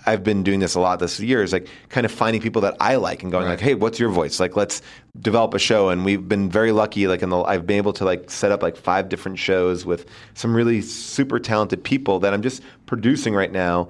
I've 0.08 0.24
been 0.24 0.42
doing 0.42 0.60
this 0.60 0.76
a 0.76 0.80
lot 0.80 1.00
this 1.00 1.20
year 1.20 1.44
is 1.44 1.54
like 1.54 1.68
kind 1.90 2.06
of 2.06 2.12
finding 2.12 2.42
people 2.42 2.62
that 2.64 2.78
I 2.80 2.96
like 2.96 3.24
and 3.24 3.32
going 3.32 3.46
like 3.46 3.60
hey 3.60 3.76
what's 3.76 4.00
your 4.00 4.10
voice? 4.10 4.40
Like 4.40 4.56
let's 4.56 4.82
develop 5.20 5.54
a 5.54 5.60
show. 5.60 5.90
And 5.90 6.06
we've 6.06 6.28
been 6.28 6.50
very 6.50 6.72
lucky 6.72 7.08
like 7.08 7.22
in 7.22 7.30
the 7.30 7.42
I've 7.44 7.68
been 7.68 7.78
able 7.78 7.94
to 7.94 8.06
like 8.06 8.32
set 8.32 8.52
up 8.52 8.64
like 8.64 8.78
five 8.78 9.10
different 9.10 9.38
shows 9.38 9.86
with 9.86 10.06
some 10.34 10.56
really 10.56 10.82
super 10.82 11.40
talented 11.40 11.84
people 11.84 12.20
that 12.20 12.34
I'm 12.34 12.42
just 12.42 12.64
producing 12.86 13.36
right 13.36 13.52
now 13.52 13.90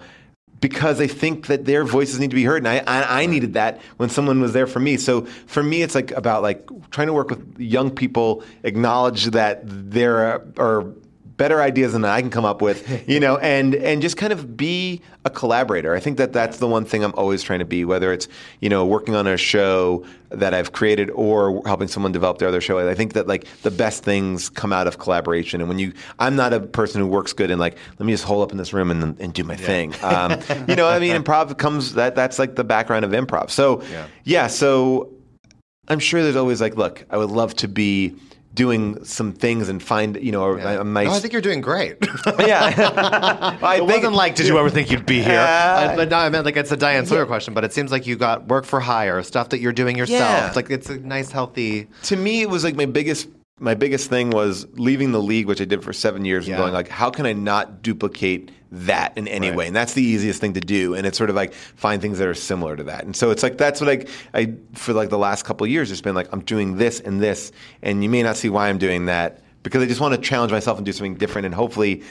because 0.60 1.00
I 1.00 1.08
think 1.08 1.48
that 1.48 1.66
their 1.66 1.84
voices 1.84 2.20
need 2.20 2.32
to 2.32 2.36
be 2.36 2.44
heard, 2.44 2.66
and 2.66 2.68
I, 2.68 2.78
I, 2.88 3.22
I 3.22 3.26
needed 3.26 3.54
that 3.54 3.82
when 3.98 4.10
someone 4.10 4.42
was 4.42 4.54
there 4.54 4.68
for 4.68 4.80
me. 4.80 4.98
So 4.98 5.22
for 5.46 5.62
me, 5.62 5.82
it's 5.82 5.96
like 5.96 6.12
about 6.12 6.42
like 6.42 6.68
trying 6.90 7.08
to 7.08 7.14
work 7.14 7.30
with 7.30 7.60
young 7.60 7.92
people, 7.92 8.44
acknowledge 8.64 9.26
that 9.26 9.62
there 9.66 10.34
uh, 10.34 10.40
are, 10.58 10.80
are 10.80 10.94
better 11.38 11.62
ideas 11.62 11.94
than 11.94 12.04
I 12.04 12.20
can 12.20 12.30
come 12.30 12.46
up 12.46 12.62
with, 12.62 13.08
you 13.08 13.20
know, 13.20 13.38
and 13.38 13.76
and 13.76 14.02
just 14.02 14.18
kind 14.18 14.34
of 14.34 14.58
be 14.58 15.02
a 15.24 15.30
collaborator. 15.30 15.96
I 15.96 16.00
think 16.00 16.18
that 16.18 16.34
that's 16.34 16.58
the 16.58 16.68
one 16.68 16.84
thing 16.84 17.04
I'm 17.04 17.14
always 17.16 17.44
trying 17.44 17.60
to 17.60 17.66
be, 17.66 17.86
whether 17.86 18.12
it's 18.12 18.28
you 18.60 18.70
know 18.70 18.86
working 18.86 19.16
on 19.16 19.28
a 19.28 19.38
show 19.38 20.04
that 20.30 20.54
I've 20.54 20.74
created 20.74 21.10
or 21.12 21.62
helping 21.66 21.88
someone 21.88 22.12
develop 22.12 22.40
their 22.40 22.50
other 22.50 22.60
show. 22.60 22.78
I 22.90 22.94
think 22.96 23.14
that 23.14 23.28
like 23.28 23.46
the 23.62 23.72
best 23.72 24.04
things 24.04 24.50
come 24.50 24.74
out 24.74 24.86
of 24.88 24.98
collaboration. 25.00 25.62
And 25.62 25.70
when 25.70 25.80
you, 25.80 25.94
I'm 26.20 26.36
not 26.36 26.52
a 26.52 26.60
person 26.60 27.00
who 27.00 27.08
works 27.08 27.32
good 27.32 27.50
in 27.50 27.60
like 27.60 27.78
let 27.98 28.06
me 28.06 28.12
just 28.12 28.26
hole 28.26 28.42
up 28.42 28.52
in 28.52 28.58
this 28.58 28.74
room 28.74 28.92
and 28.92 29.18
and 29.20 29.34
do 29.34 29.44
my 29.44 29.56
thing. 29.56 29.94
Um, 30.04 30.40
you 30.68 30.76
know, 30.76 30.88
I 30.88 31.00
mean, 31.00 31.16
improv 31.24 31.58
comes 31.58 31.94
that 31.94 32.16
that's 32.16 32.40
like 32.40 32.56
the 32.56 32.64
background 32.64 33.06
of 33.06 33.12
improv. 33.12 33.50
So 33.52 33.82
Yeah. 33.84 34.08
yeah, 34.26 34.48
so 34.48 35.14
I'm 35.88 36.00
sure 36.00 36.22
there's 36.22 36.36
always 36.36 36.60
like, 36.60 36.76
look, 36.76 37.06
I 37.10 37.18
would 37.18 37.30
love 37.30 37.56
to 37.58 37.68
be 37.70 38.14
doing 38.58 39.02
some 39.06 39.32
things 39.32 39.70
and 39.70 39.82
find 39.82 40.18
you 40.22 40.34
know 40.34 40.44
a, 40.58 40.82
a 40.82 40.84
nice. 40.84 41.08
No, 41.08 41.14
I 41.14 41.20
think 41.20 41.32
you're 41.32 41.42
doing 41.42 41.62
great. 41.62 41.96
yeah, 42.40 43.58
I 43.62 43.76
it 43.76 43.78
think- 43.78 43.90
wasn't 43.90 44.14
like, 44.16 44.36
did 44.36 44.48
you 44.48 44.58
ever 44.58 44.70
think 44.70 44.92
you'd 44.92 45.06
be 45.06 45.22
here? 45.22 45.34
Yeah. 45.34 45.92
Uh, 45.94 45.96
but 45.96 46.10
no, 46.10 46.18
I 46.18 46.28
meant 46.30 46.44
like 46.44 46.58
it's 46.58 46.72
a 46.72 46.78
Diane 46.78 47.06
Sawyer 47.06 47.26
question. 47.26 47.54
But 47.54 47.64
it 47.64 47.72
seems 47.72 47.92
like 47.92 48.06
you 48.06 48.18
got 48.18 48.48
work 48.48 48.66
for 48.66 48.80
hire, 48.82 49.24
stuff 49.24 49.50
that 49.50 49.60
you're 49.60 49.72
doing 49.74 49.96
yourself. 49.98 50.20
Yeah. 50.20 50.52
Like 50.56 50.70
it's 50.70 50.90
a 50.90 50.98
nice, 50.98 51.32
healthy. 51.32 51.88
to 52.04 52.16
me 52.18 52.42
it 52.42 52.50
was 52.50 52.64
like 52.64 52.76
my 52.76 52.86
biggest 52.86 53.30
my 53.60 53.74
biggest 53.74 54.10
thing 54.10 54.30
was 54.32 54.68
leaving 54.74 55.12
the 55.12 55.22
league 55.22 55.48
which 55.48 55.60
i 55.62 55.66
did 55.66 55.84
for 55.84 55.92
seven 55.92 56.26
years 56.26 56.48
and 56.48 56.56
going 56.58 56.72
like 56.74 56.88
how 56.88 57.10
can 57.10 57.26
i 57.26 57.34
not 57.34 57.82
duplicate 57.82 58.52
that 58.72 59.18
in 59.18 59.28
any 59.28 59.48
Right. 59.50 59.58
way 59.58 59.68
and 59.68 59.76
that's 59.76 59.94
the 59.94 60.04
easiest 60.04 60.42
thing 60.42 60.54
to 60.54 60.60
do 60.60 60.94
and 60.94 61.08
it's 61.08 61.18
sort 61.18 61.30
of 61.30 61.36
like 61.38 61.54
find 61.54 62.02
things 62.02 62.20
that 62.20 62.28
are 62.28 62.34
similar 62.34 62.76
to 62.76 62.84
that 62.84 63.06
and 63.06 63.16
so 63.16 63.32
it's 63.32 63.42
like 63.42 63.58
that's 63.58 63.80
what 63.80 63.90
i, 63.90 64.06
I 64.40 64.54
for 64.74 64.92
like 64.94 65.10
the 65.10 65.18
last 65.18 65.46
couple 65.46 65.64
of 65.66 65.72
years 65.72 65.90
it's 65.90 66.02
been 66.02 66.16
like 66.16 66.28
i'm 66.34 66.42
doing 66.42 66.78
this 66.78 67.00
and 67.00 67.22
this 67.22 67.52
and 67.82 68.04
you 68.04 68.10
may 68.10 68.24
not 68.24 68.36
see 68.36 68.50
why 68.50 68.68
i'm 68.68 68.78
doing 68.78 69.06
that 69.06 69.42
because 69.64 69.82
i 69.82 69.86
just 69.86 70.02
want 70.02 70.16
to 70.16 70.20
challenge 70.22 70.52
myself 70.52 70.78
and 70.78 70.86
do 70.86 70.92
something 70.92 71.16
different 71.16 71.46
and 71.46 71.56
hopefully 71.56 72.04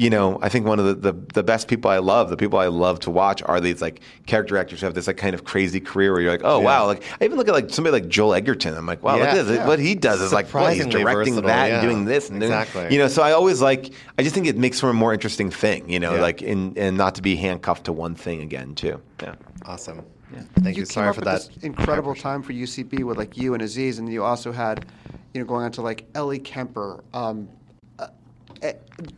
you 0.00 0.08
know, 0.08 0.38
I 0.40 0.48
think 0.48 0.64
one 0.64 0.78
of 0.78 0.86
the, 0.86 1.12
the, 1.12 1.20
the 1.34 1.42
best 1.42 1.68
people 1.68 1.90
I 1.90 1.98
love, 1.98 2.30
the 2.30 2.36
people 2.38 2.58
I 2.58 2.68
love 2.68 3.00
to 3.00 3.10
watch 3.10 3.42
are 3.42 3.60
these 3.60 3.82
like 3.82 4.00
character 4.26 4.56
actors 4.56 4.80
who 4.80 4.86
have 4.86 4.94
this 4.94 5.06
like 5.06 5.18
kind 5.18 5.34
of 5.34 5.44
crazy 5.44 5.78
career 5.78 6.12
where 6.12 6.22
you're 6.22 6.30
like, 6.30 6.40
oh 6.42 6.58
wow, 6.58 6.86
like 6.86 7.02
I 7.20 7.24
even 7.26 7.36
look 7.36 7.48
at 7.48 7.52
like 7.54 7.68
somebody 7.68 7.92
like 8.00 8.08
Joel 8.08 8.32
Edgerton. 8.32 8.74
I'm 8.74 8.86
like, 8.86 9.02
wow, 9.02 9.16
look 9.18 9.24
Yeah, 9.24 9.34
at 9.40 9.46
this. 9.46 9.56
yeah. 9.58 9.66
What 9.66 9.78
he 9.78 9.94
does 9.94 10.22
is 10.22 10.32
like, 10.32 10.50
boy, 10.50 10.72
he's 10.72 10.86
directing 10.86 11.34
versatile, 11.34 11.42
that 11.42 11.66
yeah. 11.68 11.80
and 11.80 11.82
doing 11.86 12.04
this 12.06 12.30
and 12.30 12.40
doing, 12.40 12.50
Exactly. 12.50 12.90
you 12.94 12.98
know. 12.98 13.08
So 13.08 13.22
I 13.22 13.32
always 13.32 13.60
like, 13.60 13.92
I 14.18 14.22
just 14.22 14.34
think 14.34 14.46
it 14.46 14.56
makes 14.56 14.80
for 14.80 14.88
a 14.88 14.94
more 14.94 15.12
interesting 15.12 15.50
thing, 15.50 15.90
you 15.90 16.00
know, 16.00 16.14
Yeah. 16.14 16.22
like 16.22 16.40
in 16.40 16.72
and 16.78 16.96
not 16.96 17.14
to 17.16 17.22
be 17.22 17.36
handcuffed 17.36 17.84
to 17.84 17.92
one 17.92 18.14
thing 18.14 18.40
again 18.40 18.74
too. 18.74 19.02
Yeah. 19.22 19.34
Awesome. 19.66 20.02
Yeah. 20.32 20.42
Thank 20.60 20.78
you. 20.78 20.84
came 20.84 20.86
Sorry 20.86 21.08
up 21.08 21.16
for 21.16 21.20
with 21.20 21.24
that. 21.26 21.52
this 21.54 21.62
incredible 21.62 22.14
time 22.14 22.42
for 22.42 22.54
UCB 22.54 23.04
with 23.04 23.18
like 23.18 23.36
you 23.36 23.52
and 23.52 23.62
Aziz, 23.62 23.98
and 23.98 24.10
you 24.10 24.24
also 24.24 24.50
had, 24.50 24.86
you 25.34 25.40
know, 25.42 25.46
going 25.46 25.66
on 25.66 25.72
to 25.72 25.82
like 25.82 26.06
Ellie 26.14 26.38
Kemper. 26.38 27.04
Um, 27.12 27.50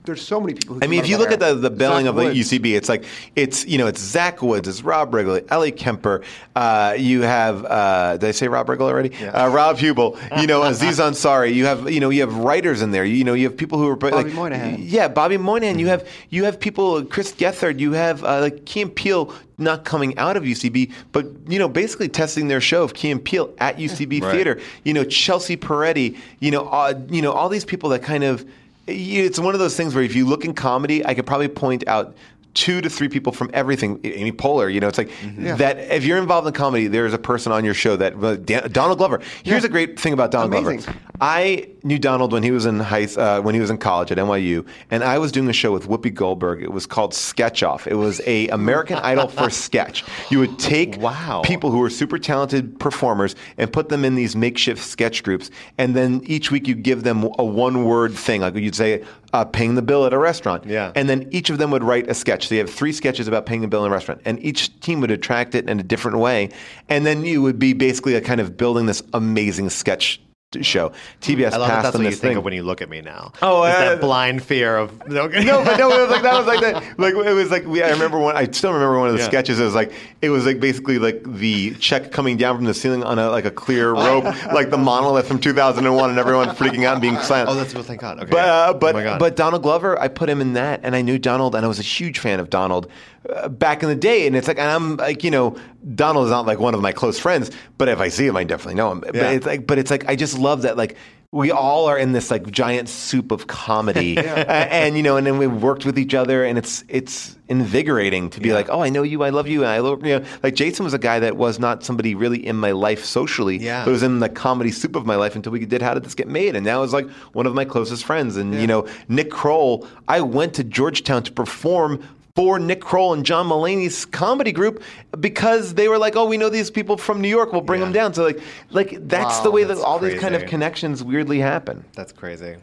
there's 0.05 0.23
so 0.23 0.41
many 0.41 0.55
people. 0.55 0.77
Who 0.77 0.81
I 0.83 0.87
mean, 0.87 1.01
if 1.01 1.09
you 1.09 1.19
look 1.19 1.31
at 1.31 1.41
the, 1.41 1.55
the 1.55 1.71
billing 1.71 2.05
Zach 2.05 2.11
of 2.11 2.17
the 2.17 2.25
Woods. 2.25 2.39
UCB, 2.51 2.75
it's 2.77 2.89
like 2.89 3.05
it's 3.37 3.67
you 3.67 3.79
know 3.79 3.87
it's 3.87 4.01
Zach 4.01 4.43
Woods, 4.43 4.69
it's 4.69 4.83
Rob 4.83 5.13
Riggle, 5.13 5.45
Ellie 5.51 5.73
Kemper. 5.73 6.23
Uh, 6.55 6.95
you 6.99 7.23
have 7.23 7.65
uh, 7.65 8.17
did 8.17 8.29
I 8.29 8.33
say 8.33 8.49
Rob 8.49 8.67
Riggle 8.69 8.83
already? 8.83 9.15
Uh, 9.25 9.49
Rob 9.49 9.79
Huebel. 9.79 10.19
You 10.39 10.47
know 10.47 10.63
Aziz 10.63 10.99
Ansari. 10.99 11.55
You 11.55 11.67
have 11.67 11.91
you 11.91 12.01
know 12.01 12.11
you 12.11 12.21
have 12.21 12.37
writers 12.37 12.83
in 12.83 12.91
there. 12.91 13.05
You 13.05 13.25
know 13.25 13.35
you 13.35 13.49
have 13.49 13.57
people 13.57 13.79
who 13.79 13.89
are 13.89 13.97
Bobby 13.97 14.15
like, 14.15 14.33
Moynihan. 14.33 14.77
Yeah, 14.79 15.09
Bobby 15.09 15.37
Moynihan. 15.37 15.79
You 15.79 15.89
have 15.89 16.09
you 16.31 16.45
have 16.45 16.61
people 16.61 17.05
Chris 17.05 17.33
Gethard. 17.33 17.81
You 17.81 17.93
have 17.93 18.25
uh, 18.25 18.41
like 18.41 18.65
Key 18.65 18.83
and 18.83 18.95
Peele 18.95 19.35
not 19.59 19.85
coming 19.85 20.17
out 20.19 20.37
of 20.37 20.43
UCB, 20.43 20.93
but 21.13 21.27
you 21.49 21.59
know 21.59 21.69
basically 21.69 22.09
testing 22.09 22.49
their 22.49 22.61
show 22.61 22.83
of 22.83 22.95
Key 22.95 23.11
and 23.11 23.25
Peele 23.25 23.53
at 23.59 23.79
UCB 23.79 24.23
Right. 24.23 24.33
Theater. 24.33 24.61
You 24.85 24.95
know 24.95 25.05
Chelsea 25.05 25.57
Peretti. 25.57 26.19
You 26.41 26.51
know 26.51 26.69
uh, 26.69 27.01
you 27.09 27.23
know 27.23 27.33
all 27.33 27.49
these 27.49 27.65
people 27.65 27.91
that 27.91 28.03
kind 28.03 28.25
of 28.25 28.47
it's 28.87 29.39
one 29.39 29.55
of 29.55 29.61
those 29.61 29.77
things 29.77 29.95
where 29.95 30.05
if 30.05 30.15
you 30.15 30.27
look 30.27 30.45
in 30.45 30.55
comedy, 30.55 31.05
I 31.05 31.15
could 31.15 31.27
probably 31.27 31.49
point 31.49 31.87
out 31.87 32.15
two 32.55 32.81
to 32.81 32.91
three 32.91 33.09
people 33.09 33.33
from 33.33 33.51
everything. 33.55 33.99
Amy 34.05 34.33
Poehler, 34.33 34.73
you 34.73 34.79
know, 34.81 34.89
it's 34.89 34.99
like 34.99 35.11
Yeah. 35.39 35.57
that. 35.57 35.79
If 35.95 36.05
you're 36.05 36.19
involved 36.19 36.47
in 36.47 36.53
comedy, 36.53 36.87
there's 36.87 37.15
a 37.15 37.19
person 37.19 37.51
on 37.53 37.65
your 37.65 37.75
show 37.75 37.97
that 37.97 38.19
well, 38.19 38.37
Dan, 38.37 38.69
Donald 38.73 38.99
Glover. 38.99 39.21
Here's 39.43 39.63
Yeah. 39.63 39.69
a 39.69 39.71
great 39.71 39.99
thing 39.99 40.13
about 40.13 40.31
Donald 40.31 40.53
Amazing. 40.55 40.81
Glover. 40.81 40.99
I 41.21 41.69
knew 41.85 41.99
Donald 41.99 42.33
when 42.33 42.43
he 42.43 42.51
was 42.51 42.67
in 42.67 42.81
high 42.81 43.05
uh, 43.17 43.41
when 43.41 43.55
he 43.55 43.61
was 43.61 43.71
in 43.71 43.79
college 43.79 44.11
at 44.13 44.19
NYU, 44.19 44.65
and 44.91 45.05
I 45.05 45.19
was 45.19 45.31
doing 45.33 45.49
a 45.49 45.53
show 45.53 45.73
with 45.73 45.89
Whoopi 45.89 46.13
Goldberg. 46.13 46.63
It 46.63 46.73
was 46.73 46.85
called 46.87 47.15
Sketch 47.15 47.63
Off. 47.63 47.87
It 47.87 47.95
was 47.95 48.21
a 48.27 48.49
American 48.49 48.99
Idol 49.03 49.29
for 49.29 49.49
sketch. 49.49 50.05
You 50.31 50.39
would 50.41 50.59
take 50.59 51.01
Wow. 51.01 51.43
people 51.45 51.71
who 51.71 51.79
were 51.79 51.91
super 51.91 52.19
talented 52.19 52.79
performers 52.81 53.35
and 53.57 53.73
put 53.73 53.89
them 53.89 54.05
in 54.05 54.15
these 54.17 54.35
makeshift 54.37 54.85
sketch 54.85 55.23
groups, 55.23 55.51
and 55.79 55.95
then 55.95 56.23
each 56.27 56.51
week 56.51 56.67
you 56.69 56.75
give 56.75 57.03
them 57.05 57.29
a 57.39 57.45
one 57.45 57.85
word 57.85 58.13
thing, 58.15 58.41
like 58.41 58.57
you'd 58.57 58.75
say, 58.75 59.03
uh, 59.33 59.45
paying 59.45 59.75
the 59.75 59.83
bill 59.83 60.05
at 60.07 60.13
a 60.13 60.19
restaurant. 60.19 60.67
Yeah. 60.67 60.93
And 60.95 61.09
then 61.09 61.29
each 61.31 61.51
of 61.51 61.59
them 61.59 61.71
would 61.71 61.85
write 61.85 62.09
a 62.09 62.15
sketch. 62.15 62.49
So 62.49 62.55
you 62.55 62.61
have 62.61 62.71
three 62.71 62.93
sketches 62.93 63.29
about 63.29 63.47
paying 63.47 63.63
the 63.63 63.69
bill 63.69 63.85
in 63.85 63.91
a 63.91 63.95
restaurant, 63.95 64.21
and 64.25 64.43
each 64.45 64.79
team 64.81 65.01
would 65.01 65.11
attract 65.11 65.55
it 65.55 65.69
in 65.69 65.81
a 65.81 65.83
different 65.83 66.19
way. 66.19 66.51
And 66.89 67.07
then 67.07 67.25
you 67.25 67.43
would 67.43 67.59
be 67.59 67.73
basically 67.73 68.15
a 68.15 68.21
kind 68.21 68.41
of 68.41 68.57
building 68.57 68.87
this 68.87 69.03
amazing 69.13 69.71
sketch 69.71 70.21
show. 70.61 70.93
TBS 71.21 71.53
I 71.53 71.57
love 71.57 71.69
that 71.69 71.83
that's 71.83 71.97
on 71.97 72.01
what 72.03 72.05
you 72.05 72.11
this 72.11 72.21
think 72.21 72.31
thing. 72.33 72.37
of 72.39 72.45
when 72.45 72.53
you 72.53 72.63
look 72.63 72.83
at 72.83 72.89
me 72.91 73.01
now. 73.01 73.33
Oh, 73.41 73.65
Is 73.65 73.75
uh, 73.75 73.79
that 73.81 74.01
blind 74.01 74.43
fear 74.43 74.77
of 74.77 75.09
no, 75.09 75.27
no, 75.29 75.65
but 75.65 75.79
no, 75.79 75.91
it 75.91 76.01
was 76.03 76.11
like 76.11 76.23
that 76.23 76.35
was 76.35 76.47
like 76.47 76.61
that. 76.61 76.99
Like 76.99 77.15
it 77.15 77.33
was 77.35 77.51
like 77.51 77.65
we. 77.67 77.83
I 77.83 77.91
remember 77.91 78.19
one. 78.19 78.37
I 78.37 78.45
still 78.51 78.73
remember 78.73 78.99
one 78.99 79.09
of 79.09 79.15
the 79.15 79.21
Yeah. 79.21 79.27
sketches. 79.29 79.59
It 79.61 79.65
was 79.65 79.75
like 79.75 79.93
it 80.21 80.29
was 80.31 80.45
like 80.45 80.61
basically 80.61 80.99
like 80.99 81.23
the 81.25 81.75
check 81.77 82.13
coming 82.13 82.37
down 82.37 82.57
from 82.57 82.65
the 82.67 82.75
ceiling 82.75 83.03
on 83.05 83.19
a 83.19 83.31
like 83.31 83.45
a 83.45 83.51
clear 83.51 83.93
rope, 83.95 84.25
like 84.53 84.71
the 84.71 84.79
monolith 84.79 85.27
from 85.27 85.39
2001, 85.39 86.11
and 86.11 86.19
everyone 86.19 86.49
freaking 86.49 86.85
out 86.85 86.95
and 86.95 87.03
being 87.03 87.19
silent. 87.19 87.51
Oh, 87.51 87.55
that's 87.55 87.73
real. 87.75 87.83
Thank 87.83 88.01
God. 88.01 88.19
Okay. 88.21 88.31
But 88.31 88.49
uh, 88.49 88.67
Oh 88.71 88.75
but 88.79 88.93
God. 88.93 89.19
but 89.19 89.37
Donald 89.37 89.63
Glover, 89.63 89.99
I 90.01 90.09
put 90.09 90.29
him 90.29 90.41
in 90.41 90.53
that, 90.55 90.81
and 90.83 90.95
I 90.97 91.03
knew 91.03 91.19
Donald, 91.19 91.55
and 91.55 91.65
I 91.65 91.69
was 91.69 91.79
a 91.79 91.83
huge 91.83 92.19
fan 92.19 92.41
of 92.41 92.51
Donald 92.51 92.89
uh, 93.29 93.49
back 93.49 93.83
in 93.83 93.89
the 93.89 93.95
day. 93.97 94.27
And 94.27 94.35
it's 94.37 94.49
like, 94.49 94.59
and 94.59 94.71
I'm 94.71 94.97
like, 94.97 95.25
you 95.25 95.31
know, 95.31 95.57
Donald 95.95 96.27
is 96.27 96.31
not 96.31 96.47
like 96.47 96.59
one 96.59 96.75
of 96.75 96.81
my 96.81 96.93
close 96.93 97.19
friends, 97.19 97.51
but 97.79 97.89
if 97.89 97.99
I 98.01 98.09
see 98.09 98.27
him, 98.27 98.37
I 98.37 98.45
definitely 98.45 98.75
know 98.75 98.93
him. 98.93 99.01
But 99.01 99.15
it's 99.17 99.47
like, 99.47 99.67
but 99.67 99.79
it's 99.79 99.91
like, 99.91 100.09
I 100.09 100.17
just 100.17 100.39
love 100.39 100.63
that, 100.63 100.77
like. 100.77 100.97
We 101.35 101.51
all 101.51 101.87
are 101.87 101.97
in 101.97 102.13
this 102.13 102.31
like 102.31 102.51
giant 102.51 102.91
soup 102.91 103.31
of 103.33 103.47
comedy, 103.47 104.17
A- 104.19 104.47
and 104.47 104.99
you 104.99 105.03
know, 105.03 105.17
and 105.17 105.27
then 105.27 105.39
we 105.39 105.47
worked 105.47 105.87
with 105.87 105.99
each 105.99 106.13
other, 106.13 106.45
and 106.45 106.59
it's 106.59 106.85
it's 106.89 107.39
invigorating 107.49 108.29
to 108.29 108.39
be 108.41 108.51
Yeah. 108.51 108.55
like, 108.57 108.69
oh, 108.69 108.83
I 108.83 108.91
know 108.91 109.03
you, 109.03 109.23
I 109.23 109.31
love 109.31 109.49
you, 109.49 109.61
and 109.63 109.71
I 109.71 109.79
love 109.79 110.05
you. 110.05 110.19
Know, 110.19 110.25
like 110.43 110.55
Jason 110.55 110.85
was 110.85 110.93
a 110.93 110.99
guy 110.99 111.21
that 111.21 111.39
was 111.39 111.59
not 111.59 111.85
somebody 111.85 112.15
really 112.15 112.45
in 112.47 112.57
my 112.57 112.73
life 112.73 113.03
socially, 113.03 113.57
Yeah. 113.57 113.83
but 113.87 113.93
was 113.93 114.03
in 114.03 114.19
the 114.21 114.29
comedy 114.29 114.71
soup 114.71 114.95
of 114.95 115.07
my 115.07 115.17
life 115.17 115.35
until 115.35 115.53
we 115.53 115.65
did 115.65 115.81
How 115.81 115.95
Did 115.95 116.05
This 116.05 116.15
Get 116.15 116.29
Made? 116.29 116.55
And 116.55 116.67
now 116.67 116.83
is 116.83 116.93
like 116.93 117.09
one 117.33 117.47
of 117.47 117.55
my 117.55 117.65
closest 117.65 118.05
friends. 118.05 118.37
And, 118.37 118.55
you 118.61 118.67
know, 118.67 118.87
Nick 119.09 119.31
Kroll, 119.31 119.87
I 120.09 120.21
went 120.21 120.53
to 120.57 120.65
Georgetown 120.65 121.23
to 121.23 121.33
perform 121.33 122.07
for 122.35 122.59
Nick 122.59 122.81
Kroll 122.81 123.13
and 123.13 123.25
John 123.25 123.49
Mulaney's 123.49 124.05
comedy 124.05 124.53
group 124.53 124.83
because 125.21 125.75
they 125.75 125.89
were 125.89 125.99
like, 125.99 126.17
"Oh, 126.17 126.25
we 126.27 126.37
know 126.37 126.49
these 126.49 126.71
people 126.71 126.97
from 126.97 127.21
New 127.21 127.29
York. 127.29 127.53
We'll 127.53 127.61
bring 127.61 127.81
Yeah. 127.81 127.87
them 127.87 127.93
down." 127.93 128.15
So 128.15 128.25
like, 128.25 128.41
like 128.71 129.09
that's 129.09 129.39
Wow, 129.39 129.43
the 129.45 129.51
way 129.51 129.63
that 129.65 129.69
that's 129.75 129.81
all 129.81 129.99
these 129.99 130.19
kind 130.19 130.35
of 130.35 130.47
connections 130.47 131.03
weirdly 131.05 131.39
happen. 131.41 131.85
That's 131.95 132.13
crazy. 132.13 132.57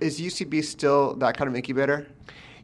Is 0.00 0.20
UCB 0.20 0.62
still 0.62 1.14
that 1.14 1.36
kind 1.36 1.48
of 1.48 1.56
incubator? 1.56 2.06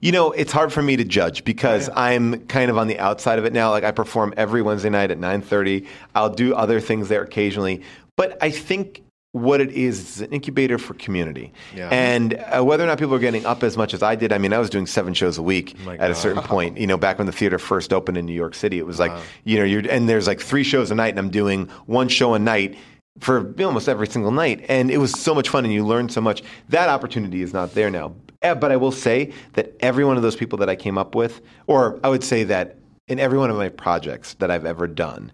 You 0.00 0.10
know, 0.12 0.32
it's 0.32 0.50
hard 0.52 0.72
for 0.72 0.82
me 0.82 0.96
to 0.96 1.04
judge 1.04 1.44
because 1.44 1.88
I'm 1.94 2.44
kind 2.46 2.70
of 2.70 2.76
on 2.76 2.88
the 2.88 2.98
outside 2.98 3.38
of 3.38 3.44
it 3.44 3.52
now. 3.52 3.70
Like 3.70 3.84
I 3.84 3.92
perform 3.92 4.34
every 4.36 4.60
Wednesday 4.60 4.90
night 4.90 5.10
at 5.10 5.18
9:30. 5.18 5.86
I'll 6.14 6.28
do 6.30 6.54
other 6.54 6.80
things 6.80 7.08
there 7.08 7.22
occasionally, 7.22 7.82
but 8.16 8.36
I 8.42 8.50
think 8.50 9.02
what 9.32 9.62
it 9.62 9.70
is 9.72 10.16
is 10.16 10.20
an 10.20 10.30
incubator 10.30 10.78
for 10.78 10.92
community. 10.94 11.52
Yeah. 11.74 11.88
And 11.90 12.34
uh, 12.34 12.62
whether 12.62 12.84
or 12.84 12.86
not 12.86 12.98
people 12.98 13.14
are 13.14 13.18
getting 13.18 13.46
up 13.46 13.62
as 13.62 13.78
much 13.78 13.94
as 13.94 14.02
I 14.02 14.14
did, 14.14 14.30
I 14.30 14.36
mean, 14.36 14.52
I 14.52 14.58
was 14.58 14.68
doing 14.68 14.86
seven 14.86 15.14
shows 15.14 15.38
a 15.38 15.42
week 15.42 15.74
at 16.00 16.10
a 16.10 16.14
certain 16.14 16.42
point. 16.42 16.76
You 16.78 16.86
know, 16.86 16.98
back 16.98 17.16
when 17.18 17.26
the 17.26 17.32
theater 17.32 17.58
first 17.58 17.94
opened 17.94 18.18
in 18.18 18.26
New 18.26 18.34
York 18.34 18.54
City, 18.54 18.78
it 18.78 18.86
was 18.86 18.98
like, 19.00 19.10
you 19.44 19.58
know, 19.58 19.64
you're 19.64 19.82
and 19.90 20.06
there's 20.08 20.26
like 20.26 20.40
three 20.40 20.62
shows 20.62 20.90
a 20.90 20.94
night, 20.94 21.08
and 21.10 21.18
I'm 21.18 21.30
doing 21.30 21.68
one 21.86 22.08
show 22.08 22.34
a 22.34 22.38
night 22.38 22.76
for 23.20 23.54
almost 23.62 23.88
every 23.88 24.06
single 24.06 24.32
night, 24.32 24.66
and 24.68 24.90
it 24.90 24.98
was 24.98 25.12
so 25.12 25.34
much 25.34 25.48
fun, 25.48 25.64
and 25.64 25.72
you 25.72 25.84
learned 25.84 26.12
so 26.12 26.20
much. 26.20 26.42
That 26.68 26.90
opportunity 26.90 27.40
is 27.40 27.54
not 27.54 27.74
there 27.74 27.90
now. 27.90 28.14
Eh, 28.42 28.54
But 28.54 28.70
I 28.70 28.76
will 28.76 28.92
say 28.92 29.32
that 29.54 29.72
every 29.80 30.04
one 30.04 30.16
of 30.16 30.22
those 30.22 30.36
people 30.36 30.58
that 30.58 30.68
I 30.68 30.76
came 30.76 30.98
up 30.98 31.14
with, 31.14 31.40
or 31.66 31.98
I 32.04 32.08
would 32.10 32.24
say 32.24 32.44
that 32.44 32.76
in 33.08 33.18
every 33.18 33.38
one 33.38 33.50
of 33.50 33.56
my 33.56 33.68
projects 33.70 34.34
that 34.34 34.50
I've 34.50 34.66
ever 34.66 34.86
done, 34.86 35.32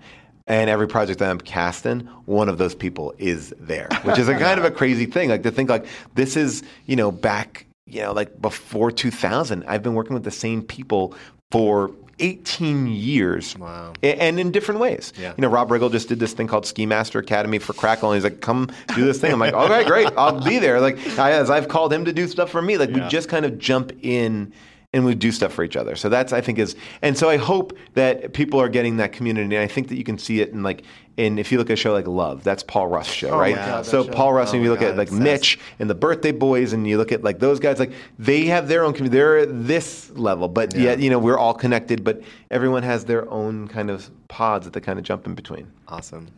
and 0.48 0.70
every 0.70 0.88
project 0.88 1.18
that 1.20 1.30
I'm 1.30 1.40
cast 1.40 1.86
in, 1.86 2.00
one 2.24 2.48
of 2.48 2.58
those 2.58 2.74
people 2.74 3.14
is 3.18 3.54
there, 3.60 3.88
which 4.02 4.18
is 4.18 4.28
a 4.28 4.34
kind 4.38 4.58
of 4.58 4.64
a 4.64 4.70
crazy 4.70 5.06
thing. 5.06 5.28
Like 5.28 5.42
to 5.42 5.50
think 5.50 5.68
like 5.68 5.86
this 6.14 6.36
is, 6.36 6.62
you 6.86 6.96
know, 6.96 7.12
back, 7.12 7.66
you 7.86 8.00
know, 8.00 8.12
like 8.12 8.40
before 8.40 8.90
2000, 8.90 9.62
I've 9.64 9.82
been 9.82 9.94
working 9.94 10.14
with 10.14 10.24
the 10.24 10.30
same 10.30 10.62
people 10.62 11.14
for 11.50 11.92
18 12.18 12.86
years. 12.86 13.56
Wow. 13.58 13.92
And 14.02 14.40
in 14.40 14.50
different 14.50 14.80
ways. 14.80 15.12
Yeah. 15.18 15.34
You 15.36 15.42
know, 15.42 15.48
Rob 15.48 15.68
Riggle 15.68 15.92
just 15.92 16.08
did 16.08 16.18
this 16.18 16.32
thing 16.32 16.48
called 16.48 16.64
Ski 16.66 16.86
Master 16.86 17.18
Academy 17.18 17.58
for 17.58 17.74
Crackle, 17.74 18.10
and 18.10 18.16
he's 18.16 18.24
like, 18.24 18.40
"Come 18.40 18.70
do 18.94 19.04
this 19.04 19.20
thing." 19.20 19.32
I'm 19.32 19.38
like, 19.38 19.54
"Okay, 19.54 19.84
great, 19.84 20.08
I'll 20.16 20.42
be 20.42 20.58
there." 20.58 20.80
Like, 20.80 20.98
I, 21.18 21.32
as 21.32 21.50
I've 21.50 21.68
called 21.68 21.92
him 21.92 22.06
to 22.06 22.12
do 22.12 22.26
stuff 22.26 22.50
for 22.50 22.60
me, 22.60 22.76
like 22.76 22.90
we 22.90 23.00
just 23.02 23.28
kind 23.28 23.44
of 23.44 23.58
jump 23.58 23.92
in 24.02 24.52
and 24.94 25.04
we 25.04 25.14
do 25.14 25.30
stuff 25.30 25.52
for 25.52 25.64
each 25.64 25.76
other. 25.76 25.96
So 25.96 26.08
that's 26.08 26.32
I 26.32 26.40
think 26.40 26.58
is, 26.58 26.74
and 27.02 27.16
so 27.16 27.28
I 27.28 27.36
hope 27.36 27.76
that 27.94 28.32
people 28.32 28.58
are 28.60 28.68
getting 28.70 28.96
that 28.98 29.12
community. 29.12 29.54
And 29.54 29.62
I 29.62 29.66
think 29.66 29.88
that 29.88 29.96
you 29.96 30.04
can 30.04 30.16
see 30.18 30.40
it 30.40 30.50
in 30.50 30.62
like, 30.62 30.82
in 31.18 31.38
if 31.38 31.52
you 31.52 31.58
look 31.58 31.68
at 31.68 31.74
a 31.74 31.76
show 31.76 31.92
like 31.92 32.06
Love, 32.06 32.42
that's 32.42 32.62
Paul 32.62 32.86
Rust 32.86 33.10
show, 33.10 33.30
Oh 33.30 33.38
right? 33.38 33.54
God, 33.54 33.84
so 33.84 34.04
show. 34.04 34.10
Paul 34.10 34.32
Rust, 34.32 34.54
Oh 34.54 34.56
and 34.56 34.64
you 34.64 34.70
look 34.70 34.80
God, 34.80 34.90
at 34.92 34.96
like 34.96 35.08
obsessed. 35.08 35.22
Mitch 35.22 35.58
and 35.78 35.90
the 35.90 35.94
Birthday 35.94 36.32
Boys, 36.32 36.72
and 36.72 36.88
you 36.88 36.96
look 36.96 37.12
at 37.12 37.22
like 37.22 37.38
those 37.38 37.60
guys, 37.60 37.78
like 37.78 37.92
they 38.18 38.46
have 38.46 38.66
their 38.68 38.82
own 38.84 38.94
community. 38.94 39.18
They're 39.18 39.38
at 39.38 39.66
this 39.66 40.10
level, 40.12 40.48
but 40.48 40.74
Yeah. 40.74 40.82
yet 40.84 41.00
you 41.00 41.10
know 41.10 41.18
we're 41.18 41.38
all 41.38 41.54
connected, 41.54 42.02
but 42.02 42.22
everyone 42.50 42.82
has 42.82 43.04
their 43.04 43.28
own 43.30 43.68
kind 43.68 43.90
of 43.90 44.10
pods 44.28 44.64
that 44.64 44.72
they 44.72 44.80
kind 44.80 44.98
of 44.98 45.04
jump 45.04 45.26
in 45.26 45.34
between. 45.34 45.70
Awesome. 45.88 46.28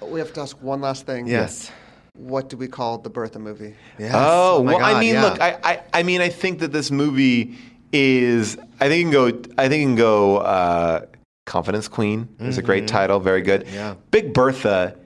We 0.00 0.20
have 0.20 0.32
to 0.34 0.42
ask 0.42 0.60
one 0.62 0.80
last 0.80 1.06
thing. 1.06 1.26
Yes. 1.26 1.72
What 2.14 2.48
do 2.50 2.56
we 2.56 2.68
call 2.68 2.98
the 2.98 3.08
Bertha 3.10 3.38
movie? 3.38 3.74
Yes. 3.98 4.12
Oh, 4.14 4.62
my 4.62 4.74
well, 4.74 4.84
I 4.84 5.00
mean, 5.00 5.14
yeah. 5.14 5.22
look, 5.24 5.40
I, 5.40 5.58
I, 5.64 5.82
I 5.94 6.02
mean, 6.02 6.20
I 6.20 6.28
think 6.28 6.58
that 6.58 6.70
this 6.72 6.90
movie 6.90 7.56
is. 7.92 8.58
I 8.80 8.88
think 8.88 9.00
it 9.00 9.02
can 9.04 9.10
go. 9.12 9.26
I 9.56 9.68
think 9.68 9.82
it 9.82 9.86
can 9.86 9.96
go. 9.96 10.38
Uh, 10.38 11.06
Confidence 11.46 11.88
Queen 11.88 12.28
is 12.38 12.56
a 12.58 12.62
great 12.62 12.86
title, 12.86 13.18
very 13.18 13.42
good. 13.42 13.64
Mm-hmm. 13.64 13.74
Yeah. 13.74 13.94
Big 14.12 14.32
Bertha 14.32 14.96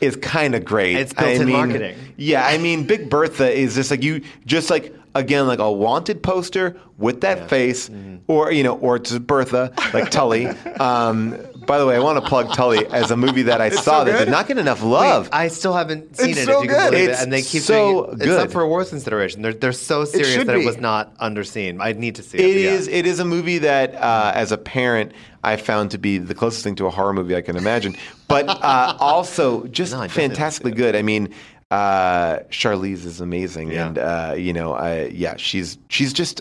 is 0.00 0.14
kind 0.16 0.54
of 0.54 0.64
great. 0.64 0.96
It's 0.96 1.14
I 1.16 1.22
built-in 1.24 1.46
mean, 1.46 1.56
marketing. 1.56 1.96
Yeah, 2.16 2.44
I 2.46 2.58
mean, 2.58 2.84
Big 2.86 3.08
Bertha 3.08 3.50
is 3.50 3.74
just 3.76 3.90
like 3.90 4.02
you, 4.02 4.22
just 4.44 4.68
like 4.68 4.94
again, 5.14 5.46
like 5.46 5.58
a 5.58 5.72
wanted 5.72 6.22
poster 6.22 6.76
with 6.98 7.22
that 7.22 7.48
face, 7.48 7.88
Mm-hmm. 7.88 8.16
or 8.26 8.52
you 8.52 8.62
know, 8.62 8.76
or 8.78 8.98
just 8.98 9.26
Bertha, 9.26 9.72
like 9.94 10.10
Tully. 10.10 10.46
Um, 10.80 11.38
by 11.66 11.78
the 11.78 11.86
way, 11.86 11.96
I 11.96 11.98
want 11.98 12.22
to 12.22 12.28
plug 12.28 12.52
Tully 12.54 12.86
as 12.86 13.10
a 13.10 13.16
movie 13.16 13.42
that 13.42 13.60
I 13.60 13.70
saw 13.70 14.04
that 14.04 14.18
did 14.18 14.30
not 14.30 14.46
get 14.48 14.58
enough 14.58 14.82
love. 14.82 15.24
Wait, 15.26 15.34
I 15.34 15.48
still 15.48 15.72
haven't 15.74 16.16
seen 16.16 16.30
It's 16.30 16.40
it. 16.40 16.44
so 16.46 16.58
if 16.58 16.64
you 16.64 16.68
can 16.70 16.78
good. 16.78 16.90
believe 16.92 17.08
It's 17.10 17.20
it. 17.20 17.22
And 17.24 17.32
they 17.32 17.42
keep 17.42 17.62
so 17.62 18.06
doing 18.06 18.20
it. 18.20 18.22
It's 18.22 18.30
up 18.32 18.42
good. 18.48 18.52
for 18.52 18.62
awards 18.62 18.90
consideration. 18.90 19.42
They're, 19.42 19.52
they're 19.54 19.72
so 19.72 20.04
serious 20.04 20.32
should 20.32 20.46
that 20.46 20.54
be. 20.56 20.62
it 20.62 20.66
was 20.66 20.78
not 20.78 21.16
underseen. 21.18 21.80
I 21.80 21.92
need 21.92 22.14
to 22.16 22.22
see 22.22 22.38
it. 22.38 22.40
It 22.44 22.54
but 22.54 22.60
yeah. 22.60 22.70
is. 22.72 22.88
It 22.88 23.06
is 23.06 23.18
a 23.20 23.24
movie 23.24 23.58
that, 23.58 23.94
uh, 23.94 24.32
as 24.34 24.52
a 24.52 24.58
parent, 24.58 25.12
I 25.42 25.56
found 25.56 25.90
to 25.92 25.98
be 25.98 26.18
the 26.18 26.34
closest 26.34 26.64
thing 26.64 26.74
to 26.76 26.86
a 26.86 26.90
horror 26.90 27.12
movie 27.12 27.36
I 27.36 27.40
can 27.42 27.56
imagine. 27.56 27.96
But 28.28 28.48
uh, 28.48 28.96
also 29.00 29.66
just 29.66 29.92
No, 29.92 30.06
fantastically 30.08 30.72
good. 30.72 30.96
I 30.96 31.02
mean, 31.02 31.32
uh, 31.72 32.38
Charlize 32.50 33.04
is 33.04 33.20
amazing, 33.20 33.72
Yeah. 33.72 33.86
and 33.88 33.98
uh, 33.98 34.34
you 34.36 34.52
know, 34.52 34.74
I, 34.74 35.06
yeah, 35.06 35.36
she's 35.36 35.78
she's 35.88 36.12
just 36.12 36.40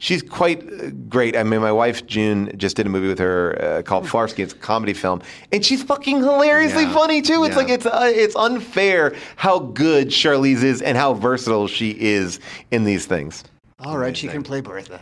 she's 0.00 0.20
quite 0.20 0.62
uh, 0.68 0.90
great. 1.08 1.36
I 1.36 1.44
mean, 1.44 1.60
my 1.60 1.70
wife 1.70 2.04
June 2.06 2.50
just 2.56 2.74
did 2.76 2.86
a 2.86 2.88
movie 2.88 3.06
with 3.06 3.20
her 3.20 3.56
uh, 3.62 3.82
called 3.82 4.04
Farsky. 4.04 4.40
It's 4.40 4.52
a 4.52 4.56
comedy 4.56 4.92
film, 4.92 5.22
and 5.52 5.64
she's 5.64 5.82
fucking 5.84 6.18
hilariously 6.18 6.84
Yeah. 6.84 6.92
funny 6.94 7.22
too. 7.22 7.44
It's 7.44 7.52
Yeah. 7.54 7.62
like 7.62 7.68
it's 7.68 7.86
uh, 7.86 8.10
it's 8.12 8.34
unfair 8.34 9.14
how 9.36 9.60
good 9.60 10.08
Charlize 10.08 10.64
is 10.64 10.82
and 10.82 10.98
how 10.98 11.14
versatile 11.14 11.68
she 11.68 11.90
is 11.92 12.40
in 12.72 12.82
these 12.84 13.06
things. 13.06 13.44
All 13.80 13.98
right, 13.98 14.16
she 14.16 14.28
can 14.28 14.42
play 14.42 14.60
Bertha. 14.60 14.94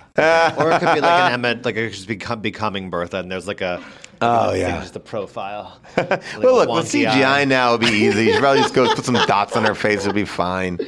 or 0.59 0.71
it 0.73 0.81
could 0.81 0.95
be 0.95 1.01
like 1.01 1.05
an 1.05 1.33
Emmett, 1.45 1.65
like 1.65 1.77
it's 1.77 1.97
just 1.97 2.09
become, 2.09 2.41
becoming 2.41 2.91
Bertha, 2.91 3.19
and 3.19 3.31
there's 3.31 3.47
like 3.47 3.61
a 3.61 3.81
Oh, 4.23 4.55
yeah. 4.55 4.81
just 4.81 4.97
a 4.97 5.01
profile. 5.01 5.79
Like 5.97 6.23
well, 6.39 6.55
look, 6.55 6.69
with 6.69 6.87
CGI 6.87 7.25
eye. 7.25 7.45
now, 7.45 7.75
it'll 7.75 7.87
be 7.91 7.95
easy. 7.95 8.31
Should 8.33 8.41
probably 8.41 8.63
just 8.63 8.75
go 8.75 8.93
put 8.95 9.05
some 9.05 9.15
dots 9.27 9.57
on 9.57 9.65
her 9.65 9.75
face. 9.75 10.01
It'll 10.01 10.13
be 10.13 10.25
fine. 10.25 10.79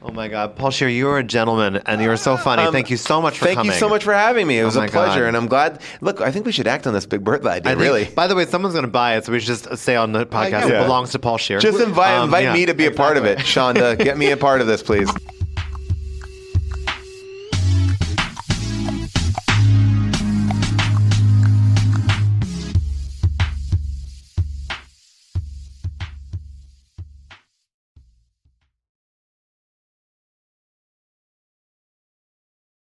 Oh 0.00 0.10
my 0.12 0.28
God, 0.28 0.56
Paul 0.56 0.70
Scheer, 0.70 0.88
you 0.88 1.08
are 1.08 1.18
a 1.18 1.24
gentleman, 1.24 1.82
and 1.84 2.00
you're 2.00 2.16
so 2.16 2.36
funny. 2.36 2.62
Um, 2.62 2.72
thank 2.72 2.88
you 2.88 2.96
so 2.96 3.20
much 3.20 3.38
for 3.38 3.44
Thank 3.44 3.58
coming. 3.58 3.72
you 3.72 3.78
so 3.78 3.88
much 3.88 4.04
for 4.04 4.14
having 4.14 4.46
me. 4.46 4.58
It 4.58 4.64
was 4.64 4.76
Oh 4.76 4.82
a 4.82 4.88
pleasure, 4.88 5.20
God. 5.20 5.26
and 5.28 5.36
I'm 5.36 5.48
glad. 5.48 5.82
Look, 6.00 6.20
I 6.20 6.30
think 6.30 6.46
we 6.46 6.52
should 6.52 6.66
act 6.68 6.86
on 6.86 6.94
this 6.94 7.04
Big 7.04 7.22
Bertha 7.24 7.48
idea. 7.48 7.72
I 7.72 7.74
think- 7.74 7.82
really, 7.82 8.04
By 8.04 8.26
the 8.26 8.34
way, 8.34 8.46
someone's 8.46 8.74
going 8.74 8.84
to 8.86 8.90
buy 8.90 9.16
it, 9.16 9.24
so 9.26 9.32
we 9.32 9.40
should 9.40 9.48
just 9.48 9.76
say 9.76 9.96
on 9.96 10.12
the 10.12 10.24
podcast 10.24 10.68
yeah. 10.70 10.80
it 10.80 10.84
belongs 10.84 11.10
to 11.10 11.18
Paul 11.18 11.36
Scheer. 11.36 11.58
just 11.58 11.80
invite 11.80 12.14
Um, 12.16 12.24
invite 12.26 12.44
yeah, 12.44 12.54
me 12.54 12.66
to 12.66 12.74
be 12.74 12.86
a 12.86 12.90
part 12.92 13.16
of 13.16 13.24
it, 13.26 13.38
Shonda. 13.38 13.98
Get 13.98 14.16
me 14.16 14.30
a 14.30 14.36
part 14.36 14.60
of 14.60 14.66
this, 14.66 14.82
please. 14.82 15.10